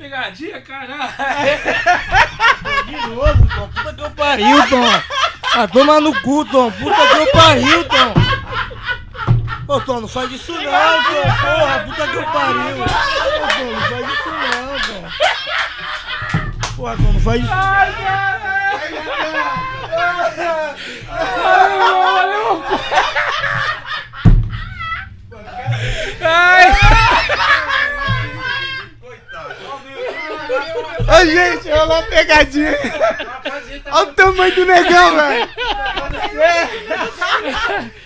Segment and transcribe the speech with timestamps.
[0.00, 1.10] pegadinha, caralho.
[2.86, 3.68] De novo, Tom.
[3.68, 4.82] Puta que eu pariu, Tom.
[5.54, 6.70] Ah, toma no cu, Tom.
[6.72, 8.14] Puta que eu pariu, Tom.
[9.68, 11.22] Ô, Tom, não faz isso não, Tom.
[11.42, 12.82] Porra, puta que eu pariu.
[12.82, 12.86] Ô,
[13.58, 15.02] Tom, não faz isso não, Tom.
[16.76, 17.50] Porra, Tom, não faz isso
[31.10, 32.78] Ô, gente, rolou uma pegadinha.
[33.90, 35.48] Olha o tamanho do negão, velho.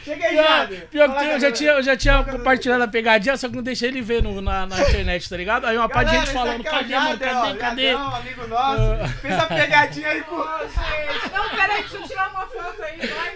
[0.02, 0.86] Chega aí, Jader.
[0.90, 3.88] Pior que eu já tinha, eu já tinha compartilhado a pegadinha, só que não deixei
[3.88, 5.66] ele ver no, na, na internet, tá ligado?
[5.66, 7.92] Aí uma parte de gente falando, cadê, mano, cadê, cadê?
[7.92, 9.12] Jadão, um amigo nosso.
[9.20, 10.36] Fez a pegadinha aí com...
[10.36, 13.34] Não, peraí, deixa eu tirar uma foto aí, vai.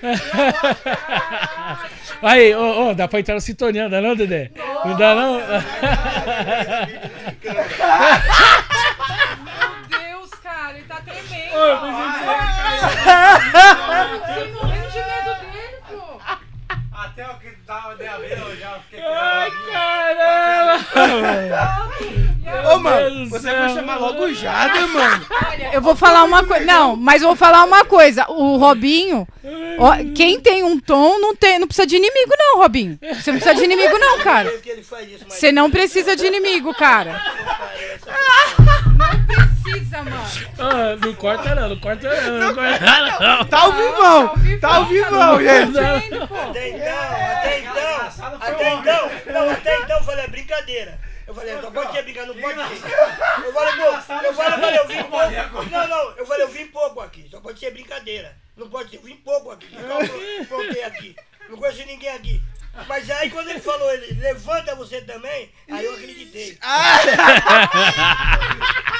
[2.21, 4.51] Aí, ô, ô, dá pra entrar no sintonia, não dá não, Dedé?
[4.85, 5.39] Não dá não?
[11.53, 12.09] eu pensei
[14.27, 16.21] fiquei morrendo de medo dele, pô.
[16.93, 21.09] Até o que tava de haver, eu já fiquei Ai, caramba!
[22.73, 25.27] Ô, mano, você vai chamar logo o Jader, mano.
[25.73, 26.65] Eu vou falar uma coisa.
[26.65, 28.25] Não, mas eu vou falar uma coisa.
[28.29, 29.27] O Robinho,
[29.79, 32.99] ó, quem tem um tom não, tem, não precisa de inimigo, não, Robinho.
[33.01, 34.51] Você não precisa de inimigo, não, cara.
[34.59, 34.83] que.
[35.29, 37.21] Você não precisa de inimigo, cara.
[38.99, 40.25] Não precisa, mano.
[40.59, 43.45] Ah, não corta não, não corta não, não corta não.
[43.47, 44.59] Tá ao vivão.
[44.61, 45.79] Tá ao vivão, gente.
[45.79, 46.93] Até então,
[47.37, 50.99] até então, até então, não, até então eu falei, é brincadeira.
[51.27, 52.89] Eu falei, só pode ser brincadeira, não pode ser.
[53.45, 55.71] Eu falei, pô, eu falei, eu falei, eu vim pouco.
[55.71, 58.35] Não, não, eu falei, eu vim pouco aqui, só pode ser brincadeira.
[58.57, 61.15] Não pode ser, eu vim pouco aqui, eu aprontei aqui.
[61.49, 62.43] Não conheço ninguém aqui.
[62.87, 66.59] Mas aí quando ele falou, ele levanta você também, aí eu acreditei.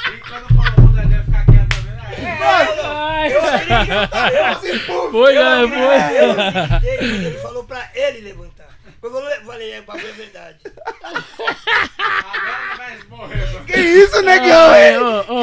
[0.09, 1.93] E quando falou o ficar quieto também,
[2.41, 3.33] aí.
[3.33, 5.11] Eu acreditei, eu Assim, pô.
[5.11, 5.97] foi, Eu eu foi.
[5.97, 8.69] acreditei quando ele falou pra ele levantar.
[9.01, 10.59] Eu falei, falei, é, bagulho é verdade.
[11.05, 13.53] Agora não vai morrer.
[13.53, 13.65] mano.
[13.65, 14.99] Que isso, negão, hein?
[14.99, 15.35] ô,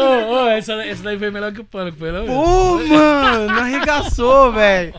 [0.00, 2.24] ô, ô, essa, essa daí foi melhor que o pânico, foi não?
[2.24, 4.94] Pô, mano, arregaçou, velho.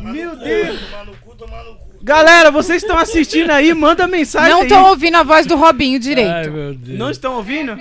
[0.00, 0.80] Meu Deus.
[0.80, 1.79] Tomar no cu, tomar no cu.
[2.02, 5.98] Galera, vocês estão assistindo aí, manda mensagem Não tô ouvindo a voz do Robinho Ai,
[5.98, 6.50] direito.
[6.50, 6.98] meu Deus.
[6.98, 7.76] Não estão ouvindo?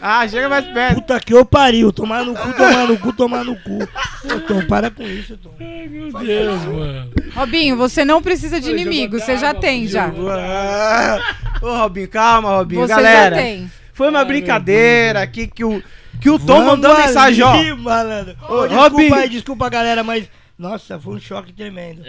[0.00, 0.94] Ah, chega mais perto.
[1.02, 3.82] Puta que eu pariu, tomar no cu, tomar no cu, tomar no cu.
[4.24, 5.50] Ô, Tom, para com isso, Tom.
[5.60, 7.10] Ai, meu Deus, mano.
[7.34, 10.10] Robinho, você não precisa de inimigo, você já tem já.
[10.30, 11.18] Ah,
[11.60, 12.80] Ô, Robinho, calma, Robinho.
[12.80, 13.70] Você Galera, já tem.
[13.92, 15.82] foi uma Ai, brincadeira aqui que o,
[16.20, 17.52] que o Tom Vamos mandou mensagem, ó.
[17.52, 18.34] ali, malandro.
[18.48, 18.96] Ô, Robin.
[18.96, 20.24] desculpa aí, desculpa, galera, mas...
[20.62, 22.02] Nossa, foi um choque tremendo.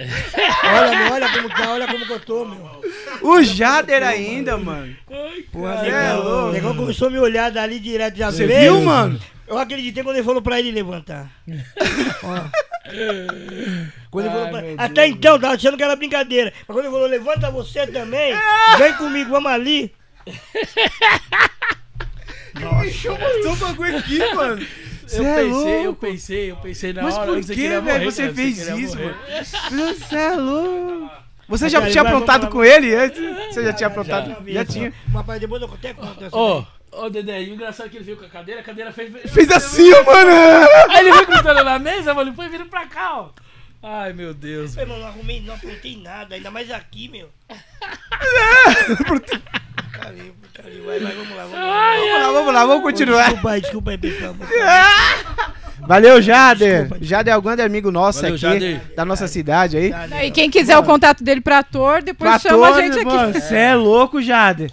[0.63, 2.81] Olha, meu, olha como tá, olha como que eu tô, meu.
[3.23, 4.95] O Jader ainda, mano.
[5.51, 6.49] Porra, Cê é louco.
[6.49, 8.73] o negão começou a me olhar dali direto, já Você veio.
[8.75, 9.19] viu, mano?
[9.47, 11.31] Eu acreditei quando ele falou pra ele levantar.
[12.23, 12.35] Ó.
[14.11, 14.61] Quando ele falou Ai, pra...
[14.61, 16.53] meu Até então, tava achando que era brincadeira.
[16.55, 18.35] Mas quando ele falou, levanta você também,
[18.77, 19.91] vem comigo, vamos ali.
[22.81, 24.65] Deixa eu mostrar o bagulho aqui, mano.
[25.07, 25.83] Cê Eu é pensei, louco.
[25.83, 27.25] eu pensei, eu pensei na Mas hora.
[27.27, 29.15] por antes você que, velho, morrer, você cara, fez isso, morrer.
[29.71, 29.95] mano?
[29.95, 31.11] Você é louco.
[31.49, 33.19] Você Mas, já tinha aprontado com ele antes?
[33.53, 34.35] Você já tinha aprontado?
[34.47, 34.93] Já tinha.
[35.09, 38.17] Mas depois eu conto essa Ô, ô, Dedé, e o engraçado é que ele veio
[38.17, 39.11] com a cadeira, a cadeira fez...
[39.31, 40.31] Fez assim, ó, mano.
[40.89, 43.29] Aí ele veio gritando na mesa, mano, e foi vindo pra cá, ó.
[43.85, 44.75] Ai, meu Deus.
[44.77, 47.29] Meu, não arrumei, não aprontei nada, ainda mais aqui, meu.
[49.05, 50.81] Putaria, putaria.
[50.85, 51.89] Vai, vai, vamos lá, vamos lá.
[51.89, 53.23] Ai, Vamos lá, vamos lá, vamos continuar.
[53.23, 54.35] Desculpa aí, desculpa aí, pessoal.
[55.85, 56.81] Valeu, Jader.
[56.83, 57.03] Desculpa.
[57.05, 58.81] Jader é algum amigo nosso Valeu, aqui, Jader.
[58.95, 59.93] da nossa cidade aí.
[60.27, 63.05] E quem quiser o contato dele pra ator, depois Pra chama a todo, gente aqui.
[63.05, 64.71] Mano, você é louco, Jader.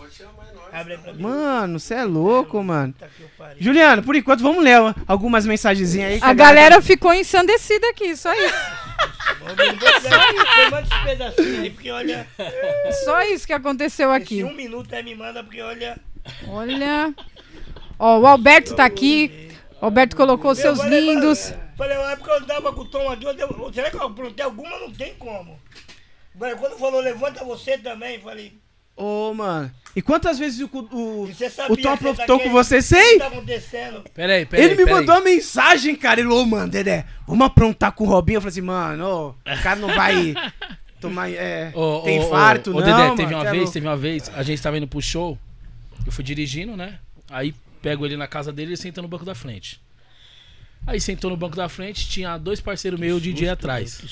[0.72, 1.22] Abre aí pra mim.
[1.22, 2.94] Mano, você é louco, mano.
[3.58, 4.76] Juliano, por enquanto, vamos ler
[5.06, 6.20] algumas mensagenzinhas aí.
[6.20, 8.54] que A galera ficou ensandecida aqui, só isso.
[10.82, 12.26] Esse pedacinho aí, porque olha,
[13.04, 14.44] Só isso que aconteceu esse aqui.
[14.44, 15.98] um minuto aí me manda, porque olha.
[16.48, 17.14] Olha.
[17.98, 19.50] Ó, o Alberto tá aqui.
[19.80, 21.54] O Alberto colocou seus Eu falei, lindos.
[21.76, 23.24] Falei, na época eu andava com o Tom aqui,
[23.72, 24.78] será que eu aprontei alguma?
[24.78, 25.58] Não tem como.
[26.34, 28.52] Mas quando falou, levanta você também, falei,
[29.00, 29.70] Ô, mano.
[29.96, 32.78] E quantas vezes o, o, o Tom que você aprontou tá com você?
[32.78, 33.12] O Sei!
[33.14, 34.04] que tá acontecendo?
[34.14, 34.66] Peraí, peraí.
[34.66, 34.94] Ele me peraí.
[34.94, 36.20] mandou uma mensagem, cara.
[36.20, 38.36] Ele, ô, mano, Dedé, vamos aprontar com o Robinho.
[38.36, 40.34] Eu falei assim, mano, ô, o cara não vai
[41.00, 41.30] tomar.
[41.30, 42.80] É, Ô, tem infarto, ô, não.
[42.80, 45.00] Ô, Dedé, mano, teve uma é vez, teve uma vez, a gente tava indo pro
[45.00, 45.36] show,
[46.06, 46.98] eu fui dirigindo, né?
[47.30, 49.80] Aí pego ele na casa dele e ele senta no banco da frente.
[50.86, 54.02] Aí sentou no banco da frente, tinha dois parceiros meus, o DJ atrás.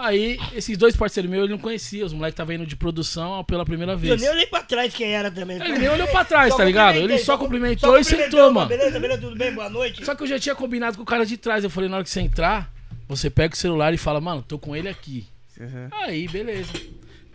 [0.00, 2.04] Aí, esses dois parceiros meus, ele não conhecia.
[2.06, 4.20] Os moleques estavam indo de produção pela primeira Eu vez.
[4.20, 5.56] nem olhei pra trás quem era também.
[5.62, 6.96] Ele nem olhou pra trás, tá ligado?
[6.96, 8.68] Ele só cu- cumprimentou só e sentou, mano.
[8.68, 9.52] Beleza, beleza, tudo bem?
[9.52, 10.04] Boa noite.
[10.04, 11.62] Só que eu já tinha combinado com o cara de trás.
[11.64, 12.72] Eu falei, na hora que você entrar,
[13.06, 15.26] você pega o celular e fala, mano, tô com ele aqui.
[15.58, 15.88] Uhum.
[15.92, 16.72] Aí, beleza.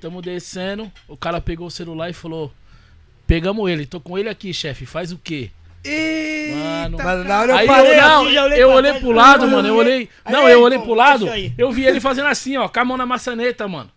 [0.02, 0.92] Tamo descendo.
[1.08, 2.52] O cara pegou o celular e falou:
[3.28, 4.86] Pegamos ele, tô com ele aqui, chefe.
[4.86, 5.50] Faz o quê?
[5.86, 7.04] Eita.
[7.04, 9.48] Mas na hora eu Aí parei eu, não, assim, já olhei eu olhei pro lado,
[9.48, 9.68] mano.
[9.68, 10.10] Eu olhei.
[10.30, 11.28] Não, aí, eu olhei pô, pro lado.
[11.58, 13.92] Eu vi ele fazendo assim, ó, com a mão na maçaneta, mano.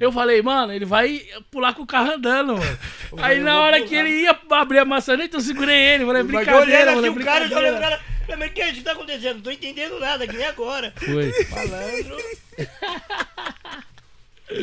[0.00, 2.78] Eu falei, mano, ele vai pular com o carro andando, mano.
[3.18, 3.88] Aí na hora pular.
[3.88, 6.04] que ele ia abrir a maçaneta, eu segurei ele.
[6.04, 7.20] Falei, olhei brincadeira, assim, mano.
[7.20, 7.98] o cara, já olhei pro Brincadeira.
[8.26, 8.38] cara.
[8.38, 9.34] Mas o que é isso que tá acontecendo?
[9.34, 10.92] Não tô entendendo nada, que nem agora.
[10.96, 11.30] Foi.
[11.50, 12.16] Malandro.
[14.48, 14.54] Pô,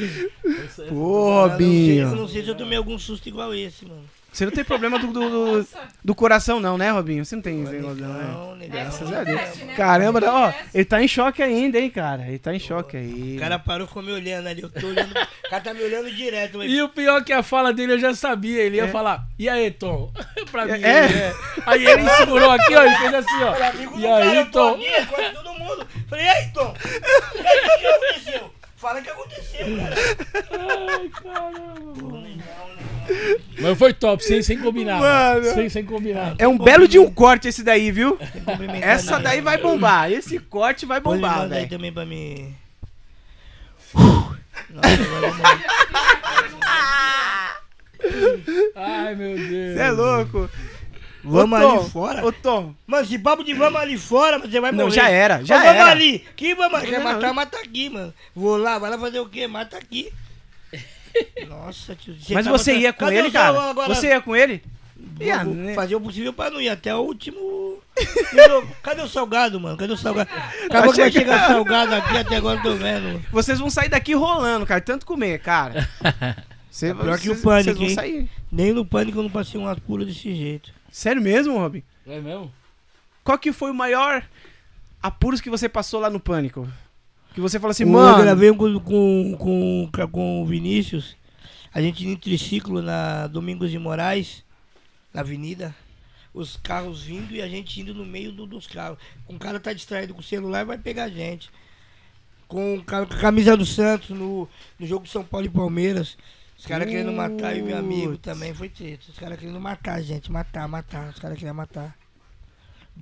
[0.43, 2.15] Eu não sei- Eu Robinho.
[2.15, 4.03] não sei se eu tomei algum susto igual esse, mano.
[4.31, 5.29] Você não tem problema do, do,
[5.61, 5.67] do,
[6.05, 7.25] do coração, não, né, Robinho?
[7.25, 8.23] Você não tem esse negócio, não, né?
[8.31, 8.81] Não, negão.
[8.81, 9.57] Graças a Deus.
[9.57, 9.73] Né?
[9.75, 12.25] Caramba, ó, ele tá em choque ainda, hein, cara?
[12.27, 13.35] Ele tá em choque aí.
[13.35, 14.61] O cara parou ficou me olhando ali.
[14.61, 15.11] Eu tô olhando.
[15.11, 16.57] O cara tá me olhando direto.
[16.59, 18.61] mas- E o pior é que a fala dele eu já sabia.
[18.63, 20.11] Ele ia falar, e aí, Tom?
[20.49, 20.81] pra mim.
[20.81, 21.05] É?
[21.05, 21.33] ele é.
[21.65, 23.53] Aí ele segurou aqui, ó, e fez assim, ó.
[23.97, 24.73] E cara, aí, tô Tom?
[24.75, 25.87] aqui, todo mundo.
[26.09, 26.73] Falei, e aí, Tom?
[27.35, 28.53] E aí, o que aconteceu?
[28.77, 29.95] Fala o que aconteceu, cara.
[30.97, 31.93] Ai, caramba.
[31.99, 32.70] Pô, legal.
[33.59, 34.99] Mas foi top, sem, sem combinar.
[34.99, 35.41] Mano.
[35.41, 35.53] mano.
[35.55, 36.35] Sem, sem combinar.
[36.37, 38.17] É um belo de um corte esse daí, viu?
[38.81, 40.11] Essa daí vai bombar.
[40.11, 41.69] Esse corte vai bombar, velho.
[41.69, 42.55] também pra mim.
[48.75, 49.73] Ai, meu Deus.
[49.75, 50.49] Você é louco.
[51.23, 52.25] Vamos ali fora.
[52.25, 52.73] Ô, Tom.
[52.87, 54.95] Mano, se papo de vamos ali fora, você vai Não, morrer.
[54.95, 55.91] já era, já Ô, vamos era.
[55.91, 56.25] ali.
[56.35, 56.87] Que vamos ali?
[56.89, 57.33] Quer Não, matar, não.
[57.35, 58.13] mata aqui, mano.
[58.35, 59.45] Vou lá, vai lá fazer o quê?
[59.47, 60.11] Mata aqui.
[61.47, 62.15] Nossa, tio.
[62.31, 63.69] Mas você ia com ele, cara?
[63.69, 63.93] agora?
[63.93, 64.63] Você ia com ele?
[65.19, 65.73] Ia, né?
[65.73, 67.79] fazer o possível pra não ir até o último.
[68.81, 69.77] Cadê- o salgado, mano?
[69.77, 70.29] Cadê o salgado?
[70.65, 71.47] Acabou que vai chegar.
[71.47, 73.23] salgado aqui, até agora eu tô vendo.
[73.31, 74.81] Vocês vão sair daqui rolando, cara.
[74.81, 75.87] Tanto comer, cara.
[76.69, 78.29] Você, É pior que o pânico, Vocês vão sair.
[78.51, 80.71] Nem no pânico eu não passei um apuro desse jeito.
[80.89, 81.83] Sério mesmo, Robin?
[82.07, 82.51] É mesmo?
[83.23, 84.23] Qual que foi o maior
[85.03, 86.67] apuros que você passou lá no Pânico?
[87.33, 88.21] Que você falou assim, eu mano...
[88.23, 91.15] gravei um com, com, com, com o Vinícius.
[91.73, 94.43] A gente em triciclo na Domingos de Moraes,
[95.13, 95.73] na avenida.
[96.33, 98.97] Os carros vindo e a gente indo no meio do- dos carros.
[99.29, 101.49] Um cara tá distraído com o celular vai pegar a gente.
[102.47, 106.17] Com, com a camisa do Santos no, no jogo São Paulo e Palmeiras.
[106.57, 109.05] Os caras querendo matar e meu amigo também foi treta.
[109.09, 111.09] Os caras querendo matar a gente, matar, matar.
[111.09, 111.97] Os caras queriam matar.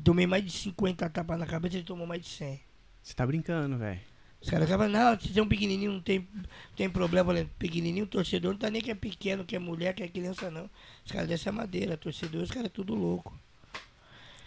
[0.03, 2.59] Tomei mais de 50 tapas na cabeça, ele tomou mais de 100.
[3.03, 3.99] Você tá brincando, velho.
[4.41, 6.43] Os caras falam, não, se é um pequenininho não tem, não
[6.75, 7.31] tem problema.
[7.31, 10.07] Eu falei, pequenininho, torcedor, não tá nem que é pequeno, que é mulher, que é
[10.07, 10.69] criança, não.
[11.05, 13.37] Os caras descem a madeira, torcedor, os caras é tudo louco.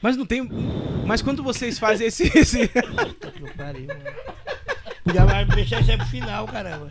[0.01, 0.43] Mas não tem...
[1.07, 2.25] Mas quando vocês fazem esse...
[2.37, 2.69] esse...
[2.97, 4.01] Puta que pariu, mano.
[5.05, 6.91] Podia mais deixar isso aí pro final, caramba.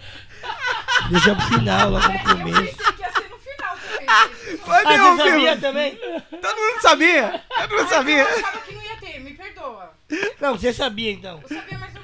[1.10, 2.78] Deixar pro final, logo no Eu começo.
[4.66, 5.96] Foi Ah, meu, você sabia também?
[5.96, 7.44] Todo mundo sabia.
[7.50, 8.24] Todo mundo Eu sabia.
[8.24, 9.94] achava que não ia ter, me perdoa.
[10.40, 11.42] Não, você sabia então.
[11.50, 12.01] Eu sabia mais ou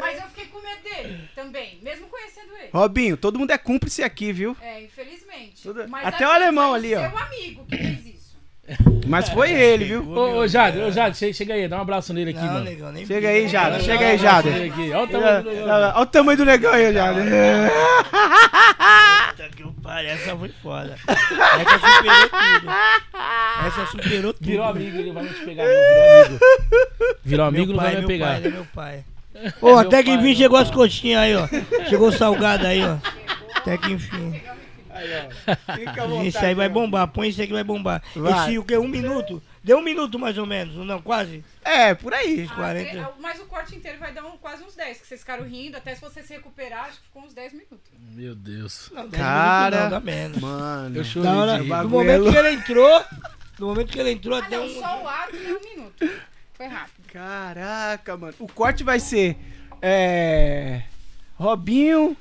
[0.00, 2.70] Mas eu fiquei com medo dele também, mesmo conhecendo ele.
[2.72, 4.56] Robinho, todo mundo é cúmplice aqui, viu?
[4.60, 5.62] É, infelizmente.
[5.62, 7.08] Tudo- Mas até o assim, alemão foi ali, ó.
[7.08, 8.20] Seu amigo que fez isso.
[9.06, 10.08] Mas foi ele, viu?
[10.12, 12.64] Ô, ô, Jade, ô, Jade, che- chega aí, dá um abraço nele aqui, Não, mano.
[12.64, 13.78] negão, nem Chega aí, Jada.
[13.78, 14.92] Dá Chega um aí, aqui.
[14.92, 17.20] Olha o tamanho do o negão aí, Jada.
[19.30, 20.96] Puta que o pariu, essa foi foda.
[21.08, 22.70] Essa superou tudo.
[23.66, 24.46] Essa superou tudo.
[24.46, 26.38] Virou amigo, ele vai me pegar, não, virou amigo.
[27.24, 28.26] Virou amigo, meu não pai, vai me meu pegar.
[28.26, 29.04] pai, ele é meu pai.
[29.60, 30.64] Ô, até meu que enfim chegou pai.
[30.68, 31.46] as coxinhas aí, ó.
[31.88, 32.96] Chegou salgado aí, ó.
[33.56, 34.32] Até que enfim.
[35.74, 36.70] Fica à Isso vontade, aí vai ó.
[36.70, 38.02] bombar, põe isso aí que vai bombar.
[38.14, 38.48] Vai.
[38.48, 38.76] Esse o que?
[38.76, 39.42] Um minuto?
[39.62, 41.44] Deu um minuto mais ou menos, não, quase?
[41.64, 42.48] É, por aí.
[42.48, 43.00] 40.
[43.02, 45.76] Ah, Mas o corte inteiro vai dar um- quase uns 10, que vocês ficaram rindo,
[45.76, 47.78] até se você se recuperar, acho que ficou uns 10 minutos.
[48.14, 48.90] Meu Deus.
[48.92, 49.64] Não, dez Cara.
[49.76, 50.38] minutos não, dá menos.
[50.40, 50.96] Mano.
[50.96, 53.04] Eu chorei Da hora, no momento é que ele entrou,
[53.58, 54.80] no momento que ele entrou, Ah, até não, um...
[54.80, 56.10] só o ato deu um minuto.
[56.60, 57.06] Foi rápido.
[57.10, 58.34] Caraca, mano.
[58.38, 59.34] O corte vai ser.
[59.80, 60.82] É.
[61.36, 62.14] Robinho.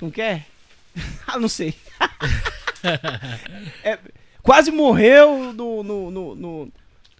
[0.00, 0.42] Como que é?
[1.24, 1.72] ah, não sei.
[3.82, 3.98] É,
[4.42, 6.72] quase morreu no, no, no, no,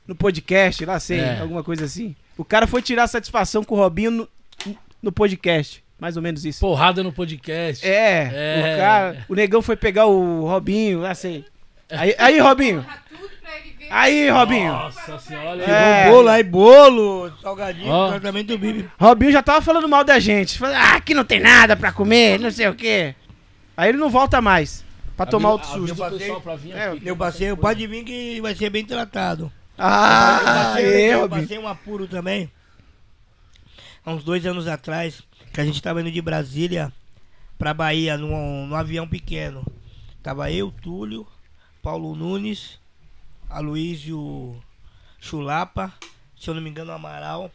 [0.07, 1.41] no podcast, lá sei, É.
[1.41, 2.15] alguma coisa assim.
[2.37, 4.29] O cara foi tirar satisfação com o Robinho no,
[5.01, 5.83] no podcast.
[5.99, 6.61] Mais ou menos isso.
[6.61, 7.87] Porrada no podcast.
[7.87, 8.59] É, É.
[8.61, 9.27] o cara.
[9.31, 11.47] O negão foi pegar o Robinho, lá sei.
[11.91, 12.85] Aí, aí Robinho.
[13.97, 14.73] Aí, Robinho.
[14.73, 16.11] Nossa senhora, É.
[16.11, 18.91] bolo aí, bolo, salgadinho, tratamento do Bibi.
[18.99, 20.59] Robinho já tava falando mal da gente.
[20.59, 23.15] Falando, ah, aqui não tem nada pra comer, não sei o quê.
[23.77, 24.85] Aí ele não volta mais.
[25.17, 25.93] Pra tomar outro susto.
[26.03, 27.07] o pra vir É, aqui.
[27.07, 29.45] Eu passei, pode vir que vai ser bem tratado.
[29.45, 29.51] eu
[29.85, 31.43] Ah, passei, é, eu Robinho.
[31.43, 32.51] passei um apuro também.
[34.05, 35.23] Há uns dois anos atrás.
[35.53, 36.93] que a gente tava indo de Brasília
[37.57, 39.65] pra Bahia num, num avião pequeno.
[40.21, 41.25] Tava eu, Túlio,
[41.81, 42.81] Paulo Nunes,
[43.55, 44.61] Aloysio
[45.21, 45.95] Chulapa,
[46.37, 47.53] se eu não me engano, Amaral.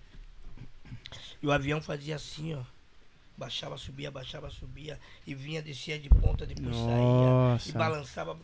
[1.42, 2.62] E o avião fazia assim, ó.
[3.38, 4.98] Baixava, subia, baixava, subia.
[5.28, 6.88] E vinha, descia de ponta, depois saía.
[6.88, 7.70] Nossa.
[7.70, 8.38] E balançava.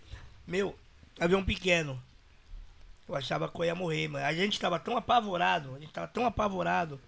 [0.46, 0.78] Meu,
[1.18, 2.02] avião pequeno.
[3.08, 4.26] Eu achava que eu ia morrer, mano.
[4.26, 7.00] A gente tava tão apavorado, a gente tava tão apavorado.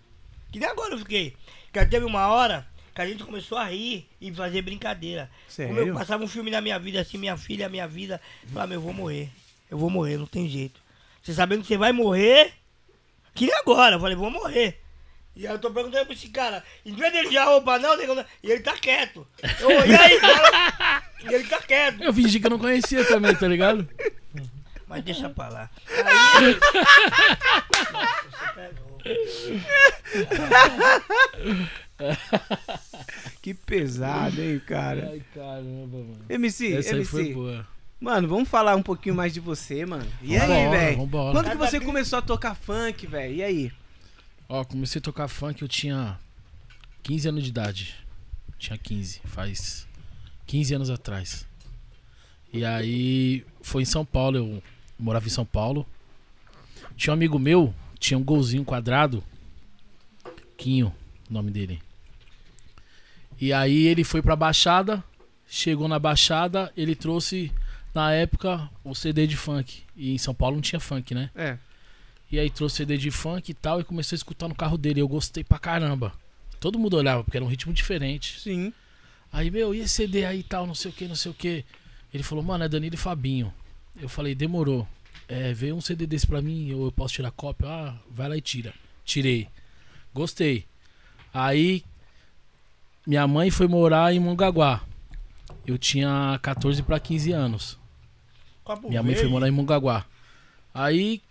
[0.49, 1.35] Que nem agora eu fiquei.
[1.73, 5.29] Que teve uma hora que a gente começou a rir e fazer brincadeira.
[5.53, 5.93] Como eu Sério?
[5.93, 8.21] passava um filme na minha vida, assim, minha filha, minha vida.
[8.47, 9.29] Falava, meu, eu vou morrer.
[9.69, 10.79] Eu vou morrer, não tem jeito.
[11.21, 12.53] Você sabendo que você vai morrer,
[13.33, 13.95] que nem agora.
[13.95, 14.79] Eu falei, vou morrer.
[15.35, 17.95] E aí eu tô perguntando pra esse cara, em vez dele já roupa não,
[18.41, 19.27] e ele tá quieto.
[19.59, 21.03] Eu, e aí, cara?
[21.23, 22.01] E ele tá quieto.
[22.01, 23.87] Eu fingi que eu não conhecia também, tá ligado?
[24.87, 25.69] Mas deixa pra lá.
[25.89, 26.57] Aí.
[28.73, 29.67] Nossa.
[33.41, 35.09] Que pesado, hein, cara.
[35.11, 36.25] Ai, caramba, mano.
[36.29, 37.11] MC, Essa aí MC.
[37.11, 37.67] foi boa.
[37.99, 40.05] Mano, vamos falar um pouquinho mais de você, mano.
[40.21, 40.97] E aí, Vambora, velho?
[40.97, 41.31] vambora.
[41.33, 43.33] Quando que você começou a tocar funk, velho?
[43.33, 43.71] E aí?
[44.47, 46.19] Ó, comecei a tocar funk, eu tinha
[47.03, 47.95] 15 anos de idade.
[48.59, 49.87] Tinha 15, faz
[50.45, 51.45] 15 anos atrás.
[52.53, 54.63] E aí foi em São Paulo, eu
[54.97, 55.85] morava em São Paulo.
[56.95, 59.23] Tinha um amigo meu, tinha um golzinho quadrado.
[60.55, 60.93] Quinho,
[61.29, 61.81] o nome dele.
[63.39, 65.03] E aí ele foi pra Baixada,
[65.47, 67.51] chegou na Baixada, ele trouxe
[67.97, 69.81] na época o CD de funk.
[69.95, 71.31] E em São Paulo não tinha funk, né?
[71.35, 71.57] É.
[72.31, 75.01] E aí trouxe CD de funk e tal e comecei a escutar no carro dele.
[75.01, 76.13] Eu gostei pra caramba.
[76.59, 78.39] Todo mundo olhava, porque era um ritmo diferente.
[78.39, 78.71] Sim.
[79.33, 81.33] Aí, meu, e esse CD aí e tal, não sei o que, não sei o
[81.33, 81.65] que.
[82.13, 83.51] Ele falou, mano, é Danilo e Fabinho.
[83.99, 84.87] Eu falei, demorou.
[85.27, 87.67] É, veio um CD desse pra mim, ou eu posso tirar cópia?
[87.67, 88.73] Ah, vai lá e tira.
[89.03, 89.47] Tirei.
[90.13, 90.65] Gostei.
[91.33, 91.83] Aí,
[93.05, 94.83] minha mãe foi morar em Mongaguá.
[95.65, 97.77] Eu tinha 14 pra 15 anos.
[98.67, 100.05] Copo Minha mãe foi morar em Mongaguá.
[100.73, 101.21] Aí,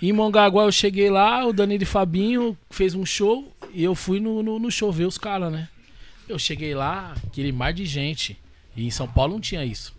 [0.00, 4.20] em Mongaguá eu cheguei lá, o Danilo e Fabinho fez um show e eu fui
[4.20, 5.68] no, no, no show ver os caras, né?
[6.28, 8.38] Eu cheguei lá, aquele mar de gente.
[8.76, 9.92] E em São Paulo não tinha isso.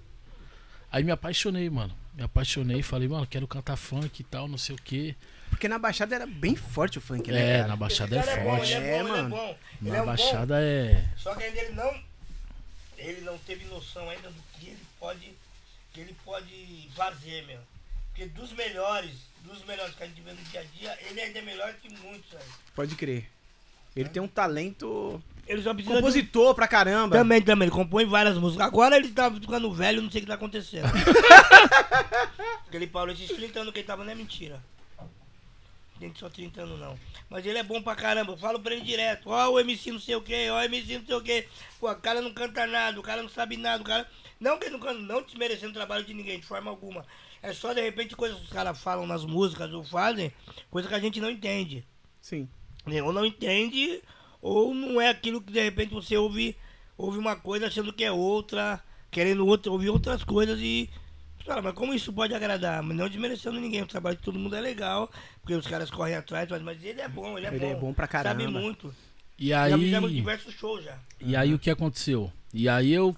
[0.89, 1.93] Aí me apaixonei, mano.
[2.13, 5.13] Me apaixonei, falei, mano, quero cantar funk e tal, não sei o quê.
[5.49, 7.41] Porque na Baixada era bem forte o funk, né?
[7.41, 7.67] É, cara?
[7.67, 8.73] na Baixada é bom, forte.
[8.73, 9.29] É, É, bom, é mano.
[9.29, 9.57] bom.
[9.81, 10.05] Na é bom.
[10.05, 11.03] Baixada é.
[11.17, 11.93] Só que ainda ele não.
[12.97, 15.33] Ele não teve noção ainda do que ele pode.
[15.93, 17.59] Que ele pode fazer, meu.
[18.09, 19.11] Porque dos melhores,
[19.43, 21.89] dos melhores que a gente vê no dia a dia, ele ainda é melhor que
[21.89, 22.43] muitos, velho.
[22.75, 23.29] Pode crer.
[23.95, 25.91] Ele tem um talento Ele só precisa.
[25.93, 27.17] de um- compositor pra caramba.
[27.17, 28.65] Também, também, ele compõe várias músicas.
[28.65, 30.87] Agora ele tá ficando velho, não sei o que tá acontecendo.
[32.63, 34.63] Porque ele parou esses 30 anos que ele tava, não é mentira.
[36.01, 36.97] Tem só 30 anos não.
[37.29, 39.29] Mas ele é bom pra caramba, eu falo pra ele direto.
[39.29, 41.47] Ó, o MC não sei o que, ó, o MC não sei o que.
[41.79, 44.09] Pô, o cara não canta nada, o cara não sabe nada, o cara.
[44.39, 47.05] Não que ele não canta, não desmerecendo o trabalho de ninguém, de forma alguma.
[47.39, 50.33] É só de repente coisas que os caras falam nas músicas ou fazem,
[50.71, 51.85] coisa que a gente não entende.
[52.19, 52.49] Sim.
[52.83, 53.03] Né?
[53.03, 54.01] Ou não entende,
[54.41, 56.57] ou não é aquilo que de repente você ouve,
[56.97, 60.89] ouve uma coisa achando que é outra, querendo outra, ouvir outras coisas e.
[61.45, 62.81] Cara, mas como isso pode agradar?
[62.83, 65.09] Mas não desmerecendo ninguém, o trabalho de todo mundo é legal,
[65.41, 67.71] porque os caras correm atrás, mas- mas ele é bom, ele é Ele bom.
[67.71, 68.41] é bom pra caramba.
[68.41, 68.93] Sabe muito.
[69.37, 69.73] E Já aí.
[69.73, 70.97] fizemos diversos shows já.
[71.19, 72.31] E aí o que aconteceu?
[72.53, 73.15] E aí eu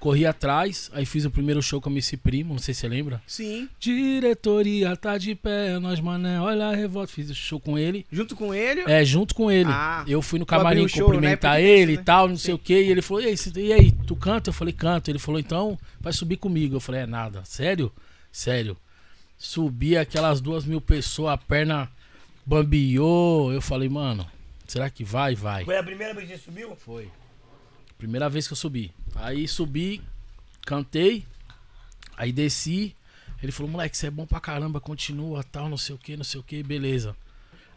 [0.00, 2.88] corri atrás, aí fiz o primeiro show com a MC Primo, não sei se você
[2.88, 3.22] lembra.
[3.26, 3.68] Sim.
[3.78, 7.12] Diretoria tá de pé, nós mané, olha a revolta.
[7.12, 8.06] Fiz o show com ele.
[8.10, 8.80] Junto com ele.
[8.86, 9.70] É, junto com ele.
[9.70, 11.62] Ah, eu fui no camarim show, cumprimentar né?
[11.62, 12.00] ele Né?
[12.00, 12.44] e tal, não Sim.
[12.44, 12.72] sei o que.
[12.72, 14.48] E ele falou: e aí, e aí, tu canta?
[14.48, 15.10] Eu falei: canto.
[15.10, 16.76] Ele falou: então, vai subir comigo.
[16.76, 17.42] Eu falei: é nada.
[17.44, 17.92] Sério?
[18.32, 18.76] Sério.
[19.36, 21.90] Subi aquelas duas mil pessoas, a perna
[22.46, 23.52] bambiou.
[23.52, 24.26] Eu falei: mano,
[24.66, 25.34] será que vai?
[25.34, 25.64] Vai.
[25.64, 26.74] Foi a primeira vez que você subiu?
[26.76, 27.10] Foi.
[28.00, 28.90] Primeira vez que eu subi.
[29.14, 30.00] Aí subi,
[30.64, 31.22] cantei,
[32.16, 32.96] aí desci.
[33.42, 36.24] Ele falou, moleque, você é bom pra caramba, continua, tal, não sei o que, não
[36.24, 37.14] sei o que, beleza.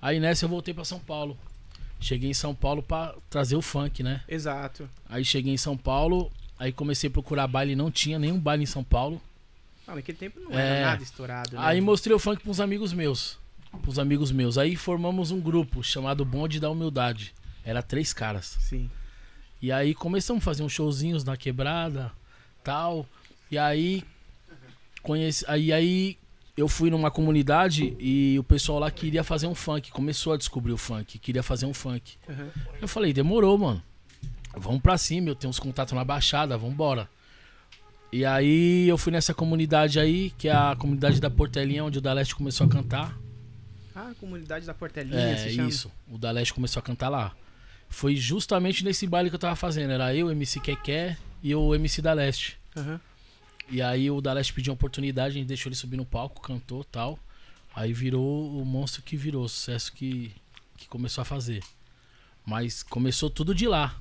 [0.01, 1.37] Aí nessa eu voltei pra São Paulo.
[1.99, 4.23] Cheguei em São Paulo pra trazer o funk, né?
[4.25, 4.89] Exato.
[5.09, 8.65] Aí cheguei em São Paulo, aí comecei a procurar baile, não tinha nenhum baile em
[8.65, 9.21] São Paulo.
[9.85, 10.65] Ah, naquele tempo não É.
[10.79, 11.61] era nada estourado, né?
[11.61, 13.37] Aí mostrei o funk pros amigos meus.
[13.81, 14.57] Pros amigos meus.
[14.57, 17.33] Aí formamos um grupo chamado Bonde da Humildade.
[17.65, 18.57] Era três caras.
[18.61, 18.89] Sim.
[19.63, 22.11] E aí começamos a fazer uns showzinhos na quebrada,
[22.61, 23.07] tal.
[23.49, 24.03] E aí
[25.01, 26.17] conheci, aí aí
[26.57, 30.73] eu fui numa comunidade e o pessoal lá queria fazer um funk, começou a descobrir
[30.73, 32.17] o funk, queria fazer um funk.
[32.27, 32.49] Uhum.
[32.81, 33.81] Eu falei, demorou, mano.
[34.53, 37.07] Vamos pra cima, eu tenho uns contatos na baixada, vambora.
[38.11, 42.01] E aí eu fui nessa comunidade aí, que é a comunidade da Portelinha, onde o
[42.01, 43.17] Da Leste começou a cantar.
[43.95, 45.89] Ah, a comunidade da Portelinha, É, isso.
[46.11, 47.33] O da Leste começou a cantar lá.
[47.93, 49.91] Foi justamente nesse baile que eu tava fazendo.
[49.91, 52.57] Era eu, MC Keké e o MC da Leste.
[52.75, 52.99] Aham.
[53.69, 56.41] E aí o da Leste pediu uma oportunidade, a gente deixou ele subir no palco,
[56.41, 57.17] cantou tal.
[57.75, 60.31] Aí virou o monstro que virou, o sucesso que,
[60.75, 61.63] que começou a fazer.
[62.45, 63.95] Mas começou tudo de lá.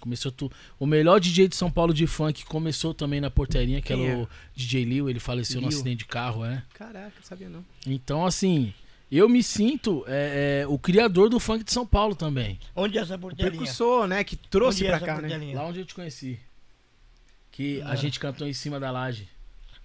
[0.00, 0.50] Começou tu...
[0.78, 4.18] O melhor DJ de São Paulo de funk começou também na porteirinha, que Quem era
[4.18, 4.22] é?
[4.22, 5.76] o DJ Liu, ele faleceu no Liu.
[5.76, 6.62] acidente de carro, é.
[6.74, 7.64] Caraca, sabia não.
[7.86, 8.74] Então, assim,
[9.10, 12.58] eu me sinto é, é, o criador do funk de São Paulo também.
[12.74, 13.50] Onde é essa O porteirinha?
[13.58, 14.24] precursor, né?
[14.24, 15.54] Que trouxe Onde é pra cá, né?
[15.54, 16.38] Lá onde eu te conheci.
[17.50, 17.96] Que a Ah.
[17.96, 19.28] gente cantou em cima da laje.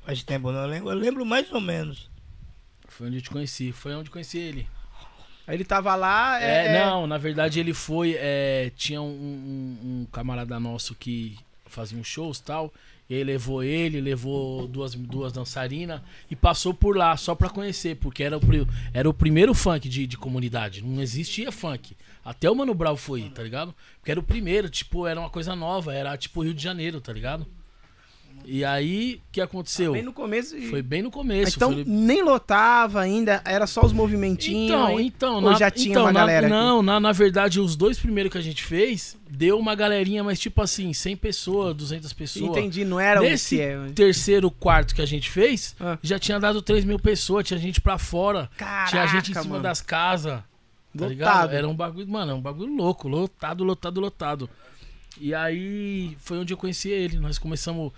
[0.06, 0.90] Faz tempo, não eu lembro.
[0.90, 2.10] Eu lembro mais ou menos.
[2.88, 3.72] Foi onde eu te conheci.
[3.72, 4.68] Foi onde eu conheci ele.
[5.48, 6.42] Aí ele tava lá.
[6.42, 8.16] É, É, é- não, na verdade ele foi.
[8.18, 12.74] é, tinha um, um- um camarada nosso que fazia uns shows e tal.
[13.12, 16.00] E aí levou ele, levou duas, duas dançarinas
[16.30, 18.41] e passou por lá só pra conhecer, porque era o,
[18.94, 20.82] era o primeiro funk de, de comunidade.
[20.82, 21.94] Não existia funk.
[22.24, 23.75] Até o Mano Brown foi, tá ligado?
[24.00, 27.12] Porque era o primeiro, tipo, era uma coisa nova, era tipo Rio de Janeiro, tá
[27.12, 27.46] ligado?
[28.45, 29.93] E aí, o que aconteceu?
[29.93, 30.57] Bem no começo.
[30.57, 31.55] e- Foi bem no começo.
[31.55, 34.69] então foi- nem lotava ainda, era só os movimentinhos.
[34.71, 36.55] Então, aí- então, ou na, já tinha então, uma na- galera aqui?
[36.55, 40.39] Não, na, na verdade, os dois primeiros que a gente fez, deu uma galerinha, mas
[40.39, 42.50] tipo assim, 100 pessoas, 200 pessoas.
[42.51, 43.77] Entendi, não era Nesse o que é.
[43.93, 45.98] terceiro quarto que a gente fez, Ah.
[46.01, 49.45] já tinha dado 3 mil pessoas, tinha gente pra fora, Caraca, tinha gente em cima
[49.45, 49.63] mano.
[49.63, 50.43] das casas, tá
[50.95, 51.10] Lotado.
[51.10, 51.53] ligado?
[51.53, 54.50] Era um bagulho, mano, é um bagulho louco, lotado, lotado, lotado.
[55.19, 57.91] E aí foi onde eu conheci ele, nós começamos...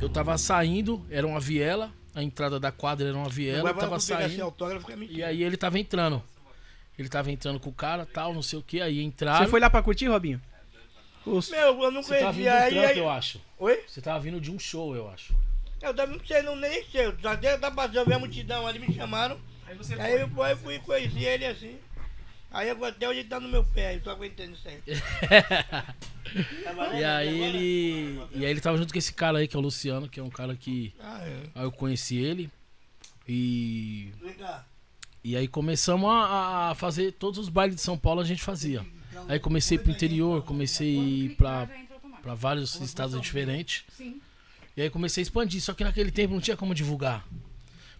[0.00, 4.00] Eu tava saindo, era uma viela, a entrada da quadra era uma viela, eu tava
[4.00, 4.42] saindo...
[4.42, 4.96] Autógrafo é.
[4.96, 6.22] E aí ele tava entrando.
[6.98, 8.80] Ele tava entrando com o cara, tal, não sei o que.
[8.80, 9.44] Aí entraram.
[9.44, 10.40] Você foi lá pra curtir, Robinho?
[11.24, 12.50] Os- Meu, eu não Você tava vindo conhecia.
[12.50, 12.98] de um Aí, trampo, aí...
[12.98, 13.40] eu acho.
[13.58, 13.84] Oi?
[13.86, 15.34] Você tava vindo de um show, eu acho.
[15.80, 17.06] Eu também não sei, não nem sei.
[17.06, 19.38] Eu dei da passando, vi a multidão ali, me chamaram.
[19.66, 21.78] Aí você Aí eu fui, fui conheci ele assim.
[22.50, 24.80] Aí eu até hoje ele tá no meu pé, eu tô aguentando isso aí.
[26.94, 28.22] E aí ele.
[28.32, 30.22] E aí ele tava junto com esse cara aí, que é o Luciano, que é
[30.22, 30.94] um cara que.
[31.00, 31.42] Ah, é.
[31.54, 32.50] Aí eu conheci ele.
[33.26, 34.12] E.
[35.22, 38.84] E aí começamos a, a fazer todos os bailes de São Paulo a gente fazia.
[39.28, 41.68] Aí comecei pro interior, comecei pra,
[42.22, 43.84] pra vários estados diferentes.
[43.96, 44.20] Sim.
[44.76, 47.26] E aí comecei a expandir, só que naquele tempo não tinha como divulgar.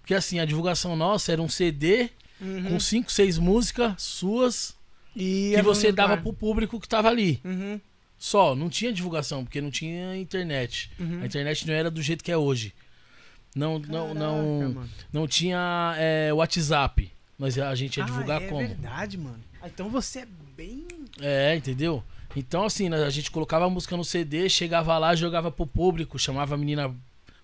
[0.00, 2.10] Porque assim, a divulgação nossa era um CD
[2.68, 4.76] com cinco, seis músicas suas
[5.14, 7.40] E que é você dava pro público que tava ali.
[7.44, 7.80] Uhum.
[8.18, 10.90] Só, não tinha divulgação, porque não tinha internet.
[10.98, 11.22] Uhum.
[11.22, 12.74] A internet não era do jeito que é hoje.
[13.54, 14.90] Não, não, não, Caraca, mano.
[15.12, 17.10] não tinha é, WhatsApp.
[17.38, 18.60] Mas a gente ia divulgar ah, é como?
[18.60, 19.40] verdade, mano.
[19.62, 20.86] Ah, então você é bem.
[21.20, 22.04] É, entendeu?
[22.36, 26.18] Então, assim, né, a gente colocava a música no CD, chegava lá, jogava pro público,
[26.18, 26.94] chamava a menina,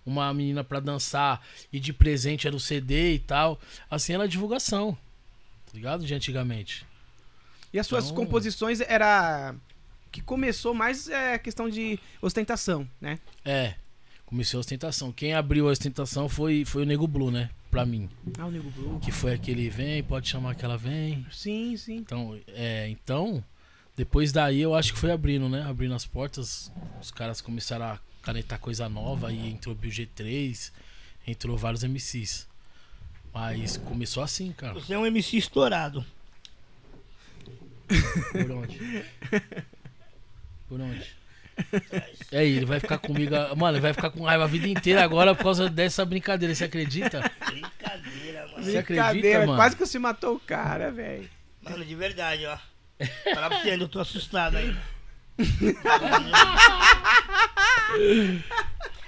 [0.07, 1.43] uma menina pra dançar,
[1.73, 3.61] e de presente era o CD e tal.
[3.91, 4.97] Assim era a divulgação.
[5.67, 6.07] Tá ligado?
[6.07, 6.87] De antigamente.
[7.73, 9.55] E as suas Então- composições era.
[10.13, 13.19] Que começou mais é questão de ostentação, né?
[13.45, 13.75] É,
[14.25, 15.13] comecei a ostentação.
[15.13, 17.51] Quem abriu a ostentação foi, foi o Nego Blue, né?
[17.71, 18.09] Pra mim.
[18.39, 18.99] Ah, o Nego Blue.
[19.01, 21.27] Que foi aquele vem, pode chamar que ela vem.
[21.31, 21.97] Sim, sim.
[21.97, 23.45] Então, é, então,
[23.95, 25.63] depois daí eu acho que foi abrindo, né?
[25.69, 30.73] Abrindo as portas, os caras começaram a canetar coisa nova e entrou o Bill G3,
[31.29, 32.49] entrou vários MCs.
[33.33, 34.75] Mas começou assim, cara.
[34.75, 36.05] Você é um MC estourado.
[38.33, 39.05] Por onde?
[40.69, 41.07] Por onde?
[42.33, 43.33] É, ele vai ficar comigo.
[43.57, 46.53] Mano, ele vai ficar com raiva a vida inteira agora por causa dessa brincadeira.
[46.53, 47.31] Você acredita?
[47.47, 48.65] Brincadeira, mano.
[48.65, 49.57] Você acredita, Brincadeira, mano?
[49.59, 51.31] quase que você matou o cara, velho.
[51.63, 52.59] Mano, de verdade, ó.
[53.33, 54.77] Falar pra você, eu tô assustado aí.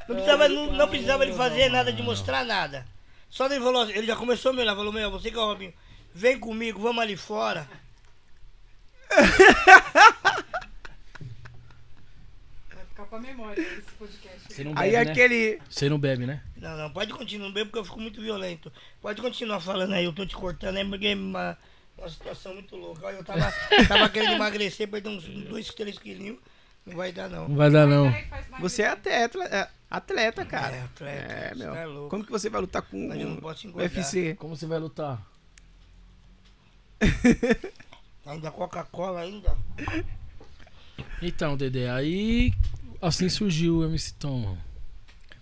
[0.09, 2.87] Não precisava, não, não precisava ele fazer nada, de mostrar nada.
[3.29, 5.41] Só ele falou assim, ele já começou a me olhar, falou, meu, você que é
[5.41, 5.75] o Robinho,
[6.15, 7.69] vem comigo, vamos ali fora.
[12.71, 14.41] Vai ficar pra memória esse podcast.
[14.49, 15.11] Você não Aí bebe, né?
[15.13, 15.61] aquele.
[15.69, 16.43] Você não bebe, né?
[16.57, 18.73] Não, não, pode continuar, não bebo porque eu fico muito violento.
[19.01, 21.15] Pode continuar falando aí, eu tô te cortando aí, porque é
[21.99, 23.07] uma, situação muito louca.
[23.09, 23.53] Eu tava,
[23.87, 26.39] tava querendo emagrecer, perder uns 2, 3 quilinhos.
[26.87, 27.49] Não vai dar, não.
[27.49, 28.13] Não vai dar, não.
[28.61, 30.77] Você é atleta, é atleta, cara.
[30.77, 31.75] É, atleta, É, meu.
[31.75, 32.11] é louco.
[32.11, 33.79] Como que você vai lutar com o.
[33.79, 34.35] UFC?
[34.37, 35.23] Como você vai lutar?
[38.27, 39.57] Ainda Coca-Cola ainda.
[41.23, 42.53] Então, Dedé, aí
[43.01, 44.59] assim surgiu o MC Tom, mano.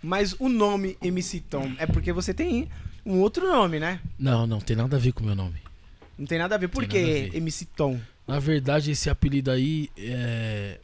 [0.03, 2.71] Mas o nome MC Tom é porque você tem
[3.05, 4.01] um outro nome, né?
[4.17, 5.61] Não, não tem nada a ver com o meu nome.
[6.19, 6.69] Não tem nada a ver.
[6.69, 7.31] Por que.
[7.35, 8.01] MC Tom?
[8.27, 10.79] Na verdade, esse apelido aí, é,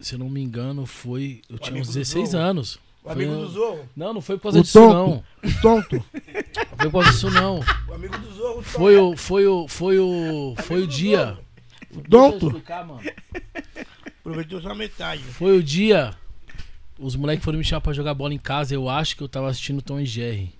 [0.00, 1.40] se eu não me engano, foi.
[1.48, 2.44] Eu tinha amigo uns do 16 Zorro.
[2.44, 2.78] anos.
[3.02, 3.88] O amigo Foi- do Zorro.
[3.96, 4.92] Não, não foi por causa O disso, tonto.
[4.94, 5.50] não.
[5.50, 6.04] O tonto.
[6.76, 7.60] Não foi por causa disso, não.
[7.88, 8.58] O amigo do Zorro.
[8.58, 9.12] o Foi tonto.
[9.14, 9.16] o.
[9.16, 9.68] Foi o.
[9.68, 10.54] Foi o.
[10.58, 11.24] Foi o Amigo do dia.
[11.26, 11.42] Zorro.
[12.10, 12.46] Tonto.
[12.48, 13.00] explicar, mano.
[14.20, 15.22] Aproveitou só metade.
[15.22, 16.14] Foi o dia.
[16.98, 18.74] Os moleques foram me chamar pra jogar bola em casa.
[18.74, 20.52] Eu acho que eu tava assistindo Tom e Jerry.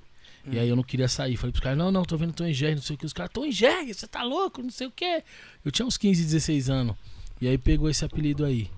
[0.51, 1.37] E aí eu não queria sair.
[1.37, 3.07] Falei pros caras, não, não, tô vendo Tom Jerry, não sei o que.
[3.07, 5.23] Os caras, Tom Jerry, você tá louco, não sei o que.
[5.65, 6.97] Eu tinha uns 15, 16 anos.
[7.41, 8.71] E aí pegou esse apelido aí.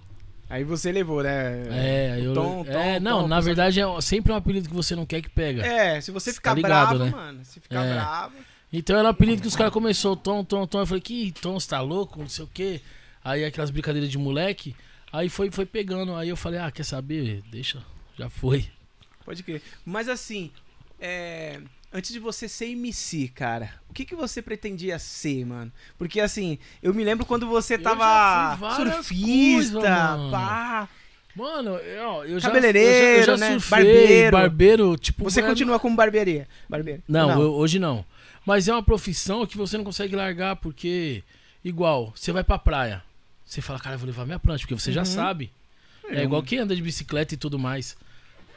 [0.51, 1.63] Aí você levou, né?
[1.71, 2.33] É, aí eu.
[2.33, 5.21] Tom, é, Tom, não, Tom, na verdade é sempre um apelido que você não quer
[5.21, 5.63] que pega.
[5.67, 7.11] É, se você Tá ficar ligado, bravo, né?
[7.11, 7.45] mano.
[7.45, 7.95] Se ficar É.
[7.95, 8.35] bravo.
[8.73, 10.81] Então era um apelido que os caras começou, Tom, Tom, Tom.
[10.81, 12.81] Eu falei, que Tom, você tá louco, não sei o que.
[13.23, 14.75] Aí aquelas brincadeiras de moleque.
[15.13, 16.15] Aí foi, foi pegando.
[16.17, 17.43] Aí eu falei, ah, quer saber?
[17.51, 17.83] Deixa,
[18.19, 18.67] já foi.
[19.25, 19.61] Pode crer.
[19.85, 20.51] Mas assim,
[21.01, 21.61] é,
[21.93, 25.73] antes de você ser MC, cara, o que, que você pretendia ser, mano?
[25.97, 30.31] Porque assim, eu me lembro quando você Eu tava já surfista, coisas, mano.
[30.31, 30.89] pá.
[31.37, 32.49] Mano, eu, eu já.
[32.49, 33.53] Eu já, eu já né?
[33.53, 34.33] surfei, Barbeiro.
[34.33, 34.97] barbeiro.
[34.97, 35.23] tipo.
[35.25, 36.49] Você é- continua como barbearia?
[36.69, 37.03] Barbeiro.
[37.07, 38.05] Não, eu- hoje não.
[38.45, 41.23] Mas é uma profissão que você não consegue largar porque,
[41.65, 43.03] igual, você vai pra praia.
[43.45, 45.07] Você fala, cara, eu vou levar minha prancha, porque você já Uhum.
[45.07, 45.53] sabe.
[46.11, 47.97] É igual quem anda de bicicleta e tudo mais.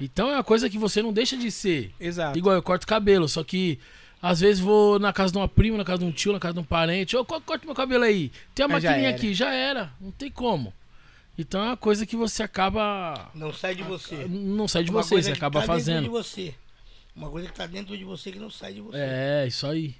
[0.01, 1.93] Então é uma coisa que você não deixa de ser.
[1.99, 2.37] Exato.
[2.37, 3.79] Igual eu corto cabelo, só que
[4.21, 6.53] às vezes vou na casa de uma prima, na casa de um tio, na casa
[6.55, 7.15] de um parente.
[7.15, 8.31] Ô, co- corta meu cabelo aí.
[8.55, 9.17] Tem a Mas já maquininha era.
[9.17, 9.93] aqui, já era.
[9.99, 10.73] Não tem como.
[11.37, 13.31] Então é uma coisa que você acaba.
[13.33, 14.25] Não sai de você.
[14.27, 16.03] Não sai de Uma você, coisa você que acaba tá fazendo.
[16.03, 16.55] Dentro de você.
[17.15, 18.97] Uma coisa que tá dentro de você que não sai de você.
[18.97, 19.95] É, isso aí.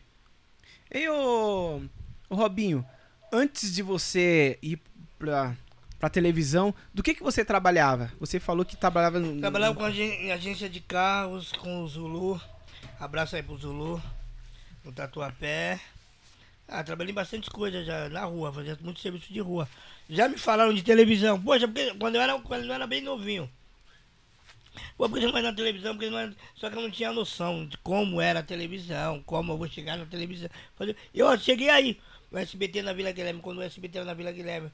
[0.93, 1.81] E o,
[2.29, 2.85] o Robinho,
[3.31, 4.79] antes de você ir
[5.17, 5.55] pra,
[6.01, 8.11] pra televisão, do que que você trabalhava?
[8.19, 9.39] Você falou que trabalhava no...
[9.39, 12.41] Trabalhava com agência de carros, com o Zulu.
[12.99, 14.01] Abraço aí pro Zulu.
[14.83, 15.79] No Tatuapé.
[16.67, 19.69] Ah, trabalhei bastante coisa já na rua, fazia muito serviço de rua.
[20.09, 21.39] Já me falaram de televisão.
[21.39, 23.47] Poxa, porque quando eu era, quando eu era bem novinho.
[24.97, 25.93] Pô, por que você não vai na televisão?
[25.93, 29.57] Porque não Só que eu não tinha noção de como era a televisão, como eu
[29.57, 30.49] vou chegar na televisão.
[31.13, 31.99] Eu cheguei aí,
[32.31, 34.71] no SBT na Vila Guilherme, quando o SBT era na Vila Guilherme.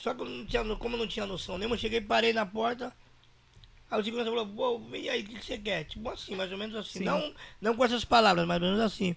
[0.00, 2.46] Só que eu não tinha, como eu não tinha noção nenhuma, eu cheguei, parei na
[2.46, 2.90] porta.
[3.90, 5.84] Aí o segurança falou, pô, e aí, o que, que você quer?
[5.84, 7.00] Tipo assim, mais ou menos assim.
[7.00, 7.04] Sim.
[7.04, 9.14] Não, não com essas palavras, mais ou menos assim.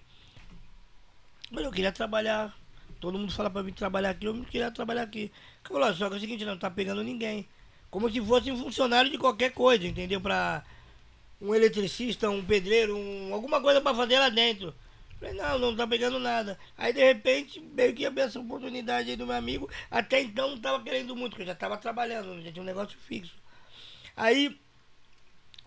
[1.50, 2.54] Mas eu queria trabalhar.
[3.00, 5.20] Todo mundo fala pra mim trabalhar aqui, eu queria trabalhar aqui.
[5.20, 7.48] Ele falou, só que é o seguinte, não tá pegando ninguém.
[7.90, 10.20] Como se fosse um funcionário de qualquer coisa, entendeu?
[10.20, 10.64] Pra
[11.40, 14.74] um eletricista, um pedreiro, um, alguma coisa pra fazer lá dentro.
[15.24, 16.58] Falei, não, não tá pegando nada.
[16.76, 19.70] Aí de repente veio que abriu essa oportunidade aí do meu amigo.
[19.90, 22.98] Até então não tava querendo muito, porque eu já tava trabalhando, já tinha um negócio
[22.98, 23.34] fixo.
[24.14, 24.60] Aí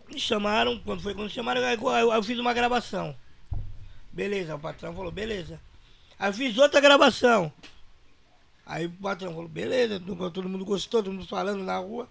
[0.07, 3.15] me chamaram, quando foi quando chamaram, aí eu, eu- fiz uma gravação.
[4.11, 5.59] Beleza, o patrão falou, beleza.
[6.19, 7.51] Aí eu fiz outra gravação.
[8.63, 12.07] Aí o patrão falou, beleza, todo mundo gostou, todo mundo falando na rua.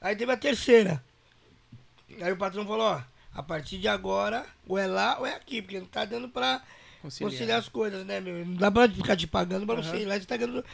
[0.00, 1.04] Aí teve a terceira.
[2.22, 3.02] Aí o patrão falou, ó,
[3.34, 6.60] a partir de agora, ou é lá ou é aqui, porque não tá dando pra
[7.02, 7.30] Conciliar.
[7.32, 8.44] conciliar as coisas, né, meu?
[8.44, 10.64] Não dá pra ficar te pagando pra você ir lá, você tá ganhando.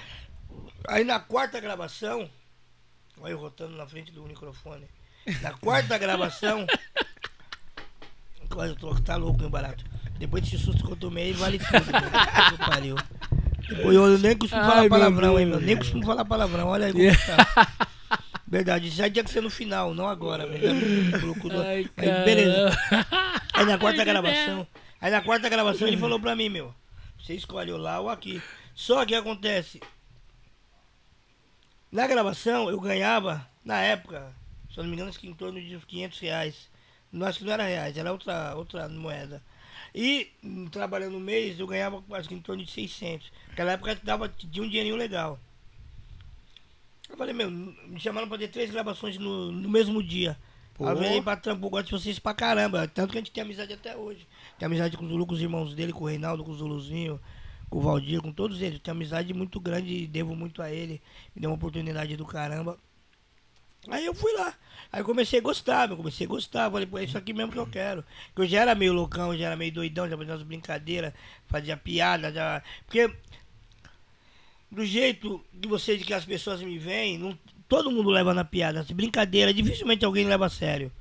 [0.88, 2.28] Aí na quarta gravação,
[3.20, 4.86] olha eu rotando na frente do microfone.
[5.42, 6.66] Na quarta gravação.
[8.54, 9.84] Olha, eu tô, tá louco, meu barato.
[10.18, 11.70] Depois desse susto que eu tomei, vale tudo.
[11.92, 12.66] meu.
[12.66, 12.96] Pariu.
[13.68, 15.60] Depois eu nem costumo Ai, falar palavrão, hein, meu.
[15.60, 16.68] Nem costumo falar palavrão.
[16.68, 17.86] Olha aí como tá.
[18.46, 20.46] Verdade, isso aí tinha que ser no final, não agora.
[21.20, 22.78] Colocou Ai, Aí, beleza.
[23.52, 24.66] Aí na quarta gravação,
[25.00, 26.74] aí na quarta gravação ele falou pra mim, meu,
[27.18, 28.40] você escolhe lá ou aqui.
[28.74, 29.80] Só que acontece,
[31.90, 34.32] na gravação eu ganhava, na época,
[34.70, 36.70] se eu não me engano, acho que em torno de uns 500 reais.
[37.10, 39.42] Não, acho que não era reais, era outra, outra moeda.
[39.94, 43.32] E hum, trabalhando no mês eu ganhava acho que em torno de 600.
[43.48, 45.40] Naquela época dava, tinha um dinheirinho legal.
[47.08, 50.36] Eu falei, meu, me chamaram pra ter três gravações no, no mesmo dia.
[50.74, 50.88] Pô.
[50.88, 52.86] Eu falei, patrão, pô, gosto de vocês pra caramba.
[52.86, 54.26] Tanto que a gente tem amizade até hoje.
[54.58, 57.20] Tem amizade com o Zulu, com os irmãos dele, com o Reinaldo, com o Zuluzinho,
[57.70, 58.80] com o Valdir, com todos eles.
[58.80, 61.00] Tenho amizade muito grande e devo muito a ele.
[61.34, 62.78] Me deu uma oportunidade do caramba.
[63.88, 64.52] Aí eu fui lá.
[64.92, 65.96] Aí eu comecei a gostar, meu.
[65.96, 66.70] Comecei a gostar.
[66.70, 68.04] Falei, pô, é isso aqui mesmo que eu quero.
[68.26, 71.14] Porque eu já era meio loucão, eu já era meio doidão, já fazia umas brincadeiras,
[71.46, 72.62] fazia piada, já.
[72.84, 73.10] Porque
[74.76, 77.36] do jeito que você que as pessoas me veem, não,
[77.66, 78.80] todo mundo leva na piada.
[78.80, 80.92] Assim, brincadeira, dificilmente alguém leva a sério.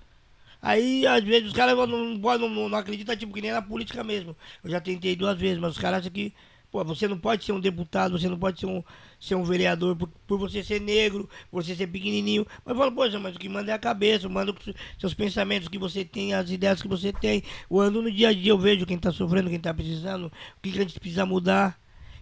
[0.61, 4.33] Aí, às vezes, os caras não, não, não, acreditam, tipo, que nem na política mesmo.
[4.63, 6.33] Eu já tentei duas vezes, mas os caras acham que,
[6.71, 8.81] pô, você não pode ser um deputado, você não pode ser um,
[9.19, 12.47] ser um vereador por, por você ser negro, por você ser pequenininho.
[12.63, 14.55] Mas eu falo, poxa, mas o que manda é a cabeça, manda
[14.97, 17.43] seus pensamentos que você tem, as ideias que você tem.
[17.69, 20.61] Eu ando no dia a dia, eu vejo quem tá sofrendo, quem tá precisando, o
[20.61, 21.77] que, que a gente precisa mudar.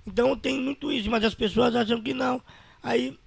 [0.06, 2.42] Então tem muito isso, mas as pessoas acham que não.
[2.82, 3.18] Aí,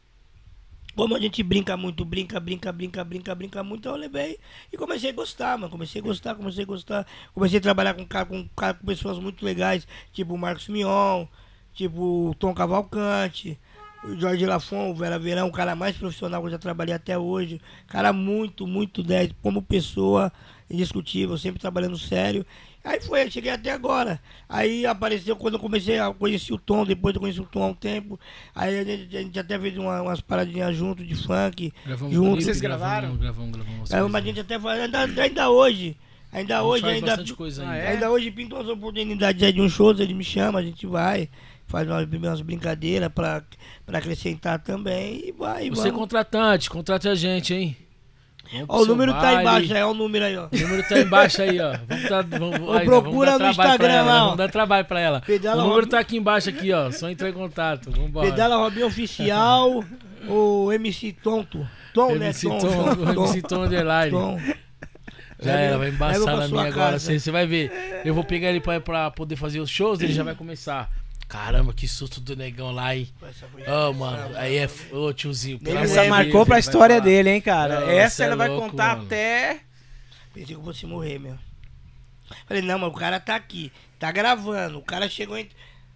[0.94, 4.38] como a gente brinca muito, brinca, brinca, brinca, brinca, brinca muito, eu levei
[4.72, 5.70] e comecei a gostar, mano.
[5.70, 7.06] Comecei a gostar, comecei a gostar.
[7.34, 11.26] Comecei a trabalhar com, com, com pessoas muito legais, tipo o Marcos Mion,
[11.74, 13.58] tipo o Tom Cavalcante,
[14.04, 17.18] o Jorge Lafon, o Vera Verão, o cara mais profissional que eu já trabalhei até
[17.18, 17.60] hoje.
[17.86, 20.32] Cara muito, muito 10, como pessoa,
[20.70, 22.46] indiscutível, sempre trabalhando sério.
[22.86, 24.20] Aí foi, cheguei até agora.
[24.48, 27.66] Aí apareceu quando eu comecei a conhecer o Tom, depois eu conheci o Tom há
[27.66, 28.18] um tempo.
[28.54, 31.72] Aí a gente, a gente até fez uma- umas paradinhas junto de funk.
[31.84, 32.42] Gravamos junto.
[32.42, 33.16] Vocês gravaram?
[33.16, 33.90] Gravamos, gravamos.
[33.90, 34.10] coisas.
[34.12, 35.96] mas a gente até faz, ainda, ainda hoje.
[36.32, 37.14] Ainda hoje, ainda.
[37.14, 37.76] Ah, ainda.
[37.76, 37.88] é?
[37.88, 41.28] Ainda hoje pintam umas oportunidades aí de um show, ele me chama, a gente vai,
[41.66, 43.42] faz umas, umas brincadeiras pra,
[43.84, 45.70] pra acrescentar também e vai.
[45.70, 45.98] Você é vamos.
[45.98, 47.76] contratante, contrate a gente, hein?
[48.68, 49.40] Ó, o número tá baile.
[49.40, 50.48] embaixo aí, ó o número aí, ó.
[50.52, 51.76] O número tá embaixo aí, ó.
[51.88, 54.24] Vamos dar, vamos, Ô, aí, procura vamos no Instagram ela, lá, ó.
[54.24, 55.20] Vamos dar trabalho pra ela.
[55.20, 56.90] Pedala o número tá aqui embaixo, aqui, ó.
[56.90, 57.90] Só entrar em contato.
[57.90, 58.30] Vambora.
[58.30, 59.84] Pedala Robinho Oficial,
[60.28, 61.66] o MC Tonto.
[61.92, 62.26] Tom, né?
[62.26, 62.58] MC Tom.
[62.58, 64.10] Tom, MC Tom Underline.
[64.10, 64.40] Tom.
[65.38, 66.92] Já era, vai embaçar na minha agora.
[66.92, 66.98] casa.
[66.98, 68.02] Você, você vai ver.
[68.04, 70.90] Eu vou pegar ele pra, pra poder fazer os shows, ele já vai começar.
[71.28, 73.08] Caramba, que susto do negão lá, hein?
[73.66, 74.62] Ô, mano, aí é.
[74.62, 75.58] f- Ô, tiozinho.
[75.58, 77.80] pelo Essa amor marcou Deus, pra história dele, hein, cara?
[77.80, 79.06] Não, Essa é ele vai louco, contar mano.
[79.06, 79.60] até.
[80.32, 81.36] Pensei que eu fosse morrer, meu.
[82.46, 84.78] Falei, não, mas o cara tá aqui, tá gravando.
[84.78, 85.48] O cara chegou em.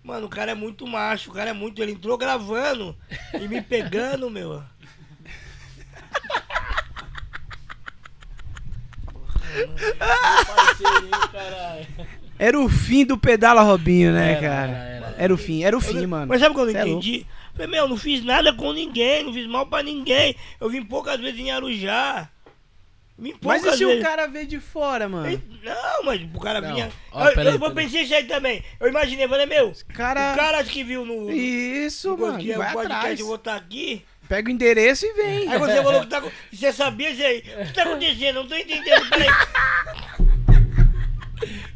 [0.02, 1.80] Mano, o cara é muito macho, o cara é muito.
[1.80, 2.96] Ele entrou gravando
[3.40, 4.64] e me pegando, meu.
[12.42, 14.72] Era o fim do pedala Robinho, né, Era, cara?
[14.72, 15.14] era, era.
[15.18, 16.26] Era o fim, era o fim, mano.
[16.26, 17.26] Mas sabe quando eu Cê é entendi?
[17.52, 20.34] Falei, meu, não fiz nada com ninguém, não fiz mal pra ninguém.
[20.58, 22.30] Eu vim poucas vezes em Arujá.
[23.18, 24.00] Vim poucas Mas e se vezes.
[24.00, 25.42] o cara veio de fora, mano?
[25.62, 26.72] Não, mas o cara Não.
[26.72, 26.90] vinha.
[27.12, 27.74] Ó, eu, peraí, eu, peraí.
[27.74, 28.64] pensei isso aí também.
[28.80, 30.32] Eu imaginei, falei, meu, Cara.
[30.32, 31.30] o cara que viu no.
[31.30, 32.38] Isso, no mano.
[32.38, 33.20] que é o Vai podcast, atrás.
[33.20, 34.02] eu vou estar aqui.
[34.26, 35.48] Pega o endereço e vem.
[35.52, 36.22] Aí você falou que tá.
[36.50, 37.44] Você sabia isso aí?
[37.62, 38.24] O que tá acontecendo?
[38.24, 39.10] Eu não tô entendendo.
[39.10, 39.28] Peraí.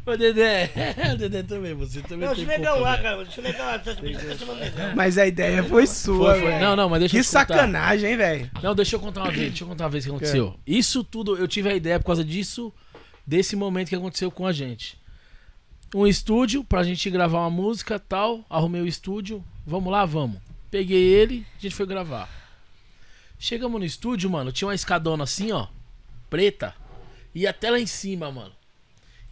[0.05, 0.71] Ô, Dedé.
[1.13, 3.03] O Dedé também, você também Não, tem culpa, lá, velho.
[3.03, 3.23] cara.
[3.23, 4.93] Deixa negão lá.
[4.95, 6.49] Mas a ideia foi sua, Foi, foi.
[6.51, 6.63] velho.
[6.65, 7.39] Não, não, mas deixa Que eu contar.
[7.39, 8.51] sacanagem, hein, velho?
[8.61, 10.59] Não, deixa eu contar uma vez, deixa eu contar uma vez o que aconteceu.
[10.67, 12.71] Isso tudo, eu tive a ideia por causa disso,
[13.25, 14.97] desse momento que aconteceu com a gente.
[15.93, 20.39] Um estúdio pra gente gravar uma música tal, arrumei o estúdio, vamos lá, vamos.
[20.69, 22.29] Peguei ele, a gente foi gravar.
[23.39, 25.67] Chegamos no estúdio, mano, tinha uma escadona assim, ó,
[26.29, 26.73] preta,
[27.33, 28.51] e até lá em cima, mano.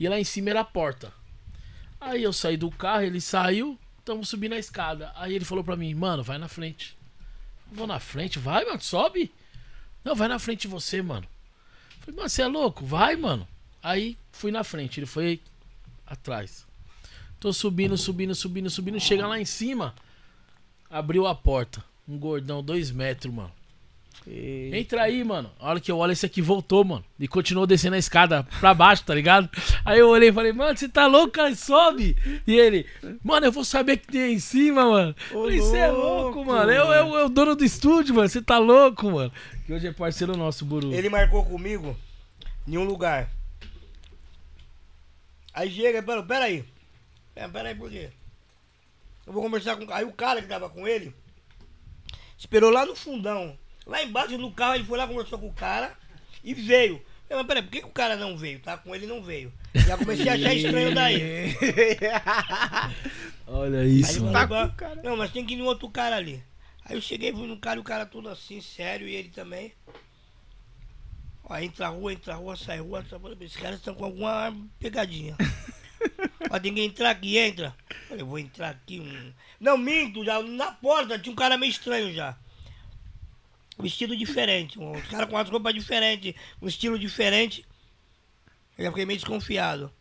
[0.04, 1.13] E lá em cima era a porta.
[2.02, 5.13] Aí eu saí do carro, ele saiu, tamo subindo a escada.
[5.16, 6.98] Aí ele falou pra mim, mano, vai na frente.
[7.72, 9.32] Vou na frente, vai, mano, sobe.
[10.04, 11.26] Não, vai na frente você, mano.
[12.02, 12.86] Falei, mano, você é louco?
[12.86, 13.48] Vai, mano.
[13.82, 15.39] Aí fui na frente, ele foi
[16.06, 16.68] atrás.
[17.39, 19.00] Tô subindo, subindo, subindo, subindo.
[19.00, 19.96] Chega lá em cima,
[20.89, 21.82] abriu a porta.
[22.06, 23.54] Um gordão, dois metros, mano.
[24.26, 25.52] Entra aí, mano.
[25.60, 27.04] A hora que eu olho, esse aqui voltou, mano.
[27.20, 29.50] E continuou descendo a escada pra baixo, tá ligado?
[29.84, 31.54] Aí eu olhei e falei, mano, você tá louco, cara?
[31.56, 32.16] Sobe.
[32.48, 32.86] E ele,
[33.24, 35.16] mano, eu vou saber que tem aí em cima, mano.
[35.32, 36.72] Ô, falei, você é louco, louco, mano.
[36.72, 38.30] Eu, eu, eu, o dono do estúdio, mano.
[38.30, 39.32] Você tá louco, mano.
[39.66, 40.94] Que hoje é parceiro nosso, Buru.
[40.94, 41.96] Ele marcou comigo
[42.66, 43.30] em um lugar.
[45.54, 46.66] Aí chega, pera, pera aí.
[47.36, 48.10] Pera, pera aí, por quê?
[49.28, 49.92] Eu vou conversar com.
[49.94, 51.14] Aí o cara que tava com ele
[52.38, 53.58] esperou lá no fundão.
[53.86, 55.96] Lá embaixo no carro, ele foi lá, conversou com o cara
[56.43, 57.02] e veio.
[57.30, 58.60] Eu, mas peraí, por que, que o cara não veio?
[58.60, 59.52] Tá com ele não veio.
[59.74, 61.56] Já comecei a achar estranho daí.
[63.48, 64.34] Olha Aí isso, ele mano.
[64.34, 66.43] falou, com "Agora- o cara." Não, mas tem que ir no outro cara ali.
[66.86, 69.74] Aí eu cheguei, fui no cara e o cara todo assim, sério, e ele também.
[71.46, 73.38] Ó, entra a rua, entra a rua, sai a rua, sai a rua.
[73.41, 75.36] Esses caras estão com alguma pegadinha.
[76.50, 77.76] Ó, tem que entrar aqui, entra.
[78.08, 79.00] Falei, eu vou entrar aqui.
[79.00, 79.34] Um...
[79.60, 82.38] Não, minto, já na porta tinha um cara meio estranho já.
[83.80, 87.66] Vestido diferente, um cara com as roupas diferentes, um estilo diferente.
[88.78, 89.92] Eu já fiquei meio desconfiado.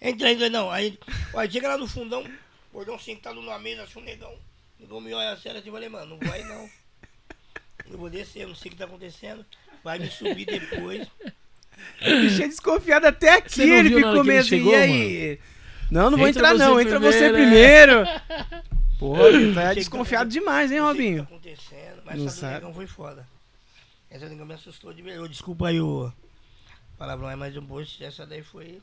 [0.00, 0.70] Entra, entra, não.
[0.70, 0.98] Aí,
[1.34, 4.32] aí chega lá no fundão, o gordão sentado numa mesa, assim, um negão.
[4.32, 6.68] O negão me olha sério assim, eu falei, mano, não vai não.
[7.90, 9.44] Eu vou descer, eu não sei o que tá acontecendo.
[9.84, 11.06] Vai me subir depois.
[12.00, 13.62] Deixei desconfiado até aqui.
[13.62, 14.48] Ele ficou meio assim.
[14.48, 15.38] chegou, E aí?
[15.90, 16.80] Não, não vou Entra entrar, você não.
[16.80, 18.68] Entra você primeiro, primeiro.
[18.98, 21.18] Porra, ele tá que desconfiado tá- demais, hein, sei o que Robinho?
[21.22, 22.54] tá acontecendo, mas Não sabe.
[22.54, 23.26] negão foi foda.
[24.10, 25.28] Essa do negão me assustou de verdade.
[25.28, 26.10] Desculpa aí o
[26.96, 28.02] palavrão, é mais um post.
[28.02, 28.80] Essa daí foi.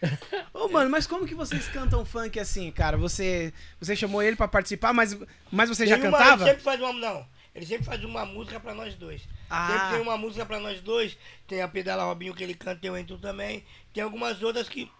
[0.52, 2.96] Ô, mano, mas como que vocês cantam funk assim, cara?
[2.96, 5.16] Você, você chamou ele pra participar, mas,
[5.50, 6.42] mas você já Tem uma- cantava?
[6.42, 6.92] Ele sempre faz uma.
[6.92, 7.26] Não.
[7.54, 9.22] Ele sempre faz uma música pra nós dois.
[9.50, 9.68] Ah.
[9.72, 11.16] Sempre tem uma música pra nós dois.
[11.46, 13.62] Tem a Pedala Robinho que ele canta, eu entro também.
[13.92, 14.90] Tem algumas outras que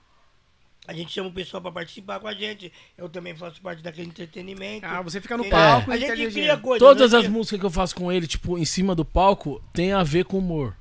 [0.87, 2.73] a gente chama o pessoal pra participar com a gente.
[2.99, 4.85] Eu também faço parte daquele entretenimento.
[4.87, 5.59] Ah, você fica no Entendeu?
[5.59, 6.87] palco A e gente cria coisas.
[6.87, 7.19] Todas né?
[7.19, 10.25] as músicas que eu faço com ele, tipo, em cima do palco, tem a ver
[10.25, 10.77] com humor.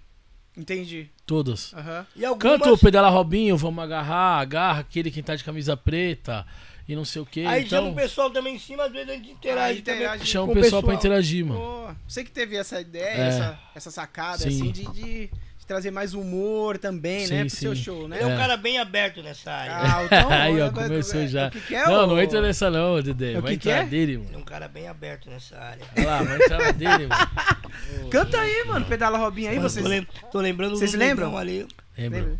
[0.57, 1.09] Entendi.
[1.25, 1.73] Todas.
[1.73, 2.05] Aham.
[2.15, 6.45] E algumas, Canta o Pedala Robinho, vamos agarrar, agarra aquele que tá de camisa preta
[6.89, 7.45] e não sei o que.
[7.45, 10.25] Aí chama Então, o pessoal também em cima, às vezes a gente interage, interage também.
[10.25, 10.99] chama com o pessoal pra pessoal.
[11.13, 11.59] interagir, mano.
[11.61, 13.27] Pô, você que teve essa ideia, É.
[13.29, 14.49] essa, essa sacada, Sim.
[14.49, 15.29] assim, de- de
[15.71, 17.81] trazer mais humor também, né, Sim, pro seu sim.
[17.83, 18.17] show, né?
[18.17, 18.37] Ele é um É.
[18.37, 19.73] cara bem aberto nessa área.
[19.77, 21.47] Ah, então, Aí, ó, agora- começou é, já.
[21.47, 22.07] O que, que é, não, ô?
[22.07, 23.33] não entra nessa não, Dedé.
[23.33, 23.85] É o Vai que que entrar é?
[23.85, 24.39] dele, Ele é mano.
[24.39, 25.85] um cara bem aberto nessa área.
[25.97, 28.09] Olha lá, vai entrar dele, mano.
[28.09, 29.83] Canta aí, mano, pedala Robinho aí, Mano, vocês.
[29.83, 31.37] tô, lem- tô lembrando Vocês lembram?
[31.37, 31.65] ali.
[31.97, 32.37] Lembra?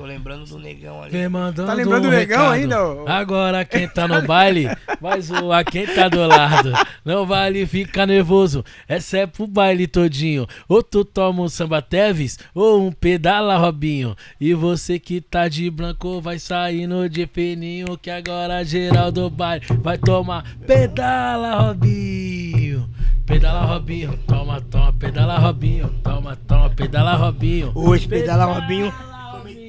[0.00, 1.12] Tô lembrando do negão ali.
[1.12, 2.54] Vem mandando Tá lembrando um do negão recado.
[2.54, 3.06] ainda, ô?
[3.06, 4.66] Agora quem tá no baile
[4.98, 6.72] vai zoar quem tá do lado.
[7.04, 10.46] Não vale ficar nervoso, essa é pro baile todinho.
[10.66, 14.16] Ou tu toma um samba Teves, ou um pedala Robinho.
[14.40, 17.98] E você que tá de branco vai saindo de fininho.
[17.98, 22.88] Que agora geral do baile vai tomar pedala Robinho.
[23.26, 27.70] Pedala Robinho, toma, toma, pedala Robinho, toma, toma, pedala Robinho.
[27.74, 28.86] Hoje, pedala Robinho.
[28.86, 29.19] Robinho.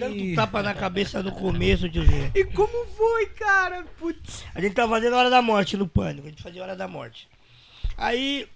[0.10, 2.32] Tanto tapa na cabeça no começo, tiozinho.
[2.36, 3.84] E como foi, cara?
[4.00, 4.44] Putz.
[4.56, 6.28] A gente tava fazendo Hora da Morte no Pânico.
[6.28, 7.28] A gente fazia Hora da Morte.
[7.98, 8.48] Aí,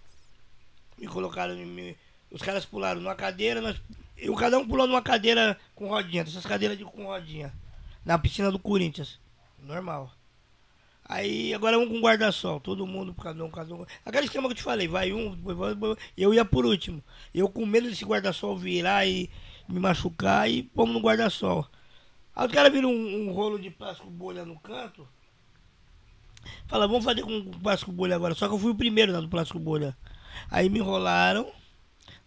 [0.98, 1.56] me colocaram.
[1.56, 1.96] me-
[2.32, 3.62] os caras pularam numa cadeira.
[3.62, 3.80] Nós,
[4.18, 6.24] eu, cada um pulou numa cadeira com rodinha.
[6.24, 7.54] Essas cadeiras de, com rodinha.
[8.04, 9.20] Na piscina do Corinthians.
[9.62, 10.12] Normal.
[11.08, 12.60] Aí, agora um com guarda-sol.
[12.60, 13.86] Todo mundo, cada um, cada um.
[14.04, 14.88] Aquele esquema que eu te falei.
[14.88, 17.04] Vai um, depois depois- eu ia por último.
[17.34, 19.30] Eu com medo desse guarda-sol virar e
[19.68, 20.50] me machucar.
[20.50, 21.68] E fomos no guarda-sol.
[22.36, 25.08] Aí os caras viram um, um rolo de plástico bolha no canto.
[26.68, 28.36] Fala, vamos fazer com plástico bolha agora.
[28.36, 29.98] Só que eu fui o primeiro lá do plástico bolha.
[30.52, 31.52] Aí me enrolaram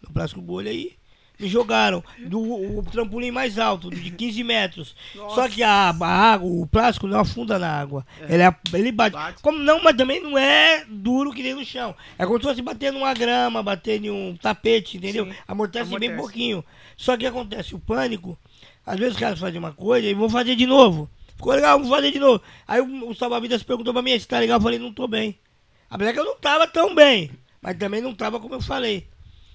[0.02, 0.97] no plástico bolha e
[1.38, 2.40] me jogaram do
[2.78, 4.96] o trampolim mais alto, de 15 metros.
[5.14, 8.04] Só que a, a água, o plástico não afunda na água.
[8.28, 9.14] Ele, é- ele bate.
[9.14, 9.42] Bate.
[9.42, 11.94] Como não, mas também não é duro que nem no chão.
[12.18, 15.26] É como se fosse bater numa grama, bater em um tapete, entendeu?
[15.26, 15.32] Sim.
[15.46, 16.16] Amortece, bem Amortece.
[16.20, 16.64] pouquinho.
[16.96, 18.36] Só que acontece o pânico.
[18.84, 21.08] Às vezes os caras fazem uma coisa e vão fazer de novo.
[21.36, 22.42] Ficou legal, vamos fazer de novo.
[22.66, 24.56] Aí o, o salva-vidas perguntou pra mim se tá legal.
[24.58, 25.38] Eu falei, não tô bem.
[25.88, 27.30] Apesar que eu não tava tão bem.
[27.62, 29.06] Mas também não tava como eu falei.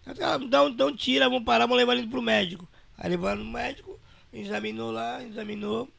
[0.05, 2.67] Então, então tira, vamos parar, vamos levar ele pro médico.
[2.97, 3.99] Aí levaram no médico,
[4.31, 5.89] examinou lá, examinou.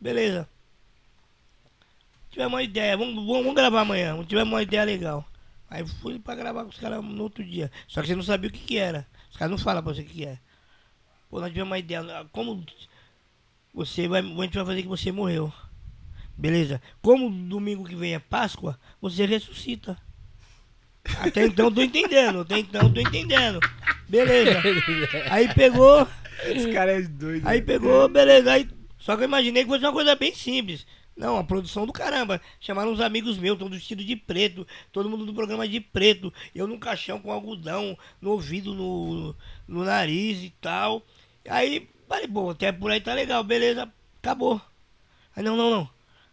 [0.00, 0.48] Beleza.
[2.30, 4.22] Tivemos uma ideia, vamos, vamos, vamos gravar amanhã.
[4.24, 5.24] Tivemos uma ideia legal.
[5.70, 7.70] Aí fui pra gravar com os caras no outro dia.
[7.86, 9.06] Só que você não sabia o que, que era.
[9.30, 10.38] Os caras não falam pra você o que, que é.
[11.28, 12.02] Pô, nós tivemos uma ideia.
[12.32, 12.64] Como
[13.72, 15.52] você vai, a gente vai fazer que você morreu.
[16.36, 16.82] Beleza?
[17.00, 19.96] Como domingo que vem é Páscoa, você ressuscita.
[21.20, 23.60] Até então tô entendendo, até então tô entendendo.
[24.08, 24.60] Beleza.
[25.30, 26.06] Aí pegou,
[26.44, 27.46] Esse cara é doido.
[27.46, 28.52] aí pegou, beleza.
[28.52, 30.86] Aí, só que eu imaginei que fosse uma coisa bem simples.
[31.16, 32.40] Não, a produção do caramba.
[32.60, 36.32] Chamaram uns amigos meus, todos vestidos de preto, todo mundo do programa de preto.
[36.54, 39.36] Eu num caixão com algodão no ouvido, no,
[39.68, 41.04] no nariz e tal.
[41.48, 43.88] Aí, falei, pô, até por aí tá legal, beleza,
[44.20, 44.60] acabou.
[45.36, 45.90] Aí não, não, não.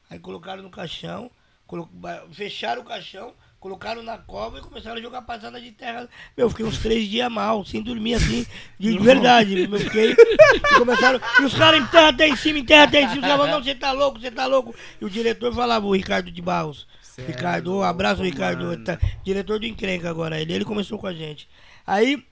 [0.10, 1.30] Aí colocaram no caixão,
[1.68, 1.90] colo-
[2.32, 6.10] fecharam o caixão, colocaram na cova e começaram a jogar passada de terra.
[6.36, 8.44] Meu, eu fiquei uns três dias mal, sem dormir assim,
[8.78, 9.70] de verdade.
[9.72, 10.14] Eu fiquei.
[10.14, 11.22] E começaram.
[11.40, 13.14] E os caras enterra até em cima, enterra até em cima.
[13.14, 14.76] Os caras falavam, não, você tá louco, você tá louco.
[15.00, 16.88] E o diretor falava, o Ricardo de Barros.
[17.04, 18.84] Cê Ricardo, abraço, Ricardo.
[18.84, 21.48] Tá- diretor do Encrenca agora, ele, ele começou com a gente.
[21.86, 22.26] Aí.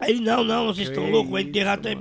[0.00, 1.94] Aí ele, não, não, vocês estão loucos, vai enterrar até,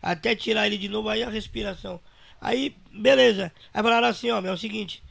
[0.00, 1.98] até tirar ele de novo, aí a respiração.
[2.40, 3.50] Aí, beleza.
[3.74, 5.02] Aí falaram assim, ó, meu, é o seguinte,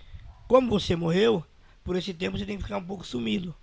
[0.47, 1.43] como você morreu,
[1.85, 3.55] por esse tempo você tem que ficar um pouco sumido.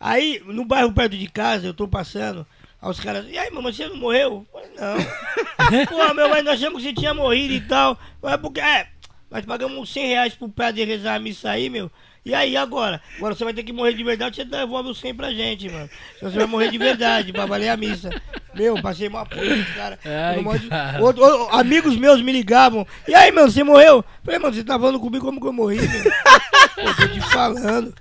[0.00, 2.46] Aí, no bairro perto de casa, eu tô passando,
[2.80, 4.46] aí os caras, e aí, mamãe, você não morreu?
[4.46, 5.86] Eu falei, não.
[5.86, 7.98] Pô, meu, mas nós achamos que você tinha morrido e tal.
[8.22, 8.88] É porque, é,
[9.30, 11.90] nós pagamos 100 reais pro padre rezar a missa aí, meu.
[12.26, 13.00] E aí, agora?
[13.18, 15.88] Agora você vai ter que morrer de verdade, você devolve os 100 pra gente, mano.
[16.18, 18.10] Senão você vai morrer de verdade, pra valer a missa.
[18.52, 19.98] Meu, passei uma porra dos caras.
[20.04, 21.00] Ai, de- cara.
[21.04, 22.84] Outro- outro- amigos meus me ligavam.
[23.06, 24.04] E aí, mano, você morreu?
[24.24, 26.02] Falei, mano, você tá falando comigo como que eu morri, meu?
[26.74, 27.94] Pô, tô te falando.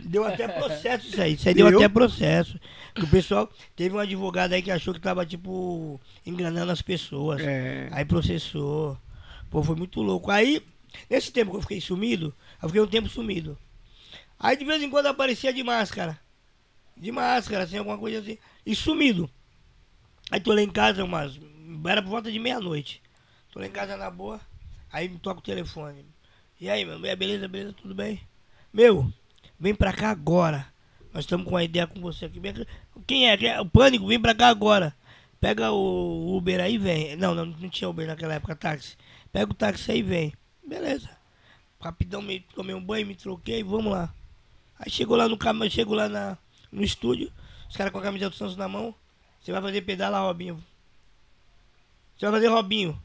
[0.00, 1.32] Deu até processo isso aí.
[1.32, 1.78] Isso aí deu, Deu?
[1.78, 2.60] até processo.
[3.02, 7.40] O pessoal, teve um advogado aí que achou que tava, tipo, enganando as pessoas.
[7.40, 7.88] É.
[7.90, 8.98] Aí processou.
[9.50, 10.30] Pô, foi muito louco.
[10.30, 10.62] Aí,
[11.08, 12.34] nesse tempo que eu fiquei sumido,
[12.64, 13.58] eu fiquei um tempo sumido.
[14.38, 16.18] Aí de vez em quando aparecia de máscara.
[16.96, 18.38] De máscara, assim, alguma coisa assim.
[18.64, 19.28] E sumido.
[20.30, 21.38] Aí tô lá em casa umas.
[21.86, 23.02] Era por volta de meia-noite.
[23.52, 24.40] Tô lá em casa na boa.
[24.90, 26.06] Aí me toca o telefone.
[26.58, 28.20] E aí, meu, beleza, beleza, tudo bem?
[28.72, 29.12] Meu,
[29.60, 30.66] vem pra cá agora.
[31.12, 32.40] Nós estamos com uma ideia com você aqui.
[32.42, 32.66] É?
[33.06, 33.60] Quem é?
[33.60, 34.96] O pânico, vem pra cá agora.
[35.38, 37.14] Pega o Uber aí vem.
[37.16, 38.96] Não, não, não tinha Uber naquela época, táxi.
[39.30, 40.32] Pega o táxi aí e vem.
[40.66, 41.13] Beleza.
[41.84, 44.10] Rapidão, me tomei um banho, me troquei, vamos lá.
[44.78, 46.38] Aí chegou lá no caminho, chego lá na,
[46.72, 47.30] no estúdio,
[47.68, 48.94] os caras com a camisa do Santos na mão.
[49.38, 50.64] Você vai fazer pedala, Robinho.
[52.16, 52.98] Você vai fazer Robinho.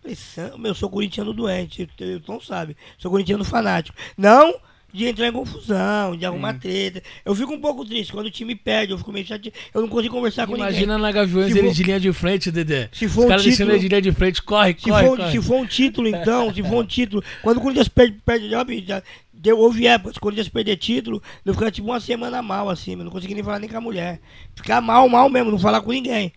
[0.00, 2.76] Falei, "Sam, meu, eu sou corintiano doente, o Tom sabe.
[2.96, 3.98] Sou corintiano fanático.
[4.16, 4.54] Não
[4.96, 7.02] de entrar em confusão, de arrumar treta.
[7.24, 8.12] Eu fico um pouco triste.
[8.12, 9.54] Quando o time perde, eu fico meio chateado.
[9.74, 10.68] Eu não consigo conversar com ninguém.
[10.70, 12.88] Imagina na Gaviões Se ele for- de linha de frente, Dedé.
[12.92, 15.06] Se Os for um caras deixando título- ele de linha de frente, corre, Se corre,
[15.06, 15.30] for, corre.
[15.32, 17.22] se for um título, então, se for um título.
[17.42, 18.48] Quando o Corinthians perde, perde
[18.86, 22.70] já, deu, houve épocas, quando o Corinthians perder título, eu ficava tipo uma semana mal,
[22.70, 24.18] assim, eu não conseguia nem falar nem com a mulher.
[24.54, 26.32] Ficar mal, mal mesmo, não falar com ninguém.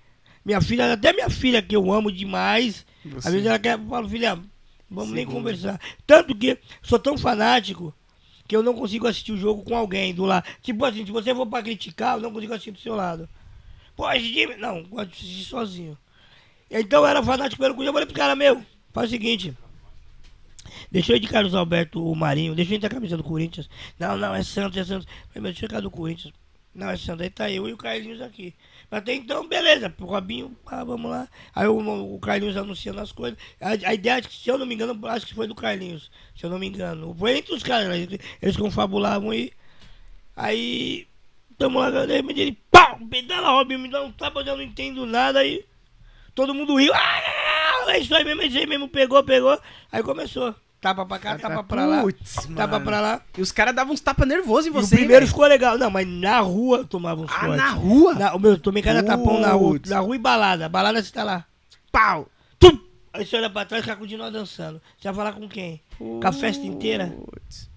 [0.45, 2.85] Minha filha, até minha filha, que eu amo demais,
[3.23, 4.37] às vezes ela quer, eu falo, filha,
[4.91, 5.79] vamos nem conversar.
[6.05, 7.93] Tanto que sou tão fanático
[8.49, 10.43] que eu não consigo assistir o jogo com alguém do lado.
[10.63, 13.29] Tipo assim, se você for pra criticar, eu não consigo assistir do seu lado.
[13.95, 14.55] Pô, time.
[14.55, 15.95] Não, gosto de assistir sozinho.
[16.67, 17.87] Então eu era fanático pelo Corinthians.
[17.89, 19.55] Eu falei pro cara, meu, faz o seguinte.
[20.91, 23.69] Ir de Carlos Alberto o Marinho, deixa eu ir da camisa do Corinthians.
[23.99, 25.05] Não, não, é Santos, é Santos.
[25.27, 26.33] Falei, meu, deixa eu do Corinthians.
[26.73, 28.55] Não, é Santos, aí tá eu e o Carlinhos aqui.
[28.91, 31.27] Até então, beleza, o Robinho, ah, vamos lá.
[31.53, 33.37] Aí o, o Carlinhos anunciando as coisas.
[33.61, 36.43] A, a ideia, é se eu não me engano, acho que foi do Carlinhos, se
[36.43, 37.15] eu não me engano.
[37.17, 38.17] Foi entre os caras, né?
[38.41, 39.53] eles confabulavam e.
[40.35, 41.07] Aí,
[41.57, 45.05] tamo lá, de repente ele, pau, pedala, Robinho, me dá um tapa, eu não entendo
[45.05, 45.39] nada.
[45.39, 45.63] Aí
[46.33, 46.91] todo mundo riu.
[46.93, 49.59] Ah, é isso aí mesmo, é isso aí mesmo, pegou, pegou.
[49.91, 50.55] Aí começou.
[50.81, 52.01] Tapa pra cá, tapa pra lá.
[52.01, 52.85] Putz, Tapa mano.
[52.85, 53.21] pra lá.
[53.37, 54.95] E os caras davam uns tapas nervosos em E você.
[54.95, 55.77] o primeiro hein, ficou legal.
[55.77, 57.29] Não, mas na rua eu tomava uns?
[57.37, 58.13] Ah, na rua?
[58.15, 59.77] Na, o meu, eu tomei cada tapão na rua.
[59.87, 60.69] Na rua e balada.
[60.69, 61.43] Balada você tá lá.
[61.91, 62.29] Pau.
[62.57, 62.79] Tum!
[63.11, 64.81] Aí você olha pra trás e fica continuando dançando.
[64.97, 65.81] Você vai falar com quem?
[65.97, 67.07] Com a festa inteira?
[67.07, 67.69] Putz.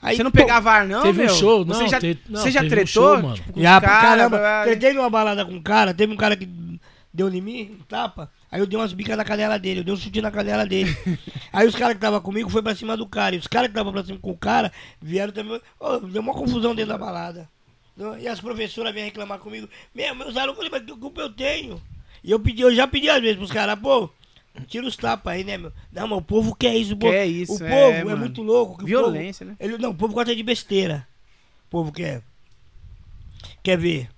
[0.00, 1.34] Aí, Você não pô, pegava ar, não, Teve um meu?
[1.34, 2.86] show, você não, já, te- não, você já teve um tretou?
[3.14, 3.34] show, mano.
[3.34, 4.38] tipo, com Já os pra cara, caramba.
[4.38, 6.46] blá, Teve numa balada com um cara, teve um cara que
[7.12, 8.30] deu em mim, um tapa.
[8.54, 10.96] Aí eu dei umas bicas na canela dele, eu dei um chute na canela dele.
[11.52, 13.34] aí os caras que estavam comigo foi pra cima do cara.
[13.34, 14.70] E os caras que estavam pra cima com o cara
[15.02, 15.60] vieram também.
[15.80, 17.50] Ô, deu uma confusão dentro da balada.
[18.20, 19.68] E as professoras vieram reclamar comigo.
[19.92, 21.82] Meu, meus alunos, eu falei, mas que culpa eu tenho?
[22.22, 24.08] E eu pedi, eu já pedi às vezes pros caras, pô,
[24.68, 25.72] tira os tapas aí, né, meu?
[25.90, 27.10] Não, mas o povo quer isso, pô.
[27.10, 28.84] Quer isso, O povo é, é, muito louco.
[28.84, 29.56] Violência, né?
[29.58, 31.08] povo- ele, não, o povo gosta de besteira.
[31.66, 32.22] O povo quer.
[33.64, 34.08] Quer ver?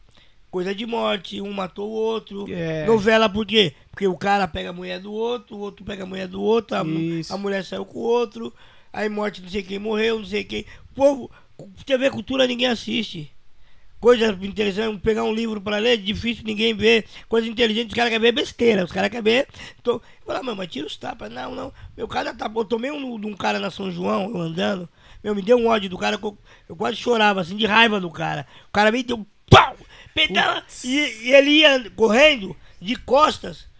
[0.51, 2.47] Coisa de morte, um matou o outro.
[2.51, 2.87] É.
[2.87, 3.75] Novela por quê?
[3.97, 6.77] Porque o cara pega a mulher do outro, o outro pega a mulher do outro,
[6.77, 8.53] a, a mulher saiu com o outro,
[8.93, 10.67] aí morte não sei quem morreu, não sei quem.
[10.91, 11.31] O povo,
[11.87, 13.33] TV Cultura ninguém assiste.
[13.99, 17.07] Coisa interessante, pegar um livro pra ler, difícil ninguém vê.
[17.27, 19.49] Coisa inteligente, os caras querem ver besteira, os caras querem ver.
[19.83, 20.03] Tô...
[20.27, 21.33] Fala, meu, mas tira os tapas.
[21.33, 21.73] Não, não.
[21.97, 22.53] Meu cara tá.
[22.55, 24.87] Eu tomei um de um cara na São João, eu andando.
[25.25, 26.21] Meu, me deu um ódio do cara,
[26.69, 28.47] eu quase chorava, assim, de raiva do cara.
[28.69, 29.27] O cara me deu.
[29.49, 29.75] Pau!
[30.15, 30.63] Pedala!
[30.85, 33.75] E, e ele ia correndo de costas.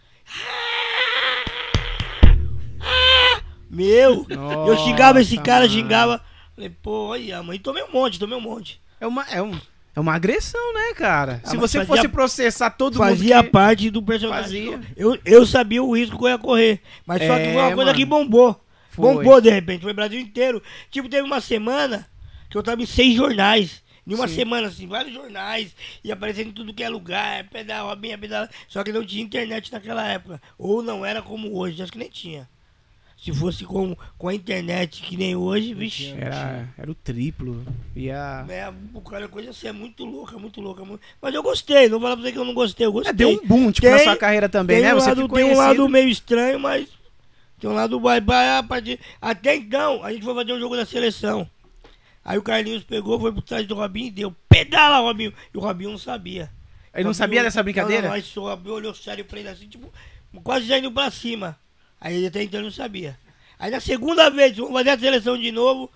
[3.69, 4.25] Meu!
[4.29, 5.73] eu xingava esse Nossa, cara, mano.
[5.73, 6.21] xingava.
[6.55, 8.81] Falei, pô, olha, mãe, tomei um monte, tomei um monte.
[8.99, 9.59] É uma, é, um,
[9.95, 11.41] é uma agressão, né, cara?
[11.43, 13.45] Ah, Se você fazia- fosse processar todo Fazia mundo.
[13.45, 14.71] que- parte do personagem.
[14.71, 14.81] Fazia.
[14.95, 16.81] Eu, eu sabia o risco que eu ia correr.
[17.05, 17.93] Mas só que É, foi uma coisa mano.
[17.97, 18.63] que bombou.
[18.89, 19.13] Foi.
[19.13, 20.63] Bombou de repente, foi o Brasil inteiro.
[20.89, 22.07] Tipo, teve uma semana
[22.49, 23.83] que eu tava em seis jornais.
[24.07, 24.35] Em uma Sim.
[24.35, 25.75] semana, assim, vários jornais.
[26.03, 28.47] E aparecendo em tudo que é lugar, pedal, Robinha, pedal.
[28.69, 30.41] Só que não tinha internet naquela época.
[30.57, 32.47] Ou não era como hoje, acho que nem tinha.
[33.21, 36.13] Se fosse com, com a internet que nem hoje, vixe.
[36.19, 37.65] Era, era o triplo.
[37.95, 38.45] Ia.
[38.47, 40.85] É, o cara coisa assim, é muito louca, muito louca.
[40.85, 43.09] muito- Mas eu gostei, não vou falar pra você que eu não gostei, eu gostei.
[43.09, 44.93] É, deu um boom, tipo, na Tem- sua carreira também, né?
[44.93, 45.81] Um Você lado, ficou tem um conhecido.
[45.81, 46.87] lado meio estranho, mas
[47.59, 48.99] tem um lado vai a partir.
[49.19, 51.49] Até então, a gente foi fazer um jogo da seleção.
[52.27, 54.35] Aí o Carlinhos pegou, foi por trás do Robinho e deu.
[54.49, 55.33] Pedala, Robinho!
[55.53, 56.51] E o Robinho não sabia.
[56.93, 58.09] Ele não Robinho- sabia dessa brincadeira?
[58.09, 59.91] Não, não, o Robinho olhou sério pra ele assim, tipo,
[60.43, 61.57] quase já indo pra cima.
[62.01, 63.17] Aí ele até então não sabia.
[63.57, 65.89] Aí na segunda vez, vamos fazer a seleção de novo,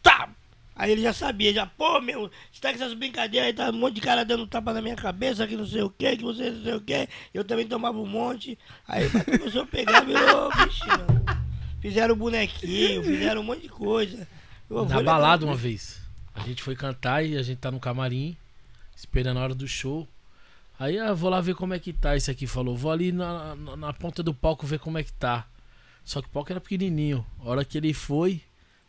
[0.00, 0.28] tá!
[0.74, 3.72] Aí ele já sabia, já, pô, meu, você tá com essas brincadeiras aí, tá um
[3.78, 6.48] monte de cara dando tapa na minha cabeça, que não sei o que, que você
[6.50, 7.08] não sei o que.
[7.34, 8.58] Eu também tomava um monte.
[8.88, 11.22] Aí começou a pegar, virou bichinho.
[11.80, 14.26] Fizeram bonequinho, fizeram um monte de coisa.
[14.88, 16.00] Na balada uma vez.
[16.34, 18.36] A gente foi cantar e a gente tá no camarim,
[18.96, 20.08] esperando a hora do show.
[20.78, 22.16] Aí eu vou lá ver como é que tá.
[22.16, 25.12] Esse aqui falou, vou ali na, na, na ponta do palco ver como é que
[25.12, 25.46] tá.
[26.04, 27.24] Só que o palco era pequenininho.
[27.40, 28.42] A hora que ele foi,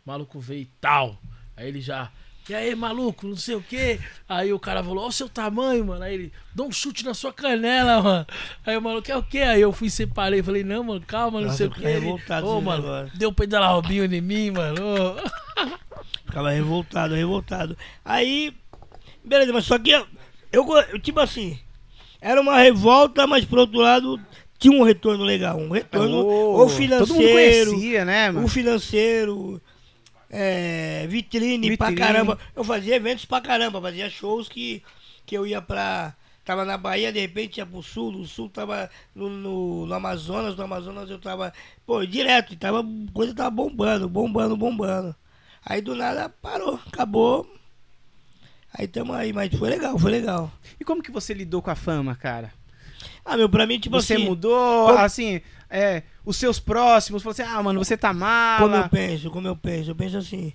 [0.06, 1.20] o maluco veio e tal.
[1.56, 2.12] Aí ele já,
[2.52, 4.00] e aí, maluco, não sei o que.
[4.28, 6.04] Aí o cara falou, ó o seu tamanho, mano.
[6.04, 8.28] Aí ele, dá um chute na sua canela, mano.
[8.66, 9.40] Aí o maluco, é o quê?
[9.40, 12.08] Aí eu fui separei, falei, não, mano, calma, não Nossa, sei o fiquei Ele,
[12.44, 13.18] Ô, mano, negócio.
[13.18, 14.82] deu pedalar Robinho em mim, mano.
[14.82, 15.74] ô."
[16.26, 17.78] Ficava revoltado, revoltado.
[18.04, 18.54] Aí,
[19.24, 20.08] beleza, mas só que eu,
[20.52, 21.60] eu, tipo assim,
[22.20, 24.20] era uma revolta, mas por outro lado
[24.58, 25.58] tinha um retorno legal.
[25.58, 28.46] Um retorno Ô, ou Todo mundo financeiro, conhecia, né, mano?
[28.46, 29.62] o financeiro,
[30.36, 32.08] é, vitrine, pra Vitrine.
[32.08, 32.40] caramba.
[32.56, 34.82] Eu fazia eventos pra caramba, fazia shows que,
[35.26, 38.90] que eu ia pra, tava na Bahia, de repente ia pro sul, do sul tava
[39.16, 41.54] no, no, no Amazonas, no Amazonas eu tava,
[41.86, 45.16] pô, direto, e tava, coisa tava bombando, bombando, bombando.
[45.64, 47.48] Aí do nada parou, acabou.
[48.74, 50.52] Aí tamo aí, mas foi legal, foi legal.
[50.80, 52.52] E como que você lidou com a fama, cara?
[53.24, 54.26] Ah, meu, pra mim, tipo você assim.
[54.26, 55.42] mudou, como- assim,
[55.74, 58.60] é, os seus próximos, falou assim, ah, mano, você tá mal.
[58.60, 60.54] Como eu penso, como eu penso, eu penso assim,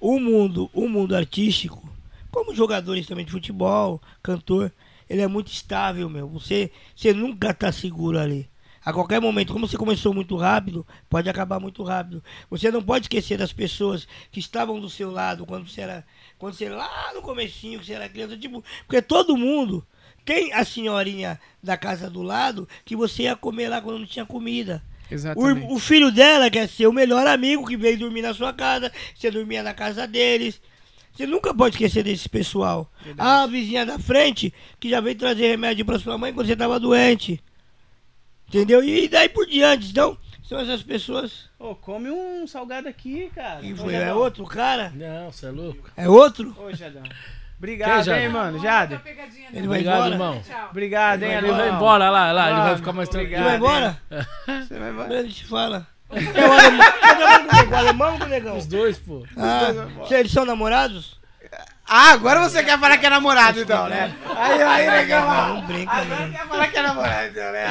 [0.00, 1.92] o mundo, o mundo artístico,
[2.30, 4.72] como jogadores também de futebol, cantor,
[5.08, 6.28] ele é muito estável, meu.
[6.28, 8.48] Você, você nunca tá seguro ali.
[8.84, 12.22] A qualquer momento, como você começou muito rápido, pode acabar muito rápido.
[12.48, 16.06] Você não pode esquecer das pessoas que estavam do seu lado quando você era,
[16.38, 19.84] quando você lá no comecinho, que você era criança, tipo, porque todo mundo
[20.30, 24.24] tem a senhorinha da casa do lado que você ia comer lá quando não tinha
[24.24, 24.80] comida.
[25.10, 25.66] Exatamente.
[25.66, 28.92] O, o filho dela quer ser o melhor amigo que veio dormir na sua casa.
[29.12, 30.60] Você dormia na casa deles.
[31.12, 32.88] Você nunca pode esquecer desse pessoal.
[33.18, 36.78] A vizinha da frente que já veio trazer remédio pra sua mãe quando você tava
[36.78, 37.42] doente.
[38.46, 38.84] Entendeu?
[38.84, 39.90] E daí por diante.
[39.90, 41.50] Então, são essas pessoas.
[41.58, 43.66] Ô, come um salgado aqui, cara.
[43.66, 44.92] E foi, é outro cara?
[44.94, 45.90] Não, você é louco.
[45.96, 46.56] É outro?
[46.56, 47.02] Ô, Jadão.
[47.60, 48.58] Obrigado, Quem, hein, mano.
[48.58, 48.98] Jade.
[49.52, 50.10] Ele vai Obrigado, embora?
[50.12, 50.42] irmão.
[50.70, 53.18] Obrigado, hein, Ele Ele vai embora olha lá, olha lá, ele vai ficar mais Ele
[53.28, 53.44] tranquilo.
[53.44, 53.96] vai Obrigado,
[54.48, 54.64] embora?
[54.66, 55.14] Você vai embora.
[55.18, 55.86] Ele te fala.
[56.10, 56.86] É o alemão.
[57.50, 58.56] Comigo, o alemão o negão?
[58.56, 59.24] Os dois, pô.
[59.36, 59.68] Ah,
[60.10, 61.20] eles são namorados?
[61.86, 64.14] Ah, agora você quer falar que é namorado, então, né?
[64.36, 65.28] Aí, aí, negão.
[65.28, 66.30] Não, não brinca, Agora não.
[66.32, 67.66] quer falar que é namorado, então, né?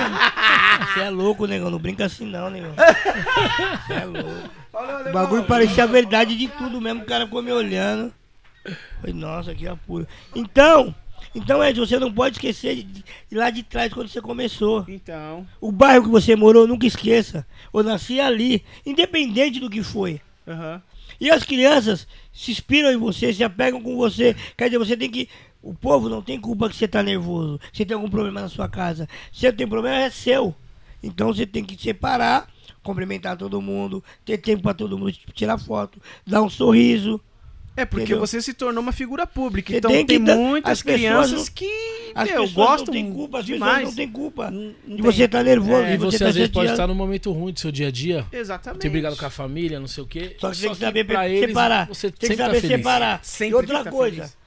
[0.93, 1.69] Você é louco, negão.
[1.71, 2.73] Não brinca assim não, negão.
[3.87, 4.49] Você é louco.
[4.71, 8.13] Falou, O bagulho parecia a verdade de tudo mesmo, o cara ficou me olhando.
[9.01, 10.07] Falei, nossa, que apuro.
[10.35, 10.93] Então,
[11.35, 14.85] então, Ed, você não pode esquecer de, de lá de trás quando você começou.
[14.87, 17.45] Então, O bairro que você morou, nunca esqueça.
[17.73, 20.21] Eu nasci ali, independente do que foi.
[20.47, 20.81] aham.
[21.19, 24.35] E as crianças se inspiram em você, se apegam com você.
[24.57, 25.27] Quer dizer, você tem que.
[25.61, 27.59] O povo não tem culpa que você tá nervoso.
[27.73, 29.07] Você tem algum problema na sua casa.
[29.31, 30.55] Se você tem problema, é seu.
[31.03, 32.47] Então você tem que separar,
[32.81, 37.19] cumprimentar todo mundo, ter tempo pra todo mundo tirar foto, dar um sorriso.
[37.77, 38.19] É porque Entendeu?
[38.19, 39.71] você se tornou uma figura pública.
[39.71, 43.87] Você então tem tem, muitas crianças não- que As meu, gostam não culpa, demais.
[43.87, 44.51] não têm culpa.
[44.51, 44.97] Não- tem.
[44.97, 47.53] você tá nervoso, É, E você, você tá às vezes pode estar num momento ruim
[47.53, 48.25] do seu dia a dia.
[48.33, 48.81] Exatamente.
[48.81, 50.35] Ter brigado com a família, não sei o quê.
[50.39, 51.87] Só que você tem que saber pra separar.
[51.87, 52.77] você tem que sempre tá saber feliz.
[52.77, 53.23] separar.
[53.23, 54.37] Sempre e outra tem tá coisa, feliz.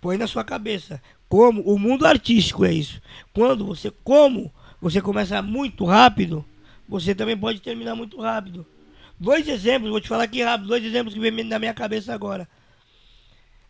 [0.00, 1.00] põe na sua cabeça.
[1.26, 3.00] Como o mundo artístico é isso.
[3.32, 6.44] Quando você, como você começa muito rápido,
[6.88, 8.66] você também pode terminar muito rápido.
[9.18, 12.48] Dois exemplos, vou te falar aqui rápido, dois exemplos que vem na minha cabeça agora.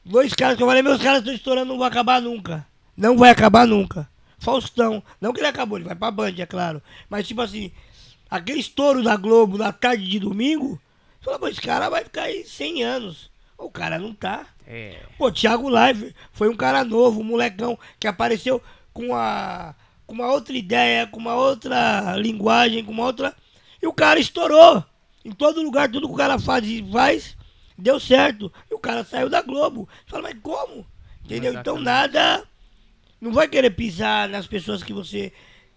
[0.05, 2.67] Dois caras que eu falei, meus caras estão estourando, não vai acabar nunca.
[2.97, 4.09] Não vai acabar nunca.
[4.39, 6.83] Faustão, não que ele acabou, ele vai pra Band, é claro.
[7.09, 7.73] Mas tipo assim,
[8.31, 10.81] aquele estouro da Globo na tarde de domingo,
[11.19, 13.31] você fala, pô, esse cara vai ficar aí 100 anos.
[13.57, 14.47] O cara não tá.
[14.67, 15.01] É.
[15.17, 19.75] Pô, Thiago Live foi um cara novo, um molecão que apareceu com a
[20.07, 23.37] com uma outra ideia, com uma outra linguagem, com uma outra.
[23.81, 24.83] E o cara estourou.
[25.29, 27.37] Em todo lugar, tudo que o cara faz, faz
[27.77, 28.53] deu certo.
[28.71, 29.89] E o cara saiu da Globo.
[30.05, 30.87] Você fala, mas como?
[31.25, 31.53] Entendeu?
[31.53, 31.85] Então Exatamente.
[31.85, 32.45] nada.
[33.21, 35.33] Não vai querer pisar nas pessoas que você.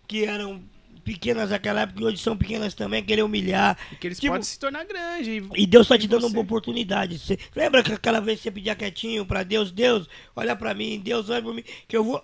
[0.08, 0.62] que eram
[1.04, 3.76] pequenas naquela época e hoje são pequenas também, querer humilhar.
[3.90, 5.44] Porque eles Tipo, podem se tornar grandes.
[5.56, 6.34] e Deus tá te dando você?
[6.36, 7.18] uma oportunidade.
[7.18, 9.72] Você, lembra que aquela vez que você pedia quietinho pra Deus?
[9.72, 12.24] Deus, olha pra mim, Deus, olha pra mim, que eu vou.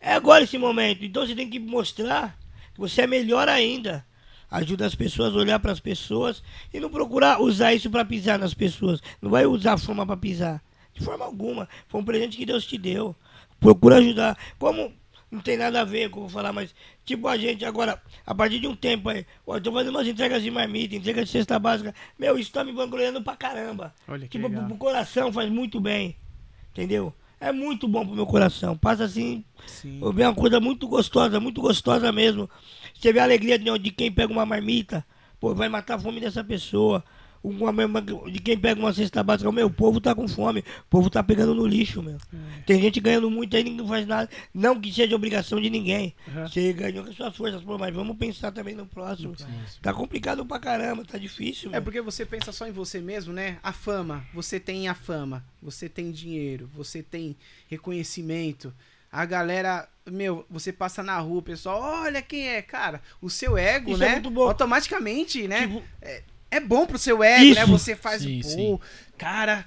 [0.00, 1.04] É agora esse momento.
[1.04, 2.36] Então você tem que mostrar
[2.74, 4.04] que você é melhor ainda.
[4.50, 6.42] Ajuda as pessoas a olhar pras pessoas
[6.72, 9.02] e não procurar usar isso pra pisar nas pessoas.
[9.20, 10.62] Não vai usar a fama pra pisar.
[10.94, 11.68] De forma alguma.
[11.86, 13.14] Foi um presente que Deus te deu.
[13.60, 14.38] Procura ajudar.
[14.58, 14.92] Como
[15.30, 16.74] não tem nada a ver com eu vou falar, mas
[17.04, 20.42] tipo a gente agora, a partir de um tempo aí, ó, tô fazendo umas entregas
[20.42, 21.94] de marmita, entrega de cesta básica.
[22.18, 23.94] Meu, isso tá me vangloriando pra caramba.
[24.08, 26.16] Olha que tipo, pro, pro coração faz muito bem.
[26.72, 27.12] Entendeu?
[27.40, 28.76] É muito bom pro meu coração.
[28.76, 30.00] Passa assim, Sim.
[30.00, 32.48] é uma coisa muito gostosa, muito gostosa mesmo.
[32.98, 35.04] Você vê a alegria de, quem pega uma marmita,
[35.38, 37.04] pô, vai matar a fome dessa pessoa.
[37.40, 37.72] Uma,
[38.02, 41.22] de quem pega uma cesta básica, meu, o povo tá com fome, o povo tá
[41.22, 42.16] pegando no lixo, meu.
[42.16, 42.62] É.
[42.66, 44.28] Tem gente ganhando muito aí, ninguém faz nada.
[44.52, 46.16] Não que seja obrigação de ninguém.
[46.26, 46.48] Aham.
[46.48, 49.36] Você ganhou com as suas forças, pô, mas vamos pensar também no próximo.
[49.80, 51.70] Tá complicado pra caramba, tá difícil.
[51.70, 51.82] É meu.
[51.82, 53.58] porque você pensa só em você mesmo, né?
[53.62, 54.26] A fama.
[54.34, 55.44] Você tem a fama.
[55.62, 56.68] Você tem dinheiro.
[56.74, 57.36] Você tem
[57.68, 58.74] reconhecimento.
[59.10, 63.00] A galera, meu, você passa na rua, o pessoal, olha quem é, cara.
[63.22, 64.12] O seu ego, Isso é né?
[64.14, 64.42] muito bom.
[64.48, 65.62] Automaticamente, né?
[65.66, 67.54] Tipo, É, é bom pro seu ego, Isso.
[67.60, 67.66] né?
[67.66, 68.78] Você faz, Sim, pô, sim.
[69.16, 69.66] cara.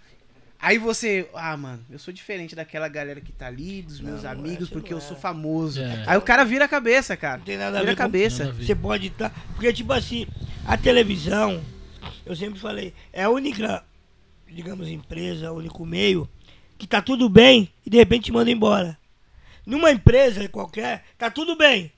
[0.63, 4.29] Aí você, ah, mano, eu sou diferente daquela galera que tá ali, dos meus Não,
[4.29, 5.01] amigos, essa porque eu é.
[5.01, 5.81] sou famoso.
[5.81, 6.03] É.
[6.05, 7.37] Aí o cara vira a cabeça, cara.
[7.39, 8.43] Não tem nada a vira a ver com- cabeça.
[8.47, 8.63] A ver.
[8.67, 9.31] Você pode estar.
[9.55, 10.27] Porque, tipo assim,
[10.67, 11.63] a televisão,
[12.23, 13.83] eu sempre falei, é a única,
[14.47, 16.29] digamos, empresa, o único meio
[16.77, 18.95] que tá tudo bem e de repente te manda embora.
[19.65, 21.91] Numa empresa qualquer, tá tudo bem.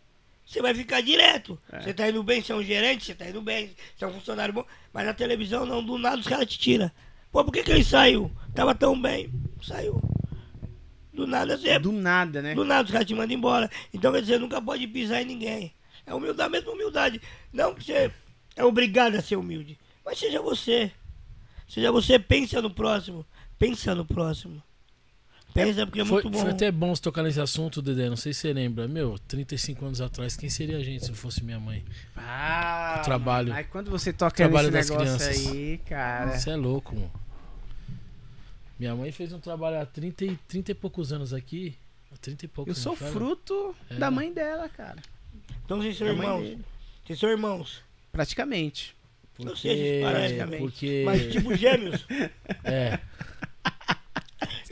[0.46, 1.58] Você vai ficar direto.
[1.72, 4.14] Você tá indo bem, você é um gerente, você tá indo bem, você é um
[4.14, 4.66] funcionário bom.
[4.92, 6.92] Mas na televisão, não, do nada os caras te tiram.
[7.32, 8.32] Pô, por que, que ele saiu?
[8.54, 9.32] Tava tão bem.
[9.62, 10.02] Saiu.
[11.14, 11.80] Do nada você.
[11.80, 12.54] Do nada, né?
[12.54, 13.70] Do nada os caras te mandam embora.
[13.94, 15.74] Então quer dizer, nunca pode pisar em ninguém.
[16.06, 17.22] É humildade, mesmo humildade.
[17.52, 18.12] Não que você
[18.56, 19.80] é obrigado a ser humilde.
[20.06, 20.92] Mas seja você.
[21.68, 23.26] Seja você, pensa no próximo.
[23.58, 24.62] Pensa no próximo.
[25.54, 26.40] Pensa porque é Foi, muito bom.
[26.42, 28.10] foi até bom você tocar nesse assunto, Dedé.
[28.10, 28.88] Não sei se você lembra.
[28.88, 31.84] Meu, 35 anos atrás, quem seria a gente se fosse minha mãe?
[32.18, 33.50] Ah, Trabalho.
[33.50, 33.60] mano.
[33.60, 35.48] Aí quando você toca Trabalho nesse das negócio crianças.
[35.54, 36.38] aí, cara.
[36.40, 37.12] Você é louco, mano.
[38.80, 41.76] Minha mãe fez um trabalho há 30 e, 30 e poucos anos aqui.
[42.12, 43.12] Há 30 e poucos Eu sou faz?
[43.14, 43.96] fruto É.
[43.96, 44.98] da mãe dela, cara.
[45.64, 46.58] Então vocês são Da irmãos.
[47.06, 47.82] Vocês são irmãos.
[48.12, 48.96] Praticamente.
[49.40, 50.02] Não sei
[50.38, 50.60] também.
[50.60, 51.04] Porque.
[51.06, 52.06] Mas tipo gêmeos.
[52.64, 53.00] É,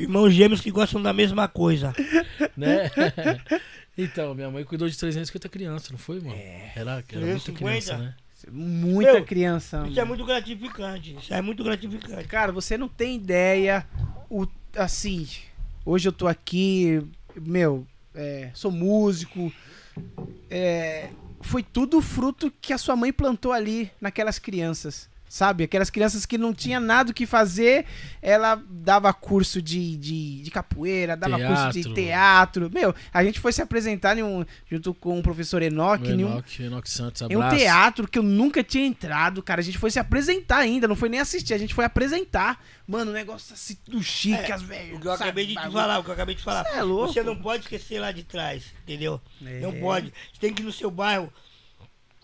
[0.02, 1.94] irmãos gêmeos que gostam da mesma coisa.
[2.56, 2.90] né?
[3.98, 6.34] então, minha mãe cuidou de 350 crianças, não foi, mano?
[6.34, 6.72] É.
[6.76, 7.56] Era, era muita 350?
[7.56, 8.16] criança, né?
[8.52, 9.78] Muita Meu, criança.
[9.88, 10.08] Isso é mano.
[10.08, 11.16] muito gratificante.
[11.16, 12.28] Isso é muito gratificante.
[12.28, 13.86] Cara, você não tem ideia.
[14.30, 15.28] O, assim,
[15.86, 17.02] hoje eu tô aqui,
[17.36, 17.86] meu,
[18.16, 19.54] é, sou músico.
[20.50, 21.10] é,
[21.42, 25.10] foi tudo fruto que a sua mãe plantou ali naquelas crianças.
[25.32, 25.64] Sabe?
[25.64, 27.86] Aquelas crianças que não tinha nada o que fazer,
[28.22, 31.94] ela dava curso de, de, de capoeira, dava curso de Teatro.
[31.94, 32.70] teatro.
[32.70, 36.26] Meu, a gente foi se apresentar em um, junto com o professor Enoch, O em
[36.26, 37.56] um, Enoch, Enoch Santos, em um abraço.
[37.64, 39.62] teatro que eu nunca tinha entrado, cara.
[39.62, 42.62] A gente foi se apresentar ainda, não foi nem assistir, a gente foi apresentar.
[42.86, 44.98] Mano, um negócio assim do chique, É, as velhas.
[44.98, 46.66] O que eu acabei de te falar, o que eu acabei de falar.
[46.66, 47.14] Cê é louco.
[47.14, 49.22] Você não pode esquecer lá de trás, entendeu?
[49.46, 49.62] É.
[49.62, 50.08] Não pode.
[50.34, 51.32] Você tem que ir no seu bairro.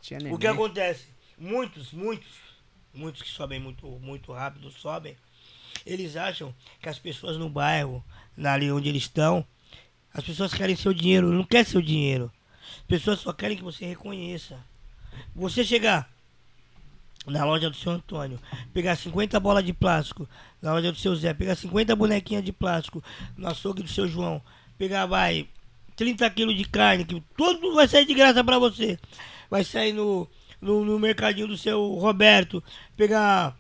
[0.01, 0.37] Tinha O neném.
[0.37, 1.05] que acontece?
[1.39, 2.27] Muitos, muitos,
[2.97, 5.15] muitos que sobem muito, muito rápido, sobem.
[5.85, 8.03] Eles acham que as pessoas no bairro,
[8.43, 9.45] ali onde eles estão,
[10.13, 12.31] as pessoas querem seu dinheiro, não quer seu dinheiro.
[12.79, 14.59] As pessoas só querem que você reconheça.
[15.35, 16.09] Você chegar
[17.25, 18.39] na loja do seu Antônio,
[18.73, 20.27] pegar 50 bolas de plástico,
[20.61, 23.03] na loja do seu Zé, pegar 50 bonequinhas de plástico,
[23.35, 24.41] no açougue do seu João,
[24.77, 25.47] pegar, vai,
[25.95, 28.97] 30 quilos de carne, que tudo vai sair de graça pra você.
[29.49, 30.27] Vai sair no,
[30.61, 32.63] no, no mercadinho do seu Roberto,
[32.95, 33.55] pegar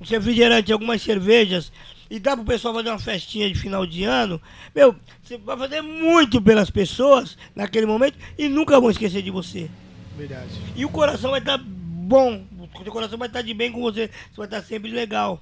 [0.00, 1.70] um refrigerante, algumas cervejas,
[2.10, 4.40] e dá pro pessoal fazer uma festinha de final de ano,
[4.74, 9.70] meu, você vai fazer muito pelas pessoas naquele momento e nunca vão esquecer de você.
[10.16, 10.50] Verdade.
[10.74, 12.44] E o coração vai estar bom.
[12.74, 14.08] O seu coração vai estar de bem com você.
[14.08, 15.40] Você vai estar sempre legal.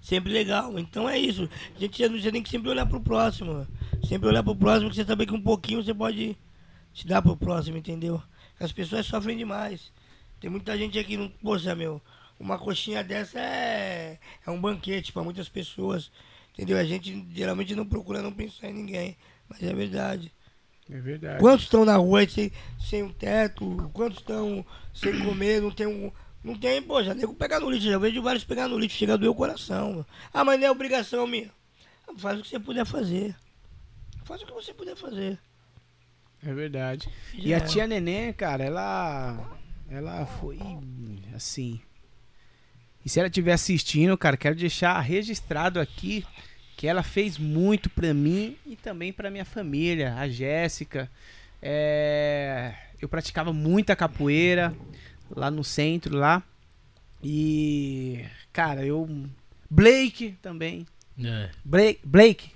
[0.00, 0.78] Sempre legal.
[0.78, 1.48] Então é isso.
[1.76, 3.66] A gente você tem que sempre olhar pro próximo.
[4.08, 6.36] Sempre olhar pro próximo, que você sabe que um pouquinho você pode
[6.94, 8.22] se dar pro próximo, entendeu?
[8.58, 9.92] As pessoas sofrem demais.
[10.40, 12.00] Tem muita gente aqui, não, poxa, meu,
[12.38, 16.10] uma coxinha dessa é, é um banquete para muitas pessoas.
[16.52, 16.78] Entendeu?
[16.78, 19.16] A gente geralmente não procura não pensar em ninguém.
[19.48, 20.32] Mas é verdade.
[20.90, 21.40] É verdade.
[21.40, 23.90] Quantos estão na rua sem, sem um teto?
[23.92, 25.60] Quantos estão sem comer?
[25.60, 26.12] Não tem um.
[26.42, 29.16] Não tem, já nego pegar no lixo, já vejo vários pegar no lixo, chega a
[29.16, 30.04] doer o coração.
[30.30, 31.50] Ah, mas não é obrigação minha.
[32.18, 33.34] Faz o que você puder fazer.
[34.24, 35.38] Faz o que você puder fazer.
[36.46, 37.08] É verdade.
[37.32, 39.58] E a tia Neném, cara, ela.
[39.88, 40.58] Ela foi.
[41.34, 41.80] Assim.
[43.04, 46.24] E se ela estiver assistindo, cara, quero deixar registrado aqui
[46.76, 51.10] que ela fez muito pra mim e também pra minha família, a Jéssica.
[51.62, 54.74] É, Eu praticava muita capoeira
[55.30, 56.42] lá no centro, lá.
[57.22, 58.24] E.
[58.52, 59.08] Cara, eu.
[59.70, 60.86] Blake também.
[61.22, 61.50] É.
[61.64, 62.00] Blake.
[62.04, 62.53] Blake.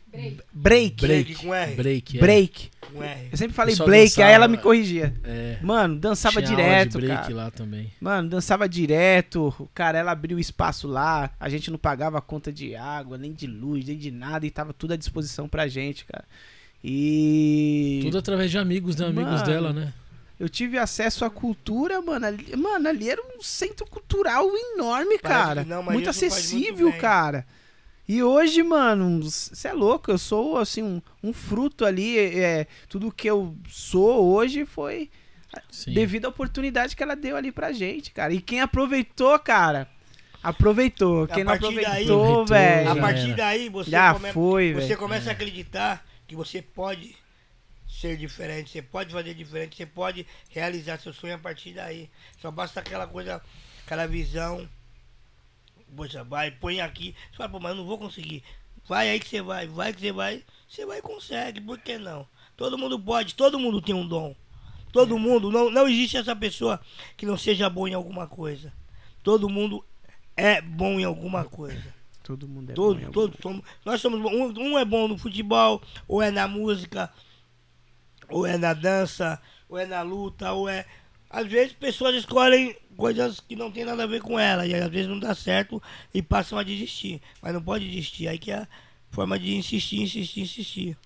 [0.53, 0.97] Break.
[1.07, 1.75] Break com R.
[1.75, 2.17] Break.
[2.17, 2.21] é.
[2.21, 2.71] Break.
[2.81, 3.29] Com R.
[3.31, 5.15] Eu sempre falei Pessoal Blake, dançava- aí ela me corrigia.
[5.23, 5.59] É.
[5.63, 7.35] Mano, dançava Tinha aula direto, de break cara.
[7.35, 7.93] lá também.
[8.01, 9.69] Mano, dançava direto.
[9.75, 11.31] Cara, ela abriu espaço lá.
[11.39, 14.47] A gente não pagava conta de água, nem de luz, nem de nada.
[14.47, 16.25] E tava tudo à disposição pra gente, cara.
[16.83, 18.01] E.
[18.03, 19.07] Tudo através de amigos, né?
[19.07, 19.93] Amigos Mano, dela, né?
[20.41, 22.25] Eu tive acesso à cultura, mano.
[22.27, 25.65] Ali, mano, ali era um centro cultural enorme, Parece cara.
[25.65, 27.01] não, mas muito acessível, muito bem.
[27.01, 27.45] cara.
[28.09, 30.11] E hoje, mano, você é louco.
[30.11, 32.19] Eu sou, assim, um, um fruto ali.
[32.19, 35.11] É, tudo que eu sou hoje foi
[35.71, 35.93] Sim.
[35.93, 38.33] devido à oportunidade que ela deu ali pra gente, cara.
[38.33, 39.87] E quem aproveitou, cara,
[40.43, 41.25] aproveitou.
[41.25, 45.33] A Quem não aproveitou, velho, A partir daí você, já come- foi, você começa a
[45.33, 47.15] acreditar que você pode
[47.89, 52.09] ser diferente, você pode fazer diferente, você pode realizar seu sonho a partir daí.
[52.41, 53.43] Só basta aquela coisa,
[53.85, 54.67] aquela visão.
[55.97, 57.15] Poxa, vai, põe aqui.
[57.31, 58.43] Você fala, pô, mas eu não vou conseguir.
[58.87, 60.45] Vai aí que você vai, vai que você vai.
[60.69, 62.27] Você vai e consegue, por que não?
[62.57, 64.35] Todo mundo pode, todo mundo tem um dom.
[64.93, 66.81] Todo mundo, não, não existe essa pessoa
[67.17, 68.73] que não seja boa em alguma coisa.
[69.23, 69.85] Todo mundo
[70.37, 71.95] é bom em alguma coisa.
[72.23, 73.63] Todo mundo é Todos, bom em todos somos.
[73.85, 74.21] Nós somos.
[74.21, 77.13] Um, um é bom no futebol, ou é na música,
[78.29, 80.87] ou é na dança, ou é na luta, ou é.
[81.31, 84.91] Às vezes pessoas escolhem coisas que não tem nada a ver com ela, e às
[84.91, 87.21] vezes não dá certo e passam a desistir.
[87.41, 88.69] Mas não pode desistir, aí que é a
[89.11, 90.99] forma de insistir, insistir, insistir.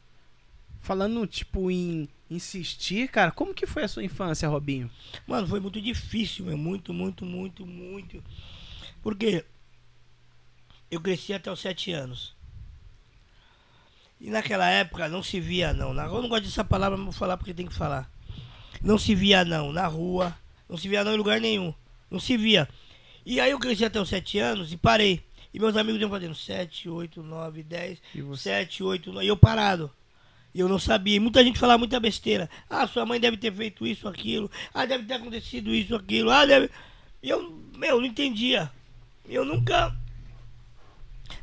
[0.81, 4.91] Falando, tipo, em insistir, cara, como que foi a sua infância, Robinho?
[5.27, 6.57] Mano, foi muito difícil, meu.
[6.57, 8.23] Muito, muito, muito, muito.
[9.03, 9.45] Porque
[10.91, 12.35] eu cresci até os sete anos.
[14.21, 15.89] E naquela época não se via não.
[15.91, 18.11] Eu não gosto dessa palavra, mas vou falar porque tem que falar.
[18.83, 20.37] Não se via não na rua.
[20.69, 21.73] Não se via não em lugar nenhum.
[22.11, 22.69] Não se via.
[23.25, 25.23] E aí eu cresci até os sete anos e parei.
[25.55, 28.45] E meus amigos iam fazendo sete, oito, nove, dez, E você?
[28.45, 29.91] sete, oito, nove, e eu parado.
[30.55, 31.17] E eu não sabia.
[31.17, 32.49] E muita gente falava muita besteira.
[32.69, 34.51] Ah, sua mãe deve ter feito isso, aquilo.
[34.73, 36.31] Ah, deve ter acontecido isso, aquilo.
[36.31, 36.71] Ah, deve.
[37.23, 38.71] E eu, meu, não entendia.
[39.29, 39.95] Eu nunca.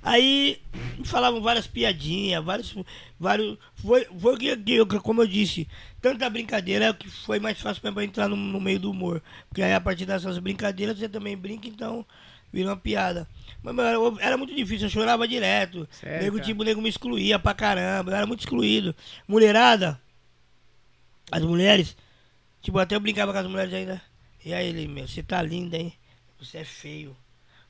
[0.02, 0.62] Aí
[1.04, 2.76] falavam várias piadinhas, vários.
[3.20, 5.68] vários foi foi que, como eu disse,
[6.02, 9.22] tanta brincadeira é o que foi mais fácil eu entrar no, no meio do humor.
[9.48, 12.06] Porque aí a partir dessas brincadeiras você também brinca, então
[12.52, 13.28] vira uma piada.
[13.62, 15.88] Mas meu, era, muito difícil, eu chorava direto.
[15.92, 18.96] Sério, nego, tipo, nego me excluía pra caramba, eu era muito excluído.
[19.28, 20.00] Mulherada,
[21.32, 21.96] as mulheres,
[22.62, 24.02] tipo, até eu brincava com as mulheres ainda.
[24.44, 25.94] E aí ele, meu, você tá linda, hein?
[26.40, 27.16] Você é feio.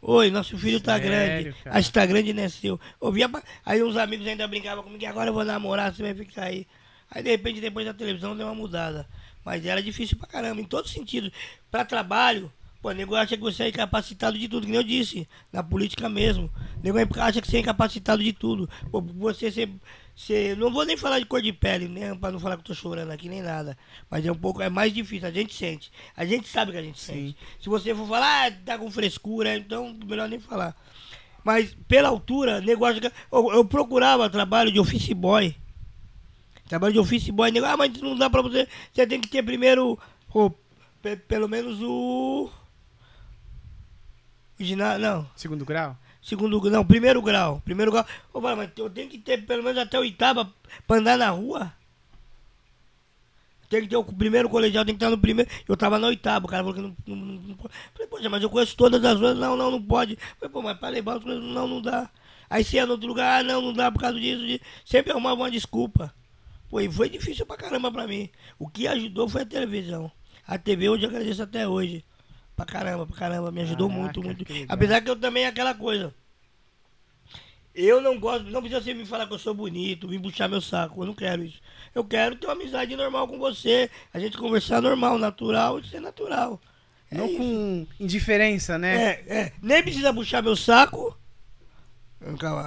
[0.02, 1.56] Oi, nosso filho tá Sério, grande.
[1.64, 1.78] cara?
[1.78, 2.80] Acho que tá grande né, seu.
[3.02, 3.30] Ouvia,
[3.66, 6.66] aí uns amigos ainda brincavam comigo, "E agora eu vou namorar, você vai ficar aí.
[7.12, 9.06] Aí de repente depois da televisão deu uma mudada.
[9.43, 11.32] Mas era difícil pra caramba, em todos os sentidos.
[11.70, 15.28] Pra trabalho, pô, nego acha que você é incapacitado de tudo, que nem eu disse,
[15.52, 16.50] na política mesmo.
[16.82, 18.70] Nego acha que você é incapacitado de tudo.
[18.91, 19.70] Pô, você ser.
[20.20, 22.13] Ser não vou nem falar de cor de pele, né?
[22.13, 23.78] Pra não falar que eu tô chorando aqui nem nada.
[24.09, 25.91] Mas é um pouco, é mais difícil, a gente sente.
[26.15, 27.38] A gente sabe que a gente sente.
[27.59, 30.76] Se você for falar, ah, tá com frescura, então melhor nem falar.
[31.43, 33.01] Mas pela altura, negócio.
[33.32, 35.55] Eu, eu procurava trabalho de office boy.
[36.67, 38.67] Trabalho de office boy, nego, ah, mas não dá pra você.
[38.93, 39.97] Você tem que ter primeiro.
[41.28, 42.51] pelo menos o.
[44.99, 45.97] Não, Segundo grau?
[46.30, 47.61] Segundo não, primeiro grau.
[47.65, 48.05] Primeiro grau.
[48.32, 50.49] Ô, pai, mas eu tenho que ter pelo menos até oitava
[50.88, 51.73] pra andar na rua.
[53.69, 55.49] Tem que ter o primeiro colegial, tem que estar no primeiro.
[55.67, 57.73] Eu tava na oitava, o cara falou que não, não, não, não pode.
[57.93, 59.38] Falei, poxa, mas eu conheço todas as outras.
[59.38, 60.17] Não, não, não pode.
[60.39, 62.09] Falei, pô, mas pra levar as coisas, não, não dá.
[62.49, 64.45] Aí você ia no outro lugar, ah, não, não dá por causa disso.
[64.45, 64.63] disso.
[64.84, 66.13] Sempre arrumava uma desculpa.
[66.73, 68.30] E foi difícil pra caramba pra mim.
[68.57, 70.11] O que ajudou foi a televisão.
[70.47, 72.03] A TV hoje eu agradeço até hoje.
[72.60, 73.51] Pra caramba, pra caramba.
[73.51, 74.45] Me ajudou Caraca, muito, muito.
[74.45, 74.66] que.
[74.68, 76.14] Apesar que eu também é aquela coisa.
[77.74, 80.60] Eu não gosto, não precisa você me falar que eu sou bonito, me puxar meu
[80.60, 81.01] saco.
[81.01, 81.62] Eu não quero isso.
[81.95, 83.89] Eu quero ter uma amizade normal com você.
[84.14, 86.60] A gente conversar normal, natural e ser natural.
[87.10, 87.38] É Não isso.
[87.38, 89.03] com indiferença, né?
[89.03, 89.53] É, é.
[89.62, 91.18] Nem precisa puxar meu saco.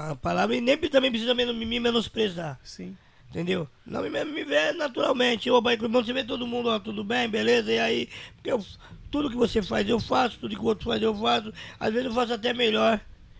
[0.08, 2.58] A palavra, e nem também precisa me, me menosprezar.
[2.64, 2.96] Sim.
[3.28, 3.68] Entendeu?
[3.86, 5.50] Não me, me vê naturalmente.
[5.50, 7.70] Ô, pai, quando você vê todo mundo, ó, tudo bem, beleza?
[7.70, 8.64] E aí, porque eu,
[9.12, 11.52] tudo que você faz eu faço, tudo que o outro faz eu faço.
[11.78, 12.98] Às vezes eu faço até melhor.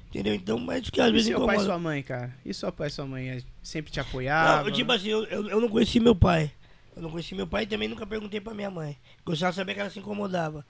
[0.08, 0.34] Entendeu?
[0.34, 2.36] Então, mas que às E vezes seu pai e sua mãe, cara?
[2.44, 4.66] E seu pai e sua mãe é- sempre te apoiavam?
[4.66, 6.52] Não, tipo assim, eu, eu, eu não conheci meu pai.
[6.94, 8.98] Eu não conheci meu pai e também nunca perguntei pra minha mãe.
[9.24, 10.66] Gostava de saber que ela se incomodava.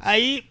[0.00, 0.44] Aí,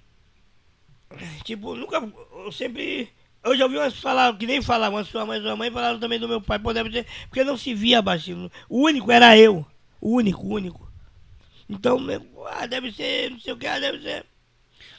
[1.43, 1.97] tipo, nunca.
[2.45, 3.09] Eu sempre.
[3.43, 6.19] Eu já ouvi umas falar, que nem falavam, sua mãe e sua mãe falaram também
[6.19, 8.49] do meu pai, pô, deve porque não se via baixinho.
[8.69, 9.65] O único era eu.
[10.01, 10.86] O único, o único.
[11.70, 11.99] Então,
[12.51, 14.26] ah, deve ser, não sei o que, ah, deve ser.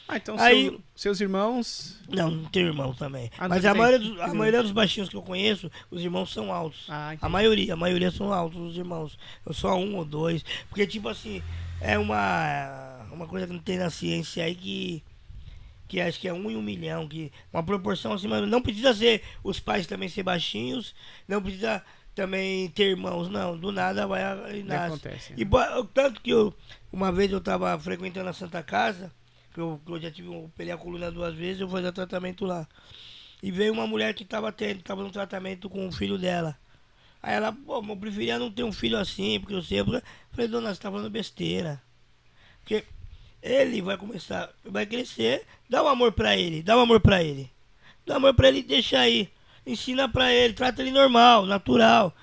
[0.07, 1.99] Ah, então Aí- seu- seus irmãos.
[2.09, 3.29] Não, não tenho irmão também.
[3.37, 3.69] Ah, Mas tem?
[3.69, 6.85] a maioria, dos, a maioria dos baixinhos que eu conheço, os irmãos são altos.
[6.89, 9.17] Ah, A maioria, a maioria são altos os irmãos.
[9.45, 10.43] Eu só um ou dois.
[10.67, 11.43] Porque, tipo assim,
[11.79, 15.03] é uma, uma coisa que não tem na ciência aí que.
[15.87, 17.07] Que acho que é um em um milhão.
[17.07, 20.93] Que uma proporção assim, mas não precisa ser os pais também ser baixinhos.
[21.27, 21.83] Não precisa
[22.19, 23.57] também ter irmãos, não.
[23.57, 24.21] Do nada vai
[24.57, 24.85] e nasce.
[24.87, 25.33] acontece.
[25.37, 26.53] E bo- eu- tanto que eu,
[26.91, 29.09] uma vez eu tava frequentando a Santa Casa,
[29.53, 32.45] que eu, que eu já tive, eu operei a coluna duas vezes, eu fazia tratamento
[32.45, 32.67] lá.
[33.41, 36.57] E veio uma mulher que tava tendo, tava no tratamento com o filho dela.
[37.23, 39.95] Aí ela, pô, eu preferia não ter um filho assim, porque eu sempre.
[39.95, 40.01] Eu
[40.31, 41.81] falei, dona, você tá falando besteira.
[42.59, 42.83] Porque
[43.41, 47.49] ele vai começar, vai crescer, dá um amor pra ele, dá um amor pra ele.
[48.05, 49.29] Dá amor pra ele e deixa aí.
[49.65, 52.13] Ensina pra ele, trata ele normal, natural.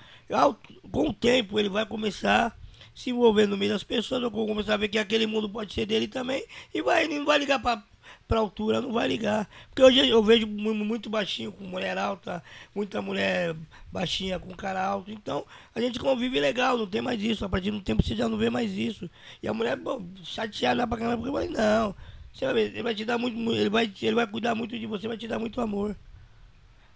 [0.91, 2.57] Com o tempo ele vai começar
[2.93, 5.85] se envolver no meio das pessoas, vai começar a ver que aquele mundo pode ser
[5.85, 6.43] dele também.
[6.73, 7.81] E vai, ele não vai ligar pra,
[8.27, 9.47] pra altura, não vai ligar.
[9.69, 13.55] Porque hoje eu vejo mu- muito baixinho com mulher alta, muita mulher
[13.91, 15.11] baixinha com cara alto.
[15.11, 17.45] Então a gente convive legal, não tem mais isso.
[17.45, 19.07] A partir do tempo você já não vê mais isso.
[19.43, 21.95] E a mulher, pô, chateada pra caramba, porque falei, não.
[22.33, 24.77] Você vai ver, ele vai te dar muito, mu- ele vai, ele vai cuidar muito
[24.77, 25.95] de você, vai te dar muito amor.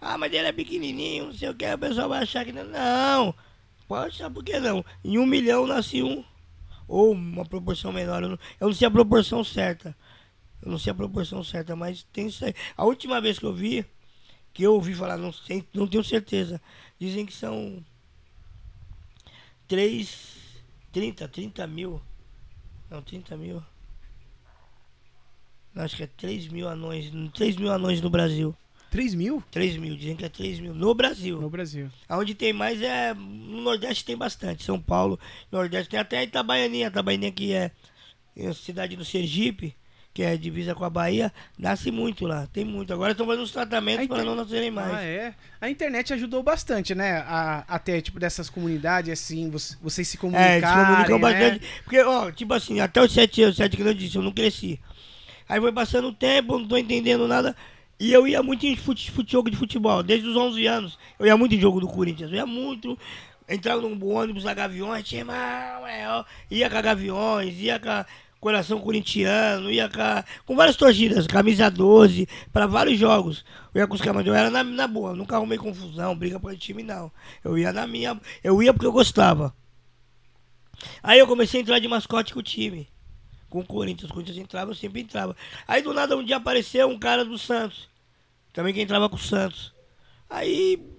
[0.02, 2.64] Ah, mas ele é pequenininho, não sei o que, o pessoal vai achar que não.
[2.66, 3.36] Não,
[3.88, 4.84] pode achar por que não.
[5.06, 6.26] Em um milhão nasce um.
[6.88, 8.24] Ou uma proporção menor.
[8.24, 9.96] Eu não, eu não sei a proporção certa.
[10.60, 12.54] Eu não sei a proporção certa, mas tem isso aí.
[12.76, 13.86] A última vez que eu vi,
[14.52, 16.60] que eu ouvi falar, não, sei, não tenho certeza.
[17.00, 17.86] Dizem que são
[19.68, 20.38] 3,
[20.92, 22.02] 30, 30 mil.
[22.90, 23.64] Não, 30 mil.
[25.74, 27.12] Não, acho que é 3 mil anões.
[27.34, 28.56] 3 mil anões no Brasil.
[28.92, 31.40] 3 mil 3 mil, dizem que é 3 mil no Brasil.
[31.42, 31.90] no Brasil.
[32.10, 33.14] Onde tem mais é.
[33.14, 34.64] No Nordeste tem bastante.
[34.64, 35.18] São Paulo,
[35.52, 35.90] Nordeste.
[35.90, 36.88] Tem até Itabaianinha.
[36.88, 37.72] Itabaianinha que é,
[38.38, 39.74] é cidade do Sergipe,
[40.14, 41.32] que é divisa com a Bahia.
[41.58, 42.48] Nasce muito lá.
[42.52, 42.94] Tem muito.
[42.94, 44.94] Agora estão fazendo os tratamentos para não nascerem mais.
[44.94, 45.34] Ah, é.
[45.62, 47.24] A internet ajudou bastante, né?
[47.26, 49.50] A, até, tipo, dessas comunidades, assim,
[49.82, 51.22] vocês, se É, comunicarem, eles comunicam né?
[51.22, 51.82] bastante.
[51.86, 54.78] Porque, ó, tipo assim, até os 7 anos, 7 que eu disse, eu não cresci.
[55.48, 57.56] Aí foi passando o tempo, não tô entendendo nada.
[58.02, 60.98] E eu ia muito em fute, fute- jogo de futebol, desde os 11 anos.
[61.20, 62.98] Eu ia muito em jogo do Corinthians, eu ia muito.
[63.48, 65.36] Entrava num ônibus da Gaviões, irmão,
[65.88, 68.06] é, ó, ia com a Gaviões, ia com a
[68.40, 73.46] Coração Corintiano, ia com, a- com várias torcidas, camisa 12, para vários jogos.
[73.74, 76.56] Eu ia com os caras, eu era na, na boa, nunca arrumei confusão, briga por
[76.58, 77.12] time, não.
[77.44, 79.54] Eu ia na minha, eu ia porque eu gostava.
[81.04, 82.88] Aí eu comecei a entrar de mascote com o time.
[83.50, 84.10] Com o Corinthians.
[84.10, 85.36] O Corinthians entrava, eu sempre entrava.
[85.68, 87.91] Aí do nada um dia apareceu um cara do Santos.
[88.54, 89.74] Também que entrava com o Santos.
[90.30, 90.90] Aí.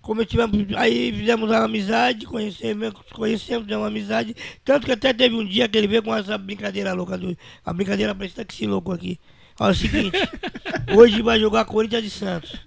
[0.00, 4.36] Como eu tivemos, aí fizemos uma amizade, conhecemos, conhecemos, demos uma amizade.
[4.64, 7.18] Tanto que até teve um dia que ele veio com essa brincadeira louca.
[7.18, 9.18] Do, a brincadeira parece que esse louco aqui.
[9.58, 10.18] Olha é o seguinte,
[10.96, 12.60] hoje vai jogar Corinthians e Santos.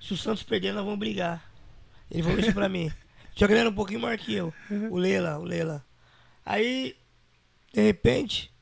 [0.00, 1.44] Se o Santos perder, nós vamos brigar.
[2.10, 2.90] Ele falou isso pra mim.
[3.36, 4.52] Só que ele era um pouquinho maior que eu.
[4.90, 5.84] O Lela, o Lela.
[6.44, 6.96] Aí,
[7.72, 8.52] de repente,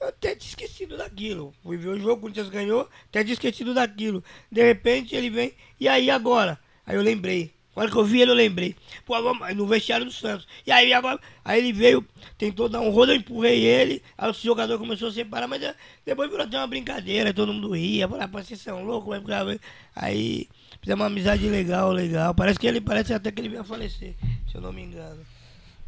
[0.00, 1.54] eu até tinha esquecido daquilo.
[1.62, 4.22] Fui ver o jogo, o Corinthians ganhou, até tinha esquecido daquilo.
[4.50, 6.58] De repente ele vem, e aí agora?
[6.86, 7.54] Aí eu lembrei.
[7.76, 8.76] Hora que eu vi ele, eu lembrei.
[9.04, 9.14] Pô,
[9.54, 10.46] no vestiário do Santos.
[10.64, 12.06] E aí agora, aí ele veio,
[12.38, 15.74] tentou dar um rolo, eu empurrei ele, aí o jogador começou a separar, mas eh,
[16.06, 19.58] depois virou até uma brincadeira, todo mundo ria, falava, "Pô, vocês são loucos, vai.
[19.96, 20.48] Aí
[20.80, 22.32] fizemos uma amizade legal, legal.
[22.32, 24.14] Parece que ele parece até que ele veio a falecer,
[24.48, 25.33] se eu não me engano.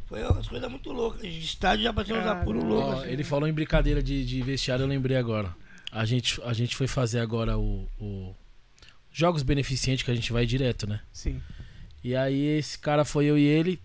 [0.06, 1.22] Foi umas coisas muito loucas.
[1.22, 3.00] De estádio já passamos uns apuros loucos.
[3.00, 3.10] assim.
[3.10, 5.54] ele falou em brincadeira de, de vestiário, eu lembrei agora.
[5.90, 8.34] A gente, a gente foi fazer agora o, o
[9.10, 11.00] Jogos Beneficentes, que a gente vai direto, né?
[11.12, 11.40] Sim.
[12.04, 13.80] E aí esse cara foi eu e ele.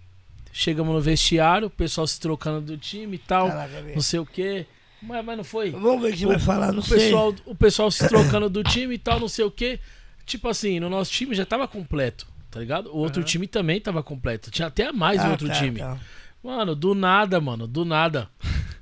[0.54, 3.48] Chegamos no vestiário, o pessoal se trocando do time e tal.
[3.48, 4.66] Caraca, não sei o quê.
[5.02, 5.72] Mas, mas não foi.
[5.72, 6.98] Vamos ver o que você vai falar, não o sei.
[7.00, 9.80] pessoal, o pessoal se trocando do time e tal, não sei o quê.
[10.26, 12.88] Tipo assim, no nosso time já tava completo, tá ligado?
[12.91, 14.52] O outro time também tava completo.
[14.52, 15.80] Tinha até mais Ah, outro tá, time.
[15.80, 15.97] tá.
[16.43, 18.30] Mano, do nada, mano, do nada.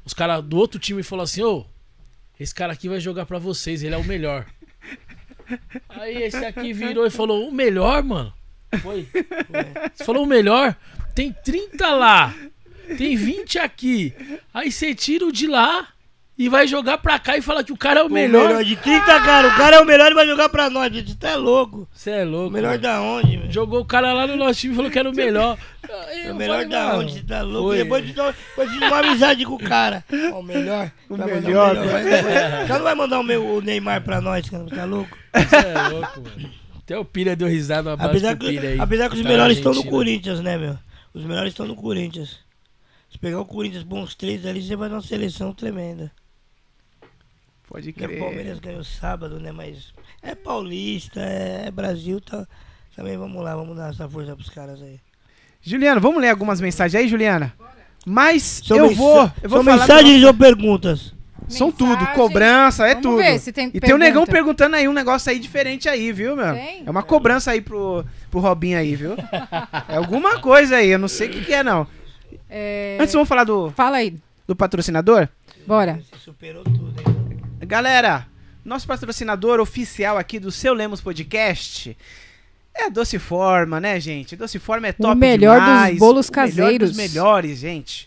[0.03, 1.65] Os caras do outro time falaram assim: ô,
[2.39, 4.45] esse cara aqui vai jogar pra vocês, ele é o melhor.
[5.89, 8.34] Aí esse aqui virou e falou: o melhor, mano?
[8.82, 9.07] Foi.
[9.93, 10.76] Você falou o melhor?
[11.15, 12.34] Tem 30 lá,
[12.97, 14.13] tem 20 aqui.
[14.53, 15.88] Aí você tira o de lá
[16.40, 18.64] e vai jogar pra cá e fala que o cara é o, O melhor.
[18.64, 19.50] de 30, cara.
[19.50, 20.92] O cara é o melhor e vai jogar pra nós.
[20.92, 21.86] Gente, você é louco.
[21.94, 22.52] Você é O louco.
[22.52, 22.82] melhor mano.
[22.82, 23.52] da onde, velho?
[23.52, 25.58] Jogou o cara lá no nosso time e falou que era o melhor.
[26.08, 27.14] Aí O eu melhor falei, da mano, onde?
[27.14, 27.68] Você tá louco?
[27.70, 27.78] foi.
[27.78, 30.04] Depois de, depois de uma amizade com o cara.
[30.34, 30.92] O melhor.
[31.10, 31.76] O melhor.
[31.76, 32.04] vai-
[32.66, 34.64] Você não vai mandar o, meu, o Neymar pra nós, cara.
[34.64, 35.18] Você tá louco?
[35.34, 36.50] Você é louco, mano.
[36.78, 38.80] Até o Pilha deu risada, abraço Apesar que, Pilha aí.
[38.80, 39.84] apesar que os Tá melhores estão no.
[39.84, 40.78] Corinthians, né, meu?
[41.14, 42.38] Os melhores estão no Corinthians.
[43.12, 46.12] Se pegar o Corinthians bons três ali, você vai dar uma seleção tremenda.
[47.70, 48.20] Pode E o crer.
[48.20, 49.51] Palmeiras ganhou sábado, né?
[49.51, 49.93] Mas
[50.24, 52.47] é paulista, é Brasil, tá.
[52.95, 54.99] Também vamos lá, vamos dar essa força pros caras aí.
[55.61, 57.53] Juliana, vamos ler algumas mensagens aí, Juliana?
[58.05, 61.13] Mas São eu vou, eu vou São mensagens ou perguntas?
[61.47, 63.17] São tudo, cobrança, é Vamos tudo.
[63.17, 64.32] ver se tem e tem um negão pergunta.
[64.32, 66.53] perguntando aí um negócio aí diferente aí, viu, meu?
[66.53, 66.84] Tem?
[66.86, 69.15] É uma cobrança aí pro, pro Robinho aí, viu?
[69.88, 71.88] é alguma coisa aí, eu não sei o que, que é, não.
[72.49, 74.15] É, Antes vamos falar do, Fala aí,
[74.47, 75.28] do patrocinador?
[75.65, 75.99] bora.
[76.11, 77.09] Você superou tudo, hein?
[77.70, 78.26] Galera,
[78.65, 81.95] nosso patrocinador oficial aqui do Seu Lemos Podcast
[82.74, 84.36] é a Doce Forma, né, gente?
[84.36, 86.89] Doce Forma é top melhor dos demais, bolos o melhor caseiros.
[86.89, 88.05] dos melhores, gente.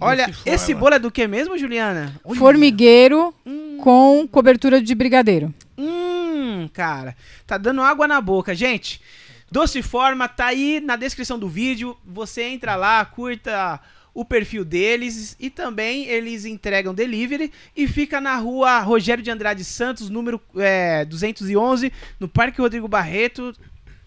[0.00, 2.12] Olha, esse bolo é do que mesmo, Juliana?
[2.24, 2.36] Olha.
[2.40, 5.54] Formigueiro Hum, com cobertura de brigadeiro.
[5.78, 9.00] hum, cara, tá dando água na boca, gente.
[9.48, 11.96] Doce Forma tá aí na descrição do vídeo.
[12.04, 13.78] Você entra lá, curta
[14.18, 19.62] o perfil deles e também eles entregam delivery e fica na rua Rogério de Andrade
[19.62, 23.52] Santos, número é, 211, no Parque Rodrigo Barreto,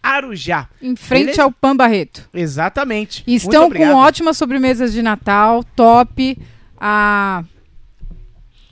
[0.02, 0.68] Arujá.
[0.82, 1.44] Em frente Beleza?
[1.44, 2.28] ao Pan Barreto.
[2.34, 3.24] Exatamente.
[3.28, 6.38] E estão com ótimas sobremesas de Natal, top.
[6.80, 7.44] A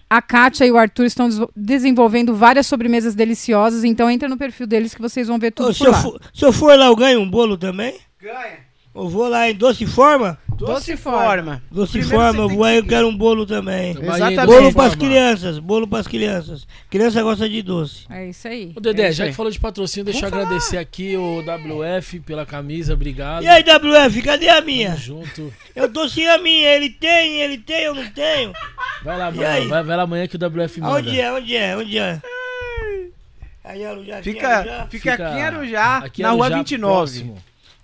[0.10, 4.66] A Kátia e o Arthur estão des- desenvolvendo várias sobremesas deliciosas, então entra no perfil
[4.66, 6.02] deles que vocês vão ver tudo Ô, se, eu lá.
[6.02, 7.94] for, se eu for lá, eu ganho um bolo também?
[8.20, 8.66] Ganha.
[8.98, 10.40] Eu vou lá em Doce Forma?
[10.58, 11.62] Doce forma.
[11.70, 13.92] Doce Primeiro Forma, eu vou aí, eu quero um bolo também.
[13.92, 14.46] Exatamente.
[14.48, 14.98] Bolo pras Forma.
[14.98, 16.68] crianças, bolo pras crianças.
[16.90, 18.08] Criança gosta de doce.
[18.10, 18.74] É isso aí.
[18.76, 19.30] Ô, Dedé, É já aí.
[19.30, 23.44] que falou de patrocínio, deixa eu agradecer aqui o WF pela camisa, obrigado.
[23.44, 24.90] E aí, WF, cadê a minha?
[24.90, 25.54] Tamo junto.
[25.76, 28.52] Eu tô sem a minha, ele tem, ele tem, eu não tenho.
[29.04, 29.68] Vai lá amanhã, aí?
[29.68, 30.96] vai, vai lá amanhã que o WF manda.
[30.96, 32.20] Onde é, onde é, onde é?
[33.64, 34.88] Aí, Arujá, aqui, Fica, Arujá.
[34.90, 36.96] fica, aqui em Arujá, aqui na é rua Arujá 29.
[36.96, 37.38] próximo.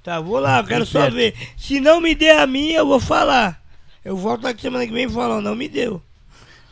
[0.04, 1.34] Tá, vou lá, eu quero só ver.
[1.56, 3.64] Se não me der a minha, eu vou falar.
[4.04, 6.02] Eu volto aqui semana que vem falando, não me deu.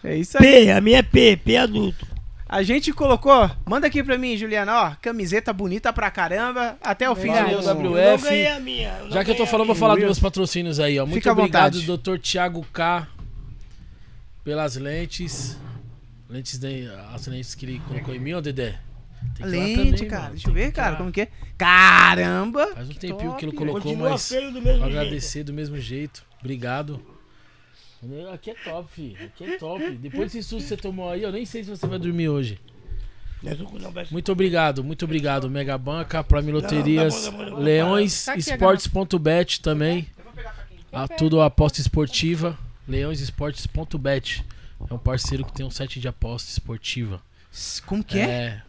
[0.04, 0.66] É isso aí.
[0.66, 2.06] P, a minha é P, P adulto.
[2.50, 7.16] A gente colocou, manda aqui pra mim, Juliana, ó, camiseta bonita pra caramba, até o
[7.16, 8.24] fim Valeu, WF.
[8.26, 9.06] ganhei a minha.
[9.10, 11.06] Já que eu tô falando, vou falar dos meus patrocínios aí, ó.
[11.06, 11.82] Muito Fica obrigado.
[11.82, 12.20] Dr.
[12.20, 13.08] Thiago K,
[14.44, 15.58] pelas lentes.
[16.30, 18.78] Lentes de, as lentes que ele colocou em mim, ó, Dedé.
[19.36, 20.34] Tem Lente, também, cara, mano.
[20.34, 21.28] deixa eu ver, cara, como que é?
[21.58, 22.68] Caramba!
[22.74, 23.58] Faz um que tempinho que ele top.
[23.58, 24.84] colocou, Continua mas do mesmo vou jeito.
[24.84, 26.24] agradecer do mesmo jeito.
[26.40, 27.02] Obrigado.
[28.34, 29.26] Aqui é top, filho.
[29.26, 29.92] Aqui é top.
[29.98, 32.60] Depois desse susto que você tomou aí, eu nem sei se você vai dormir hoje.
[34.12, 37.56] Muito obrigado, muito obrigado, Mega Banca, Prime Loterias, tá tá tá.
[37.58, 40.08] Leões a Esportes.bet também.
[40.92, 42.58] Ah, tudo aposta esportiva.
[42.88, 44.44] Leões Esportes.bet.
[44.90, 47.22] É um parceiro que tem um site de aposta esportiva.
[47.86, 48.24] Como que é?
[48.30, 48.62] É,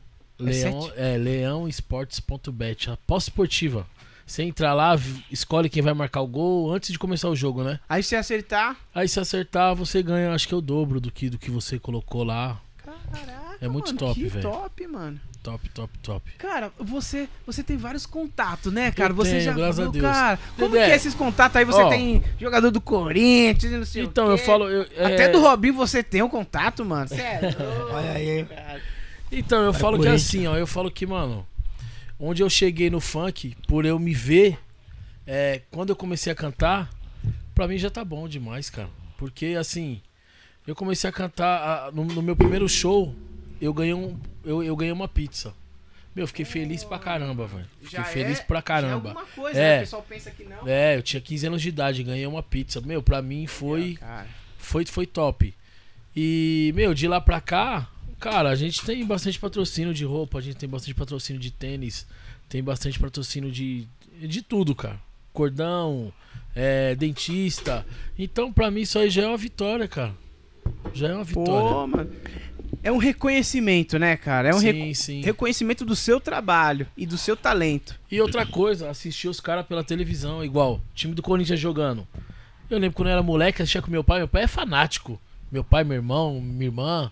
[0.44, 0.94] Leão, site?
[0.96, 2.90] é leãoesportes.bet.
[2.90, 3.86] Aposta esportiva.
[4.26, 4.96] Você entra lá,
[5.30, 7.80] escolhe quem vai marcar o gol antes de começar o jogo, né?
[7.88, 8.76] Aí se acertar.
[8.94, 11.78] Aí se acertar, você ganha, acho que é o dobro do que, do que você
[11.78, 12.58] colocou lá.
[12.82, 14.42] Caraca, É muito mano, top, que velho.
[14.50, 15.20] top, mano.
[15.42, 16.30] Top, top, top.
[16.38, 19.12] Cara, você, você tem vários contatos, né, cara?
[19.12, 20.04] você tenho, já graças a meu, Deus.
[20.04, 21.64] Cara, como Dedé, que é esses contatos aí?
[21.64, 21.88] Você ó.
[21.88, 24.68] tem jogador do Corinthians, não sei Então, o eu falo.
[24.68, 27.08] eu- Até é, do Robinho você tem um contato, mano.
[27.08, 27.48] Sério.
[27.92, 28.46] Olha aí.
[29.32, 30.28] Então, eu Vai, falo que Corinthians.
[30.28, 31.46] assim, ó, eu falo que, mano,
[32.20, 34.58] onde eu cheguei no funk, por eu me ver,
[35.26, 36.90] é, quando eu comecei a cantar,
[37.54, 38.90] pra mim já tá bom demais, cara.
[39.16, 40.00] Porque, assim,
[40.66, 43.14] eu comecei a cantar, a- no, no meu primeiro show,
[43.60, 45.54] eu ganhei, um, eu, eu ganhei uma pizza.
[46.14, 47.64] Meu, eu fiquei feliz pra caramba, velho.
[47.80, 49.08] Fiquei Já feliz é- pra já é caramba.
[49.10, 49.62] alguma coisa, É.
[49.62, 49.76] né?
[49.78, 50.68] O pessoal pensa que não.
[50.68, 52.82] É, eu tinha 15 anos de idade, ganhei uma pizza.
[52.82, 54.26] Meu, pra mim foi Cara,
[54.58, 55.54] foi, foi top.
[56.14, 57.88] E, meu, de lá pra cá,
[58.22, 62.06] cara, a gente tem bastante patrocínio de roupa, a gente tem bastante patrocínio de tênis,
[62.48, 63.86] tem bastante patrocínio de,
[64.20, 64.98] de tudo, cara.
[65.32, 66.12] Cordão,
[66.54, 67.84] é, dentista.
[68.16, 70.14] Então, pra mim, isso aí já é uma vitória, cara.
[70.94, 71.68] Já é uma vitória.
[71.68, 72.10] pô, mano.
[72.82, 74.50] É um reconhecimento, né, cara?
[74.50, 75.20] É um sim, reco- sim.
[75.22, 77.98] reconhecimento do seu trabalho e do seu talento.
[78.10, 82.06] E outra coisa, assistir os caras pela televisão, igual, time do Corinthians jogando.
[82.70, 85.20] Eu lembro quando eu era moleque, assistia com meu pai, meu pai é fanático.
[85.50, 87.10] Meu pai, meu irmão, minha irmã,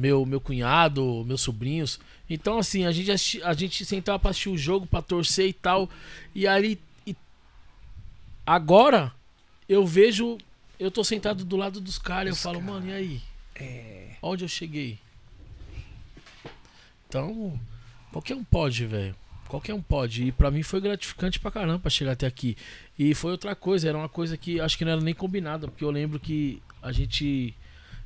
[0.00, 2.00] meu, meu cunhado, meus sobrinhos.
[2.28, 5.52] Então, assim, a gente, assisti- a gente sentava pra assistir o jogo, pra torcer e
[5.52, 5.88] tal.
[6.34, 7.14] E aí, e-
[8.46, 9.12] agora,
[9.68, 10.38] eu vejo,
[10.78, 13.20] eu tô sentado do lado dos caras, eu falo, mano, e aí?
[14.22, 14.98] Onde eu cheguei?
[17.08, 17.58] Então,
[18.12, 19.14] qualquer um pode, velho.
[19.48, 20.24] Qualquer um pode.
[20.28, 22.56] E pra mim foi gratificante pra caramba chegar até aqui.
[22.98, 25.84] E foi outra coisa, era uma coisa que acho que não era nem combinada, porque
[25.84, 27.52] eu lembro que a gente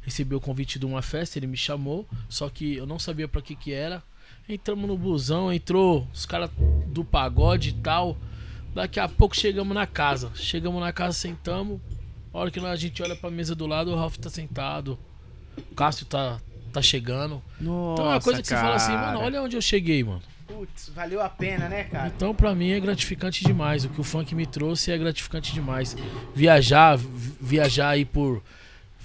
[0.04, 3.40] recebeu o convite de uma festa, ele me chamou, só que eu não sabia pra
[3.42, 4.02] que que era.
[4.48, 6.50] Entramos no busão, entrou os caras
[6.88, 8.16] do pagode e tal.
[8.74, 10.30] Daqui a pouco chegamos na casa.
[10.34, 11.80] Chegamos na casa, sentamos.
[12.32, 14.98] A hora que a gente olha pra mesa do lado, o Ralph tá sentado.
[15.70, 16.40] O Cássio tá,
[16.72, 17.40] tá chegando.
[17.60, 19.06] Nossa, Então é uma coisa que você fala assim, cara.
[19.12, 20.20] mano, olha onde eu cheguei, mano.
[20.46, 22.12] Putz, valeu a pena, né, cara?
[22.14, 23.84] Então, pra mim é gratificante demais.
[23.84, 25.96] O que o funk me trouxe é gratificante demais.
[26.34, 28.42] Viajar, vi- viajar aí por.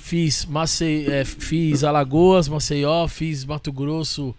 [0.01, 1.05] Fiz, Mace...
[1.07, 4.33] é, fiz Alagoas, Maceió, fiz Mato Grosso,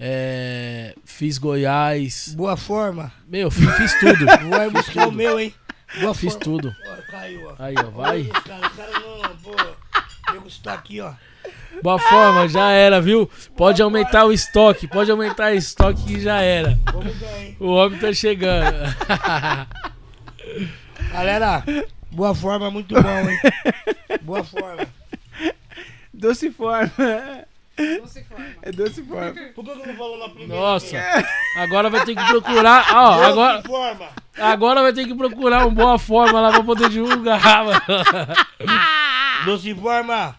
[0.00, 2.32] é, fiz Goiás.
[2.34, 3.12] Boa forma.
[3.28, 4.24] Meu, fiz, fiz tudo.
[4.48, 5.52] Vai buscar o meu, hein?
[6.00, 6.44] Boa Fiz forma.
[6.44, 6.74] tudo.
[6.86, 7.54] Ó, caiu, ó.
[7.58, 8.24] Aí, ó, vai.
[8.24, 8.66] Cara.
[8.66, 10.70] O cara não, pô.
[10.70, 11.12] Aqui, ó.
[11.82, 13.30] Boa forma, já era, viu?
[13.56, 16.78] Pode aumentar o estoque, pode aumentar o estoque que já era.
[16.92, 17.56] Vamos ganhar, hein?
[17.60, 18.94] O homem tá chegando.
[21.12, 21.64] Galera,
[22.14, 23.38] boa forma, muito bom, hein?
[24.22, 24.86] Boa forma.
[26.12, 26.90] Doce forma.
[28.62, 29.34] É doce forma.
[29.54, 30.54] Por que que não falou na primeira?
[30.54, 30.96] Nossa,
[31.56, 32.86] agora vai ter que procurar.
[32.94, 34.08] Ó, Boa agora, forma.
[34.38, 37.80] agora vai ter que procurar uma boa forma lá pra poder divulgar, mano.
[39.44, 40.36] Doce forma.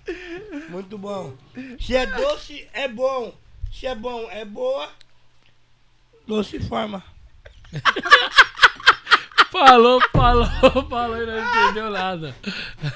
[0.69, 1.33] Muito bom.
[1.79, 3.33] Se é doce, é bom.
[3.71, 4.89] Se é bom, é boa.
[6.25, 7.03] Doce forma.
[9.57, 10.45] Falou, falou,
[10.89, 12.35] falou e não entendeu nada.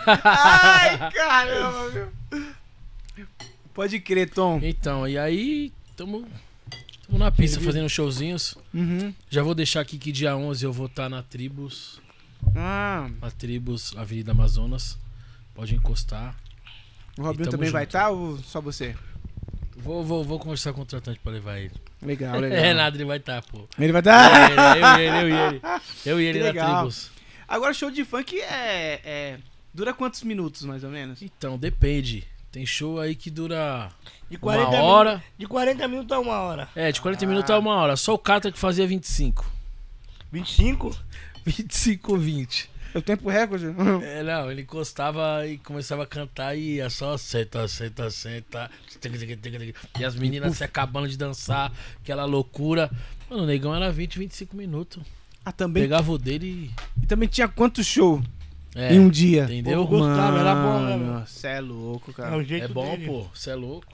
[0.06, 2.12] Ai, caramba, meu.
[3.74, 4.60] Pode crer, Tom.
[4.62, 6.28] Então, e aí, tamo,
[7.08, 8.56] tamo na pista fazendo showzinhos.
[8.74, 9.14] Uhum.
[9.30, 12.02] Já vou deixar aqui que dia 11 eu vou estar na Tribus,
[12.54, 14.98] Ah, na Tribus, Avenida Amazonas.
[15.56, 16.36] Pode encostar.
[17.18, 17.90] o Robinho também vai junto.
[17.90, 18.96] estar ou só você?
[19.82, 21.72] Vou, vou, vou conversar com o contratante pra levar ele.
[22.02, 22.58] Legal, legal.
[22.60, 23.68] É, nada, ele vai estar, pô.
[23.78, 24.52] Ele vai estar.
[24.52, 25.62] Eu e ele, eu e ele, eu e ele.
[26.06, 26.76] Eu e ele na legal.
[26.78, 27.12] Tribus.
[27.48, 29.38] Agora, show de funk é, é-
[29.74, 31.22] Dura quantos minutos, mais ou menos?
[31.22, 32.28] Então, depende.
[32.52, 33.90] Tem show aí que dura
[34.30, 35.10] De uma 40 hora.
[35.12, 35.30] minutos.
[35.38, 36.68] De 40 minutos a uma hora.
[36.76, 37.96] É, de 40 minutos a uma hora.
[37.96, 39.46] Só o Catra que fazia 25.
[40.32, 40.96] 25?
[41.46, 42.70] 25 ou 20.
[42.94, 43.66] É o tempo recorde?
[44.04, 48.70] É, não, ele encostava e começava a cantar e ia só senta, senta, senta.
[50.00, 51.72] E as meninas se acabando de dançar,
[52.02, 52.90] aquela loucura.
[53.30, 55.04] Mano, o negão era 20, 25 minutos.
[55.46, 55.84] Ah, também.
[55.84, 56.72] Pegava o dele
[57.02, 58.24] E também tinha quantos shows
[58.76, 58.80] e.
[58.80, 59.44] É, em um dia?
[59.46, 59.74] entendeu?
[59.74, 61.26] Eu gostava, era bom, né, Mano, meu?
[61.28, 62.38] Cê é louco, É cara.
[62.38, 63.06] o jeito É bom, dele.
[63.08, 63.28] pô.
[63.34, 63.88] Você é louco.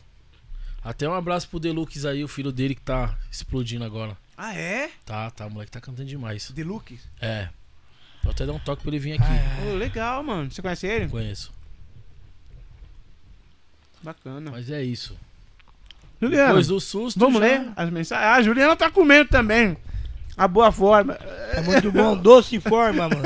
[0.84, 4.18] Até um abraço pro Deluxe aí, o filho dele que tá explodindo agora.
[4.38, 4.90] Ah, é?
[5.06, 6.52] Tá, tá, o moleque tá cantando demais.
[6.52, 7.00] Deluxe?
[7.22, 7.48] É.
[8.26, 9.24] Vou até dar um toque pra ele vir aqui.
[9.24, 10.52] Ah, Ô, legal, mano.
[10.52, 11.08] Você conhece ele?
[11.08, 11.52] Conheço.
[14.02, 14.52] Bacana.
[14.52, 15.16] Mas é isso.
[16.22, 17.20] Juliana, Depois do susto.
[17.20, 18.28] vamos já- ler as mensagens?
[18.28, 19.78] Ah, a Juliana tá comendo também.
[20.38, 21.14] A boa forma.
[21.54, 23.24] É muito bom, doce forma, mano.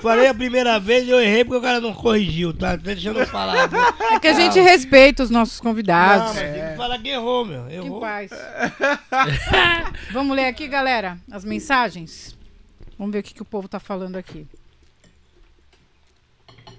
[0.00, 2.70] Falei a primeira vez, eu errei porque o cara não corrigiu, tá?
[2.72, 3.68] Tá deixando eu falar.
[3.68, 3.78] né?
[4.12, 6.34] É que a gente respeita os nossos Não, convidados.
[6.34, 7.64] mas tem que falar que errou, meu.
[7.66, 8.00] Que Errou.
[8.00, 8.30] paz.
[10.12, 12.36] Vamos ler aqui, galera, as mensagens?
[12.98, 14.46] Vamos ver o que, que o povo tá falando aqui.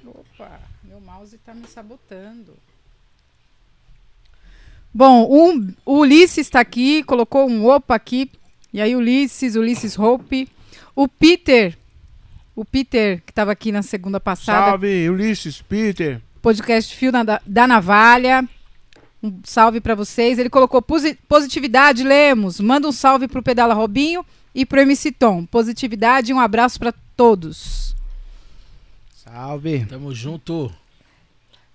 [0.06, 2.54] Opa, meu mouse tá me sabotando.
[4.94, 8.32] Bom, um- o Ulisses está aqui, colocou um opa aqui.
[8.72, 10.48] E aí, Ulisses, Ulisses Hope.
[10.96, 11.78] O Peter,
[12.56, 16.22] o Peter, que estava aqui na segunda passada, Salve, Ulisses, Peter.
[16.42, 18.48] podcast Fio na- da, Navalha.
[19.22, 20.38] Um salve pra vocês.
[20.40, 22.60] Ele colocou posi- positividade, Lemos.
[22.62, 24.26] Manda um salve pro Pedala Robinho
[24.56, 25.46] e pro MC Tom.
[25.46, 27.94] Positividade e um abraço pra todos.
[29.14, 29.86] Salve.
[29.86, 30.72] Tamo junto.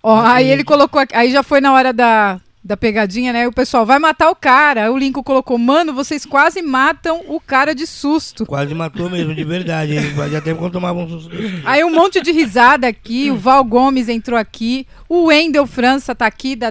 [0.03, 3.47] Ó, aí ele colocou aqui, aí já foi na hora da, da pegadinha, né?
[3.47, 4.85] O pessoal vai matar o cara.
[4.85, 8.47] Aí o Lincoln colocou, mano, vocês quase matam o cara de susto.
[8.47, 9.93] Quase matou mesmo, de verdade.
[9.93, 11.31] Ele fazia tempo que eu tomava um susto.
[11.66, 13.31] Aí um monte de risada aqui.
[13.31, 14.87] O Val Gomes entrou aqui.
[15.07, 16.70] O Wendel França tá aqui da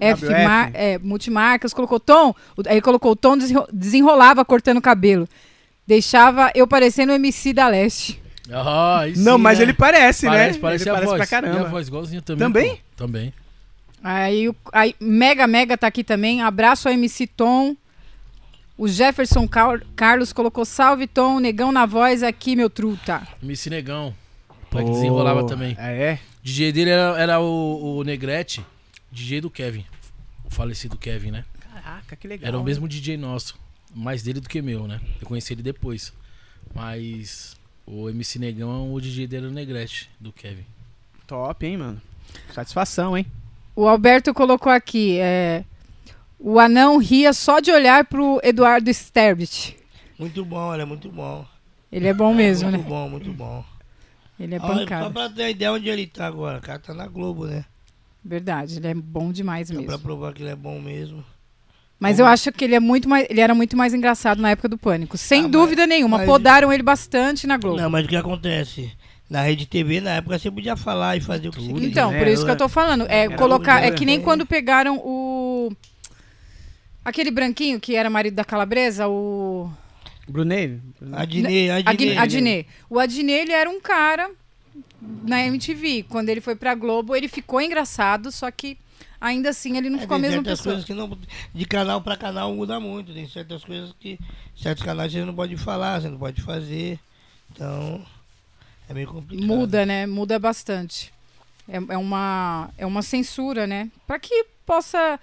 [0.00, 0.44] WF, WF.
[0.44, 1.72] Mar- é, Multimarcas.
[1.74, 2.34] Colocou Tom.
[2.56, 5.28] o- Aí colocou o Tom desenro- desenrolava cortando o cabelo.
[5.86, 8.20] Deixava eu parecendo o MC da Leste.
[8.50, 9.64] Ah, aí Não, sim, mas né?
[9.64, 10.58] ele parece, Parece, né?
[10.62, 11.28] parece ele a parece voz.
[11.28, 11.68] pra E a caramba.
[11.68, 12.46] voz igualzinha também.
[12.46, 12.70] Também?
[12.76, 12.80] pô.
[12.96, 13.34] Também.
[14.02, 16.40] Aí, o, aí Mega Mega tá aqui também.
[16.42, 17.74] Abraço ao MC Tom.
[18.76, 23.26] O Jefferson Car- Carlos colocou salve Tom, negão na voz aqui, meu truta.
[23.42, 24.14] MC Negão.
[24.70, 25.74] Pra que desenrolava também.
[25.78, 26.18] Ah, é?
[26.42, 28.64] DJ dele era, era o, o Negrete,
[29.10, 29.84] DJ do Kevin.
[30.44, 31.44] O falecido Kevin, né?
[31.60, 32.48] Caraca, que legal.
[32.48, 33.58] Era o mesmo DJ nosso.
[33.94, 35.00] Mais dele do que meu, né?
[35.20, 36.12] Eu conheci ele depois.
[36.74, 37.56] Mas
[37.86, 40.64] o MC Negão, o DJ dele Negrete, do Kevin.
[41.26, 42.02] Top, hein, mano.
[42.52, 43.26] Satisfação, hein?
[43.74, 45.64] O Alberto colocou aqui, é,
[46.38, 49.76] o anão ria só de olhar pro Eduardo Sterbit.
[50.18, 51.46] Muito bom, ele é muito bom.
[51.90, 52.88] Ele é bom mesmo, muito né?
[52.88, 53.64] bom, muito bom.
[54.38, 55.10] Ele é Olha, só pancada.
[55.10, 56.58] pra ter ideia onde ele tá agora.
[56.58, 57.64] O cara tá na Globo, né?
[58.24, 59.98] Verdade, ele é bom demais Só pra mesmo.
[60.00, 61.24] provar que ele é bom mesmo.
[62.00, 64.68] Mas eu acho que ele é muito mais, ele era muito mais engraçado na época
[64.68, 66.18] do Pânico, sem Ah, mas- dúvida nenhuma.
[66.18, 67.76] mas- Podaram ele bastante na Globo.
[67.80, 68.92] Não, mas o que acontece?
[69.28, 71.88] Na Rede TV, na época, você podia falar e fazer o que você queria.
[71.88, 72.18] Então, né?
[72.18, 73.04] por isso que eu tô falando.
[73.08, 73.82] É Era colocar.
[73.82, 74.20] É que nem é.
[74.22, 75.70] quando pegaram o.
[77.04, 79.70] Aquele branquinho que era marido da calabresa, o.
[80.28, 80.78] Brunei?
[81.12, 82.16] Adnei, Adnei.
[82.18, 82.66] Adnê.
[82.88, 84.30] O Adnê, ele era um cara
[85.00, 86.04] na MTV.
[86.08, 88.76] Quando ele foi pra Globo, ele ficou engraçado, só que
[89.20, 90.74] ainda assim ele não É, ficou a mesma pessoa.
[90.74, 91.16] coisas que não.
[91.54, 93.12] De canal pra canal muda muito.
[93.12, 94.18] Tem certas coisas que.
[94.56, 96.98] Certos canais você não pode falar, você não pode fazer.
[97.50, 98.04] Então.
[98.88, 99.46] É meio complicado.
[99.46, 100.06] Muda, né?
[100.06, 101.12] Muda bastante.
[101.68, 103.90] É, é uma, é uma censura, né?
[104.06, 105.20] Pra que possa.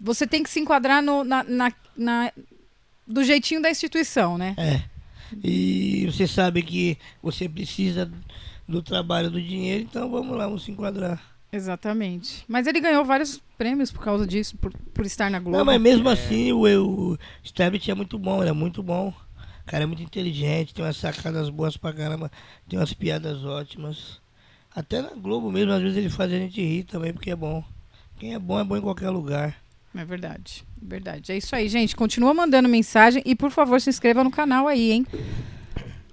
[0.00, 2.32] Você tem que se enquadrar no, na, na- na-
[3.06, 4.54] do jeitinho da instituição, né?
[4.56, 4.82] É.
[5.42, 8.10] E você sabe que você precisa
[8.68, 11.20] do trabalho do dinheiro, então vamos lá, vamos se enquadrar.
[11.52, 12.44] Exatamente.
[12.48, 15.56] Mas ele ganhou vários prêmios por causa disso, por, por estar na Globo.
[15.56, 19.14] Não, mas mesmo assim, o, o Stabbit é muito bom, ele é muito bom.
[19.62, 22.30] O cara é muito inteligente, tem umas sacadas boas pra caramba,
[22.68, 24.20] tem umas piadas ótimas.
[24.74, 27.62] Até na Globo mesmo, às vezes ele faz a gente rir também, porque é bom.
[28.18, 29.56] Quem é bom é bom em qualquer lugar.
[29.94, 31.32] É verdade, verdade.
[31.32, 31.96] É isso aí, gente.
[31.96, 35.06] Continua mandando mensagem e, por favor, se inscreva no canal aí, hein?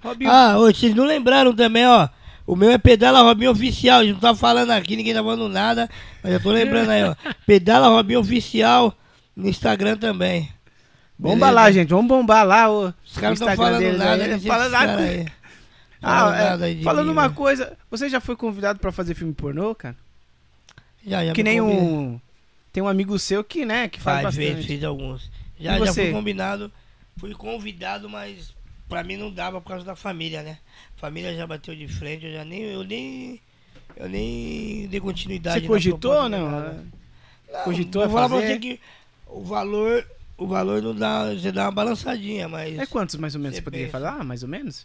[0.02, 0.30] Robinho.
[0.30, 2.08] Ah, ô, vocês não lembraram também, ó.
[2.46, 4.00] O meu é Pedala Robinho Oficial.
[4.00, 5.88] A gente não tá falando aqui, ninguém tá falando nada.
[6.22, 7.14] Mas eu tô lembrando aí, ó.
[7.46, 8.92] Pedala Robinho Oficial
[9.36, 10.48] no Instagram também.
[11.18, 11.52] Bomba Beleza?
[11.52, 11.88] lá, gente.
[11.90, 14.18] Vamos bombar lá o Os caras não falando deles nada, aí.
[14.18, 14.26] né?
[14.28, 14.96] Não esses fala nada.
[15.02, 15.26] aí.
[16.02, 17.34] Ah, Fala é, nada falando mim, uma né?
[17.34, 19.94] coisa, você já foi convidado pra fazer filme pornô, cara?
[21.06, 21.80] Já, já que nem convidei.
[21.80, 22.20] um.
[22.72, 24.66] Tem um amigo seu que, né, que faz fez, bastante.
[24.66, 25.30] fez alguns.
[25.60, 26.72] Já, já fui combinado,
[27.18, 28.54] fui convidado, mas
[28.88, 30.58] pra mim não dava por causa da família, né?
[30.96, 32.62] Família já bateu de frente, eu já nem.
[32.62, 33.40] Eu nem.
[33.94, 35.60] Eu nem dei continuidade.
[35.60, 36.50] Você cogitou, proposta não?
[36.50, 36.84] nada.
[37.52, 38.54] Não, Cogitou vou a falar pra fazer?
[38.54, 38.80] você que
[39.26, 40.06] o valor.
[40.38, 41.32] O valor não dá.
[41.34, 42.78] Você dá uma balançadinha, mas.
[42.78, 43.98] É quantos mais ou menos Você você poderia pensa.
[43.98, 44.24] falar?
[44.24, 44.84] Mais ou menos?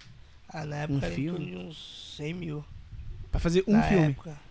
[0.50, 1.46] Ah, na um época em filme?
[1.46, 2.66] de uns 100 mil.
[3.32, 4.08] Pra fazer um na filme.
[4.12, 4.47] Época.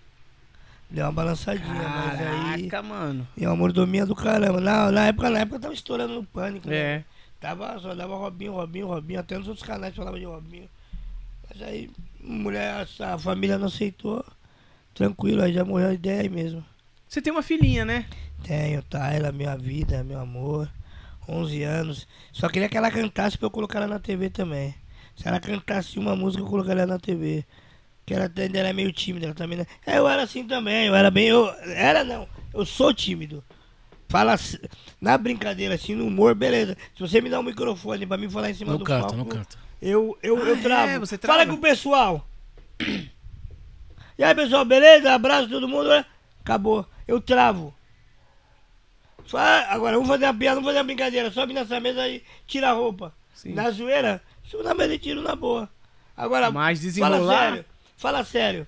[0.88, 2.68] Deu uma balançadinha, mas aí.
[2.68, 3.28] Caraca, mano.
[3.36, 4.60] E uma mordomia do caramba.
[4.60, 6.76] Na, na época, na época tava estourando no pânico, né?
[6.76, 7.04] É.
[7.40, 10.68] Tava, só dava Robinho, Robinho, Robinho, até nos outros canais falava de Robinho.
[11.48, 11.90] Mas aí,
[12.20, 14.24] mulher, a família não aceitou.
[14.94, 16.64] Tranquilo, aí já morreu a ideia aí mesmo.
[17.06, 18.06] Você tem uma filhinha, né?
[18.42, 19.12] Tenho, tá?
[19.12, 20.70] Ela é minha vida, meu amor.
[21.28, 22.08] 11 anos.
[22.32, 24.74] Só queria que ela cantasse pra eu colocar ela na TV também.
[25.16, 27.44] Se ela cantasse uma música, eu colocaria ela na TV.
[28.06, 29.58] Que ela ainda era meio tímida, ela também.
[29.58, 29.66] né?
[29.84, 31.26] É, eu era assim também, eu era bem.
[31.26, 33.42] Eu, era não, eu sou tímido.
[34.08, 34.58] Fala assim,
[35.00, 36.76] na brincadeira, assim, no humor, beleza.
[36.94, 39.16] Se você me dá um microfone pra mim falar em cima Não do canta, palco,
[39.16, 39.58] não canta.
[39.82, 40.62] eu, eu, eu Ah, é?
[40.62, 41.00] travo.
[41.00, 41.40] Você trava?
[41.40, 42.24] Fala com o pessoal.
[44.16, 45.12] E aí, pessoal, beleza?
[45.12, 45.88] Abraço todo mundo.
[45.88, 46.04] né?
[46.40, 46.86] Acabou.
[47.08, 47.74] Eu travo.
[49.26, 51.30] Fala- Agora, vamos fazer uma piada, vamos fazer uma brincadeira.
[51.32, 53.12] Sobe nessa mesa e tira a roupa.
[53.34, 53.52] Sim.
[53.54, 55.68] Na zoeira, subo na mesa e tiro na boa.
[56.16, 57.38] Agora, Mas fala desenrolar.
[57.50, 57.64] sério.
[57.96, 58.66] Fala sério.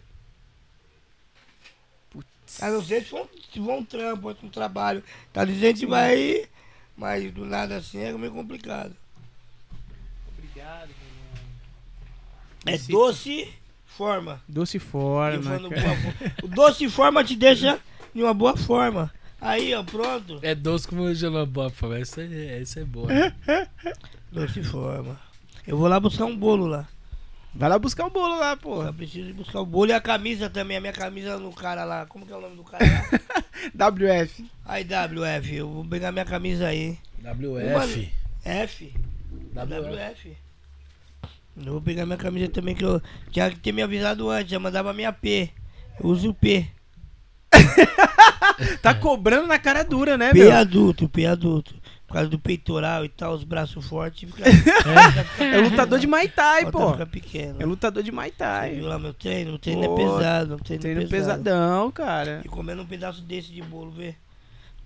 [2.63, 5.03] A não ser se for, se for um trampo, um trabalho.
[5.33, 6.49] Tá dizendo que vai ir,
[6.97, 8.97] mas do nada assim é meio complicado.
[10.37, 10.91] Obrigado,
[12.67, 13.53] É Esse- doce
[13.87, 14.43] forma.
[14.49, 15.59] Doce Eu forma.
[15.59, 16.15] boa forma.
[16.43, 17.79] O doce forma te deixa
[18.15, 19.13] em uma boa forma.
[19.41, 20.41] Aí, ó, pronto.
[20.43, 21.93] É doce como o Jalabá, pô.
[21.93, 23.09] Essa é, essa é boa.
[24.33, 25.21] Doce forma.
[25.67, 26.89] Eu vou lá buscar um bolo lá.
[27.59, 28.93] Vai lá buscar o bolo lá, Só porra.
[28.93, 30.77] preciso buscar o bolo e a camisa também.
[30.77, 32.07] A minha camisa no cara lá.
[32.07, 33.11] Como que é o nome do cara lá?
[33.91, 34.49] WF.
[34.65, 35.57] Aí, WF.
[35.57, 36.97] Eu vou pegar minha camisa aí.
[37.21, 38.13] WF.
[38.45, 38.95] F.
[39.53, 39.91] WF.
[39.91, 40.37] WF.
[41.67, 43.03] Eu vou pegar minha camisa também que eu
[43.33, 44.53] tinha que ter me avisado antes.
[44.53, 45.51] Já mandava minha P.
[45.99, 46.65] Eu uso o P.
[48.83, 50.53] Tá cobrando na cara dura, né, P meu?
[50.53, 51.75] adulto, P adulto.
[52.09, 54.29] Por causa do peitoral e tal, os braços fortes.
[54.33, 54.43] Fica,
[55.39, 56.93] É lutador de Muay Thai, Bota pô.
[56.93, 57.57] fica pequeno.
[57.61, 58.75] É lutador de Muay Você Thai.
[58.77, 59.51] viu lá meu treino?
[59.51, 60.49] Meu treino Pô, é pesado.
[60.49, 61.43] Meu treino, Treino é pesado.
[61.45, 62.41] pesadão, cara.
[62.45, 64.15] E comendo um pedaço desse de bolo, vê?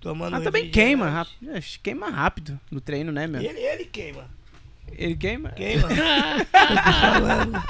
[0.01, 1.37] Tomando Ah, um também queima rápido.
[1.81, 3.41] Queima rápido no treino, né, meu?
[3.41, 4.25] Ele, ele queima.
[4.91, 5.49] Ele queima?
[5.51, 5.87] Queima.
[6.51, 7.53] Falando.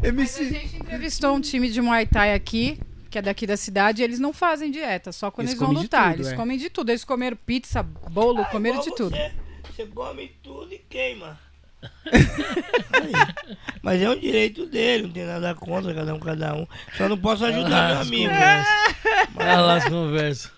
[0.00, 0.48] Mas a MC.
[0.50, 2.78] gente entrevistou um time de Muay Thai aqui,
[3.12, 6.12] que é daqui da cidade, eles não fazem dieta, só quando Eles eles, vão lutar.
[6.12, 6.36] tudo, eles é.
[6.36, 6.88] comem de tudo.
[6.90, 9.14] Eles comeram pizza, bolo, Ah, comeram de tudo.
[9.14, 9.32] Você,
[9.70, 11.38] você come tudo e queima.
[13.82, 16.66] Mas é um direito dele, não tem nada contra, cada um, cada um.
[16.96, 18.30] Só não posso ajudar meu as amigo.
[18.32, 18.96] conversas.
[19.36, 20.52] Olha lá as conversas.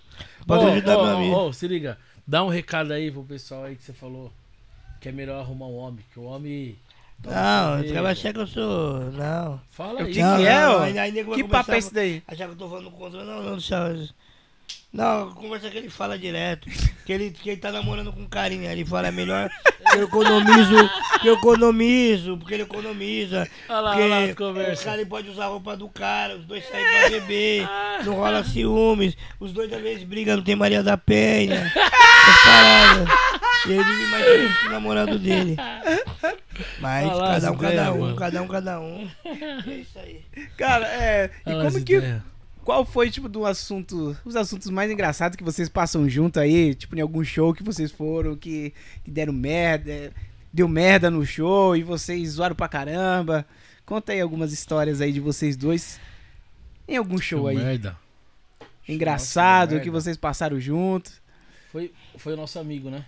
[0.46, 1.34] Posso Ô, ajudar meu amigo.
[1.36, 1.98] ô, se liga.
[2.26, 4.32] Dá um recado aí pro pessoal aí que você falou.
[5.00, 6.04] Que é melhor arrumar um homem.
[6.12, 6.78] Que o homem.
[7.24, 9.00] Não, caras vão achar que eu sou.
[9.12, 9.60] Não.
[9.70, 10.12] Fala aí.
[10.12, 10.78] que, Não, que é, não, ó?
[10.82, 10.92] aí- vai
[11.36, 12.22] Que papo é esse daí?
[12.28, 13.24] Achar que eu tô falando contra.
[13.24, 14.08] Não, não, deixa.
[14.92, 16.68] Não, conversa que ele fala direto.
[17.04, 18.70] Que ele, que ele tá namorando com carinha.
[18.70, 19.50] Ele fala, é melhor
[19.90, 20.90] que eu economizo,
[21.20, 23.48] que eu economizo, porque ele economiza.
[23.68, 24.30] Olha lá, olha lá as
[24.80, 27.68] o cara ele pode usar a roupa do cara, os dois saem pra beber,
[28.06, 31.56] não rola ciúmes, os dois às vezes brigam, não tem Maria da Penha.
[31.74, 33.08] essas paradas.
[33.66, 35.56] E ele me imagina o namorado dele.
[36.80, 38.16] Mas Olha lá cada um, cada um, mano.
[38.16, 39.10] cada um, cada um.
[39.24, 40.22] É isso aí.
[40.56, 41.30] Cara, é.
[41.46, 42.00] E lá como que.
[42.64, 44.16] Qual foi, tipo, do assunto.
[44.24, 46.74] Os assuntos mais engraçados que vocês passam junto aí?
[46.74, 48.72] Tipo, em algum show que vocês foram, que,
[49.04, 50.12] que deram merda.
[50.52, 53.44] Deu merda no show e vocês zoaram pra caramba.
[53.84, 56.00] Conta aí algumas histórias aí de vocês dois.
[56.88, 57.56] Em algum show aí.
[57.56, 57.96] Merda.
[58.88, 60.00] Engraçado, Nossa, que merda.
[60.00, 61.10] vocês passaram junto.
[61.72, 63.04] Foi, foi o nosso amigo, né?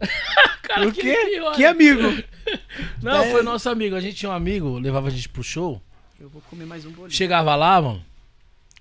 [0.86, 1.16] o quê?
[1.26, 1.56] que.
[1.56, 2.02] Que amigo?
[3.02, 3.94] Não, foi o nosso amigo.
[3.96, 5.80] A gente tinha um amigo, levava a gente pro show.
[6.18, 7.10] Eu vou comer mais um bolinho.
[7.10, 8.04] Chegava lá, mano.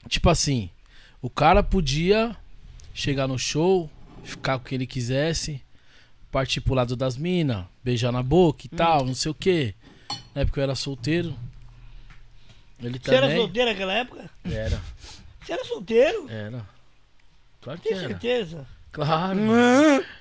[0.08, 0.70] Tipo assim,
[1.22, 2.36] o cara podia
[2.94, 3.90] chegar no show,
[4.24, 5.62] ficar com o que ele quisesse,
[6.32, 9.76] partir pro lado das minas, beijar na boca e tal, não sei o quê.
[10.34, 11.36] Na época eu era solteiro.
[12.82, 13.38] Ele Você era também.
[13.42, 14.30] solteiro naquela época?
[14.46, 14.82] Era,
[15.44, 16.30] Você era solteiro?
[16.30, 16.66] era.
[17.62, 18.08] Claro que Tem era.
[18.08, 18.68] certeza?
[18.92, 19.40] Claro.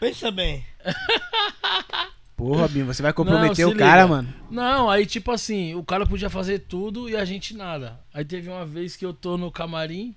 [0.01, 0.65] Pensa bem.
[2.37, 4.15] Pô, Robinho, você vai comprometer Não, o cara, liga.
[4.15, 4.35] mano.
[4.51, 7.99] Não, aí tipo assim, o cara podia fazer tudo e a gente nada.
[8.13, 10.15] Aí teve uma vez que eu tô no camarim,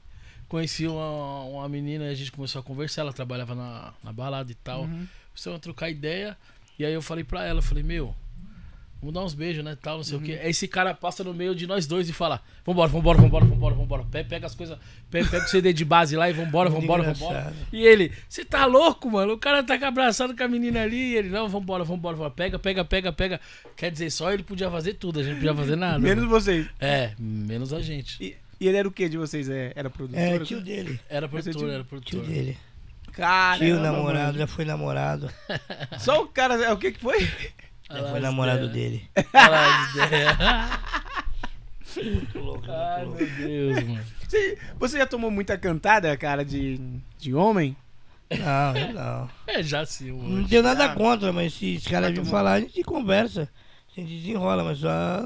[0.49, 4.51] conheci uma, uma menina e a gente começou a conversar, ela trabalhava na, na balada
[4.51, 4.81] e tal.
[5.29, 6.37] Começamos a trocar ideia.
[6.77, 8.13] E aí eu falei pra ela, eu falei, meu,
[9.01, 9.77] vamos dar uns beijos, né?
[9.81, 10.39] Tal, não sei o quê.
[10.43, 13.75] Aí esse cara passa no meio de nós dois e fala, vambora, vambora, vambora, vambora,
[13.75, 14.03] vambora.
[14.05, 14.77] Pe- Pega as coisas,
[15.09, 17.27] pe- pega o CD de base lá e vambora, vambora, engraçado.
[17.27, 17.53] vambora.
[17.71, 19.33] E ele, você tá louco, mano?
[19.33, 20.97] O cara tá abraçado com a menina ali.
[20.97, 22.31] E ele, não, vambora, vambora, vambora.
[22.31, 23.39] Pega, pega, pega, pega.
[23.75, 25.99] Quer dizer, só ele podia fazer tudo, a gente não podia fazer nada.
[25.99, 26.29] Menos mano.
[26.29, 26.67] vocês.
[26.79, 28.21] É, menos a gente.
[28.23, 29.49] E, e ele era o que de vocês?
[29.49, 30.19] É, era produtor?
[30.21, 30.99] É, tio dele.
[31.09, 32.25] Era produtor, era Tio produtor.
[32.25, 32.57] dele.
[33.13, 34.37] Caramba, Tio namorado, mano.
[34.37, 35.29] já foi namorado.
[35.99, 36.55] Só o cara.
[36.63, 37.17] é, O que que foi?
[37.91, 39.09] Já foi namorado dele.
[41.95, 43.81] Muito louco, Ai, muito meu louco.
[43.81, 44.05] Deus, mano.
[44.27, 46.79] Você, você já tomou muita cantada, cara, de,
[47.17, 47.75] de homem?
[48.29, 49.29] Não, eu não.
[49.47, 50.47] É, já sim, Não mano.
[50.47, 50.93] tenho nada Ah.
[50.95, 53.49] contra, mas se os caras virem falar, a gente conversa.
[53.97, 54.87] A gente desenrola, mas só.
[54.87, 55.23] ah,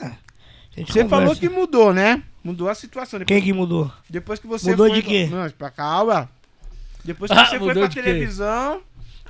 [0.00, 1.08] a gente Você conversa.
[1.08, 2.22] falou que mudou, né?
[2.44, 3.18] Mudou a situação.
[3.18, 3.92] Depois, Quem que mudou?
[4.08, 5.02] depois que você Mudou foi...
[5.02, 5.28] de quê?
[5.30, 6.30] Não, pra calma.
[7.04, 8.80] Depois que Ah, você foi pra televisão,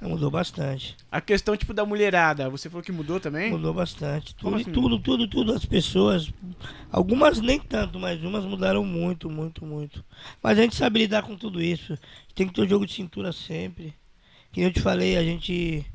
[0.08, 0.96] Mudou bastante.
[1.10, 3.50] a questão, tipo, da mulherada, você falou que mudou também?
[3.50, 4.34] Mudou bastante.
[4.34, 4.72] Tudo, assim?
[4.72, 5.52] tudo, tudo, tudo.
[5.52, 6.32] As pessoas.
[6.90, 10.04] Algumas nem tanto, mas umas mudaram muito, muito, muito.
[10.42, 11.96] Mas a gente sabe lidar com tudo isso.
[12.34, 13.94] Tem que ter o jogo de cintura sempre.
[14.50, 15.86] Que eu te falei, a gente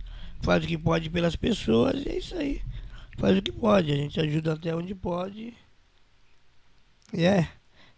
[0.42, 2.62] faz o que pode pelas pessoas e é isso aí.
[3.18, 3.92] Faz o que pode.
[3.92, 5.54] A gente ajuda até onde pode.
[7.14, 7.50] E é.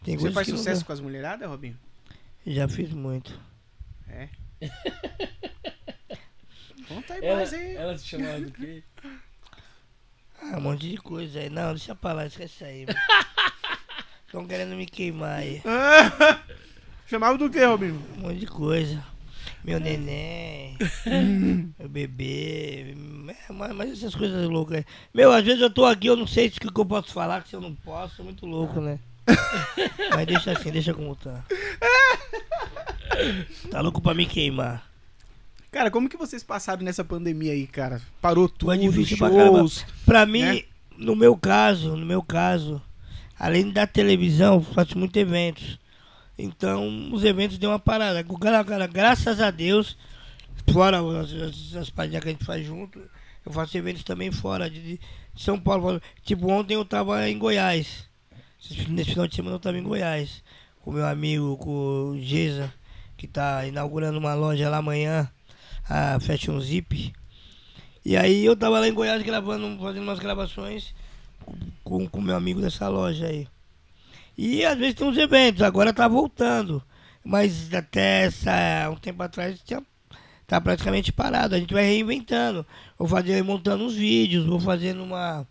[0.03, 1.77] Tem Você faz sucesso com as mulheradas, Robinho?
[2.47, 3.39] Já fiz muito.
[4.07, 4.29] É.
[6.89, 7.75] Conta aí Ela, mais aí.
[7.75, 8.83] ela se chamava do quê?
[10.41, 11.49] Ah, um monte de coisa aí.
[11.49, 12.85] Não, deixa pra lá, esquece aí.
[14.25, 15.61] Estão querendo me queimar aí.
[17.07, 18.01] Chamava do que, Robinho?
[18.17, 19.03] Um monte de coisa.
[19.63, 20.77] Meu neném,
[21.77, 22.95] meu bebê,
[23.27, 24.85] é, mas, mas essas coisas loucas aí.
[25.13, 27.43] Meu, às vezes eu tô aqui, eu não sei se o que eu posso falar,
[27.43, 28.99] que se eu não posso, é muito louco, né?
[30.15, 31.43] mas deixa assim, deixa como tá.
[33.69, 34.88] Tá louco pra me queimar.
[35.71, 38.01] Cara, como que vocês passaram nessa pandemia aí, cara?
[38.21, 39.85] Parou tudo, Foi difícil pra shows.
[40.05, 40.63] Pra mim, Né?
[40.97, 42.81] no meu caso, no meu caso,
[43.37, 45.79] além da televisão, faço muitos eventos.
[46.37, 48.23] Então, os eventos deu uma parada.
[48.23, 49.95] Gra- gra- Graças a Deus,
[50.71, 52.99] fora as, as, as que a gente faz junto,
[53.45, 54.99] eu faço eventos também fora de, de
[55.35, 56.01] São Paulo.
[56.23, 58.07] Tipo, ontem eu tava em Goiás.
[58.89, 60.41] Nesse final de semana eu tava em Goiás.
[60.81, 62.73] Com meu amigo, com o Geza,
[63.17, 65.29] que tá inaugurando uma loja lá amanhã,
[65.89, 67.11] a Fashion Zip.
[68.05, 70.93] E aí eu tava lá em Goiás gravando, fazendo umas gravações
[71.83, 73.47] com o meu amigo dessa loja aí.
[74.37, 76.81] E às vezes tem uns eventos, agora tá voltando.
[77.23, 79.83] Mas até essa, um tempo atrás tinha,
[80.47, 81.55] tá praticamente parado.
[81.55, 82.65] A gente vai reinventando.
[82.97, 85.45] Vou fazer montando uns vídeos, vou fazendo uma.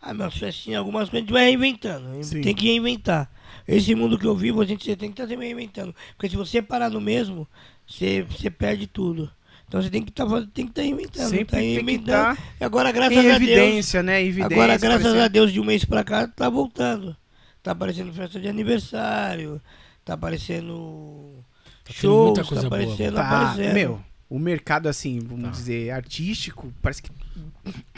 [0.00, 2.24] Ah, minhas festinhas, algumas coisas, a gente vai reinventando.
[2.24, 2.40] Sim.
[2.40, 3.30] Tem que reinventar.
[3.66, 5.94] Esse mundo que eu vivo, a gente tem que estar sempre reinventando.
[6.16, 7.46] Porque se você parar no mesmo,
[7.86, 9.30] você, você perde tudo.
[9.66, 11.28] Então você tem que estar tem que tá reinventando.
[11.28, 12.32] Sempre tá tem que reinventando.
[12.32, 13.34] estar E agora, graças a Deus.
[13.36, 14.22] evidência, né?
[14.22, 14.46] Evidência.
[14.56, 17.14] Agora, graças a Deus, de um mês pra cá, tá voltando.
[17.62, 19.60] Tá aparecendo festa de aniversário,
[20.04, 21.44] tá aparecendo
[21.84, 23.74] Tá shows, muita tá boa, aparecendo, Tá, aparecendo.
[23.74, 24.00] meu,
[24.30, 25.50] o mercado, assim, vamos Tá.
[25.50, 27.10] dizer, artístico, parece que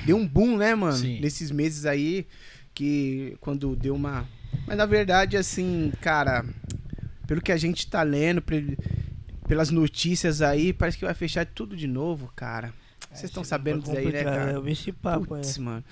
[0.05, 0.97] deu um boom, né, mano?
[0.97, 1.21] Sim.
[1.21, 2.27] Nesses meses aí,
[2.75, 4.27] que quando deu uma...
[4.67, 6.45] Mas, na verdade, assim, cara,
[7.27, 8.77] pelo que a gente tá lendo, pe-
[9.47, 12.73] pelas notícias aí, parece que vai fechar tudo de novo, cara.
[13.12, 14.53] Vocês estão sabendo disso aí, né, cara?
[14.53, 15.61] Eu vi esse papo, Putz, é.
[15.61, 15.85] mano.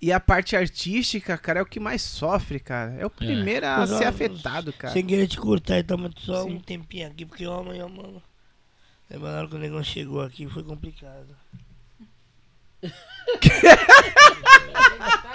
[0.00, 2.92] E a parte artística, cara, é o que mais sofre, cara.
[2.94, 4.92] É o primeiro a Mas, ó, ser afetado, cara.
[4.92, 6.54] Sem querer te cortar, então só Sim.
[6.54, 8.22] um tempinho aqui, porque ó, amanhã, mano.
[9.10, 11.26] Lembra na hora que o negão chegou aqui, foi complicado.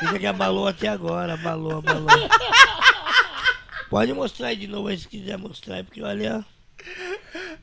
[0.01, 2.07] Isso aqui abalou até agora, abalou, abalou.
[3.89, 6.43] Pode mostrar aí de novo aí se quiser mostrar, aí, porque olha.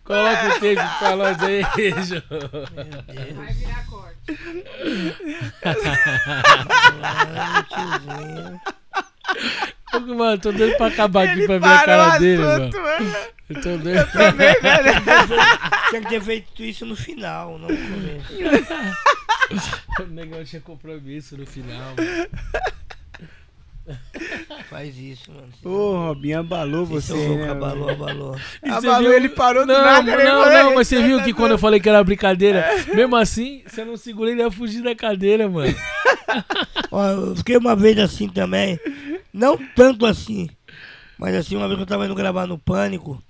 [0.04, 1.62] Coloca o tape pra nós aí,
[2.04, 2.22] Jô.
[3.34, 4.38] Vai virar corte.
[10.16, 12.62] Mano, tô doido pra acabar aqui Ele pra ver a cara o dele, mano.
[12.64, 13.16] assunto, mano.
[13.50, 14.12] Eu tô doido.
[14.12, 14.92] Também, velho.
[15.90, 18.32] Tinha que ter feito isso no final, não no começo.
[20.00, 22.28] O negócio tinha compromisso no final, mano.
[24.68, 25.48] Faz isso, mano.
[25.64, 27.90] Ô, Robinho, abalou você, né, abalou, mano?
[28.04, 28.36] abalou.
[28.62, 30.74] E você Abalou, viu- ele parou do não, nada, Não, não, mano?
[30.76, 32.64] mas você viu que quando eu falei que era brincadeira,
[32.94, 35.74] mesmo assim, você não segura, ele ia fugir da cadeira, mano.
[36.92, 38.78] Ó, eu fiquei uma vez assim também.
[39.32, 40.48] Não tanto assim.
[41.18, 43.20] Mas assim, uma vez que eu tava indo gravar no Pânico.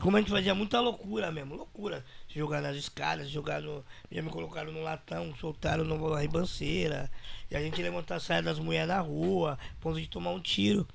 [0.00, 2.04] Como a gente fazia muita loucura mesmo, loucura.
[2.28, 3.84] Jogar nas escadas, jogar no.
[4.10, 7.10] Já me colocaram no latão, soltaram na ribanceira.
[7.50, 10.86] E a gente levantar a saia das mulheres na rua, ponto de tomar um tiro.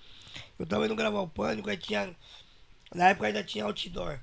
[0.60, 2.16] Eu tava indo gravar o pânico, aí tinha.
[2.94, 4.20] Na época ainda tinha outdoor.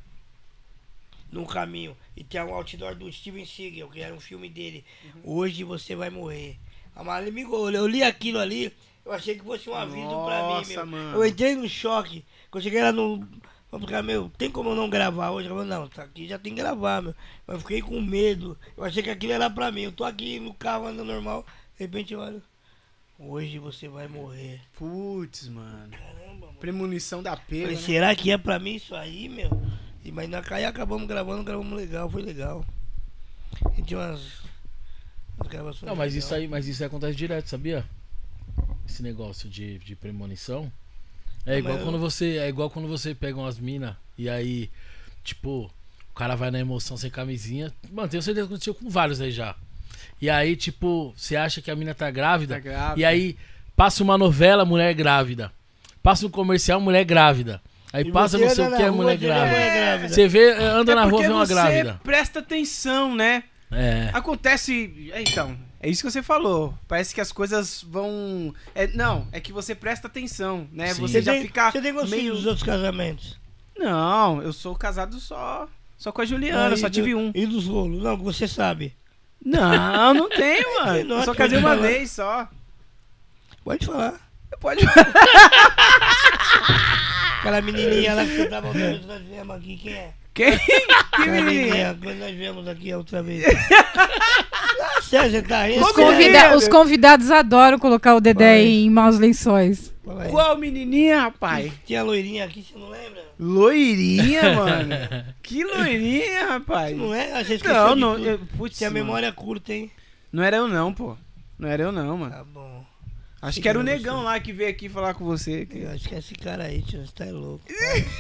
[1.33, 1.97] No caminho.
[2.17, 4.85] E tinha um outdoor do Steven Seagal, que era um filme dele.
[5.25, 6.59] Hoje você vai morrer.
[6.95, 8.73] A Maria me eu li aquilo ali,
[9.05, 10.87] eu achei que fosse um aviso pra mim, Nossa, meu.
[10.87, 11.19] mano.
[11.19, 12.25] Eu entrei no choque.
[12.51, 13.27] Quando eu cheguei lá no.
[13.73, 15.49] Eu falei, meu, tem como eu não gravar hoje?
[15.49, 17.15] Eu falei, não, tá aqui já tem que gravar, meu.
[17.47, 18.59] Mas eu fiquei com medo.
[18.77, 19.83] Eu achei que aquilo era pra mim.
[19.83, 21.47] Eu tô aqui no carro andando normal.
[21.77, 22.43] De repente eu olho.
[23.23, 24.61] Hoje você vai morrer.
[24.75, 25.91] Putz, mano.
[25.91, 26.59] Caramba, mano.
[26.59, 27.77] Premonição da Falei, né?
[27.77, 29.51] será que é pra mim isso aí, meu?
[30.03, 32.65] E, mas nós aí acabamos gravando, gravamos legal, foi legal.
[33.77, 34.41] E tinha umas,
[35.37, 35.83] umas gravações.
[35.83, 36.25] Não, mas legais.
[36.25, 37.85] isso aí, mas isso aí acontece direto, sabia?
[38.89, 40.73] Esse negócio de, de premonição.
[41.47, 42.37] É igual mas eu- quando você.
[42.39, 44.71] É igual quando você pega umas minas e aí,
[45.25, 45.71] tipo,
[46.11, 47.73] o cara vai na emoção sem camisinha.
[47.91, 49.55] Mano, tenho certeza que aconteceu com vários aí já.
[50.21, 52.55] E aí, tipo, você acha que a mina tá grávida.
[52.55, 53.01] Tá grávida.
[53.01, 53.37] E aí,
[53.75, 55.51] passa uma novela, mulher grávida.
[56.03, 57.61] Passa um comercial, mulher grávida.
[57.93, 59.47] Aí E passa você não sei anda o que, na rua, mulher grávida.
[59.51, 60.09] mulher grávida.
[60.15, 62.01] Você vê, anda É na rua, porque vê uma você grávida.
[62.05, 63.43] presta atenção, né?
[63.73, 64.11] É.
[64.13, 65.11] Acontece.
[65.13, 66.75] é, Então, é isso que você falou.
[66.87, 68.55] Parece que as coisas vão.
[68.75, 70.93] É, não, é que você presta atenção, né?
[70.95, 71.01] Sim.
[71.03, 71.71] Você já tem, fica.
[71.73, 72.35] Você tem gostinho meio...
[72.35, 73.39] dos outros casamentos?
[73.79, 75.67] Não, eu sou casado só.
[75.97, 77.33] Só com a Juliana, Ah, só tive do- um.
[77.35, 78.03] E dos rolos?
[78.03, 78.95] Não, você sabe.
[79.45, 81.15] Não, não tenho, mano.
[81.15, 81.83] Eu só casei uma falar.
[81.83, 82.47] vez só.
[83.65, 84.21] Pode falar.
[84.61, 84.85] Pode.
[87.41, 90.13] Aquela menininha lá que você tava nós viemos aqui, quem é?
[90.35, 90.59] Quem?
[90.59, 91.99] Que menininha?
[92.01, 93.45] que nós viemos aqui a outra vez.
[93.97, 95.85] ah, você tá rindo?
[95.85, 96.57] Os, convida- é?
[96.57, 98.67] os convidados adoram colocar o Dedé Vai.
[98.67, 99.93] em maus lençóis.
[100.31, 101.73] Qual menininha, rapaz?
[101.85, 103.23] Tinha loirinha aqui, você não lembra?
[103.39, 104.95] Loirinha, mano.
[105.43, 106.97] Que loirinha, rapaz.
[106.97, 107.33] Não é?
[107.33, 108.19] Ah, você esqueceu Não, não.
[108.19, 109.05] eu- Putz, Tinha mano.
[109.05, 109.91] memória curta, hein?
[110.33, 111.17] Não era eu não, pô.
[111.59, 112.33] Não era eu não, mano.
[112.33, 112.85] Tá bom.
[113.43, 114.25] Acho que era o negão você.
[114.25, 115.65] lá que veio aqui falar com você.
[115.67, 117.65] que- Eu acho que é esse cara aí, tio, você tá louco.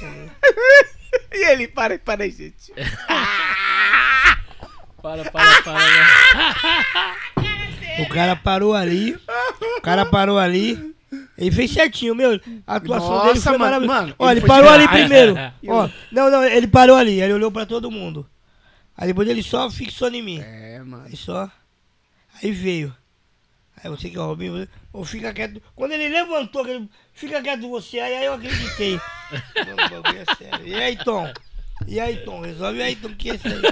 [0.01, 0.40] Para.
[1.32, 2.72] E ele, para, para aí, gente.
[5.02, 5.78] Para, para, para.
[5.78, 6.06] né?
[8.01, 9.16] O cara parou ali.
[9.78, 10.94] O cara parou ali.
[11.38, 12.38] Ele fez certinho, meu.
[12.66, 14.01] A atuação Nossa, dele foi mano, maravilhosa.
[14.02, 15.34] mano, Ó, ele ele parou ali primeiro.
[15.62, 17.18] Eu- Ó, não, não, ele parou ali.
[17.20, 18.28] Ele olhou pra todo mundo.
[18.97, 20.40] Aí depois ele só fixou em mim.
[20.42, 21.05] É, mano.
[21.06, 21.51] Aí só.
[22.42, 22.94] Aí veio.
[23.82, 25.62] Aí você que é o Robinho, você- ou fica quieto.
[25.74, 29.01] Quando ele levantou, ele, fica quieto você, aí, aí eu acreditei.
[29.57, 30.69] Mano, o é.
[30.69, 31.32] E aí, Tom?
[31.86, 32.40] E aí, Tom?
[32.43, 33.62] Resolve aí, Tom, o que é isso aí?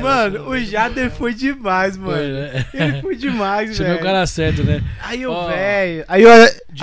[0.00, 2.22] Mano, o Jader foi demais, mano.
[2.22, 2.66] Né?
[2.74, 4.06] Ele foi demais, Chamei o velho.
[4.06, 4.82] cara certo, né?
[5.02, 6.04] Aí eu, Ó, velho.
[6.08, 6.38] Aí eu, aí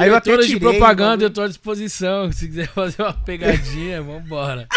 [0.08, 1.34] eu até Diretora de tirei, propaganda, eu bagulho.
[1.34, 2.32] tô à disposição.
[2.32, 4.68] Se quiser fazer uma pegadinha, vambora.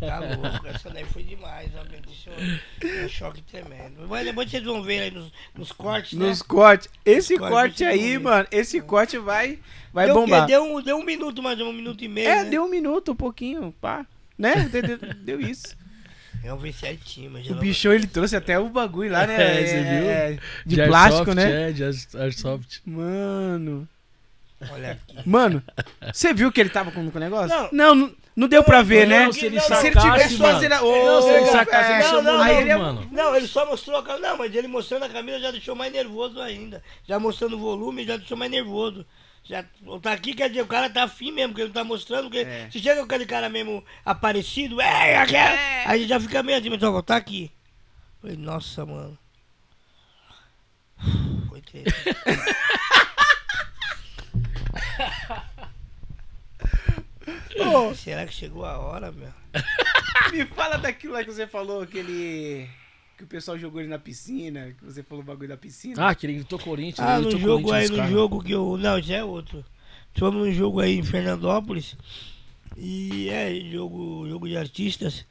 [0.00, 4.06] Tá louco, essa daí foi demais, ó, meu, deixou um choque tremendo.
[4.08, 6.26] Mas depois vocês vão ver aí nos, nos cortes, né?
[6.26, 6.88] Nos cortes.
[7.04, 9.58] Esse Nos corte cortes, aí, mano, esse corte vai,
[9.92, 10.46] vai deu, bombar.
[10.46, 12.50] Deu um, deu um minuto, mais um minuto e meio, É, né?
[12.50, 14.06] deu um minuto, um pouquinho, pá.
[14.38, 14.68] Né?
[14.72, 15.76] Deu, deu- deu isso.
[16.42, 19.36] Eu vi certinho, mas O bichão, ele trouxe até o bagulho lá, né?
[19.60, 20.10] É, você viu?
[20.10, 21.68] É, de, De plástico, airsoft, né?
[21.68, 22.80] É, de air- airsoft.
[22.84, 23.88] Mano.
[24.70, 25.28] Olha aqui.
[25.28, 25.62] Mano,
[26.12, 27.56] você viu que ele tava com com o negócio?
[27.72, 27.94] Não.
[27.96, 29.24] não, não, não deu pra ver, não, né?
[29.26, 30.54] não, se ele, não, se ele tivesse mano.
[30.54, 30.70] fazendo.
[30.80, 33.08] Não, se ele sacasse, ele chamou aí não, ele é- mano.
[33.10, 34.28] Não, ele só mostrou a camisa.
[34.28, 36.82] Não, mas ele mostrando a camisa já deixou mais nervoso ainda.
[37.06, 39.04] Já mostrando o volume, já deixou mais nervoso.
[39.44, 39.64] Já
[40.00, 42.24] tá aqui, quer dizer, o cara tá afim mesmo, porque ele tá mostrando.
[42.30, 42.68] Porque É.
[42.70, 46.82] se chega aquele cara mesmo aparecido, é, é, é, aí já fica meio assim, mas
[46.82, 47.50] ó, tá aqui.
[48.20, 49.18] Falei, nossa, mano.
[51.48, 51.92] Foi triste.
[57.96, 59.28] Será que chegou a hora, meu?
[60.32, 62.68] Me fala daquilo lá que você falou, aquele.
[63.16, 66.08] Que o pessoal jogou ele na piscina, que você falou o bagulho da piscina.
[66.08, 67.06] Ah, que ele gritou Corinthians.
[67.06, 68.10] Ah, no jogo aí, no caras.
[68.10, 68.76] jogo que eu.
[68.76, 69.64] Não, já é outro.
[70.14, 71.96] Fomos num jogo aí em Fernandópolis.
[72.76, 75.26] E é jogo, jogo de artistas.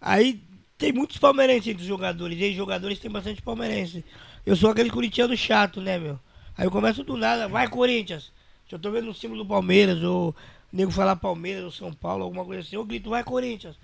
[0.00, 0.42] Aí
[0.78, 2.38] tem muitos palmeirenses entre os jogadores.
[2.38, 4.04] E aí, jogadores tem bastante palmeirense.
[4.46, 6.18] Eu sou aquele corintiano chato, né, meu?
[6.56, 8.32] Aí eu começo do nada, vai Corinthians.
[8.68, 10.34] Se eu tô vendo o símbolo do Palmeiras, ou
[10.72, 13.76] nego falar Palmeiras ou São Paulo, alguma coisa assim, eu grito, vai Corinthians.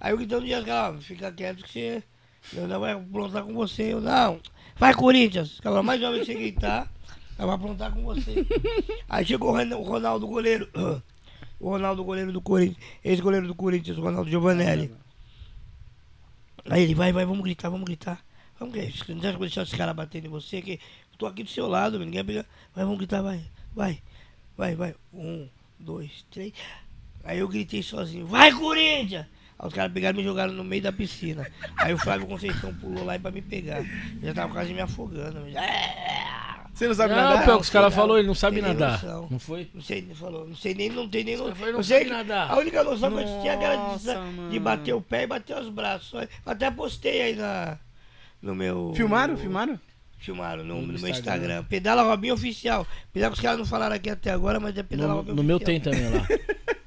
[0.00, 2.02] Aí eu gritando de ó, fica quieto que você.
[2.52, 3.94] Eu não vai aprontar com você.
[3.94, 4.40] Eu, não,
[4.76, 5.56] vai Corinthians.
[5.58, 6.92] Aquela mais jovem que você gritar,
[7.38, 8.46] ela vai aprontar com você.
[9.08, 10.68] Aí chegou o o Ronaldo, goleiro.
[11.60, 12.76] O Ronaldo, goleiro do Corinthians.
[13.02, 14.92] Ex-goleiro do Corinthians, o Ronaldo Giovanelli.
[16.68, 18.22] Aí ele, vai, vai, vamos gritar, vamos gritar.
[18.58, 19.08] Vamos gritar.
[19.08, 21.98] Não deixa deixar esse cara batendo em você, que eu tô aqui do seu lado,
[21.98, 22.44] ninguém pegar.
[22.74, 23.42] Vai, vamos gritar, vai,
[23.74, 24.02] vai.
[24.58, 24.94] vai, vai.
[25.14, 25.48] Um,
[25.84, 26.52] dois, três.
[27.22, 29.26] Aí eu gritei sozinho, vai Corinthians!
[29.58, 31.46] Aí os caras pegaram e me jogaram no meio da piscina.
[31.76, 33.78] Aí o Flávio Conceição pulou lá pra me pegar.
[33.80, 33.86] Eu
[34.28, 35.40] já tava quase me afogando.
[36.74, 37.44] Você não sabe Não, nadar?
[37.44, 38.92] pior que os caras falaram, ele não sabe nadar.
[39.00, 39.28] noção.
[39.30, 39.70] Não foi?
[39.72, 41.66] Não sei, ele falou, não sei nem, não tem nem noção.
[41.68, 42.50] Eu não sei nadar.
[42.50, 44.20] a única noção que eu tinha era de, Nossa,
[44.50, 46.26] de bater o pé e bater os braços.
[46.44, 47.78] Até postei aí na,
[48.42, 48.92] no meu.
[48.96, 49.34] Filmaram?
[49.34, 49.78] no- Filmaram?
[50.24, 51.44] Filmaram no, No no meu Instagram.
[51.44, 51.64] Instagram.
[51.64, 52.86] Pedala Robinho Oficial.
[53.10, 55.42] Apesar que os caras não falaram aqui até agora, mas é Pedala No, Robinho no
[55.42, 55.80] meu Oficial.
[55.80, 56.26] tem também lá.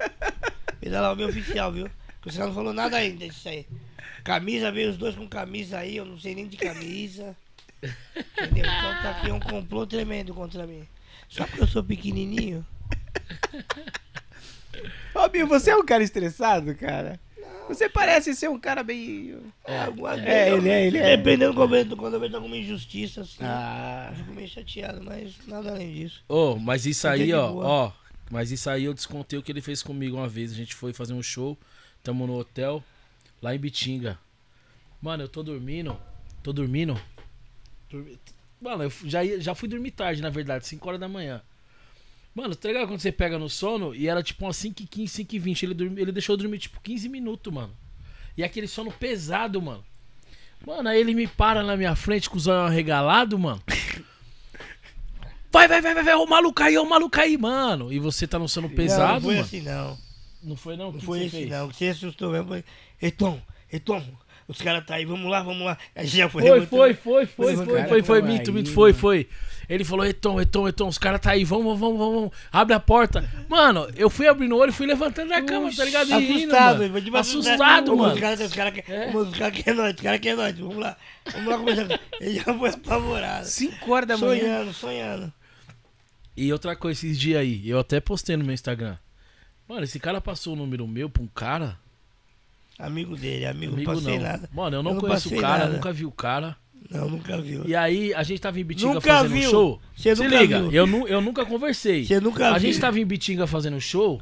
[0.82, 1.90] Pedala Robinho Oficial, viu?
[2.16, 3.68] Porque os caras não falaram nada ainda disso aí.
[4.24, 7.36] Camisa, veio os dois com camisa aí, eu não sei nem de camisa.
[7.84, 8.66] Entendeu?
[8.66, 10.84] Então tá aqui um complô tremendo contra mim.
[11.30, 12.66] Só porque eu sou pequenininho.
[15.16, 17.20] Robinho, você é um cara estressado, cara?
[17.68, 19.38] Você parece ser um cara bem.
[19.66, 21.18] É, vezes eu- ele é, ele é.
[21.18, 23.38] Dependendo eu vejo- quando eu vejo alguma injustiça, assim.
[23.42, 24.08] Ah.
[24.12, 26.24] Eu fico meio chateado, mas nada além disso.
[26.30, 27.92] Ô, mas isso aí, de ó, ó.
[28.30, 30.52] Mas isso aí eu descontei o que ele fez comigo uma vez.
[30.52, 31.58] A gente foi fazer um show,
[32.04, 32.84] tamo no hotel,
[33.42, 34.18] lá em Bitinga.
[35.02, 35.98] Mano, eu tô dormindo.
[36.44, 37.00] Tô dormindo.
[37.90, 38.18] Dormi-
[38.60, 41.42] Mano, eu já, ia- já fui dormir tarde, na verdade, 5 horas da manhã.
[42.38, 45.64] Mano, tá ligado quando você pega no sono e era tipo umas 5h15, 5h20.
[45.64, 47.74] Ele, dormi- ele deixou eu dormir tipo 15 minutos, mano.
[48.38, 49.84] E aquele sono pesado, mano.
[50.64, 53.60] Mano, aí ele me para na minha frente com os olhos arregalados, mano.
[55.52, 57.92] Vai, vai, vai, vai, vai, o maluco aí, o maluco aí, mano.
[57.92, 59.46] E você tá no sono não, pesado, não foi mano.
[59.46, 59.98] assim, não.
[60.44, 60.92] Não foi não?
[60.92, 61.50] Não que foi esse, fez?
[61.50, 61.68] não.
[61.72, 62.50] Você assustou mesmo.
[62.50, 62.64] Foi,
[63.02, 63.42] Ei, Tom,
[63.72, 64.04] ei, Tom.
[64.48, 65.76] Os caras tá aí, vamos lá, vamos lá.
[65.96, 66.44] Aí já foi.
[66.44, 69.28] Foi, foi, foi, foi, foi, foi, foi, tava minto, aí, minto, foi, foi.
[69.70, 72.80] Ele falou, Eton, Eton, Eton, os caras tá aí, vamos, vamos, vamos, vamos, abre a
[72.80, 73.30] porta.
[73.50, 76.10] Mano, eu fui abrindo o olho e fui levantando da cama, tá ligado?
[76.10, 76.92] E rindo, Assustado, mano.
[76.92, 78.14] foi tipo Assustado, mano.
[78.14, 79.16] Os caras cara quer, É.
[79.16, 80.58] os cara quer nós, os cara quer nós.
[80.58, 80.96] Vamos lá,
[81.34, 82.00] vamos lá começar.
[82.22, 83.46] Ele já foi apavorado.
[83.46, 84.40] 5 horas da manhã.
[84.40, 85.34] Sonhando, sonhando.
[86.38, 88.96] E outra coisa, esses dias aí, eu até postei no meu Instagram.
[89.68, 91.78] Mano, esse cara passou o número meu pra um cara.
[92.80, 94.24] Amigo dele, amigo, Amigo não passei não.
[94.26, 94.50] nada.
[94.54, 95.74] Mano, eu não, Eu não conheço o cara, nada.
[95.74, 96.56] nunca vi o cara.
[96.90, 97.64] Não, nunca viu.
[97.68, 99.50] E aí, a gente tava em Bitinga Nunca fazendo um viu.
[99.50, 99.82] show.
[99.96, 100.72] Você Se nunca liga, viu.
[100.72, 102.06] eu, nu, eu nunca conversei.
[102.06, 102.60] Você nunca A viu.
[102.72, 104.22] gente tava em Bitinga fazendo show.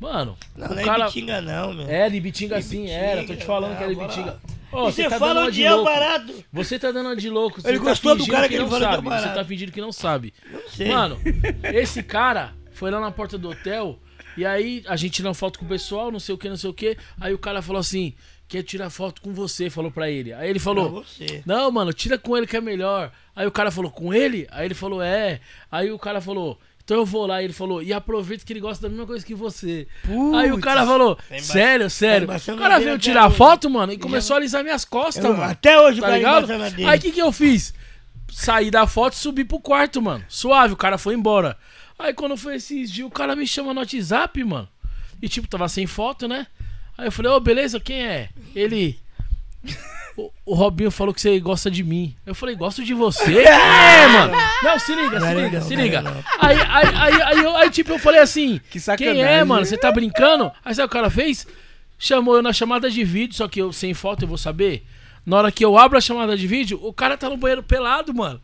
[0.00, 1.04] Mano, Não, o não cara.
[1.04, 1.86] é Bitinga não, meu.
[1.88, 3.24] Era de Bitinga sim, era.
[3.24, 4.40] Tô te falando que era de não, Bitinga.
[4.72, 5.84] E Ô, você tá fala uma o de dia louco.
[5.84, 6.34] barato.
[6.52, 7.60] Você tá dando uma de louco.
[7.60, 9.08] Você Ele tá gostou do cara que ele não que é sabe.
[9.08, 10.34] Você tá fingindo que não sabe.
[10.50, 10.88] Não sei.
[10.88, 11.20] Mano,
[11.62, 13.98] esse cara foi lá na porta do hotel
[14.36, 16.70] e aí a gente tirando foto com o pessoal, não sei o que, não sei
[16.70, 16.96] o que.
[17.20, 18.14] Aí o cara falou assim:
[18.52, 20.32] quer tirar foto com você, falou pra ele.
[20.34, 21.02] Aí ele falou:
[21.46, 23.10] não, mano, tira com ele que é melhor.
[23.34, 24.46] Aí o cara falou, com ele?
[24.50, 25.40] Aí ele falou, é.
[25.70, 27.42] Aí o cara falou, então eu vou lá.
[27.42, 29.88] Ele falou, e aproveita que ele gosta da mesma coisa que você.
[30.36, 32.26] Aí o cara falou, Tá sério, sério.
[32.26, 35.24] tá embaçando o cara veio tirar até foto, mano, e começou a alisar minhas costas,
[35.24, 35.50] Eu- mano.
[35.50, 36.46] até hoje o Tá ligado?
[36.86, 37.72] Aí o que que eu fiz?
[38.30, 40.22] Saí da foto e subi pro quarto, mano.
[40.28, 41.56] Suave, o cara foi embora.
[41.98, 44.68] Aí quando foi esses dias, o cara me chama no WhatsApp, mano.
[45.22, 46.46] E tipo, tava sem foto, né?
[46.96, 48.28] Aí eu falei, ô, beleza, quem é?
[48.54, 48.98] Ele.
[50.16, 52.14] O, o Robinho falou que você gosta de mim.
[52.26, 53.44] Eu falei, gosto de você?
[53.48, 54.34] É, mano?
[54.62, 56.02] Não, se liga, se liga, se liga.
[56.38, 59.20] Aí, aí, aí, aí, eu- aí, tipo, eu falei assim, Que sacanagem.
[59.22, 59.64] quem é, mano?
[59.64, 60.52] Você tá brincando?
[60.64, 61.46] Aí sabe o cara fez?
[61.98, 64.84] Chamou eu na chamada de vídeo, só que eu sem foto eu vou saber.
[65.24, 68.12] Na hora que eu abro a chamada de vídeo, o cara tá no banheiro pelado,
[68.12, 68.40] mano.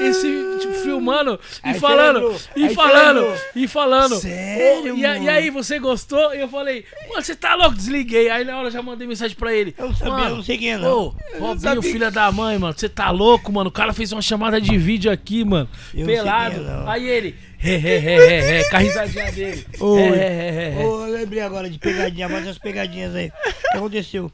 [0.00, 0.26] Esse,
[0.60, 4.16] tipo, filmando e Aí falando, e falando, e falando.
[4.16, 6.34] Sério, Ô, e, a- e aí, você gostou?
[6.34, 7.76] E eu falei, mano, você tá louco?
[7.76, 8.28] Desliguei.
[8.28, 9.72] Aí na hora eu já mandei mensagem pra ele.
[9.78, 10.98] Eu sabia, Mano, eu não sei quem é, não.
[10.98, 12.74] Ô, Robinho, filha da mãe, mano.
[12.76, 13.68] Você tá louco, mano?
[13.68, 15.68] O cara fez uma chamada de vídeo aqui, mano.
[15.94, 16.56] Eu pelado.
[16.56, 16.88] é, não.
[16.90, 19.66] Aí ele, ré, ré, ré, ré, com a risadinha dele.
[19.78, 20.00] Oi.
[20.02, 20.84] Ré, ré, ré, ré, ré.
[20.84, 23.28] Ô, eu lembrei agora de pegadinha, mas as pegadinhas aí.
[23.28, 24.32] O que aconteceu?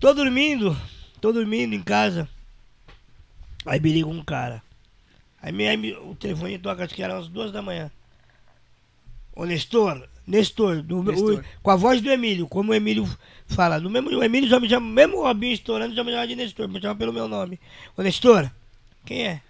[0.00, 0.76] Tô dormindo,
[1.20, 2.28] tô dormindo em casa.
[3.66, 4.62] Aí me liga um cara.
[5.42, 7.90] Aí, me, aí me- o telefone toca, acho que era umas duas da manhã.
[9.34, 11.40] Ô Nestor, Nestor, do- Nestor.
[11.40, 13.08] o- com a voz do Emílio, como o Emílio
[13.46, 13.80] fala.
[13.80, 16.36] Do mesmo, o Emílio já me chama, mesmo o Robinho estourando, já me chama de
[16.36, 17.58] Nestor, me chama pelo meu nome.
[17.96, 18.50] Ô Nestor,
[19.04, 19.40] quem é?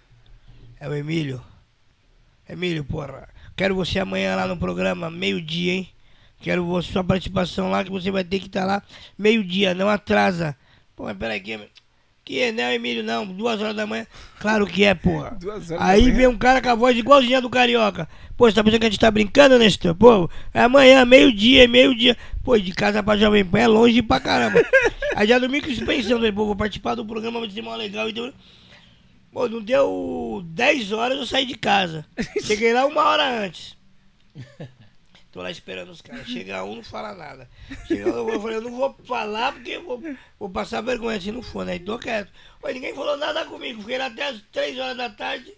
[0.79, 1.41] É o Emílio.
[2.47, 5.89] Emílio, porra, quero você amanhã lá no programa, meio-dia, hein?
[6.39, 8.81] Quero sua participação lá, que você vai ter que estar lá
[9.17, 10.55] meio-dia, não atrasa.
[10.95, 11.59] Pô, mas peraí, que,
[12.23, 14.07] que é, não Emílio, não, duas horas da manhã.
[14.39, 15.31] Claro que é, porra.
[15.39, 18.07] Duas horas Aí vem um cara com a voz igualzinha do Carioca.
[18.37, 19.93] Pô, você tá pensando que a gente tá brincando, Nestor?
[19.95, 22.15] Pô, é amanhã, meio-dia, meio-dia.
[22.41, 24.63] Pô, de casa pra Jovem Pan é longe pra caramba.
[25.15, 27.75] Aí já dormi com isso pensando, falei, pô, vou participar do programa, vai ser mó
[27.75, 28.07] legal.
[28.07, 28.31] Então,
[29.33, 32.05] pô, não deu 10 horas, eu saí de casa.
[32.41, 33.75] Cheguei lá uma hora antes.
[35.39, 36.27] Tô lá esperando os caras.
[36.27, 37.49] Chega um, não fala nada.
[37.87, 40.03] Chega um, eu falei, eu não vou falar porque eu vou,
[40.37, 41.77] vou passar vergonha se não for, né?
[41.77, 42.29] E tô quieto.
[42.59, 43.79] Pô, ninguém falou nada comigo.
[43.79, 45.53] Fiquei lá até as 3 horas da tarde.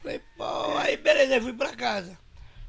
[0.00, 2.16] Falei, pô, aí beleza, aí fui pra casa.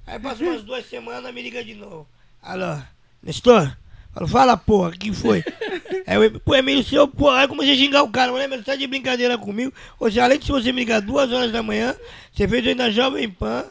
[0.07, 2.10] Aí passa umas duas semanas, me liga de novo.
[2.41, 2.81] Alô,
[3.22, 3.77] Nestor?
[4.11, 5.44] Falo, fala, porra, que foi?
[6.07, 8.31] Aí eu, pô, Emílio, seu, porra, aí comecei a xingar o cara.
[8.31, 9.72] Mas você tá de brincadeira comigo?
[9.99, 11.95] Ou seja, além de você me ligar duas horas da manhã,
[12.34, 13.64] você fez na Jovem Pan.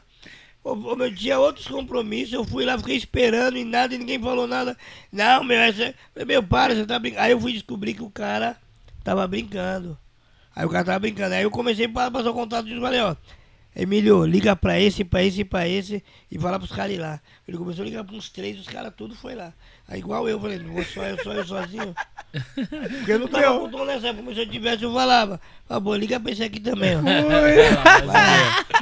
[0.63, 4.47] Ô, meu, tinha outros compromissos, eu fui lá, fiquei esperando e nada, e ninguém falou
[4.47, 4.77] nada.
[5.11, 5.95] Não, meu, essa...
[6.27, 7.23] Meu, para, você tá brincando.
[7.23, 8.57] Aí eu fui descobrir que o cara
[9.03, 9.97] tava brincando.
[10.55, 11.35] Aí o cara tava brincando.
[11.35, 13.17] Aí eu comecei a passar o contato e falei, ó,
[13.81, 17.21] Emílio, liga pra esse, pra esse, pra esse e fala pros caras ir lá.
[17.47, 19.53] Ele começou a ligar pra uns três, os caras tudo foi lá.
[19.87, 21.95] Aí igual eu, falei, não vou só eu, só eu sozinho.
[22.99, 25.41] Porque eu não tava com dom nessa época, mas se eu tivesse eu falava.
[25.69, 27.03] Ah, bom, liga pra esse aqui também, ó.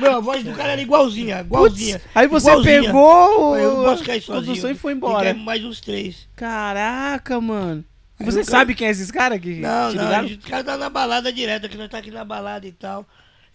[0.00, 1.98] Meu, a voz do cara era igualzinha, igualzinha.
[1.98, 2.82] Putz, aí você igualzinha.
[2.82, 4.70] pegou Eu não posso cair sozinho.
[4.70, 5.30] e foi embora.
[5.30, 6.26] ir mais uns três.
[6.34, 7.84] Caraca, mano.
[8.18, 10.64] E Aí você o cara- sabe quem é esses caras que Não, não, os caras
[10.64, 13.06] tá na balada direto, que nós tá aqui na balada e tal.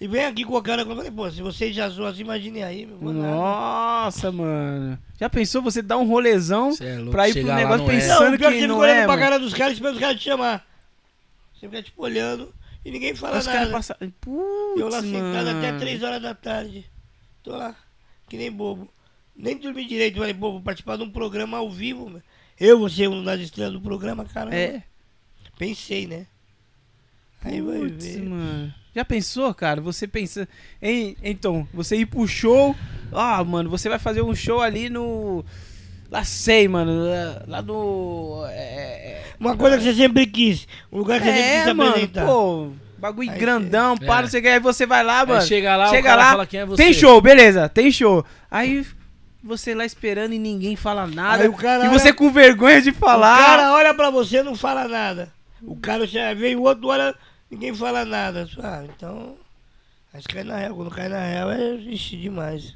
[0.01, 2.63] E vem aqui com o cara, eu falei, pô, se vocês já zoam assim, imagine
[2.63, 2.97] aí, meu.
[2.97, 3.35] vou nada.
[3.35, 4.97] Nossa, mano.
[5.19, 7.95] Já pensou você dar um rolezão Cê é louco, pra ir pro negócio não é.
[7.95, 9.21] pensando Não, o pior é que que você não fica olhando é, pra mano.
[9.21, 10.67] cara dos caras esperando os caras te chamar.
[11.53, 12.51] Você fica tipo olhando
[12.83, 13.71] e ninguém fala Os caras nada.
[13.73, 13.95] passam...
[14.01, 15.79] E Putz, eu lá sentado até mano.
[15.79, 16.85] 3 horas da tarde.
[17.43, 17.75] Tô lá,
[18.27, 18.89] que nem bobo.
[19.35, 22.23] Nem dormi direito, falei, pô, vou participar de um programa ao vivo, meu.
[22.59, 24.51] Eu vou ser um das estrelas do programa, cara.
[24.55, 24.81] É.
[25.59, 26.25] Pensei, né?
[27.43, 28.23] Aí vai Putz, ver.
[28.23, 28.80] mano.
[28.95, 29.79] Já pensou, cara?
[29.81, 30.47] Você pensa.
[30.81, 32.75] Hein, então, você ir pro show.
[33.11, 35.45] Ah, mano, você vai fazer um show ali no.
[36.09, 36.91] Lá sei, mano.
[37.47, 38.43] lá- no.
[38.49, 40.67] É, Uma coisa que você sempre quis.
[40.91, 42.25] Um lugar que você sempre quis é se mano, apresentar.
[42.25, 42.69] pô.
[42.97, 44.21] Bagulho Aí grandão, para, É.
[44.23, 44.49] não sei o que.
[44.49, 45.39] Aí você vai lá, mano.
[45.41, 46.83] Aí chega lá, chega o cara lá, fala quem é você.
[46.83, 48.23] Tem show, beleza, tem show.
[48.51, 48.85] Aí
[49.43, 51.43] você lá esperando e ninguém fala nada.
[51.45, 53.41] E olha- você com vergonha de falar.
[53.41, 55.31] O cara olha pra você e não fala nada.
[55.63, 57.15] O cara já vem o outro olha,
[57.51, 58.49] ninguém fala nada.
[58.63, 59.37] Ah, então.
[60.13, 60.75] Mas cai na real.
[60.75, 62.75] Quando cai na real é ixi, demais.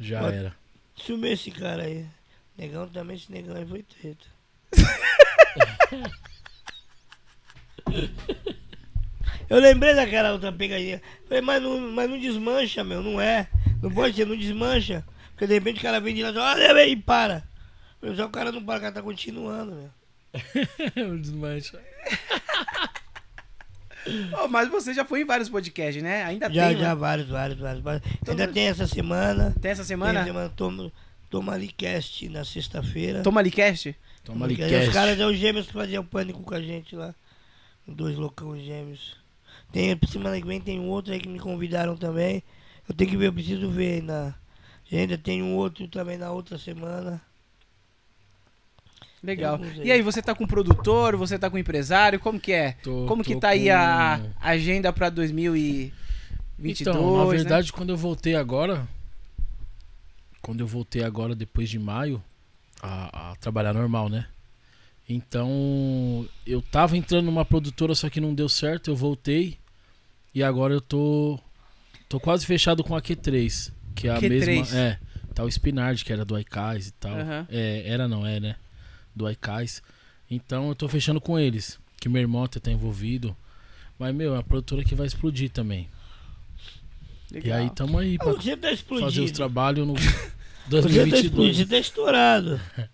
[0.00, 0.56] Já Pode- era.
[0.96, 2.06] Sumiu esse cara aí.
[2.56, 4.26] Negão também, esse negão aí foi treta.
[9.48, 11.00] Eu lembrei daquela outra pegadinha.
[11.26, 13.48] Falei, mas não, mas não desmancha, meu, não é.
[13.82, 15.04] Não pode ser, não desmancha.
[15.30, 17.42] Porque de repente o cara vem de lá e fala, olha aí, para.
[18.00, 19.90] Falei, só o cara não para, o cara tá continuando, meu.
[21.18, 21.78] Desmancha.
[24.44, 26.24] Ô, mas você já foi em vários podcasts, né?
[26.24, 26.94] Ainda Já, tem, já, né?
[26.94, 27.82] vários, vários, vários.
[27.82, 28.02] vários.
[28.20, 29.54] Então, Ainda tem essa semana.
[29.60, 30.20] Tem essa Tem semana?
[30.20, 30.92] essa semana toma,
[31.30, 33.22] toma ali cast na sexta-feira.
[33.22, 33.94] Toma ali cast?
[34.24, 37.14] Toma ali Os caras é os gêmeos que faziam pânico com a gente lá.
[37.86, 39.16] Dois loucão gêmeos.
[39.72, 42.42] Tem, semana que vem tem um outro aí que me convidaram também.
[42.88, 44.34] Eu tenho que ver, eu preciso ver ainda.
[44.90, 47.20] Ainda tem um outro também na outra semana.
[49.22, 49.60] Legal.
[49.82, 52.72] E aí, você tá com produtor, você tá com empresário, como que é?
[52.82, 55.92] Tô- como que tá aí a com- agenda pra 2022?
[56.80, 57.30] Então, na né?
[57.30, 58.86] verdade, quando eu voltei agora,
[60.40, 62.22] quando eu voltei agora depois de maio
[62.82, 64.26] a, a trabalhar normal, né?
[65.08, 69.58] Então, eu tava entrando numa produtora, só que não deu certo, eu voltei
[70.34, 71.38] e agora eu tô
[72.08, 74.28] tô quase fechado com a Q3, que é a Q3.
[74.28, 74.98] mesma, é,
[75.34, 77.18] tá o Spinard, que era do Icais e tal.
[77.18, 77.46] Aham.
[77.48, 78.56] É, era não é, né?
[79.14, 79.82] Do Icais.
[80.30, 83.36] Então, eu tô fechando com eles, que meu irmão até tá envolvido.
[83.98, 85.88] Mas meu, é a produtora que vai explodir também.
[87.30, 87.58] Legal.
[87.58, 88.68] E aí tamo aí pra Você tá
[89.00, 89.94] fazer os trabalhos no
[90.68, 91.56] Você tá explodindo, 2022.
[91.56, 92.60] você tá estourado.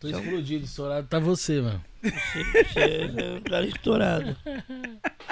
[0.00, 1.82] Tô explodido, estourado tá você, mano.
[2.02, 2.80] Você, você
[3.16, 4.36] é um cara estourado.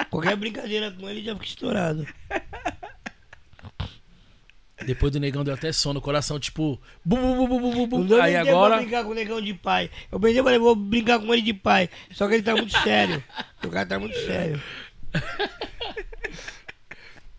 [0.09, 2.07] Qualquer brincadeira com ele já fica estourado.
[4.85, 6.79] Depois do negão deu até sono, o coração tipo.
[7.05, 8.77] Bu, bu, bu, bu, bu, bu, Aí agora.
[8.77, 9.89] brincar com o negão de pai.
[10.11, 11.89] Eu pensei, falei, vou brincar com ele de pai.
[12.11, 13.23] Só que ele tá muito sério.
[13.63, 14.61] O cara tá muito sério.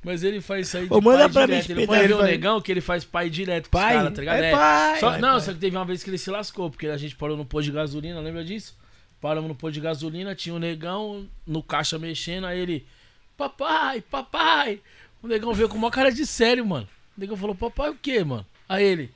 [0.02, 1.62] Mas ele faz isso aí de Ô, manda pai pra mim direto.
[1.64, 3.94] esse Ele pode ver o negão que ele faz pai direto com os Pai?
[3.94, 4.36] caras, tá ligado?
[4.42, 4.52] É É.
[4.52, 5.00] pai.
[5.00, 5.40] Só- Pai, não, pai.
[5.40, 7.64] só que teve uma vez que ele se lascou, porque a gente parou no posto
[7.66, 8.76] de gasolina, lembra disso?
[9.18, 12.86] Paramos no posto de gasolina, tinha um negão no caixa mexendo, aí ele.
[13.34, 14.78] Papai, papai!
[15.22, 16.86] O negão veio com uma cara de sério, mano.
[17.16, 18.44] O negão falou, papai o quê, mano?
[18.68, 19.10] Aí ele.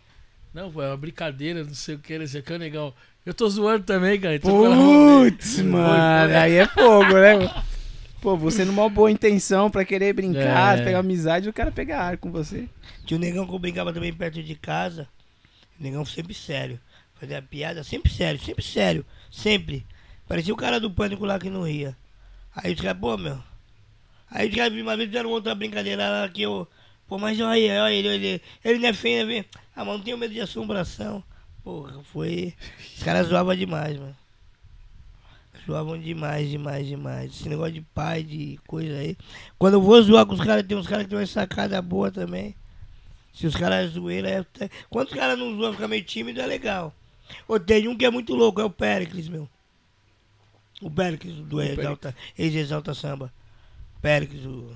[0.54, 2.92] Não, pô, é uma brincadeira, não sei o que, não sei o que, negão.
[3.26, 4.36] Eu tô zoando também, cara.
[4.36, 4.50] então.
[4.50, 7.62] Putz, mano, aí é fogo, né?
[8.20, 10.84] Pô, você numa boa intenção pra querer brincar, É.
[10.84, 12.68] pegar amizade, o cara pega ar com você.
[13.04, 15.06] Tinha um negão que eu brincava também perto de casa.
[15.78, 16.80] O negão sempre sério.
[17.20, 19.04] Fazia piada sempre sério, sempre sério.
[19.30, 19.84] Sempre.
[20.26, 21.96] Parecia o cara do pânico lá que não ria.
[22.54, 23.38] Aí os caras, pô, meu.
[24.30, 26.66] Aí os caras uma vez fizeram outra brincadeira lá que eu.
[27.08, 29.44] Pô, mas olha, aí, olha ele, ele, ele não é feio, né?
[29.74, 31.24] Ah, mas não tenho medo de assombração.
[31.64, 32.54] Porra, foi.
[32.96, 34.16] Os caras zoavam demais, mano.
[35.66, 37.32] Zoavam demais, demais, demais.
[37.32, 39.16] Esse negócio de pai, de coisa aí.
[39.58, 42.10] Quando eu vou zoar com os caras, tem uns caras que tem uma sacada boa
[42.10, 42.54] também.
[43.34, 44.38] Se os caras é zoeira, é.
[44.38, 46.94] até- Quando os caras não zoam, fica meio tímido, é legal.
[47.46, 49.48] Ô, tem um que é muito louco, é o Péricles, meu.
[50.80, 53.32] O Péricles do Exalta, ex-Exalta Samba.
[54.00, 54.74] Péricles, o...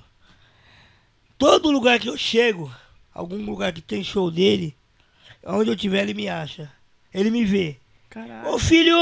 [1.43, 2.73] Todo lugar que eu chego,
[3.12, 4.77] algum lugar que tem show dele,
[5.44, 6.70] onde eu tiver, ele me acha.
[7.12, 7.78] Ele me vê.
[8.09, 8.48] Caralho.
[8.48, 8.94] Ô filho!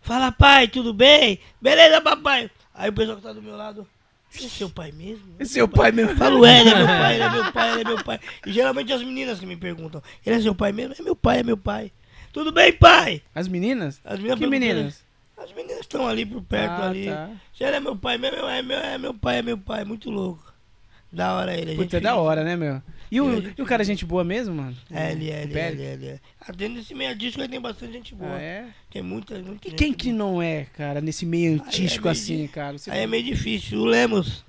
[0.00, 1.38] Fala pai, tudo bem?
[1.60, 2.50] Beleza, papai?
[2.72, 3.86] Aí o pessoal que tá do meu lado.
[4.34, 5.34] Esse é seu pai mesmo?
[5.38, 6.16] É seu pai mesmo.
[6.16, 8.20] Falo, é, ele é meu pai, ele é meu pai, ele é meu pai.
[8.46, 10.94] E geralmente as meninas que me perguntam, ele é seu pai mesmo?
[10.98, 11.92] É meu pai, é meu pai.
[12.32, 13.20] Tudo bem, pai?
[13.34, 14.00] As meninas?
[14.02, 15.04] As meninas Que meninas?
[15.36, 17.04] As meninas estão ali por perto Ah, ali.
[17.04, 17.30] tá.
[17.54, 19.84] Se ele é meu pai mesmo, é meu, é meu pai, é meu pai.
[19.84, 20.56] Muito louco.
[21.10, 21.74] Da hora ele.
[21.74, 22.82] Puta, é da hora, né, meu?
[23.10, 24.76] E o, E gente- e o cara é gente boa mesmo, mano?
[24.90, 26.20] É, ele é, ele é, ele é, ele é.
[26.38, 28.34] Até nesse meio aí tem bastante gente boa.
[28.36, 28.66] Ah, é?
[28.90, 30.18] Tem muita, muita E gente quem que boa.
[30.18, 32.76] não é, cara, nesse meio artístico meio assim, di- cara?
[32.76, 33.80] Você- Aí é meio difícil.
[33.80, 34.44] O Lemos.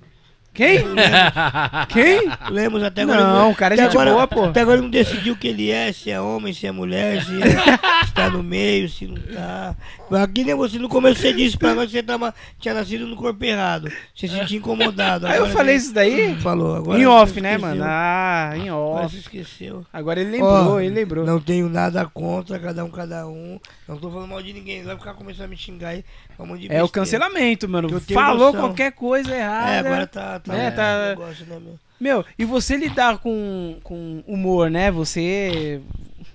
[0.60, 0.84] Quem?
[1.88, 2.30] Quem?
[2.50, 3.24] Lemos até agora.
[3.24, 4.44] Não, o cara é gente agora- boa, pô.
[4.44, 7.24] Até agora ele não decidiu o que ele é, se é homem, se é mulher,
[7.24, 9.74] se, é, se tá no meio, se não tá.
[10.22, 13.16] Aqui nem você no começo você disse pra nós que você tava, tinha nascido no
[13.16, 13.90] corpo errado.
[14.14, 15.26] Você se sentia incomodado.
[15.26, 16.34] Aí eu Agora falei ele isso daí?
[16.40, 16.98] Falou, agora.
[17.00, 17.82] Em off, né, mano?
[17.82, 19.14] Ah, em Agora off.
[19.14, 19.86] você esqueceu.
[19.90, 21.24] Agora ele lembrou, Ó, ele lembrou.
[21.24, 23.58] Não tenho nada contra, cada um, cada um.
[23.88, 24.82] Não tô falando mal de ninguém.
[24.82, 26.04] Vai ficar começando a me xingar aí.
[26.38, 27.88] um É o cancelamento, mano.
[28.12, 28.60] Falou noção.
[28.60, 29.70] qualquer coisa errada.
[29.70, 30.40] É, agora tá.
[30.40, 31.14] tá, É, tá-
[31.46, 31.78] né, meu?
[32.00, 34.90] Meu, e você lidar com, com humor, né?
[34.90, 35.82] Você.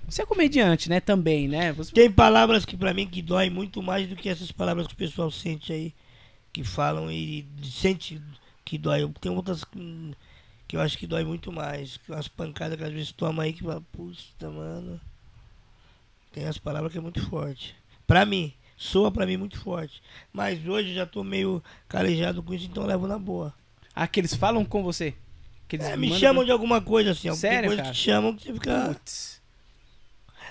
[0.08, 1.00] Você é comediante, né?
[1.00, 1.72] Também, né?
[1.72, 1.92] Você...
[1.92, 4.96] Tem palavras que pra mim que dói muito mais do que essas palavras que o
[4.96, 5.92] pessoal sente aí,
[6.52, 8.22] que falam e sente
[8.64, 9.10] que dói.
[9.20, 10.14] Tem outras que,
[10.72, 11.98] eu acho que dói muito mais.
[12.10, 15.00] As pancadas que às vezes toma aí que fala, puta, mano.
[16.32, 17.74] Tem as palavras que é muito forte.
[18.06, 20.00] Pra mim, soa pra mim muito forte.
[20.32, 23.52] Mas hoje eu já tô meio calejado com isso, então levo na boa.
[23.98, 25.14] Ah, que eles falam com você?
[25.66, 27.34] Que eles É, me mandam- chamam de alguma coisa assim, ó.
[27.34, 27.94] Sério, coisa cara?
[27.94, 28.88] que te chamam que você fica.
[28.94, 29.40] Putz.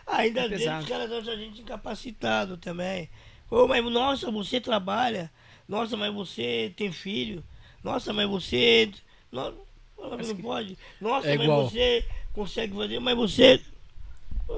[0.07, 0.83] Ainda É pesado.
[0.83, 3.07] os caras acham a gente incapacitado também.
[3.49, 5.31] Ô, mas nossa, você trabalha.
[5.69, 7.43] Nossa, mas você tem filho.
[7.83, 8.91] Nossa, mas você.
[9.31, 9.53] Não,
[9.97, 10.77] não pode.
[10.99, 11.69] Nossa, É mas igual.
[11.69, 13.61] você consegue fazer, mas você.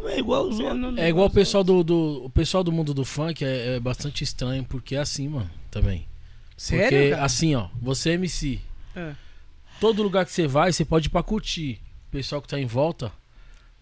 [0.10, 0.98] É igual os outros.
[0.98, 4.24] É igual o pessoal do, do- o pessoal do mundo do funk é, é bastante
[4.24, 6.06] estranho porque é assim, mano, também.
[6.58, 7.24] Sério, porque cara?
[7.24, 8.60] assim, ó, você é MC.
[8.98, 9.14] É.
[9.80, 11.80] Todo lugar que você vai, você pode ir pra curtir.
[12.08, 13.12] O pessoal que tá em volta.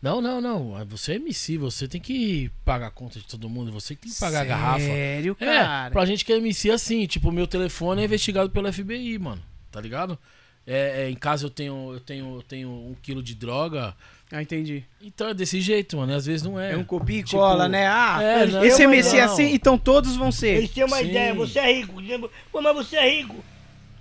[0.01, 0.85] Não, não, não.
[0.87, 4.11] Você é MC, você tem que pagar a conta de todo mundo, você que tem
[4.11, 4.79] que pagar a garrafa.
[4.81, 5.91] Sério, É, cara?
[5.91, 9.41] pra gente que é MC assim, tipo, meu telefone é investigado pelo FBI, mano.
[9.71, 10.19] Tá ligado?
[10.67, 13.95] É, é, em casa eu tenho, eu tenho, eu tenho um quilo de droga.
[14.31, 14.83] Ah, entendi.
[15.01, 16.13] Então é desse jeito, mano.
[16.13, 16.73] Às vezes não é.
[16.73, 17.87] É, um copia e Tipo, cola, né?
[17.87, 19.33] Ah, é, não, esse MC é não.
[19.33, 20.57] assim, então todos vão ser.
[20.57, 21.05] Eles têm uma Sim.
[21.09, 22.01] ideia, você é rico.
[22.51, 23.43] Pô, mas você é rico.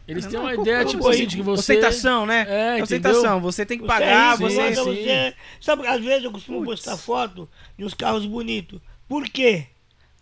[0.07, 1.73] Eles têm uma ideia, tipo assim, de que você.
[1.73, 2.47] Ostentação, né?
[2.79, 3.41] É, Ostentação.
[3.41, 4.57] Você tem que Você pagar, é você...
[4.61, 4.85] mas sim.
[4.85, 6.83] você- Sabe, às vezes eu costumo Putz.
[6.83, 7.49] postar foto
[7.79, 8.81] de uns carros bonitos.
[9.09, 9.67] Por quê?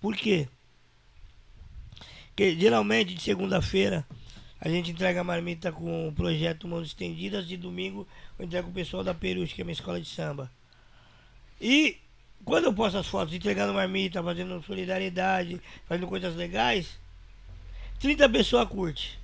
[0.01, 0.47] Por quê?
[2.29, 4.07] Porque geralmente de segunda-feira
[4.61, 7.47] a gente entrega a marmita com o projeto Mãos Estendidas.
[7.47, 8.07] De domingo
[8.39, 10.51] eu entrego o pessoal da Perus, que é minha escola de samba.
[11.61, 11.97] E
[12.45, 16.99] quando eu posto as fotos entregando marmita, fazendo solidariedade, fazendo coisas legais,
[18.01, 19.19] 30 pessoas curte.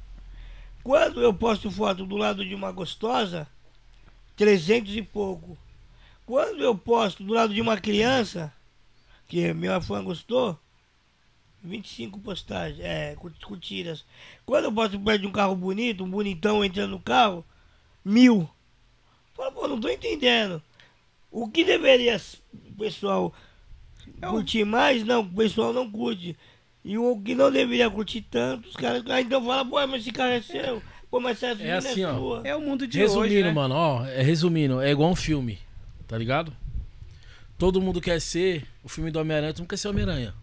[0.83, 3.47] Quando eu posto foto do lado de uma gostosa,
[4.37, 5.57] 300 e pouco.
[6.25, 8.53] Quando eu posto do lado de uma criança,
[9.27, 10.59] que meu fã gostou,
[11.63, 14.05] 25 postagens, é, cur- curtidas.
[14.47, 17.45] Quando eu posto perto de um carro bonito, um bonitão entrando no carro,
[18.05, 18.49] mil.
[19.35, 20.63] Fala, pô, não tô entendendo.
[21.31, 22.17] O que deveria
[22.71, 23.35] o pessoal
[24.21, 26.37] curtir mais, não, o pessoal não curte.
[26.91, 30.11] E o que não deveria curtir tanto, os caras ah, então fala, pô, mas esse
[30.11, 30.83] carro é seu.
[31.11, 32.17] Pô, mas essa é, assim, ó.
[32.17, 32.43] sua.
[32.45, 33.53] É o mundo de Resumindo, hoje, né?
[33.53, 35.59] mano, ó, é resumindo, é igual um filme,
[36.07, 36.51] tá ligado?
[37.59, 40.35] Todo mundo quer ser o filme do Homem-Aranha, todo mundo quer ser Homem-Aranha.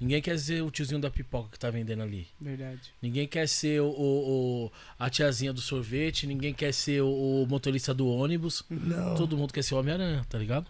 [0.00, 2.26] Ninguém quer ser o tiozinho da pipoca que tá vendendo ali.
[2.40, 2.80] Verdade.
[3.00, 7.46] Ninguém quer ser o, o- o- a tiazinha do sorvete, ninguém quer ser o, o
[7.46, 8.64] motorista do ônibus.
[8.68, 9.14] Não.
[9.14, 10.66] Todo mundo quer ser o Homem-Aranha, tá ligado?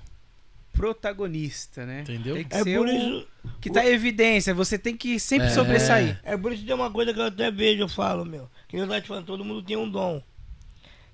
[0.72, 2.00] Protagonista, né?
[2.02, 2.34] Entendeu?
[2.34, 3.28] Tem que É ser por o isso,
[3.60, 4.54] que tá em evidência.
[4.54, 5.50] Você tem que sempre É.
[5.50, 6.18] sobressair.
[6.24, 8.48] é por isso que tem uma coisa que eu até vejo, eu falo, meu.
[8.68, 10.22] Que eu tava te falando, todo mundo tem um dom.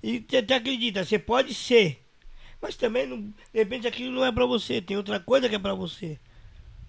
[0.02, 2.02] E você até acredita, você pode ser.
[2.62, 4.80] Mas também, não, de repente, aquilo não é pra você.
[4.80, 6.18] Tem outra coisa que é pra você.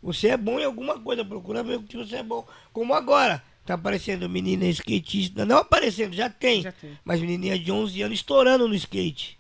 [0.02, 2.48] Você é bom em alguma coisa, procura ver o que você é bom.
[2.72, 5.46] Como agora, tá aparecendo menina skatista.
[5.46, 6.62] Não aparecendo, já tem.
[6.62, 6.98] Já tem.
[7.04, 9.39] Mas menininha de 11 anos estourando no skate.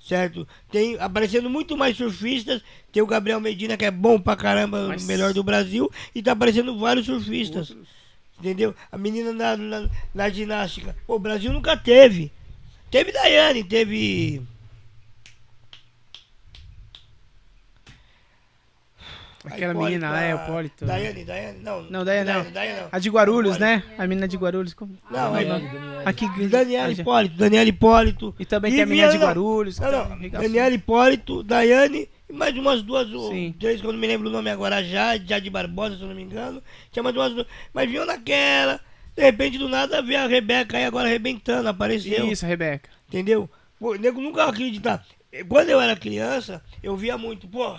[0.00, 0.48] Certo?
[0.70, 2.62] Tem aparecendo muito mais surfistas.
[2.90, 5.90] Tem o Gabriel Medina, que é bom pra caramba, Mas- o melhor do Brasil.
[6.14, 7.70] E tá aparecendo vários surfistas.
[7.70, 7.88] Outros.
[8.38, 8.74] Entendeu?
[8.90, 10.96] A menina na, na, na ginástica.
[11.06, 12.32] Pô, o Brasil nunca teve.
[12.90, 14.42] Teve Daiane, teve.
[19.44, 20.84] Aquela Hipólita, menina lá, é, o Hipólito.
[20.84, 21.82] Daiane, Daiane, não.
[21.84, 22.50] Não, Daiane não.
[22.52, 22.88] Daiane não.
[22.92, 23.86] A de Guarulhos, Hipólito.
[23.88, 23.94] né?
[23.96, 24.74] A menina de Guarulhos.
[24.74, 24.94] Como...
[25.10, 25.48] Não, é é
[26.04, 27.00] Aqui, Daniela Ah, já.
[27.02, 28.34] Hipólito, Daniela Hipólito.
[28.38, 29.78] E também E tem a menina de Guarulhos.
[29.78, 30.12] Não, tá não.
[30.12, 30.46] arregaçou.
[30.46, 33.54] Daniela Hipólito, Daiane e mais umas duas ou Sim.
[33.58, 36.62] três, não me lembro o nome agora, já, Jade Barbosa, se eu não me engano.
[36.92, 37.46] Tinha mais umas duas.
[37.72, 38.78] Mas vinham naquela.
[39.16, 42.30] De repente, do nada, veio a Rebeca aí agora arrebentando, apareceu.
[42.30, 42.88] Isso, Rebeca.
[43.08, 43.48] Entendeu?
[43.78, 45.04] Pô, nego nunca acreditar.
[45.48, 47.76] Quando eu era criança, eu via muito, pô,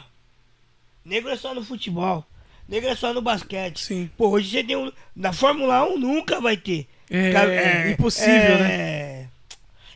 [1.04, 2.26] negro é só no futebol.
[2.68, 3.84] Negro é só no basquete.
[3.84, 4.10] Sim.
[4.18, 4.92] Pô, hoje você tem um.
[5.16, 6.88] Na Fórmula 1 nunca vai ter.
[7.10, 9.30] É, Cara, impossível, é, né?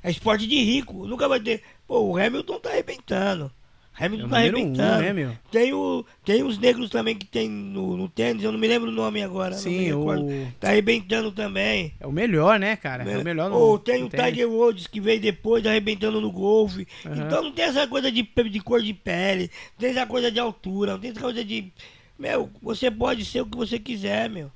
[0.04, 1.64] É esporte de rico, nunca vai ter.
[1.88, 3.52] Pô, o Hamilton tá arrebentando.
[3.98, 5.02] Hamilton É tá número um, arrebentando.
[5.04, 5.38] né, meu?
[5.52, 8.90] Tem, o, tem os negros também que tem no, no tênis, eu não me lembro
[8.90, 9.56] o nome agora.
[9.56, 10.26] não me Sim, recordo.
[10.26, 10.52] o...
[10.60, 11.94] Tá arrebentando também.
[12.00, 13.10] é o melhor, né, cara?
[13.10, 14.26] É o melhor no Ou tem no o tênis.
[14.32, 16.86] Tiger Woods que veio depois arrebentando no golfe.
[17.06, 17.16] Aham.
[17.26, 20.40] Então não tem essa coisa de, de cor de pele, não tem essa coisa de
[20.40, 21.72] altura, não tem essa coisa de.
[22.20, 24.52] Meu, você pode ser o que você quiser, meu.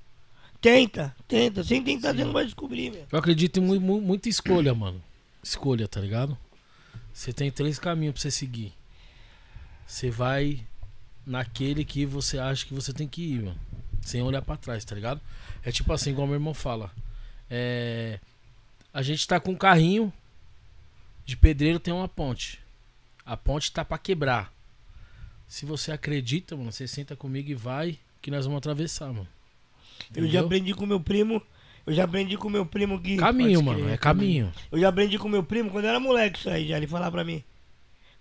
[0.62, 1.64] Tenta, tenta.
[1.64, 3.04] Sem tentar, você não vai descobrir, meu.
[3.12, 5.02] Eu acredito em mu- mu- muita escolha, mano.
[5.42, 6.38] Escolha, tá ligado?
[7.14, 8.74] Você tem três caminhos pra você seguir.
[9.90, 10.62] Você vai
[11.26, 13.60] naquele que você acha que você tem que ir, mano.
[14.02, 15.20] Sem olhar pra trás, tá ligado?
[15.64, 16.92] É tipo assim, igual meu irmão fala.
[17.50, 18.20] É,
[18.94, 20.14] a gente tá com um carrinho
[21.26, 22.60] de pedreiro, tem uma ponte.
[23.26, 24.54] A ponte tá pra quebrar.
[25.48, 29.28] Se você acredita, mano, você senta comigo e vai que nós vamos atravessar, mano.
[30.16, 30.46] Eu já Entendeu?
[30.46, 31.42] aprendi com meu primo.
[31.88, 33.18] Eu já aprendi com meu primo que.
[33.18, 34.54] Caminho, mano, é caminho.
[34.72, 36.78] Eu já aprendi com meu primo quando eu era moleque isso aí, já.
[36.78, 37.44] Ele falava pra mim: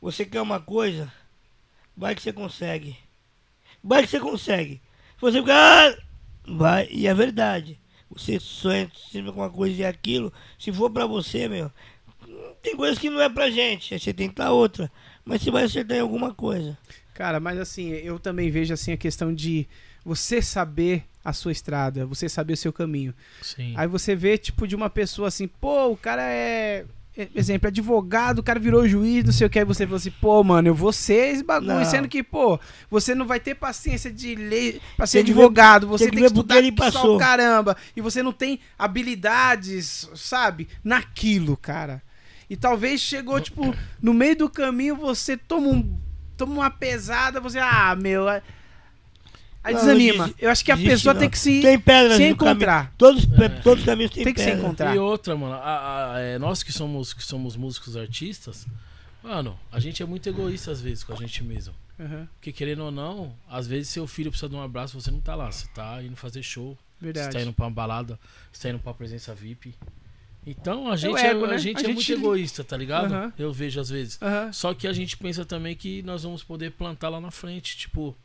[0.00, 1.12] Você quer uma coisa?
[1.98, 2.96] Vai que você consegue.
[3.82, 4.80] Vai que você consegue.
[5.16, 5.90] Se você ficar.
[5.90, 5.98] "Ah",
[6.46, 7.78] Vai, e é verdade.
[8.10, 10.32] Você sonha sempre com uma coisa e aquilo.
[10.58, 11.70] Se for pra você, meu.
[12.62, 13.92] Tem coisas que não é pra gente.
[13.92, 14.90] Aí você tenta outra.
[15.24, 16.78] Mas você vai acertar em alguma coisa.
[17.12, 19.66] Cara, mas assim, eu também vejo assim a questão de
[20.04, 23.12] você saber a sua estrada, você saber o seu caminho.
[23.42, 23.74] Sim.
[23.76, 26.86] Aí você vê, tipo, de uma pessoa assim, pô, o cara é.
[27.34, 30.44] Exemplo, advogado, o cara virou juiz, não sei o que, aí você falou assim, pô,
[30.44, 31.84] mano, eu vou ser esse bagulho, Não.
[31.84, 35.40] sendo que, pô, você não vai ter paciência de ler pra ser Tem que ver-
[35.40, 37.16] advogado, você tem tem que que, ver porque estudar ele só passou.
[37.16, 42.02] o caramba, e você não tem habilidades, sabe, naquilo, cara.
[42.48, 45.98] E talvez chegou, tipo, no meio do caminho você toma um.
[46.36, 48.24] Toma uma pesada, você, ah, meu.
[49.68, 50.26] Aí Não, desanima.
[50.28, 51.20] não eu acho que a desiste, pessoa não.
[51.20, 52.92] tem que se, Tem pedras se encontrar.
[52.96, 53.48] Todos, É.
[53.60, 54.96] todos os caminhos têm Tem que se encontrar.
[54.96, 58.66] E outra, mano, a- a- é, nós que somos, que somos músicos artistas,
[59.22, 61.74] mano, a gente é muito egoísta às vezes com a gente mesmo.
[62.00, 65.20] Aham, Porque querendo ou não, às vezes seu filho precisa de um abraço, você não
[65.20, 65.50] tá lá.
[65.52, 67.26] Você tá indo fazer show, verdade.
[67.26, 68.18] você tá indo pra uma balada,
[68.50, 69.74] você tá indo pra presença VIP.
[70.46, 71.54] Então a gente, ego, é, né?
[71.56, 73.12] a gente A é gente- muito egoísta, tá ligado?
[73.12, 73.32] Aham.
[73.38, 74.18] Eu vejo às vezes.
[74.22, 74.52] Aham.
[74.52, 78.16] Só que a gente pensa também que nós vamos poder plantar lá na frente, tipo,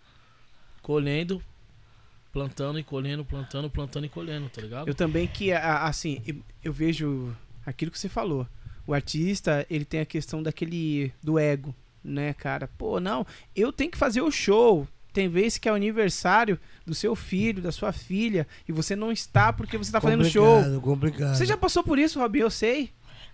[0.83, 1.41] colhendo,
[2.31, 4.87] plantando e colhendo, plantando, plantando e colhendo, tá ligado?
[4.87, 7.35] Eu também que, assim, eu- eu vejo
[7.65, 8.47] aquilo que você falou.
[8.85, 11.73] O artista, ele tem a questão daquele, do ego,
[12.03, 12.67] né, cara?
[12.77, 14.87] Pô, não, eu tenho que fazer o show.
[15.13, 19.11] Tem vezes que é o aniversário do seu filho, da sua filha, e você não
[19.11, 20.55] está porque você tá fazendo show.
[20.55, 21.35] Complicado, complicado.
[21.37, 22.45] Você já passou por isso, Robinho?
[22.45, 22.89] Eu sei.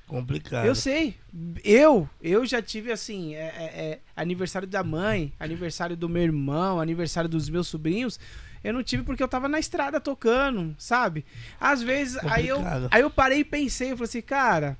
[0.09, 0.65] Complicado.
[0.65, 1.15] Eu sei.
[1.63, 6.79] Eu, eu já tive assim, é, é- é aniversário da mãe, aniversário do meu irmão,
[6.81, 8.19] aniversário dos meus sobrinhos.
[8.63, 11.23] Eu não tive porque eu tava na estrada tocando, sabe?
[11.61, 12.59] Às vezes, aí eu,
[12.91, 14.77] aí eu parei e pensei, eu falei assim, cara,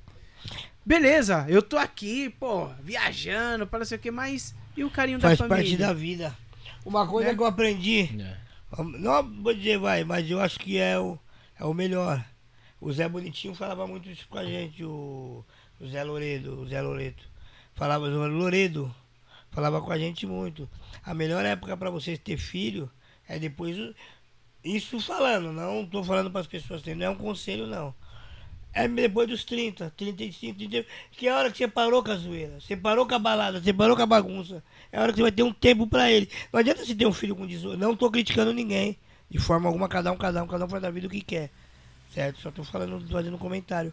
[0.84, 5.20] beleza, eu tô aqui, pô, viajando, para não sei o que, mas e o carinho
[5.20, 5.86] Faz da parte família?
[5.86, 6.36] da vida.
[6.84, 7.34] Uma coisa Né?
[7.36, 8.36] que eu aprendi, É.
[8.98, 11.18] não vou dizer vai, mas eu acho que é o,
[11.58, 12.24] é o melhor.
[12.80, 15.44] O Zé Bonitinho falava muito isso com a gente, o,
[15.78, 17.28] o Zé Loredo, o Zé Loreto.
[17.74, 18.94] Falava, o Loredo
[19.50, 20.68] falava com a gente muito.
[21.04, 22.90] A melhor época para vocês ter filho
[23.28, 23.76] é depois.
[24.64, 27.94] Isso falando, não tô falando para as pessoas terem, não é um conselho não.
[28.72, 32.16] É depois dos 30, 35, 30, que é a hora que você parou com a
[32.16, 34.62] zoeira, você parou com a balada, você parou com a bagunça.
[34.92, 36.30] É a hora que você vai ter um tempo pra ele.
[36.52, 37.78] Não adianta você ter um filho com 18.
[37.78, 38.96] Não tô criticando ninguém.
[39.28, 41.50] De forma alguma, cada um, cada um, cada um faz da vida o que quer.
[42.12, 42.40] Certo?
[42.40, 43.92] Só tô falando, fazendo um comentário.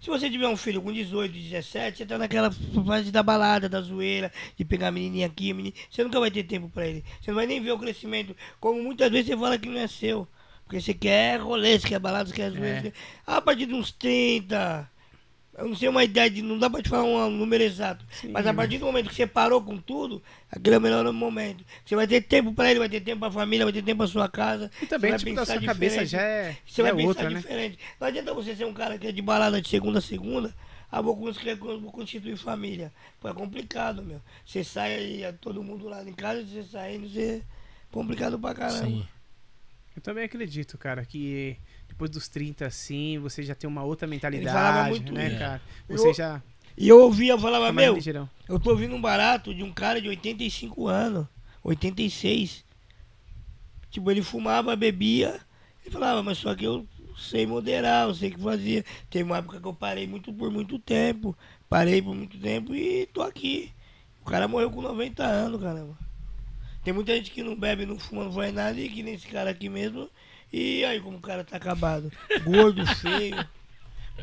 [0.00, 2.50] Se você tiver um filho com 18, 17, você tá naquela
[2.86, 5.74] fase da balada, da zoeira, de pegar a menininha aqui, a.
[5.90, 7.04] Você nunca vai ter tempo pra ele.
[7.20, 8.34] Você não vai nem ver o crescimento.
[8.58, 10.26] Como muitas vezes você fala que não é seu.
[10.64, 12.78] Porque você quer rolê, você quer balada, você quer zoeira.
[12.78, 12.82] É.
[12.82, 12.92] quer-
[13.26, 14.90] A partir de uns 30.
[15.60, 18.02] Eu não sei uma idade, não dá pra te falar um número exato.
[18.30, 21.62] Mas a partir do momento que você parou com tudo, aquele é o melhor momento.
[21.84, 24.06] Você vai ter tempo pra ele, vai ter tempo pra família, vai ter tempo pra
[24.06, 24.70] sua casa.
[24.80, 26.08] E também, tipo, da sua cabeça diferente.
[26.12, 27.40] já é, Você já vai é pensar outra, né?
[27.40, 27.78] diferente.
[28.00, 30.54] Não adianta você ser um cara que é de balada de segunda a segunda.
[30.90, 32.90] Ah, vou, vou constituir família.
[33.20, 34.20] Pô, é complicado, meu.
[34.46, 37.42] Você sai aí, é todo mundo lá em casa, você saindo, você.
[37.92, 38.86] Complicado pra caramba.
[38.86, 39.06] Sim.
[39.94, 41.58] Eu também acredito, cara, que
[42.00, 45.38] depois dos 30, assim, você já tem uma outra falava mentalidade, muito né, isso.
[45.38, 45.62] cara?
[45.86, 46.42] Eu- Você já.
[46.78, 48.28] E eu ouvia, eu falava, meu, ligeirão.
[48.48, 51.26] eu tô ouvindo um barato de um cara de 85 anos,
[51.62, 52.64] 86.
[53.90, 55.40] Tipo, ele fumava, bebia,
[55.82, 56.86] ele falava, mas só que eu
[57.18, 58.82] sei moderar, eu sei o que fazia.
[59.10, 61.36] Teve uma época que eu parei muito por muito tempo,
[61.68, 63.70] parei por muito tempo e tô aqui.
[64.22, 65.98] O cara morreu com 90 anos, caramba.
[66.82, 69.26] Tem muita gente que não bebe, não fuma, não faz nada, e que nem esse
[69.26, 70.08] cara aqui mesmo.
[70.52, 72.10] E aí como o cara tá acabado?
[72.44, 73.36] Gordo, feio,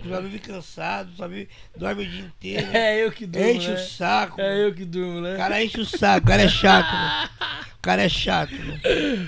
[0.07, 2.67] só vive cansado, só vive, dorme o dia inteiro.
[2.73, 3.73] É eu que durmo, Enche né?
[3.75, 4.41] o saco.
[4.41, 5.33] É eu que durmo, né?
[5.33, 7.29] O cara enche o saco, o cara é chato, né?
[7.77, 8.81] O cara é chato, né?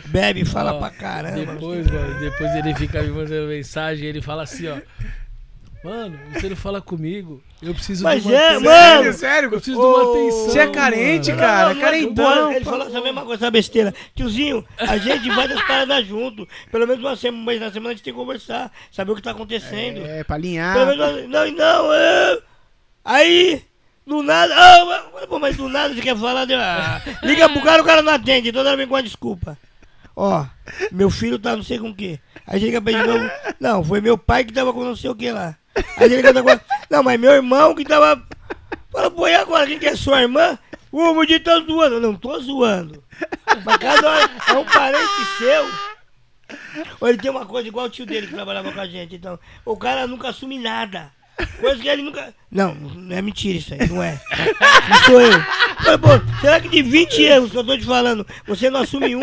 [0.08, 1.54] Bebe, fala Ó, pra caramba.
[1.54, 4.82] Depois, mano, depois ele fica me mandando mensagem e ele fala assim, ó.
[5.84, 7.42] Mano, você não fala comigo.
[7.62, 8.64] Eu preciso Mas de uma é, atenção.
[8.64, 8.96] mano!
[9.04, 9.46] Sério, sério?
[9.48, 10.46] Eu preciso de uma atenção.
[10.50, 11.42] Você é carente, mano.
[11.42, 11.74] cara.
[11.74, 12.52] Não, carentão.
[12.52, 13.94] Ele falou essa mesma coisa, essa besteira.
[14.14, 16.46] Tiozinho, a gente vai das paradas junto.
[16.70, 19.22] Pelo menos uma semana, mas na semana a gente tem que conversar, saber o que
[19.22, 20.06] tá acontecendo.
[20.06, 20.74] É, pra alinhar.
[20.76, 22.40] Pelo menos, não, não, é.
[23.06, 23.64] Aí,
[24.06, 27.62] do nada, ah, mas- pô, mas do nada você quer falar, de, ah, liga pro
[27.62, 29.58] cara, o cara não atende, toda hora vem com uma desculpa.
[30.16, 30.46] Ó,
[30.92, 32.20] meu filho tá não sei com o quê.
[32.46, 35.10] Aí liga pra ele de novo, não, foi meu pai que tava com não sei
[35.10, 35.56] o que lá.
[35.98, 38.22] Aí ele agora, não, mas meu irmão que tava.
[38.92, 40.58] Fala, pô, e agora, quem que é sua irmã?
[40.92, 41.96] Ô, o dia tá zoando.
[41.96, 43.04] Eu, Não tô zoando.
[43.64, 45.66] Mas cada hora é um parente seu.
[47.00, 49.16] Ou ele tem uma coisa igual o tio dele que trabalhava com a gente.
[49.16, 51.12] Então, o cara nunca assume nada.
[51.60, 52.34] Coisa que ele nunca.
[52.52, 54.20] Não, não é mentira isso aí, não é.
[54.90, 55.42] Não sou eu.
[55.84, 59.16] Falei, pô, será que de 20 erros que eu tô te falando, você não assume
[59.16, 59.22] um?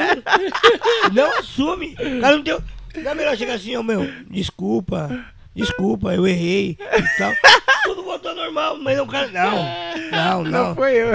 [1.12, 1.94] Não assume.
[1.94, 2.62] O cara não deu.
[2.96, 5.26] Não é melhor chegar assim, ó, meu, desculpa,
[5.56, 7.32] desculpa, eu errei e tal.
[7.84, 9.28] Tudo voltou ao normal, mas o cara.
[9.28, 9.52] Não,
[10.10, 10.74] não, Não não.
[10.74, 11.08] foi eu.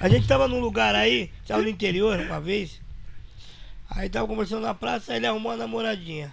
[0.00, 2.80] A gente tava num lugar aí, tava no interior uma vez.
[3.94, 6.32] Aí tava conversando na praça, aí ele arrumou uma namoradinha.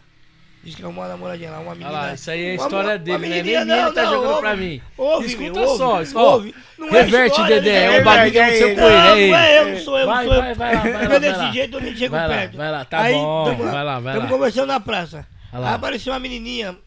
[0.63, 1.89] Diz que arrumou uma namoradinha lá, uma menina.
[1.89, 3.27] Olha lá, isso aí é a uma história uma dele, né?
[3.29, 4.81] menininha, Nem ele tá não, jogando ouve, pra mim.
[4.97, 6.33] Ouve, Escuta ouve, só, só.
[6.33, 6.55] ouve.
[6.77, 7.97] Não é Reverte, história, Dedé, né?
[7.97, 9.99] é um bagulho que é aconteceu com ele, Não, é não é eu, não sou
[9.99, 10.41] eu, não Vai, sou eu.
[10.41, 11.51] vai, vai lá, vai lá, Não é vai desse lá.
[11.51, 12.57] jeito, eu nem chego Vai lá, perto.
[12.57, 14.31] vai lá, tá bom, tamo vai lá, vai Tamo lá.
[14.31, 15.27] conversando na praça.
[15.51, 15.69] Olha lá.
[15.69, 16.77] Aí apareceu uma menininha,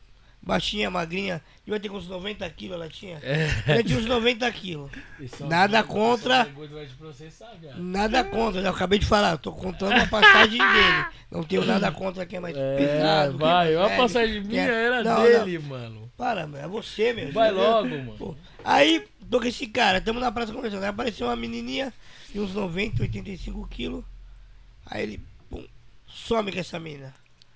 [0.41, 3.19] baixinha, magrinha, devia ter com uns 90 quilos, ela tinha.
[3.23, 3.49] É.
[3.67, 4.91] Ela tinha uns 90 quilos.
[5.21, 6.45] Isso Nada contra.
[6.45, 6.53] vai.
[7.79, 11.07] Nada contra, eu acabei de falar, tô contando a passagem dele.
[11.31, 13.35] Não tenho nada contra quem é mais É, pesado.
[13.35, 16.01] é vai, a passagem minha é- era Não, dele, mano.
[16.03, 17.33] Não, para, meu, é você, meu.
[17.33, 17.71] Vai entendeu?
[17.71, 18.15] logo, mano.
[18.19, 18.35] Pô,
[18.65, 20.83] Aí, tô com esse cara, tamo na praça conversando.
[20.85, 21.93] Aí apareceu uma menininha
[22.33, 24.05] de uns 90, 85 quilos.
[24.87, 25.21] Aí ele,
[25.51, 25.65] pum,
[26.07, 27.13] some com essa mina.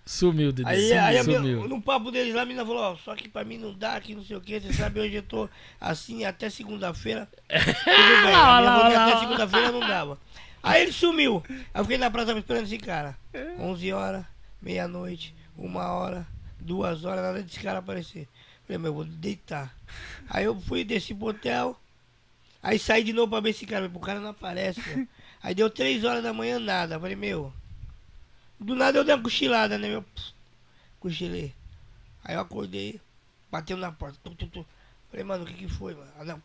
[0.06, 0.70] Sumiu, Dedê.
[0.70, 1.68] Aí, sumiu, aí sumiu.
[1.68, 4.14] no papo deles lá, a menina falou, ó, só que pra mim não dá, que
[4.14, 5.48] não sei o que, você sabe, hoje eu tô
[5.80, 7.28] assim até segunda-feira.
[7.50, 10.16] Tudo bem, a minha mulher até segunda-feira não dava.
[10.62, 11.42] Aí ele sumiu.
[11.48, 13.18] Aí eu fiquei na praça esperando esse cara.
[13.58, 14.24] 11 horas,
[14.62, 16.24] meia-noite, uma hora,
[16.60, 18.28] duas horas, nada desse cara aparecer.
[18.64, 19.74] Falei, meu, eu vou deitar.
[20.30, 21.76] Aí eu fui, desci pro hotel.
[22.62, 23.90] Aí saí de novo pra ver esse cara.
[23.92, 25.06] O cara não aparece, meu.
[25.42, 26.98] Aí deu três horas da manhã, nada.
[26.98, 27.52] Falei, meu.
[28.58, 30.04] Do nada eu dei uma cochilada, né, meu?
[30.98, 31.54] Cochilei.
[32.24, 33.00] Aí eu acordei,
[33.50, 34.18] bateu na porta.
[34.22, 34.66] Tu, tu, tu.
[35.10, 36.10] Falei, mano, o que que foi, mano?
[36.18, 36.40] Ah.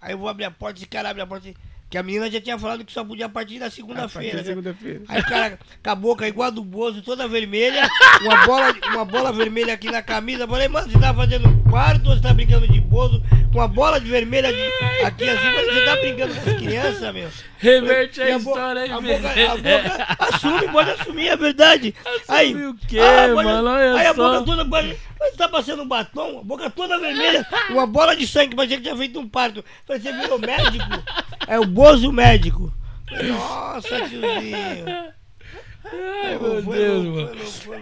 [0.00, 1.52] Aí eu vou abrir a porta, esse cara abre a porta.
[1.90, 4.36] Que a menina já tinha falado que só podia a partir da segunda-feira.
[4.38, 4.44] né?
[4.44, 5.00] Segunda-feira.
[5.08, 7.88] Aí o cara com a boca igual a do Bozo, toda vermelha,
[8.22, 10.46] uma bola, uma bola vermelha aqui na camisa.
[10.46, 13.20] Falei, mano, você tá fazendo quarto ou você tá brincando de Bozo?
[13.52, 17.12] Com uma bola de vermelha de- aqui assim, mas você tá brincando com as crianças,
[17.14, 17.28] meu?
[17.58, 21.94] Reverte a bo- história aí, a boca, a boca, assume, pode assumir, é verdade.
[22.28, 23.68] aí, o quê, ah, pode- mano?
[23.68, 24.32] Aí a só.
[24.32, 28.26] boca toda, pode- você tá passando um batom, a boca toda vermelha, uma bola de
[28.28, 29.62] sangue, parecia que tinha feito um parto.
[29.86, 30.86] Falei, você virou médico?
[31.46, 32.70] É o Bozo médico.
[33.10, 35.14] Nossa, tiozinho.
[35.92, 37.30] Ai, meu foi Deus, mano.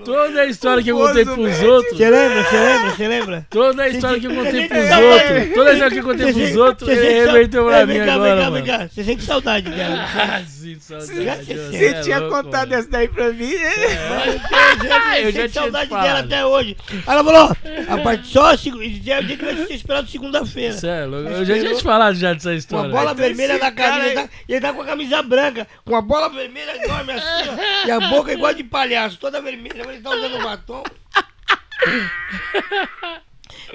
[0.05, 1.97] Toda a história que eu contei pros outros.
[1.99, 3.47] Você lembra, você lembra, você lembra?
[3.51, 5.55] Toda a história que eu contei pros outros.
[5.55, 8.15] Toda a história que eu contei pros outros, ele reverteu pra É, mim vem cá,
[8.15, 8.65] agora, vem cá, mano.
[8.65, 8.89] vem cá.
[8.89, 10.09] Você sente saudade dela.
[10.19, 11.45] Ah, sim, saudade.
[11.45, 13.51] Você cê é tinha contado essa daí pra mim?
[13.53, 13.69] Eu
[14.53, 16.05] Ah, eu já sinto tinha saudade falado.
[16.07, 16.77] dela até hoje.
[17.07, 17.57] Ela falou,
[17.89, 20.75] a parte só, é dia que vai ser esperado segunda-feira.
[20.87, 21.29] É louco.
[21.29, 22.91] Eu já tinha te falado já dessa Com a história.
[22.91, 24.09] bola vermelha na cara camisa.
[24.09, 27.87] Ele tá, ele tá com a camisa branca, com a bola vermelha enorme assim, ó,
[27.87, 29.83] e a boca igual de palhaço, toda vermelha.
[29.89, 30.83] Ele tá usando batom.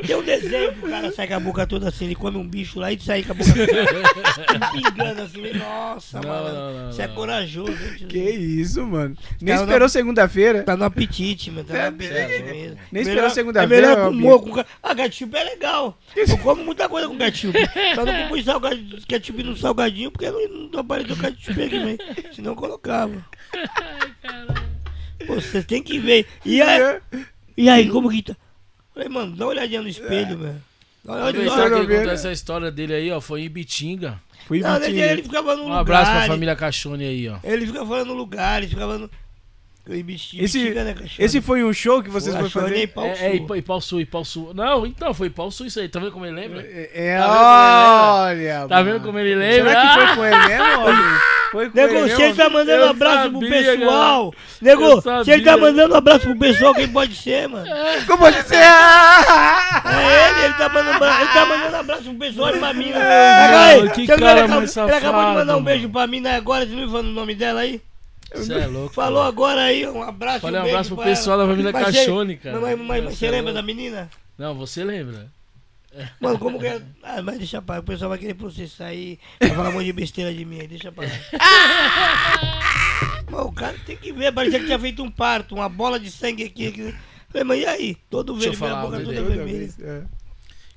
[0.05, 2.47] Tem um desenho que o cara sai com a boca toda assim, ele come um
[2.47, 5.53] bicho lá e sai com a boca toda pingando assim.
[5.53, 6.53] Nossa, Não, mano.
[6.53, 8.07] não, não, Você é corajoso, hein, tiozinho?
[8.09, 9.15] Que isso, mano.
[9.39, 10.63] Nem Cara, esperou segunda-feira.
[10.63, 11.67] Tá no apetite, mano.
[11.67, 12.77] Tá no É, apetite é, mesmo.
[12.91, 14.49] nem esperou segunda-feira, É melhor com moco.
[14.51, 15.97] com Ah, ketchup é legal.
[16.15, 17.57] Eu como muita coisa com ketchup.
[17.95, 22.51] Só não pus salgadinho, ketchup no salgadinho porque não, não apareceu ketchup aqui, mas senão
[22.53, 23.13] eu colocava.
[25.27, 26.25] Pô, Vocês tem que ver.
[26.45, 26.99] E aí,
[27.57, 28.35] e aí como que tá?
[28.93, 30.61] Falei, mano, dá uma olhadinha no espelho, velho.
[31.03, 31.55] Dá uma Vamos ver olhadinha.
[31.55, 31.97] se alguém vendo.
[31.99, 33.19] contou essa história dele aí, ó.
[33.19, 34.21] Foi em Bitinga.
[34.47, 35.79] Fui Não, ele, ele ficava no Um lugar.
[35.79, 37.37] abraço pra família Cachone aí, ó.
[37.43, 39.09] Ele ficava falando no lugar, ele ficava no.
[39.85, 40.73] Eu esse, Esse,
[41.19, 42.87] esse foi um show que vocês foram fazer?
[42.87, 43.35] Pau É, é, sul.
[43.35, 44.51] Ipa- Ipauçu, Ipauçu.
[44.55, 45.89] Não, então, foi Ipauçu isso aí.
[45.89, 46.61] Tá vendo como ele lembra?
[46.61, 48.65] É, é, Tá olha.
[48.69, 49.69] Tá vendo como ele lembra?
[49.71, 49.93] Será que Ah!
[50.07, 51.19] foi com ele mesmo, homem?
[51.51, 52.35] Foi com ele Nego, se ele mesmo?
[52.43, 54.23] tá mandando Eu abraço pro sabia, pessoal.
[54.25, 57.65] Eu Nego, se ele tá mandando abraço pro pessoal, quem pode ser, mano?
[58.07, 58.55] Como pode ser?
[58.55, 62.89] É ele, ele tá mandando, abra- ele tá mandando abraço pro pessoal e pra mim.
[62.89, 63.01] né?
[63.05, 66.21] Aí, que cara ele, acabou, mais ele acabou de mandar um safado, beijo pra mim
[66.21, 67.81] né, agora, você não me falou o nome dela aí?
[68.33, 68.93] Você é louco.
[68.93, 70.39] Falou agora aí, um abraço.
[70.41, 71.43] Falei um beijo abraço pro pessoal ela.
[71.47, 72.59] da família Mas Cachone, cara.
[72.59, 73.55] Mas, mas- mas Você é lembra louco.
[73.55, 74.09] da menina?
[74.37, 75.31] Não, você lembra.
[76.19, 76.81] Mano, como que é?
[77.03, 79.85] Ah, mas deixa pra lá, o pessoal vai querer processar aí, vai falar um monte
[79.85, 81.11] de besteira de mim aí, deixa pra lá.
[83.29, 86.09] Mano, o cara tem que ver, parecia que tinha feito um parto, uma bola de
[86.09, 86.67] sangue aqui.
[86.67, 86.95] aqui.
[87.29, 87.97] Falei, mas e aí?
[88.09, 89.69] Todo vermelho, a falar, boca toda vermelha.
[89.81, 90.01] é.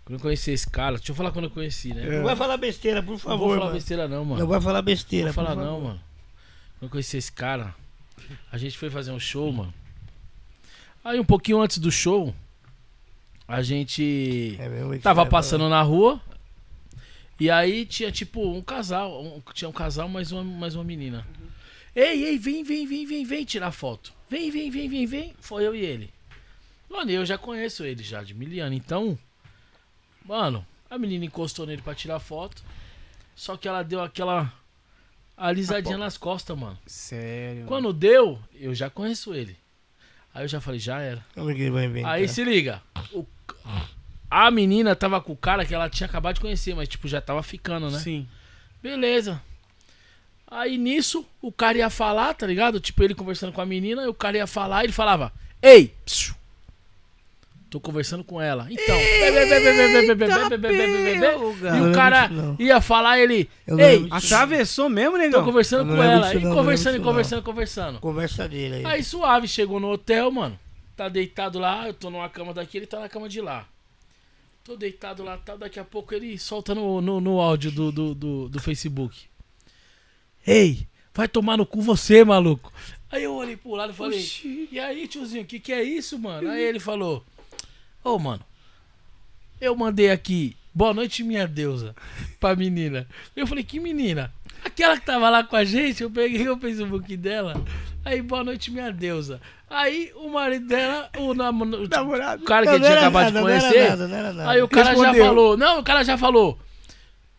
[0.04, 2.02] Quando eu conheci esse cara, deixa eu falar quando eu conheci, né?
[2.18, 3.72] Não vai falar besteira, por Não vou favor, falar mano.
[3.74, 4.40] besteira não, mano.
[4.40, 5.82] Não vai falar besteira, Não vou falar por não, favor.
[5.88, 6.00] mano.
[6.86, 7.74] Eu conheci esse cara,
[8.50, 9.74] a gente foi fazer um show, mano.
[11.04, 12.32] Aí um pouquinho antes do show,
[13.48, 16.20] a gente É tava passando na rua.
[17.40, 21.26] E aí tinha tipo um casal, um- tinha um casal mais uma, mais uma menina.
[21.92, 24.12] Ei, ei, vem, vem, vem, vem, vem tirar foto.
[24.30, 25.34] Vem, vem, vem, vem, vem.
[25.40, 26.08] Foi eu e ele.
[26.88, 29.18] Mano, eu já conheço ele já de miliano, então,
[30.24, 32.62] mano, a menina encostou nele pra tirar foto.
[33.34, 34.52] Só que ela deu aquela
[35.36, 36.78] alisadinha nas costas, mano.
[36.86, 37.66] Sério.
[37.66, 39.56] Quando deu, eu já conheço ele.
[40.32, 41.24] Aí eu já falei, já era.
[42.02, 42.04] é?
[42.04, 42.82] Aí se liga.
[43.12, 43.24] o-
[44.30, 47.20] a menina tava com o cara que ela tinha acabado de conhecer, mas tipo, já
[47.20, 47.98] tava ficando, né?
[47.98, 48.28] Sim.
[48.82, 49.40] Beleza.
[50.48, 52.78] Aí nisso, o cara ia falar, tá ligado?
[52.78, 55.92] Tipo, ele conversando com a menina, e o cara ia falar, ele falava: Ei!
[56.04, 56.35] psiu,
[57.68, 58.68] Tô conversando com ela.
[58.70, 58.96] Então.
[61.76, 63.48] E o cara ia falar, ele.
[63.66, 65.40] Ei, atravessou mesmo, negão?
[65.40, 66.32] Tô conversando com ela.
[66.34, 67.98] E conversando, e conversando, conversando.
[67.98, 68.86] Conversa dele aí.
[68.86, 70.58] Aí suave, chegou no hotel, mano.
[70.96, 73.66] Tá deitado lá, eu tô numa cama daqui, ele tá na cama de lá.
[74.64, 75.56] Tô deitado lá, tá.
[75.56, 79.24] Daqui a pouco ele solta no, no, no áudio do, do, do, do Facebook.
[80.46, 82.72] Ei, vai tomar no cu você, maluco.
[83.10, 84.68] Aí eu olhei pro lado e falei, Oxi.
[84.70, 86.48] e aí, tiozinho, o que, que é isso, mano?
[86.48, 87.24] Aí ele falou
[88.06, 88.42] ô, mano,
[89.60, 91.94] eu mandei aqui, boa noite, minha deusa,
[92.38, 93.06] pra menina.
[93.34, 94.32] Eu falei, que menina?
[94.64, 97.62] Aquela que tava lá com a gente, eu peguei o Facebook dela.
[98.04, 99.40] Aí, boa noite, minha deusa.
[99.68, 102.44] Aí o marido dela, o, nam- o Namorado.
[102.44, 103.88] cara que Não, ele não tinha acabado nada, de conhecer.
[103.90, 104.50] nada, nada.
[104.50, 105.24] Aí o cara já Respondeu.
[105.24, 105.56] falou.
[105.56, 106.58] Não, o cara já falou.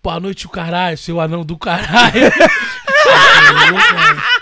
[0.04, 2.32] Boa noite, o caralho, seu anão do caralho.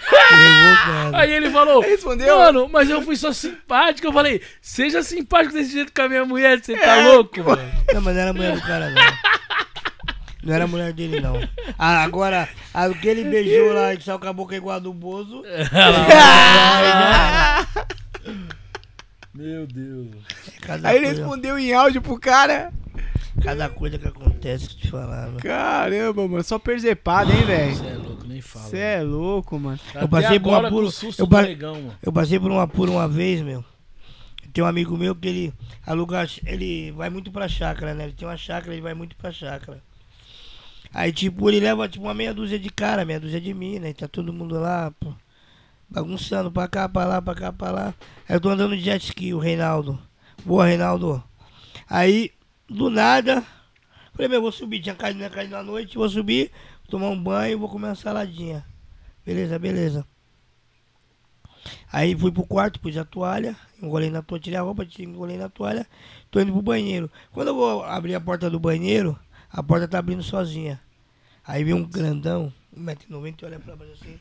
[1.13, 1.81] Aí ele falou.
[1.81, 2.37] Respondeu?
[2.37, 4.07] Mano, mas eu fui só simpático.
[4.07, 7.61] Eu falei, seja simpático desse jeito com a minha mulher, você É, tá louco, mano?
[7.93, 9.01] Não, mas não era mulher do cara, não.
[10.43, 11.35] Não era mulher dele, não.
[11.77, 14.93] Ah, agora, a que ele beijou lá e saiu com a boca igual a do
[14.93, 15.41] Bozo.
[19.33, 20.07] Meu Deus.
[20.61, 22.71] Cada, Aí ele coisa, respondeu em áudio pro cara.
[23.43, 25.39] cada coisa que acontece, que te falar, mano.
[25.39, 26.43] Caramba, mano.
[26.43, 27.75] Só perzepada, hein, velho?
[27.75, 28.65] Você é louco, nem fala.
[28.65, 29.79] Você é louco, mano.
[29.89, 30.87] Até passei por um com apuro-
[31.17, 31.27] eu
[31.75, 31.93] mano.
[32.01, 33.63] Eu passei por um apuro uma vez, meu.
[34.53, 35.53] Tem um amigo meu que ele
[35.85, 38.05] aluga, ele vai muito pra chácara, né?
[38.05, 39.83] Ele tem uma chácara, ele vai muito pra chácara.
[40.93, 43.93] Aí, tipo, ele leva tipo uma meia dúzia de cara, meia dúzia de mina, e
[43.93, 45.13] tá todo mundo lá, pô,
[45.89, 47.93] bagunçando pra cá, pra lá, pra cá, pra lá.
[48.29, 49.99] Aí eu tô andando de jet ski, o Reinaldo.
[50.45, 51.21] Boa, Reinaldo.
[51.89, 52.31] Aí,
[52.69, 53.43] do nada,
[54.13, 56.49] falei, meu, vou subir, tinha caído, né, caído na noite, vou subir,
[56.87, 58.65] tomar um banho, vou comer uma saladinha.
[59.25, 60.05] Beleza, beleza.
[61.91, 65.49] Aí fui pro quarto, pus a toalha, engolei na toalha, tirei a roupa, engolei na
[65.49, 65.87] toalha,
[66.29, 67.09] tô indo pro banheiro.
[67.31, 69.17] Quando eu vou abrir a porta do banheiro,
[69.51, 70.79] a porta tá abrindo sozinha.
[71.43, 74.19] Aí vem um grandão, 1,90m, olha pra baixo assim.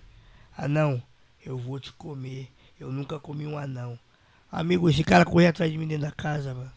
[0.56, 1.02] Anão,
[1.44, 2.48] eu vou te comer.
[2.78, 3.98] Eu nunca comi um anão.
[4.50, 6.72] Amigo, esse cara correu atrás de mim dentro da casa, mano.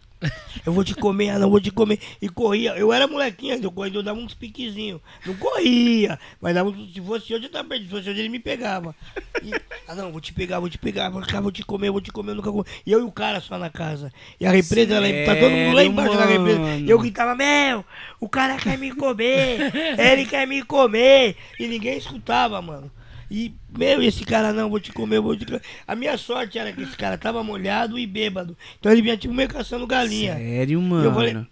[0.66, 2.00] Eu vou te comer, ah, não, eu vou te comer.
[2.22, 2.72] E corria.
[2.76, 5.00] Eu era molequinho, eu corria, eu dava uns piquezinhos.
[5.26, 7.90] Não corria, mas dava, uns- se fosse hoje eu tava perdido.
[7.90, 8.96] Se fosse hoje ele me pegava.
[9.44, 9.52] E,
[9.88, 12.32] ah, não, vou te pegar, vou te pegar, vou, vou te comer, vou te comer,
[12.32, 12.66] eu nunca comi.
[12.86, 14.12] E eu e o cara só na casa.
[14.40, 16.60] E a represa, ela, tá todo mundo lá embaixo da represa.
[16.60, 16.80] mano?
[16.80, 17.86] E eu gritava, meu,
[18.20, 21.36] o cara quer me comer, ele quer me comer.
[21.60, 22.92] E ninguém escutava, mano.
[23.30, 25.62] E, meu, esse cara não, vou te comer, vou te comer.
[25.86, 28.58] A minha sorte era que esse cara tava molhado e bêbado.
[28.80, 30.36] Então ele vinha tipo meio caçando galinha.
[30.36, 31.48] Sério, Eu falei- mano.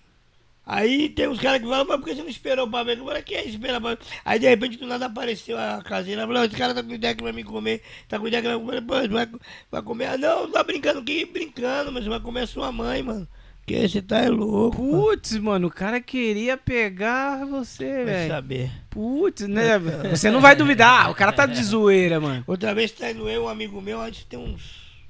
[0.68, 2.98] Aí tem uns caras que falam, mas por que você não esperou pra ver?
[2.98, 4.00] Eu falei, que é esperar pra ver?
[4.24, 7.22] Aí de repente do nada apareceu a caseira, falou, esse cara tá com ideia que
[7.22, 9.30] vai me comer, tá com ideia que vai me comer, Pô, vai,
[9.70, 10.06] vai comer.
[10.08, 13.28] Ah, não, tá brincando, que brincando, mas vai comer a sua mãe, mano.
[13.66, 14.78] Porque você tá é louco.
[14.78, 18.32] Putz, mano, o cara queria pegar você, Vai velho.
[18.32, 18.72] saber.
[18.92, 19.80] Putz, né?
[20.12, 21.10] Você não vai duvidar.
[21.10, 22.44] O cara tá de zoeira, mano.
[22.46, 25.02] Outra vez tá indo eu, um amigo meu, a gente tem uns.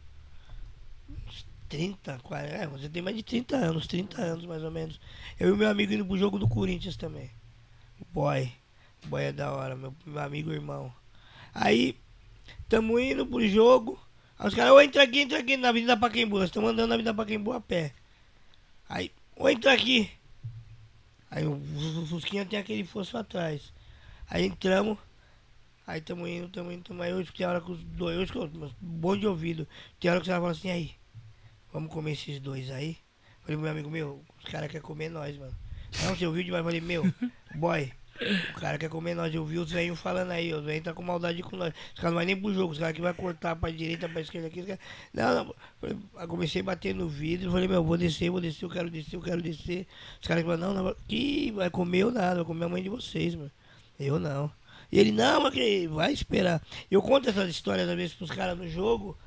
[1.10, 2.56] uns 30, 40.
[2.56, 5.02] É, você tem mais de 30 anos, 30 anos mais ou menos.
[5.38, 7.30] Eu e o meu amigo indo pro jogo do Corinthians também.
[8.00, 8.50] O boy.
[9.06, 10.94] O boy é da hora, meu, meu amigo irmão.
[11.54, 11.98] Aí,
[12.70, 14.00] tamo indo pro jogo.
[14.40, 16.38] Aí os caras, ô, entra aqui, entra aqui na Avenida Paquembu.
[16.40, 17.92] Nós estamos andando na Avenida Paquembu a pé.
[18.88, 20.12] Aí, entra aqui.
[21.30, 21.60] Aí o,
[22.08, 23.74] Fusquinha tem aquele fosso atrás.
[24.30, 24.98] Aí entramos.
[25.88, 27.14] Aí tamo indo, tamo indo, tamo aí.
[27.14, 28.50] Hoje tem hora que os dois, hoje que eu,
[28.80, 29.68] bom de ouvido.
[30.00, 30.96] Tem hora que caras falam assim, aí,
[31.72, 32.98] vamos comer esses dois aí.
[33.42, 35.56] Falei meu amigo, meu, os caras querem comer nós, mano.
[36.04, 36.64] Não, você ouviu demais?
[36.64, 37.04] Falei, meu,
[37.56, 37.92] boy,
[38.56, 39.34] o cara quer comer nós.
[39.34, 41.74] Eu vi os velhinhos falando aí, os velhinhos tá com maldade com nós.
[41.94, 44.22] Os caras não vai nem pro jogo, os caras que vai cortar pra direita, pra
[44.22, 44.62] esquerda aqui.
[44.62, 44.82] os caras-
[45.14, 45.56] Não, não.
[46.18, 49.16] Aí comecei a bater no vidro, falei, meu, vou descer, vou descer, eu quero descer,
[49.16, 49.86] eu quero descer.
[50.22, 52.90] Os caras falaram, não, não, que vai comer ou nada, vai comer a mãe de
[52.90, 53.52] vocês, mano.
[54.00, 54.52] Eu não.
[54.92, 56.62] E ele, não, mas que vai esperar.
[56.90, 59.18] Eu conto essas histórias às vezes pros caras no jogo,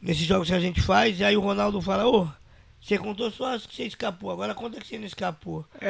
[0.00, 2.28] nesses jogos que a gente faz, e aí o Ronaldo fala, ô,
[2.82, 5.64] você contou só as que você escapou, agora conta que você não escapou.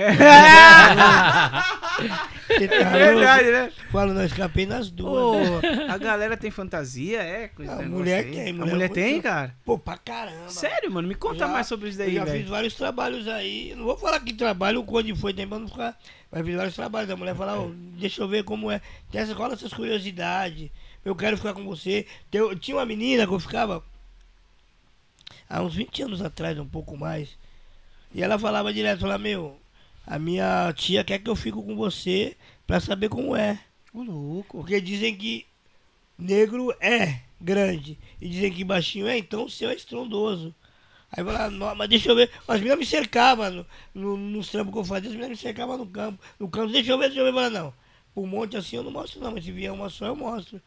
[2.49, 3.73] Você tá É verdade, né?
[3.91, 5.49] Falo, não, escapei nas duas.
[5.49, 5.87] Ô, né?
[5.89, 7.51] a galera tem fantasia, é?
[7.59, 9.55] Esse A mulher tem, A mulher tem, cara?
[9.65, 10.49] Pô, pra caramba.
[10.49, 11.09] Sério, mano?
[11.09, 12.49] Me conta Eu já- mais sobre isso Eu daí, já fiz velho.
[12.49, 13.71] vários trabalhos aí.
[13.71, 15.97] Eu Não vou falar que trabalho, onde foi, tem pra não ficar.
[16.31, 17.11] Mas fiz vários trabalhos.
[17.11, 18.81] A mulher fala, ó, deixa eu ver como é.
[19.11, 20.71] Tem essa, rola essas curiosidades.
[21.05, 22.07] Eu quero ficar com você.
[22.61, 23.83] Tinha uma menina que eu ficava
[25.53, 27.37] há uns 20 anos atrás, um pouco mais.
[28.15, 29.61] E ela falava direto, falava, meu,
[30.07, 32.35] a minha tia quer que eu fique com você
[32.67, 33.61] pra saber como é.
[33.93, 34.59] Ô, louco.
[34.59, 35.47] Porque dizem que
[36.19, 37.99] negro é grande.
[38.21, 40.55] E dizem que baixinho é, então o seu é estrondoso.
[41.11, 42.31] Aí eu falava, "Nó, mas deixa eu ver.
[42.49, 45.77] As meninas me cercavam no, no, nos trampos que eu fazia, as meninas me cercavam
[45.77, 46.23] no campo.
[46.41, 47.31] No campo, deixa eu ver, deixa eu ver.
[47.31, 47.75] Eu falava, não.
[48.15, 50.61] Um monte assim eu não mostro não, mas se vier uma só eu mostro.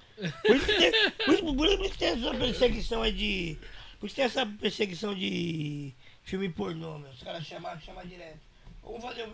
[0.45, 0.91] Por isso que tem,
[1.25, 3.57] por isso, por isso que tem essa perseguição aí de.
[4.05, 5.91] Por isso tem essa perseguição de
[6.23, 7.09] filme pornô, meu.
[7.09, 8.37] Os caras chamam, chamam direto.
[8.83, 9.29] Vamos fazer um.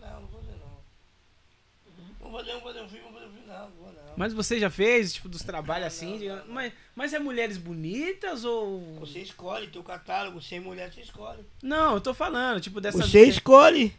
[0.00, 0.76] Não, não vou fazer não.
[2.20, 3.46] Vamos fazer, vamos fazer um filme, vamos fazer um filme.
[3.46, 4.14] Não, não vou não.
[4.16, 6.18] Mas você já fez, tipo, dos trabalhos assim?
[6.18, 8.96] digamos- Mas, mas é mulheres bonitas ou.
[8.98, 11.44] Você escolhe, teu catálogo, sem mulher você escolhe.
[11.62, 13.08] Não, eu tô falando, tipo, dessas.
[13.08, 13.94] Você escolhe.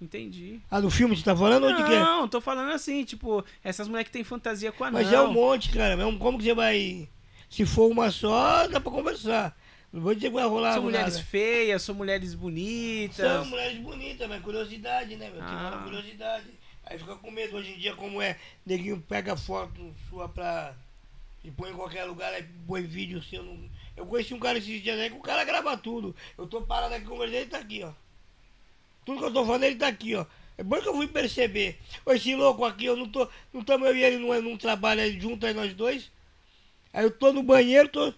[0.00, 0.58] Entendi.
[0.70, 1.98] Ah, no filme você tá falando ou de quê?
[1.98, 5.02] Não, tô falando assim, tipo, essas mulheres que tem fantasia com anão.
[5.02, 6.00] Mas é um monte, cara.
[6.00, 7.06] É um- Como que você vai.
[7.50, 9.58] Se for uma só, dá pra conversar.
[9.92, 10.74] Não vou dizer que vai rolar.
[10.74, 11.26] São mulheres nada.
[11.26, 13.16] feias, são mulheres bonitas.
[13.16, 15.40] São mulheres bonitas, mas curiosidade, né, meu?
[15.44, 15.72] Tem Ah.
[15.74, 16.46] uma curiosidade.
[16.86, 17.56] Aí fica com medo.
[17.56, 20.74] Hoje em dia, como é, neguinho pega foto sua pra.
[21.42, 23.42] E põe em qualquer lugar, aí põe vídeo seu.
[23.42, 23.58] Não...
[23.96, 26.14] Eu conheci um cara esses dias aí que o cara grava tudo.
[26.38, 27.90] Eu tô parado aqui conversando, ele tá aqui, ó.
[29.04, 30.24] Tudo que eu tô falando, ele tá aqui, ó.
[30.56, 31.78] É bom que eu fui perceber.
[32.06, 33.26] Esse louco aqui, eu não tô.
[33.52, 36.10] Não estamos eu e ele num, num trabalho aí junto aí nós dois.
[36.92, 38.12] Aí eu tô no banheiro, tô.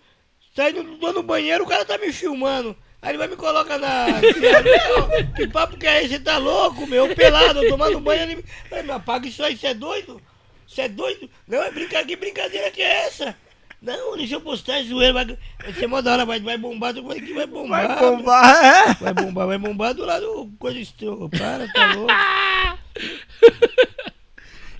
[0.54, 2.76] Saindo, tô no banheiro, o cara tá me filmando.
[3.00, 4.06] Aí ele vai me colocar na.
[5.34, 6.14] Que papo que é esse?
[6.14, 7.14] Você tá louco, meu?
[7.14, 8.22] Pelado, eu tomando banho.
[8.22, 8.44] Ele...
[8.68, 10.20] Falei, meu, apaga isso aí, você é doido?
[10.66, 11.28] Você é doido?
[11.48, 13.36] Não, é brincadeira, que brincadeira que é essa?
[13.82, 16.94] Não, deixa eu postar é zoeira, vai, vai ser mó da hora, vai, vai bombar,
[16.94, 17.88] falei que vai bombar.
[17.88, 18.94] Vai bombar, é?
[18.94, 21.28] Vai bombar, vai bombar do lado coisa estranha.
[21.28, 22.12] Para, tá louco.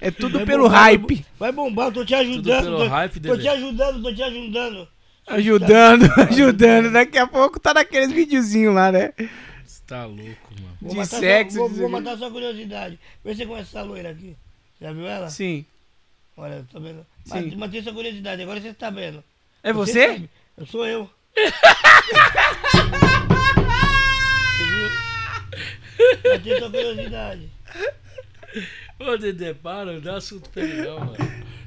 [0.05, 1.25] É tudo Vai pelo bombar, hype.
[1.39, 2.65] Vai bombar, eu tô te ajudando.
[2.65, 4.89] pelo tô, hype, tô te ajudando, tô te ajudando.
[5.29, 6.93] Ajudando, ajudando.
[6.93, 9.13] Daqui a pouco tá naqueles videozinhos lá, né?
[9.65, 10.77] Você tá louco, mano.
[10.83, 12.99] Vou De sexo, Sua, vou, vou matar sua curiosidade.
[13.25, 14.37] Vê se você conhece essa loira aqui.
[14.81, 15.31] Já viu ela?
[15.31, 15.65] Sim.
[16.37, 17.07] Olha, tá vendo?
[17.25, 17.55] Sim.
[17.55, 19.23] Matei, sua curiosidade, agora você tá vendo.
[19.63, 20.09] É você?
[20.09, 20.29] sabe.
[20.59, 21.09] Eu sou eu.
[24.59, 24.91] você viu?
[26.33, 27.49] Matei sua curiosidade.
[28.99, 31.17] Ô, Dedé, para, não dá assunto pra ele não, mano.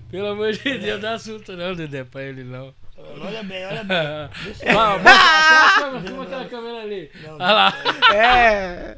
[0.10, 2.74] Pelo amor de Deus, não dá assunto não, Dedé, pra ele não.
[2.98, 3.98] Olha bem, olha bem.
[4.74, 7.12] Vai, bota aquela câmera, aquela câmera ali.
[7.24, 7.74] Não, Olha lá.
[8.14, 8.98] É.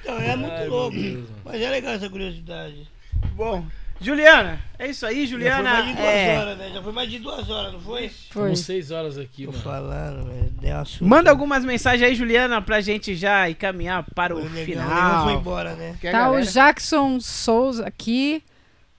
[0.00, 0.96] Então, é muito Ai, louco.
[1.44, 2.88] Mas é legal essa curiosidade.
[3.34, 3.66] Bom.
[4.00, 5.70] Juliana, é isso aí, Já foi Juliana.
[5.72, 6.70] mais de duas é, horas, né?
[6.74, 8.00] Já foi mais de duas horas, não foi?
[8.30, 8.42] Foi.
[8.42, 9.62] Estamos seis horas aqui, Tô mano.
[9.64, 10.50] falando, velho.
[10.60, 10.76] Deu.
[11.08, 15.24] Manda algumas mensagens aí, Juliana, pra gente já encaminhar para o O o final.
[15.24, 15.96] foi embora, né?
[16.00, 18.42] Que a Tá o galera- Jackson Souza aqui.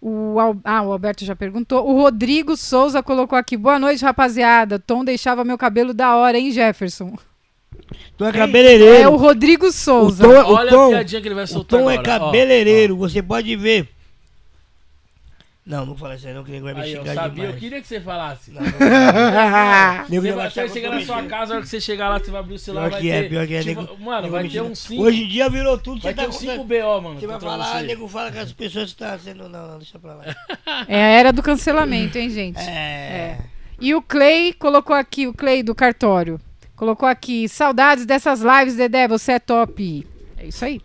[0.02, 1.88] O, Al- ah, o Alberto já perguntou.
[1.88, 3.58] O Rodrigo Souza colocou aqui.
[3.58, 4.78] Boa noite, rapaziada.
[4.80, 7.16] Tom deixava meu cabelo da hora, hein, Jefferson?
[8.18, 8.96] Tu é cabeleireiro.
[8.96, 10.24] É o Rodrigo o Souza.
[10.24, 12.24] Tom, o Olha a Tom, piadinha que ele vai o soltar Tom é agora.
[12.24, 13.90] Ó, cabeleireiro, você pode ver.
[15.68, 17.48] Não, não fala isso aí não, que ele vai me Aí, eu xingar sabia, eu
[17.48, 17.60] demais.
[17.60, 18.52] queria que você falasse.
[18.52, 20.06] Não, não, não.
[20.08, 22.40] Você vai, chegar eu na sua casa, a hora que você chegar lá, você vai
[22.40, 23.30] abrir o celular, Pior vai que é, ter...
[23.30, 25.04] pior que é, tipo, nego- mano, nego vai ter uns 5...
[25.04, 26.52] Hoje em dia virou tudo, Vai você tá ter uns contando.
[26.52, 27.20] 5 BO, mano.
[27.20, 27.86] Você vai contra falar, você.
[27.86, 29.50] nego fala que as pessoas estão sendo.
[29.50, 30.24] Não, não, deixa pra lá.
[30.88, 32.62] É a era do cancelamento, hein, gente?
[32.62, 33.38] É.
[33.80, 36.40] E o Clay colocou aqui, o Clay do cartório.
[36.78, 40.08] Colocou aqui, saudades dessas lives, Dedé, você é top.
[40.38, 40.80] É isso aí.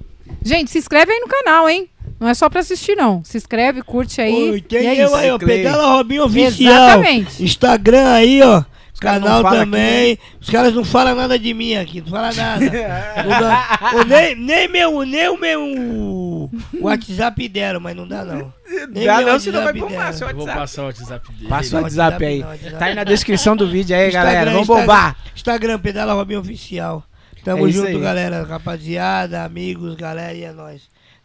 [0.45, 1.89] Gente, se inscreve aí no canal, hein?
[2.23, 3.23] Não é só pra assistir, não.
[3.25, 4.51] Se inscreve, curte aí.
[4.53, 5.15] Oi, tem e é eu isso.
[5.17, 5.39] aí, ó.
[5.39, 5.57] Clay.
[5.65, 6.73] Pedala Robinho Oficial.
[6.73, 7.43] Exatamente.
[7.45, 8.63] Instagram aí, ó.
[9.01, 10.17] Canal também.
[10.41, 12.65] Os caras não falam nada de mim aqui, não falam nada.
[13.25, 16.49] Não dá- Ô, nem, nem, meu, nem o meu
[16.81, 18.53] WhatsApp deram, mas não dá não.
[18.93, 20.61] Nem Dá não, senão vai WhatsApp bombar seu Eu vou WhatsApp.
[20.61, 21.49] passar o WhatsApp dele.
[21.49, 22.39] Passa o WhatsApp aí.
[22.41, 22.77] não, WhatsApp.
[22.79, 24.51] Tá aí na descrição do vídeo aí, Instagram, galera.
[24.53, 25.17] Vamos bombar.
[25.35, 27.03] Instagram, Pedala Robinho Oficial.
[27.45, 27.99] Tamo É junto, aí.
[27.99, 28.45] galera.
[28.45, 30.83] Rapaziada, amigos, galera, e é nóis.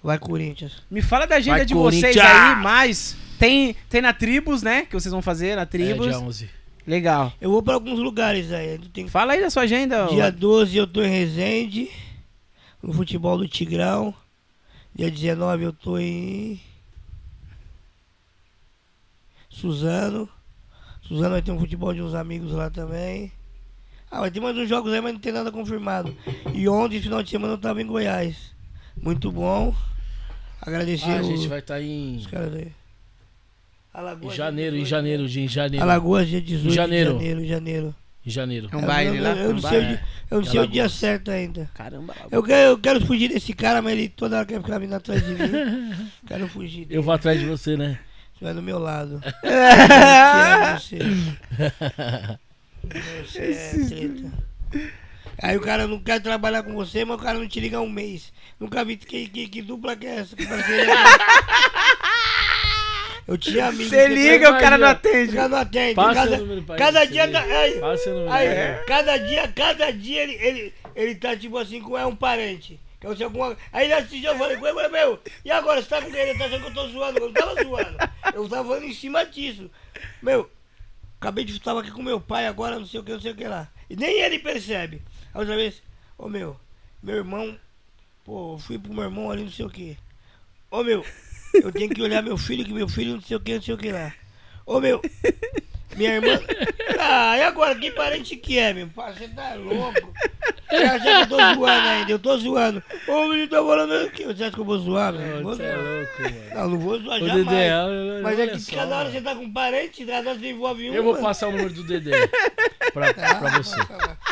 [0.07, 0.83] Vai, Corinthians.
[0.89, 4.85] Me fala da agenda Vai, de vocês aí, mas tem, tem na Tribos, né?
[4.85, 6.07] Que vocês vão fazer na É, Tribos.
[6.07, 6.49] dia 11.
[6.87, 7.33] Legal.
[7.41, 8.79] Eu vou pra alguns lugares aí.
[9.09, 10.07] Fala aí da sua agenda.
[10.07, 11.91] Dia 12 eu tô em Resende,
[12.81, 14.13] no futebol do Tigrão.
[14.95, 16.57] Dia 19 eu tô em
[19.49, 20.29] Suzano.
[21.01, 23.29] Suzano vai ter um futebol de uns amigos lá também.
[24.09, 26.15] Ah, vai ter mais uns jogos aí, mas não tem nada confirmado.
[26.53, 28.55] E ontem, final de semana, eu tava em Goiás.
[28.95, 29.75] Muito bom.
[30.61, 32.17] Agradecer Ah, a o- gente vai estar em...
[32.17, 32.61] os caras aí.
[32.63, 32.73] Em
[33.93, 35.83] Alagoas, janeiro, em 18, janeiro, dia em janeiro.
[35.83, 37.09] Alagoas, dia 18 Em janeiro.
[37.13, 37.95] de janeiro, janeiro.
[38.25, 38.69] Em janeiro.
[38.71, 39.29] É um baile eu, lá?
[39.31, 41.69] Eu, eu É não sei, dia- eu não De sei o dia certo ainda.
[41.73, 42.13] Caramba.
[42.29, 45.25] Eu quero, eu quero fugir desse cara, mas ele toda hora quer ficar vindo atrás
[45.25, 46.09] de mim.
[46.27, 46.99] quero fugir dele.
[46.99, 47.97] Eu vou atrás de você, né?
[48.37, 49.19] Você vai do meu lado.
[49.43, 50.99] é você.
[53.25, 54.31] Você é treta.
[55.41, 57.89] Aí o cara não quer trabalhar com você, mas o cara não te liga um
[57.89, 58.33] mês.
[58.59, 60.35] Nunca vi que, que, que dupla que é essa.
[60.35, 60.95] Que parceria é?
[63.27, 63.89] Eu tinha amigo.
[63.89, 65.33] Você liga, o cara não O atende.
[65.35, 65.95] cara não atende.
[65.95, 67.27] Passa cada o número pra cada ele, dia.
[67.29, 68.31] tá- aí, Passa o número.
[68.31, 68.83] Aí, É.
[68.87, 72.79] cada dia, cada dia ele, ele, ele tá tipo assim, com é um parente.
[73.01, 73.55] Que eu sei alguma...
[73.73, 75.81] Aí nesse dia eu falei, ué, ué, meu, e agora?
[75.81, 76.19] Você tá com quem?
[76.21, 77.19] Ele tá achando que eu tô zoando.
[77.19, 77.97] Eu não tava zoando.
[78.33, 79.69] Eu tava falando em cima disso.
[80.23, 80.49] Meu,
[81.19, 83.35] acabei de estar aqui com meu pai agora, não sei o que, não sei o
[83.35, 83.67] que lá.
[83.89, 85.01] E nem ele percebe.
[85.37, 85.83] A outra vez,
[86.17, 86.59] ô meu,
[87.03, 87.55] meu irmão,
[88.25, 89.95] pô, fui pro meu irmão ali, não sei o que.
[90.71, 91.05] Ô meu,
[91.53, 93.75] eu tenho que olhar meu filho, que meu filho não sei o que, não sei
[93.75, 94.11] o que lá.
[94.65, 94.99] Ô meu,
[95.95, 96.39] minha irmã.
[96.99, 97.75] Ah, e agora?
[97.75, 98.89] Que parente que é, meu?
[98.95, 100.13] Você tá louco?
[100.69, 102.11] Você acha que eu tô zoando ainda?
[102.11, 102.83] Eu tô zoando.
[103.07, 104.25] Ô, menino, tá falando o quê?
[104.25, 105.43] Você acha que eu vou zoar, meu?
[105.43, 106.35] Você é louco, mano.
[106.55, 107.45] Não, não vou zoar Ô, jamais.
[107.45, 109.11] Dedé, olha- Mas é que só, cada hora mano.
[109.11, 110.93] você tá com um parente, cada hora você envolve um.
[110.93, 111.25] Eu vou mano.
[111.25, 112.27] passar o número do Dedé
[112.93, 113.75] pra, pra você.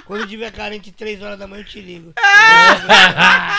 [0.06, 2.14] Quando eu tiver carente 3 horas da manhã, eu te ligo.
[2.18, 3.58] Ah!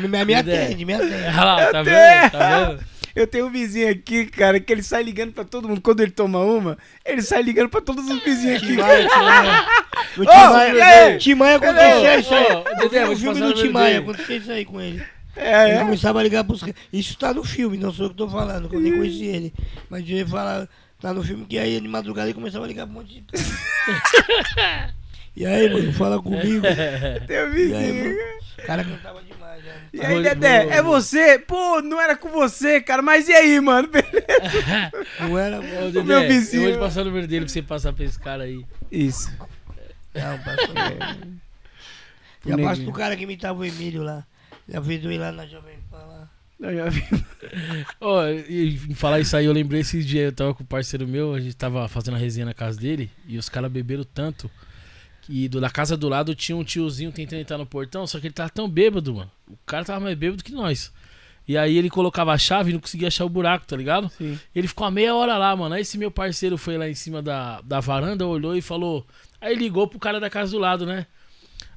[0.00, 0.64] Me, me Dedé.
[0.64, 1.14] atende, me atende.
[1.14, 2.30] Olha lá, tá vendo?
[2.32, 2.84] Tá vendo?
[3.20, 5.82] Eu tenho um vizinho aqui, cara, que ele sai ligando pra todo mundo.
[5.82, 8.76] Quando ele toma uma, ele sai ligando pra todos os vizinhos aqui.
[10.16, 11.18] No e aí?
[11.18, 12.78] Timaya aconteceu isso aí.
[12.78, 15.02] Dedé, vou te filme passar do o número aconteceu isso aí com ele.
[15.36, 15.80] É, Ele é.
[15.80, 16.74] começava a ligar pros caras.
[16.92, 19.52] Isso tá no filme, não sou eu que tô falando, que eu nem conheci ele.
[19.88, 20.68] Mas ele fala,
[21.00, 23.24] tá no filme que aí de madrugada ele começava a ligar pra um monte de.
[25.40, 26.66] E aí, mano, fala comigo.
[26.68, 28.14] Aí, vizinho.
[28.58, 29.72] o cara cantava demais, né?
[29.90, 31.38] E aí, Dedé, é você?
[31.38, 33.00] Pô, não era com você, cara.
[33.00, 33.88] Mas e aí, mano?
[35.18, 35.92] Não era, Ô, mano.
[35.92, 36.64] Dedé, meu vizinho.
[36.64, 38.66] eu vou te passar o número dele pra você passar pra esse cara aí.
[38.92, 39.32] Isso.
[40.14, 40.74] Não, passou.
[42.44, 42.68] Já Neguinho.
[42.68, 44.26] passa pro cara que imitava o Emílio lá.
[44.68, 46.28] Já fez eu ir lá na Jovem Pan lá.
[46.60, 47.02] Eu já vi.
[47.98, 51.08] Ó, e em falar isso aí, eu lembrei esses dias, eu tava com um parceiro
[51.08, 54.50] meu, a gente tava fazendo a resenha na casa dele, e os caras beberam tanto.
[55.22, 58.26] Que do, da casa do lado tinha um tiozinho tentando entrar no portão, só que
[58.26, 59.30] ele tava tão bêbado, mano.
[59.48, 60.92] O cara tava mais bêbado que nós.
[61.46, 64.08] E aí ele colocava a chave e não conseguia achar o buraco, tá ligado?
[64.10, 64.38] Sim.
[64.54, 65.74] Ele ficou uma meia hora lá, mano.
[65.74, 69.06] Aí esse meu parceiro foi lá em cima da, da varanda, olhou e falou.
[69.40, 71.06] Aí ligou pro cara da casa do lado, né?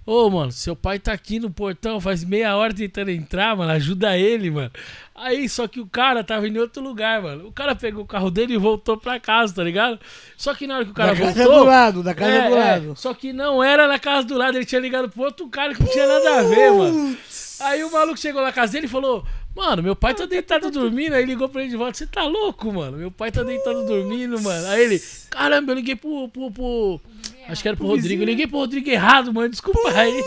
[0.06, 3.72] Ô, mano, seu pai tá aqui no portão faz meia hora tentando entrar, mano.
[3.72, 4.70] Ajuda ele, mano.
[5.16, 7.48] Aí, só que o cara tava em outro lugar, mano.
[7.48, 9.98] O cara pegou o carro dele e voltou pra casa, tá ligado?
[10.36, 11.60] Só que na hora que o cara da casa voltou.
[11.60, 12.94] do lado, da casa É, do é, lado.
[12.98, 15.82] só que não era na casa do lado, ele tinha ligado pro outro cara que
[15.82, 17.18] não tinha nada a ver, mano.
[17.62, 19.24] Aí o maluco chegou na casa dele e falou:
[19.56, 21.14] Mano, meu pai tá deitado dormindo.
[21.14, 22.98] Aí ligou pra ele de volta: Você tá louco, mano?
[22.98, 24.68] Meu pai tá deitado dormindo, mano.
[24.68, 26.28] Aí ele: Caramba, eu liguei pro.
[26.28, 27.00] pro, pro-
[27.48, 28.22] acho que era pro Rodrigo.
[28.24, 29.50] Eu liguei pro Rodrigo errado, mano.
[29.50, 30.24] Desculpa aí.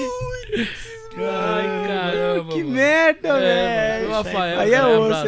[1.18, 2.52] Ai, caramba.
[2.52, 2.70] que mano.
[2.74, 4.10] merda, É, velho.
[4.10, 4.22] mano.
[4.22, 5.26] Rafael, Aí é osso.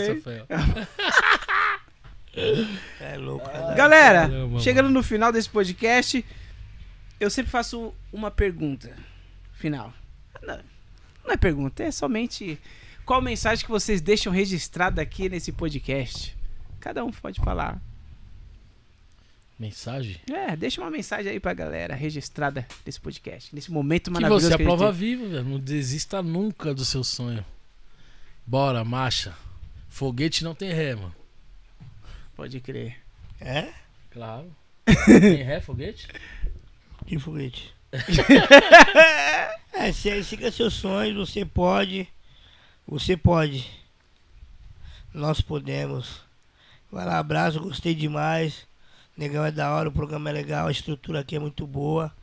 [3.00, 3.74] É louco, cara.
[3.74, 6.24] Galera, Caramba, chegando no final desse podcast,
[7.18, 8.94] eu sempre faço uma pergunta
[9.54, 9.92] final.
[10.42, 10.60] Não,
[11.24, 12.58] não é pergunta, é somente
[13.04, 16.36] qual mensagem que vocês deixam registrada aqui nesse podcast.
[16.78, 17.80] Cada um pode falar.
[19.58, 20.20] Mensagem?
[20.30, 24.46] É, deixa uma mensagem aí pra galera registrada desse podcast, nesse momento Que maravilhoso.
[24.46, 25.44] você é a que a gente prova viva, velho.
[25.44, 27.44] Não desista nunca do seu sonho.
[28.46, 29.34] Bora, marcha.
[29.88, 31.14] Foguete não tem ré, mano.
[32.36, 32.96] Pode crer.
[33.40, 33.72] É?
[34.12, 34.46] Claro.
[35.06, 36.06] tem ré, foguete?
[37.04, 37.74] Que foguete.
[39.72, 42.06] é, se- siga seus sonhos, você pode.
[42.86, 43.68] Você pode.
[45.12, 46.20] Nós podemos.
[46.92, 48.67] Vai lá, abraço, gostei demais.
[49.18, 52.14] Negão é da hora, o programa é legal, a estrutura aqui é muito boa.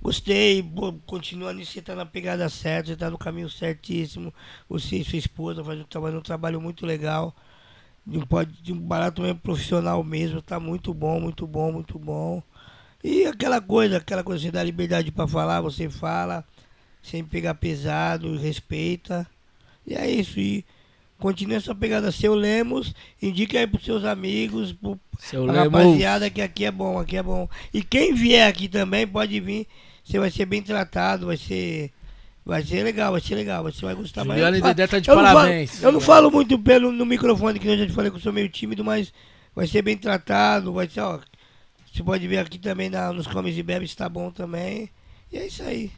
[0.00, 4.32] Gostei, pô, continua nisso, você tá na pegada certa, você tá no caminho certíssimo.
[4.68, 7.34] Você e sua esposa fazem um trabalho, um trabalho muito legal.
[8.06, 8.24] De um,
[8.62, 12.40] de um barato mesmo profissional mesmo, tá muito bom, muito bom, muito bom.
[13.02, 16.44] E aquela coisa, aquela coisa, você dá liberdade pra falar, você fala,
[17.02, 19.26] sem pegar pesado, respeita.
[19.84, 20.64] E é isso, e
[21.18, 25.72] continue essa pegada seu Lemos, indique aí pros seus amigos, pro, Seu pra Lemos.
[25.72, 27.48] rapaziada que aqui é bom, aqui é bom.
[27.72, 29.66] E quem vier aqui também pode vir,
[30.04, 31.90] você vai ser bem tratado, vai ser.
[32.46, 34.38] Vai ser legal, vai ser legal, você vai gostar mais.
[34.38, 35.82] Juliana e Dedé tá de eu não falo- parabéns.
[35.82, 38.34] eu não falo muito pelo no microfone, que eu já te falei que eu sou
[38.34, 39.10] meio tímido, mas
[39.56, 41.18] vai ser bem tratado, vai ser, ó.
[41.90, 44.90] Você pode ver aqui também na, nos Comes e Bebes, tá bom também.
[45.32, 45.90] E é isso aí.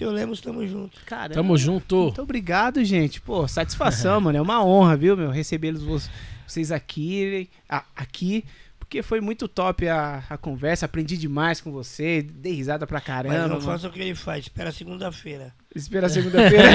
[0.00, 0.98] Seu Lemos, tamo junto.
[1.04, 1.34] Caramba.
[1.34, 1.94] Tamo junto.
[2.04, 3.20] Muito obrigado, gente.
[3.20, 4.38] Pô, satisfação, mano.
[4.38, 5.28] É uma honra, viu, meu?
[5.28, 6.00] Recebê-los vo-
[6.46, 7.50] vocês aqui,
[7.94, 8.42] aqui.
[8.78, 10.86] Porque foi muito top a, a conversa.
[10.86, 12.22] Aprendi demais com você.
[12.22, 13.38] Dei risada pra Mas caramba.
[13.42, 13.60] não mano.
[13.60, 15.52] faça o que ele faz, espera segunda-feira.
[15.76, 16.64] Espera segunda-feira.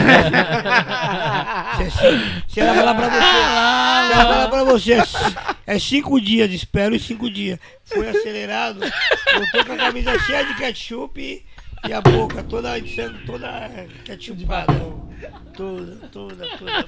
[2.48, 4.94] Se, ela falar pra você, se ela falar pra você,
[5.68, 7.60] é cinco dias, espero em cinco dias.
[7.84, 11.44] Foi acelerado, eu tô com a camisa cheia de ketchup e,
[11.88, 13.70] e a boca toda sangue, toda
[14.04, 14.74] ketchupada.
[15.56, 16.86] Toda, toda, toda,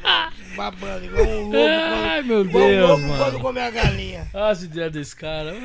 [0.57, 3.17] babando, igual um lobo Ai, meu quando, igual um Deus, lobo mano.
[3.23, 4.27] quando come a galinha.
[4.33, 5.55] Olha as ideias desse cara.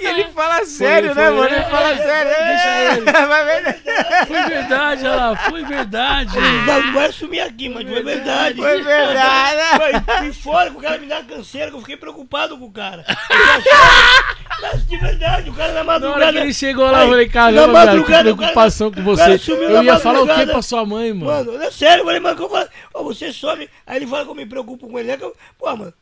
[0.00, 1.44] e ele fala sério, foi, né, mano?
[1.44, 2.46] Ele é, fala é, sério.
[2.46, 3.12] deixa ele.
[3.26, 3.82] Vai ver.
[4.26, 5.36] Foi verdade, olha lá.
[5.36, 6.32] Foi verdade.
[6.66, 8.56] Não, vai sumir aqui, mas foi verdade.
[8.56, 9.60] Foi verdade.
[9.76, 12.72] Foi, fui fora que o cara me dá canseira, que eu fiquei preocupado com o
[12.72, 13.04] cara.
[13.06, 16.32] Eu achava- Mas de verdade, o cara na Na hora madrugada.
[16.32, 19.38] que ele chegou lá, eu falei, na caramba, que madrugada, cara- preocupação com você.
[19.52, 20.52] Eu na ia falar o madrugada.
[20.52, 21.26] pra sua mãe, mano?
[21.50, 23.68] Mano, é sério, eu falei, mano, que eu falo, ó, você some.
[23.86, 25.10] Aí ele fala que eu me preocupo com ele.
[25.10, 25.92] É que eu, pô, mano,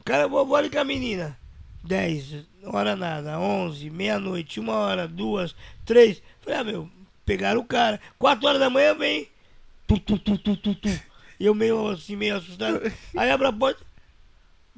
[0.00, 1.36] o cara, vou, vou ali com a menina.
[1.84, 5.54] 10, hora nada, 11, meia-noite, uma hora, duas,
[5.86, 6.20] três.
[6.42, 6.88] Falei, ah, meu,
[7.24, 8.00] pegaram o cara.
[8.18, 9.28] 4 horas da manhã vem.
[9.86, 10.88] Tu, tu, tu, tu, tu, tu.
[11.40, 12.82] E eu meio assim, meio assustado.
[13.16, 13.80] Aí abre a porta.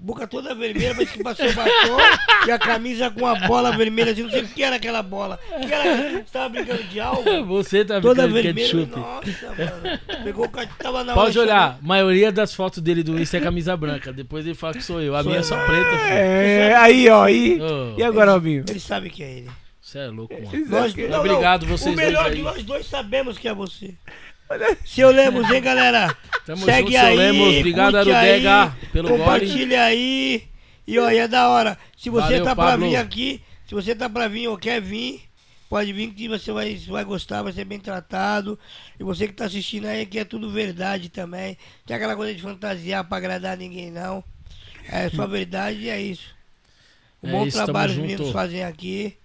[0.02, 1.98] Boca toda vermelha, parece que passou batom
[2.46, 5.38] e a camisa com a bola vermelha, assim, não sei o que era aquela bola.
[5.52, 6.12] O que era?
[6.12, 7.44] Você tava brincando de algo?
[7.44, 8.86] Você tá Toda brincando de vermelha.
[8.86, 8.98] ketchup.
[8.98, 10.24] Nossa, mano.
[10.24, 13.36] Pegou o cara que tava na Pode olhar, a maioria das fotos dele do Insta
[13.36, 14.10] é camisa branca.
[14.10, 15.14] Depois ele fala que sou eu.
[15.14, 16.12] A minha é só preta, filho.
[16.14, 17.28] É, aí, ó.
[17.28, 18.64] E, Ô, e agora, Robinho?
[18.70, 19.50] Ele sabe que é ele.
[19.82, 20.66] Você é louco, mano.
[20.68, 22.44] Nós, que- não, não, Obrigado vocês O melhor dois que aí.
[22.44, 23.94] nós dois sabemos que é você.
[24.84, 26.16] Seu Lemos, hein, galera?
[26.44, 27.56] Tamo Segue junto, seu aí, Lemos.
[27.56, 29.20] Obrigado, Arudega, aí, pelo gole.
[29.20, 30.48] Compartilha aí.
[30.86, 31.78] E e é da hora.
[31.96, 32.88] Se você Valeu, tá pra Pablo.
[32.88, 35.22] vir aqui, se você tá pra vir ou quer vir,
[35.68, 38.58] pode vir que você vai, vai gostar, vai ser bem tratado.
[38.98, 41.56] E você que tá assistindo aí, que é tudo verdade também.
[41.86, 44.24] Tem aquela coisa de fantasiar pra agradar ninguém, não.
[44.88, 46.34] É só verdade e é isso.
[47.22, 49.16] Um É bom isso, trabalho os meninos fazem aqui.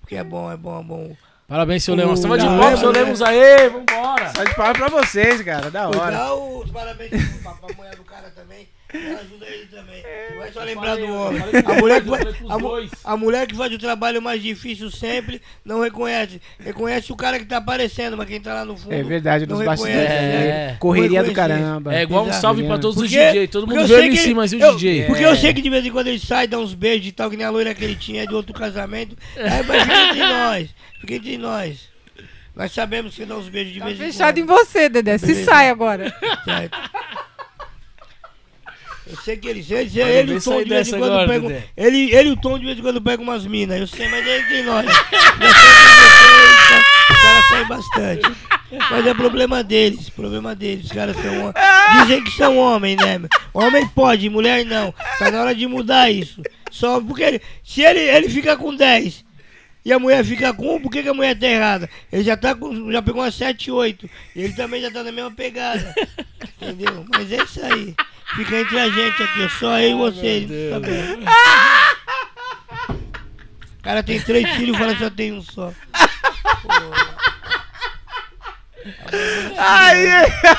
[0.00, 1.16] Porque é bom, é bom, é bom.
[1.46, 2.18] Parabéns, seu Lemos.
[2.20, 3.68] Tava de palmas, seu Lemos, aí.
[3.68, 4.32] Vambora.
[4.34, 5.70] Só de palavra pra vocês, cara.
[5.70, 6.10] Da hora.
[6.10, 7.10] Dá os parabéns
[7.42, 8.68] pra, pra mulher do cara também.
[8.96, 10.02] Ajuda ele também.
[10.30, 11.42] Não vai só lembrar do homem.
[11.64, 14.90] A mulher, que os vai, os a, a mulher que faz o trabalho mais difícil
[14.90, 16.40] sempre não reconhece.
[16.58, 18.92] Reconhece o cara que tá aparecendo, mas quem tá lá no fundo.
[18.92, 19.96] É verdade, não nos bastidores.
[20.08, 20.66] reconhece, É.
[20.72, 20.76] né?
[20.78, 21.94] Correria do caramba.
[21.94, 23.48] É igual um salve pra todos os Porque- DJ.
[23.48, 25.04] Todo mundo vê ele em que cima, mas e o eu- DJ?
[25.06, 25.26] Porque É.
[25.26, 27.36] eu sei que de vez em quando ele sai, dá uns beijos e tal, que
[27.36, 29.16] nem a loira que ele tinha é de outro casamento.
[29.36, 30.68] Aí, mas fica entre nós.
[31.00, 31.96] Fica entre nós.
[32.54, 34.58] Nós sabemos que dá uns beijos de Tá vez em fechado em quando.
[34.66, 35.18] você, Dedé.
[35.18, 35.44] Se Beleza.
[35.44, 36.14] sai agora.
[36.44, 36.78] Certo.
[39.08, 41.28] Eu sei que ele, ele, Mas ele não o Tom de vez em quando agora,
[41.28, 41.48] pega.
[41.48, 41.64] Dedé.
[41.76, 43.78] Ele, ele e o Tom de vez em quando pega umas minas.
[43.78, 44.86] Eu sei, mas ele tem nós.
[45.36, 45.48] Sei
[46.48, 48.36] vocês, Os caras saem bastante.
[48.90, 50.86] Mas é problema deles, problema deles.
[50.86, 51.54] Os caras são
[52.00, 53.20] Dizem que são homens, né?
[53.54, 54.92] Homem pode, mulher não.
[55.18, 56.42] Tá na hora de mudar isso.
[56.70, 57.42] Só porque ele.
[57.62, 59.25] Se ele, ele fica com 10
[59.86, 61.88] e a mulher fica com um, por que, que a mulher tá errada?
[62.12, 62.90] Ele já tá com.
[62.90, 64.10] Já pegou umas 7, 8.
[64.34, 65.94] E ele também já tá na mesma pegada.
[66.60, 67.06] Entendeu?
[67.08, 67.94] Mas é isso aí.
[68.34, 70.46] Fica entre a gente aqui, só eu e você.
[70.70, 70.78] Tá?
[73.78, 75.72] O cara tem três filhos e fala que só tem um só.
[79.56, 80.04] Ai,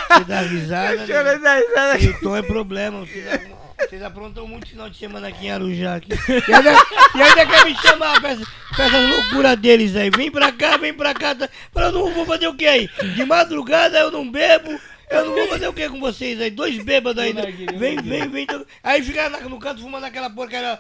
[0.10, 0.94] Você dá risada.
[0.94, 1.24] eu né?
[1.24, 2.06] ver essa risada aqui.
[2.06, 3.00] E o tom é problema.
[3.02, 3.57] Vocês, apron-
[3.88, 5.96] vocês aprontam muito final de semana aqui em Arujá.
[5.96, 6.10] Aqui.
[6.48, 6.72] E, ainda,
[7.16, 8.46] e ainda quer me chamar pra, essa-
[8.76, 10.10] pra essas loucuras deles aí.
[10.10, 11.34] Vem pra cá, vem pra cá.
[11.36, 11.50] Tá...
[11.76, 12.88] Eu não vou fazer o que aí?
[13.16, 14.80] De madrugada eu não bebo.
[15.10, 16.52] Eu não vou fazer o que com vocês aí?
[16.52, 17.44] Dois bêbados ainda.
[17.78, 18.44] Vem, vem, vem.
[18.44, 20.80] então- Aí fica na- no canto fumando aquela porcaria.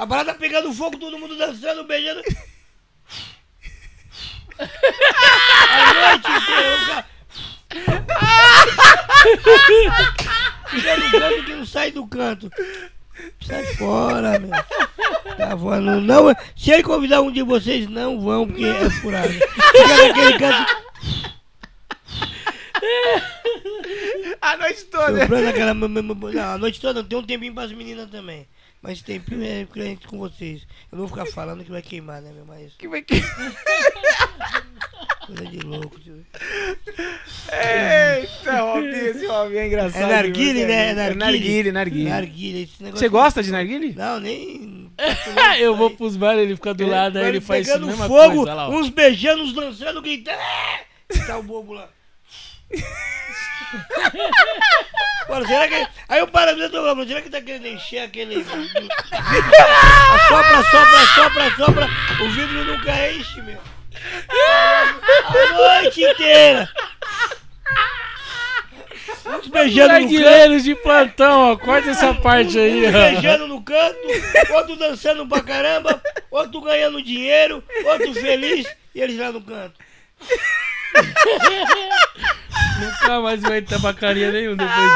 [0.00, 2.22] A barata pegando fogo, todo mundo dançando, beijando.
[4.58, 4.66] A
[5.94, 7.06] noite inteira,
[10.70, 12.50] Fica no canto que não sai do canto.
[13.46, 14.50] Sai fora, meu.
[15.36, 16.00] Tá voando.
[16.00, 19.32] Não, se ele convidar um de vocês, não vão, porque é furado.
[19.32, 20.76] Fica naquele canto,
[24.40, 25.20] A noite toda.
[25.20, 25.74] soprando aquela.
[25.74, 28.46] Não, a noite toda tem um tempinho pras meninas também.
[28.82, 30.62] Mas tempinho é cliente com vocês.
[30.90, 32.46] Eu não vou ficar falando que vai queimar, né, meu?
[32.46, 33.20] Mas Que vai que-
[35.26, 36.00] coisa de louco.
[36.00, 36.24] tio.
[37.52, 40.02] Eita, Robinho, esse Robinho é engraçado.
[40.02, 40.86] É narguile, né?
[40.86, 41.18] É É narguile.
[41.18, 42.08] narguile, narguile.
[42.08, 42.98] Narguilha, esse negócio.
[43.00, 43.92] Você gosta de narguile?
[43.94, 44.90] Não, nem.
[45.60, 48.54] eu vou pros bares, ele fica do lado, aí ele faz isso pegando fogo, coisa.
[48.54, 50.38] lá, uns beijando, uns dançando, gritando.
[51.26, 51.88] Tá o bobo lá.
[55.28, 55.86] Mano, será que.
[56.08, 58.44] Aí paro dentro do falando, será que tá querendo encher aquele.
[60.28, 61.88] Sopra, sopra, sopra, sopra.
[62.20, 63.58] O vidro nunca enche, meu.
[64.28, 66.68] A noite inteira.
[69.26, 70.62] Uns beijando no canto.
[70.62, 71.56] De plantão, ó.
[71.56, 72.90] Corta essa parte aí, ó.
[72.90, 73.98] beijando no canto,
[74.54, 79.78] outro dançando pra caramba, outro ganhando dinheiro, outro feliz e eles lá no canto.
[82.80, 84.90] Nunca mais vai ter tabacaria nenhum depois disso.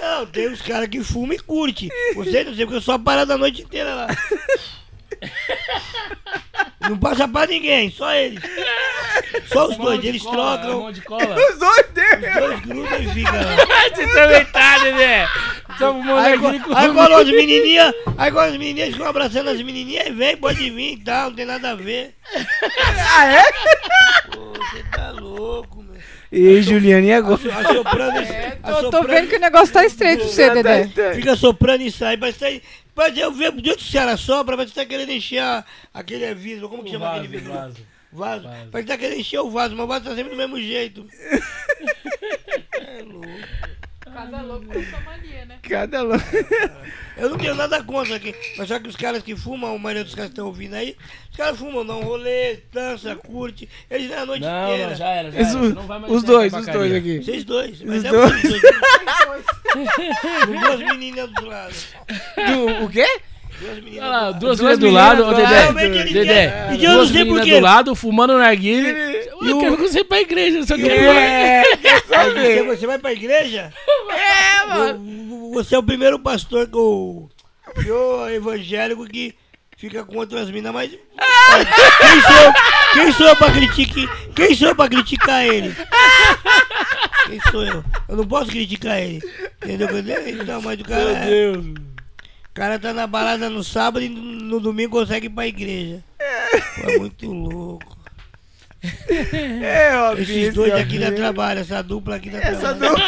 [0.00, 1.88] Não, tem os caras que fumam e curte.
[2.14, 4.06] Você não sei, porque eu sou parado a noite inteira lá.
[6.88, 8.40] Não passa pra ninguém, só eles.
[9.46, 11.34] Só os dois, eles trocam, Mão de cola.
[11.34, 12.28] Os dois dele.
[12.28, 13.56] os dois grudam e ficam lá.
[13.94, 15.28] Você também tá, Dedé.
[15.78, 16.64] Somos Aí, moleque
[16.94, 20.96] quando as menininhas, aí quando as menininhas ficam abraçando as menininhas, vem, pode vir e
[21.04, 22.14] tal, não tem nada a ver.
[23.14, 23.42] Ah, é?
[24.30, 25.96] Pô, você tá louco, meu.
[26.30, 27.40] E Juliane, e agora?
[27.60, 31.14] Assoprando, É, a tô, tô vendo que o negócio tá estreito pra você, Dedé.
[31.14, 32.16] Fica soprando e sai.
[32.16, 32.46] Mas, tá,
[32.96, 36.34] mas eu vejo de onde o Ceará sopra, mas você tá querendo encher a- aquele
[36.34, 36.68] vidro.
[36.68, 37.52] Como que chama aquele vidro?
[37.52, 37.76] vaso.
[38.12, 38.44] Vaso.
[38.44, 38.68] Vaso.
[38.72, 41.06] Mas tá querendo encher o vaso, mas o vaso tá sempre do mesmo jeito.
[42.72, 43.28] é louco.
[44.16, 45.58] Cada louco com sua mania, né?
[45.62, 46.24] Cada louco.
[47.18, 48.34] Eu não tenho nada contra aqui.
[48.56, 50.96] Mas só que os caras que fumam, a maioria dos caras que estão ouvindo aí,
[51.30, 53.68] os caras fumam, dão um rolê, dança, curte.
[53.90, 54.88] Eles não é a noite Não, inteira.
[54.90, 55.58] não, já era, já Os, era.
[55.58, 57.22] Você não vai mais os dois, os dois aqui.
[57.22, 57.82] Vocês dois.
[57.82, 58.44] Mas Os é dois.
[58.44, 59.44] os dois.
[60.46, 61.74] Com duas meninas do lado.
[62.36, 63.06] Do, o quê?
[63.60, 64.38] Duas meninas Olha lá, do lado.
[64.40, 65.84] duas Duas meninas do lado, ô do Dedé.
[66.00, 66.68] eles Dedé.
[66.74, 67.54] E não duas sei por meninas quê.
[67.54, 68.88] do lado, fumando narguilha.
[69.42, 72.56] E Eu o- quero você ir pra igreja, só É, quer Aí saber?
[72.58, 73.72] Você, você vai pra igreja?
[74.10, 75.50] É, mano.
[75.54, 77.30] Você é o primeiro pastor que eu,
[77.82, 79.34] que eu evangélico que
[79.76, 80.90] fica com outras minas, mas.
[80.90, 82.52] Quem sou, eu-
[82.92, 84.18] quem sou eu pra criticar?
[84.34, 85.74] Quem sou eu pra criticar ele?
[87.26, 87.84] Quem sou eu?
[88.08, 89.20] Eu não posso criticar ele.
[89.62, 89.88] Entendeu?
[90.28, 91.04] Então, mas o cara.
[91.04, 91.74] Meu Deus.
[92.56, 96.02] O cara tá na balada no sábado e no, domingo consegue ir pra igreja.
[96.80, 97.96] Pô, é muito louco.
[99.62, 100.22] É, Robinho.
[100.22, 101.16] Esses esse dois aqui dá Robinho.
[101.16, 102.94] trabalho, essa dupla aqui dá Essa trabalho.
[102.96, 103.02] do...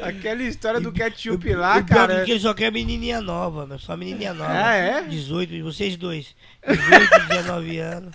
[0.02, 2.22] Aquela história do ketchup lá, o pior cara.
[2.22, 3.78] é que ele só quer menininha nova, meu.
[3.78, 4.52] Só menininha nova.
[4.52, 5.02] Ah, é?
[5.02, 6.34] 18, vocês dois.
[6.66, 8.12] 18, 19 anos.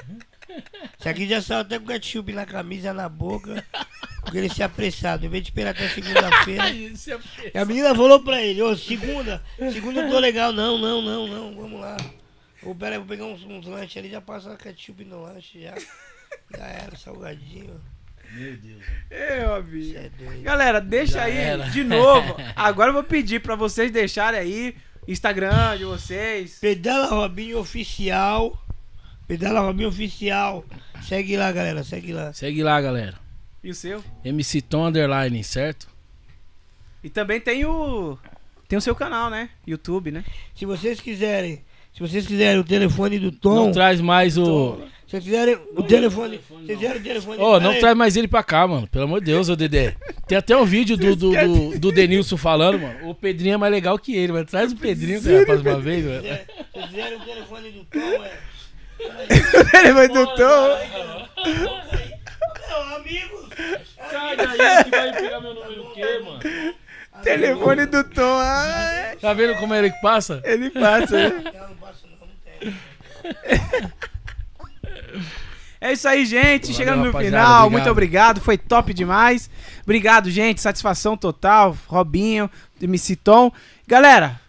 [0.99, 3.65] Esse aqui já saiu até com ketchup na camisa, na boca.
[4.21, 5.25] Porque ele se apressado.
[5.25, 6.69] Em vez de esperar até segunda-feira.
[6.71, 7.19] Isso é
[7.53, 10.51] E a menina falou pra ele, ô, segunda, segunda eu tô legal.
[10.53, 11.97] Não, não, não, não, vamos lá.
[12.63, 15.75] Ô, pera aí, vou pegar uns, uns lanches ali, já passa ketchup no lanche, já.
[16.55, 17.81] Já era, salgadinho.
[18.33, 18.83] Meu Deus.
[19.09, 19.91] É, Robinho.
[19.91, 20.41] Cê é doido.
[20.41, 21.69] Galera, deixa Já aí era.
[21.69, 22.35] de novo.
[22.55, 24.75] Agora eu vou pedir pra vocês deixarem aí
[25.07, 26.57] Instagram de vocês.
[26.59, 28.57] Pedala Robinho Oficial.
[29.31, 30.65] Pedala Robinho Oficial.
[31.03, 31.85] Segue lá, galera.
[31.85, 32.33] Segue lá.
[32.33, 33.15] Segue lá, galera.
[33.63, 34.03] E o seu?
[34.25, 35.87] MC Tom Underline, certo?
[37.01, 38.17] E também tem o.
[38.67, 39.49] Tem o seu canal, né?
[39.65, 40.25] YouTube, né?
[40.53, 41.61] Se vocês quiserem.
[41.93, 43.55] Se vocês quiserem o telefone do Tom.
[43.55, 44.75] Não traz mais o.
[45.05, 46.41] Se vocês quiserem o telefone.
[46.67, 47.37] Se quiserem o telefone.
[47.41, 47.79] Ô, não Pera aí.
[47.79, 48.85] traz mais ele pra cá, mano.
[48.87, 49.95] Pelo amor de Deus, ô Dedé.
[50.27, 53.09] Tem até um vídeo do, do, do, do Denilson falando, mano.
[53.09, 56.03] O Pedrinho é mais legal que ele, mas traz o Pedrinho, cara, mais uma vez,
[56.05, 56.21] mano.
[56.21, 56.27] se
[56.73, 58.50] vocês quiserem o telefone do Tom, é.
[59.79, 60.77] Ele vai do Tom.
[62.67, 63.49] Meu amigo.
[64.09, 66.39] Sai daí que vai pegar meu número o quê, mano?
[67.23, 68.39] Telefone do Tom.
[68.39, 70.41] Ah, Tá vendo como é ele que passa?
[70.43, 71.29] ele passa, né?
[71.29, 71.81] Não não, não.
[75.79, 76.63] É isso aí, gente.
[76.71, 77.21] Valeu, Chegando no final.
[77.21, 77.71] obrigado.
[77.71, 78.41] Muito obrigado.
[78.41, 79.49] Foi top demais.
[79.83, 80.61] Obrigado, gente.
[80.61, 81.75] Satisfação total.
[81.87, 82.49] Robinho,
[82.81, 83.51] MC Tom.
[83.87, 84.39] Galera,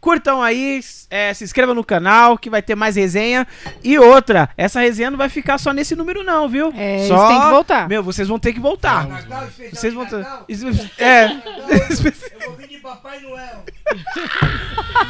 [0.00, 0.80] curtam aí.
[1.10, 3.46] é, se inscrevam no canal que vai ter mais resenha.
[3.84, 6.72] E outra, essa resenha não vai ficar só nesse número, não, viu?
[6.76, 7.28] É, só...
[7.28, 7.88] têm que voltar.
[7.88, 9.06] Meu, vocês vão ter que voltar.
[9.06, 10.26] Natal, Vocês vão ter.
[10.98, 11.26] É.
[12.40, 13.64] Eu vou vir de Papai Noel.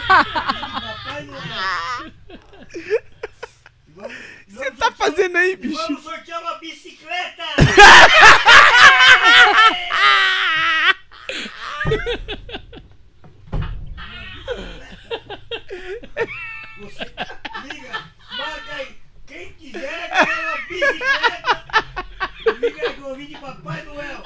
[0.08, 2.12] Papai Noel.
[4.48, 5.76] Você tá fazendo aí, bicho?
[5.76, 7.44] Vamos sortear uma bicicleta!
[16.80, 17.04] Você
[17.64, 18.04] liga,
[18.36, 18.96] marca aí.
[19.26, 21.66] Quem quiser ganhar uma bicicleta,
[22.58, 24.22] liga aí que eu vou vir de Papai Noel.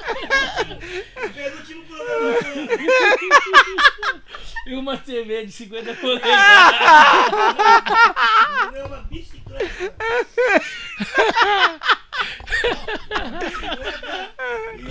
[1.23, 2.37] O penúltimo programa.
[4.65, 6.79] E uma TV de 50 polegadas.
[8.71, 9.93] Ganhar uma bicicleta.
[14.79, 14.83] E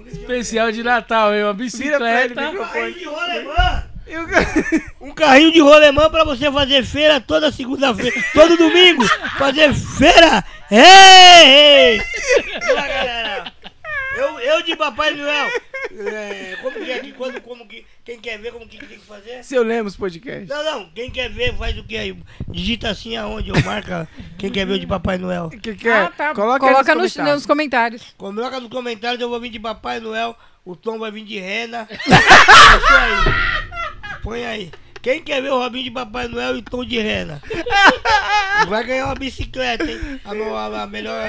[0.00, 1.44] um Especial de Natal, hein?
[1.44, 2.68] Uma Vira pra ele, bicicleta.
[2.72, 3.91] carrinho de rolemã.
[4.06, 4.26] Eu-
[5.00, 9.04] Um carrinho de rolemã pra você fazer feira toda segunda-feira, todo domingo,
[9.38, 10.44] fazer feira.
[10.70, 12.02] Ei, ei.
[12.70, 13.52] Olá, galera.
[14.16, 15.48] Eu, eu de Papai Noel.
[15.94, 19.04] É, como que é que quando, como que, quem quer ver como que tem que
[19.04, 19.42] fazer?
[19.42, 20.48] Seu Lemos Podcast.
[20.48, 22.16] Não, não, quem quer ver faz o que aí?
[22.48, 24.08] Digita assim aonde eu marca
[24.38, 25.50] quem quer ver o de Papai Noel.
[25.50, 25.92] Que, que é?
[26.02, 26.34] Ah, tá.
[26.34, 27.34] Coloca, Coloca, aí nos, comentários.
[27.34, 28.14] nos comentários.
[28.16, 31.88] Coloca nos comentários, eu vou vir de Papai Noel, o Tom vai vir de rena.
[31.92, 33.71] É isso aí.
[34.22, 34.70] Põe aí.
[35.00, 37.42] Quem quer ver o Robinho de Papai Noel e o Tom de rena?
[38.68, 40.20] Vai ganhar uma bicicleta, hein?
[40.24, 41.20] A, a- a melhor,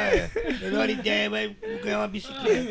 [0.62, 1.48] melhor ideia vai
[1.84, 2.70] ganhar uma bicicleta.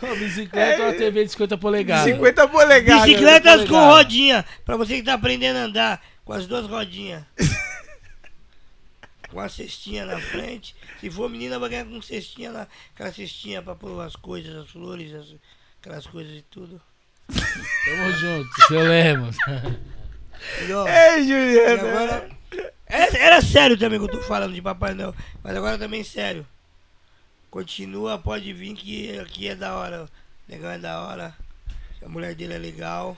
[0.00, 2.04] Uma bicicleta ou uma TV de 50 polegadas.
[2.14, 3.04] 50 polegadas.
[3.06, 3.92] Bicicletas com polegada.
[3.92, 7.24] rodinha, pra você que tá aprendendo a andar, com as duas rodinhas.
[9.28, 10.74] Com a cestinha na frente.
[11.00, 12.68] Se for menina, vai ganhar com cestinha lá.
[12.94, 15.34] Aquela cestinha pra pôr as coisas, as flores, as-
[15.80, 16.80] aquelas coisas e tudo.
[17.28, 19.36] Tamo junto, seu Lemos.
[20.60, 21.82] Ei, Juliana.
[21.82, 22.36] agora.
[22.86, 26.46] Era, era sério também que eu tô falando de Papai Noel, mas agora também sério.
[27.50, 30.04] Continua, pode vir que aqui é da hora.
[30.04, 30.08] O
[30.48, 31.34] Negão é da hora.
[32.04, 33.16] A mulher dele é legal.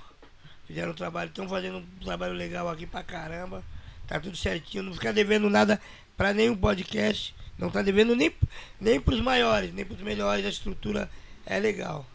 [0.66, 3.62] Fizeram um trabalho, estão fazendo um trabalho legal aqui pra caramba.
[4.06, 5.80] Tá tudo certinho, não fica devendo nada
[6.16, 7.34] pra nenhum podcast.
[7.58, 8.32] Não tá devendo nem,
[8.80, 10.46] nem pros maiores, nem pros melhores.
[10.46, 11.10] A estrutura
[11.44, 12.06] é legal.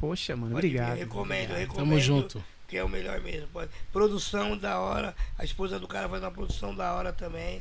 [0.00, 0.98] Poxa, mano, Pode vir, obrigado.
[0.98, 1.76] recomendo, recomendo.
[1.88, 2.42] Tamo junto.
[2.66, 3.46] Que é o melhor mesmo.
[3.52, 3.70] Pode.
[3.92, 5.14] Produção da hora.
[5.38, 7.60] A esposa do cara faz uma produção da hora também.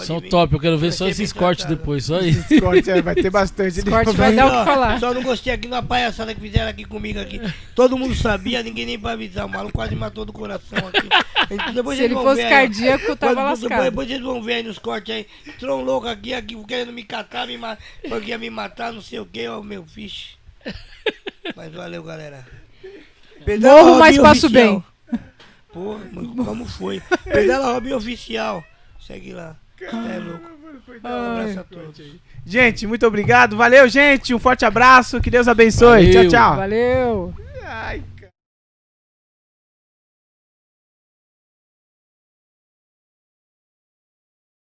[0.00, 2.60] São top, eu quero ver Vai só esses cortes depois, só isso.
[2.60, 3.82] Corte, é, vai ter bastante.
[3.84, 4.98] Corte vai dar o que falar.
[4.98, 7.40] Só não gostei aqui na palhaçada que fizeram aqui comigo aqui.
[7.74, 9.46] Todo mundo sabia, ninguém nem pra avisar.
[9.46, 11.08] O maluco quase matou do coração aqui.
[11.48, 13.82] Então, depois Se ele vão fosse ver aí, cardíaco, tava Depois- lascado.
[13.84, 15.26] Depois vocês vão ver aí nos cortes aí.
[15.60, 17.78] Tron louco aqui, aqui querendo me catar, me ma-
[18.08, 20.34] porque ia me matar, não sei o que, ó, meu fiche.
[21.54, 22.46] Mas valeu, galera.
[23.44, 24.84] Pedala Morro, mas Robinho passo Oficial.
[25.72, 27.02] Porra, mano, como foi?
[27.24, 28.64] Pedala Robinho Oficial.
[29.00, 29.56] Segue lá.
[29.80, 30.56] É louco.
[31.04, 32.02] Um abraço a todos.
[32.44, 33.56] Gente, muito obrigado.
[33.56, 34.34] Valeu, gente.
[34.34, 35.20] Um forte abraço.
[35.20, 36.06] Que Deus abençoe.
[36.06, 36.12] Valeu.
[36.12, 36.56] Tchau, tchau.
[36.56, 37.34] Valeu.
[37.64, 38.02] Ai.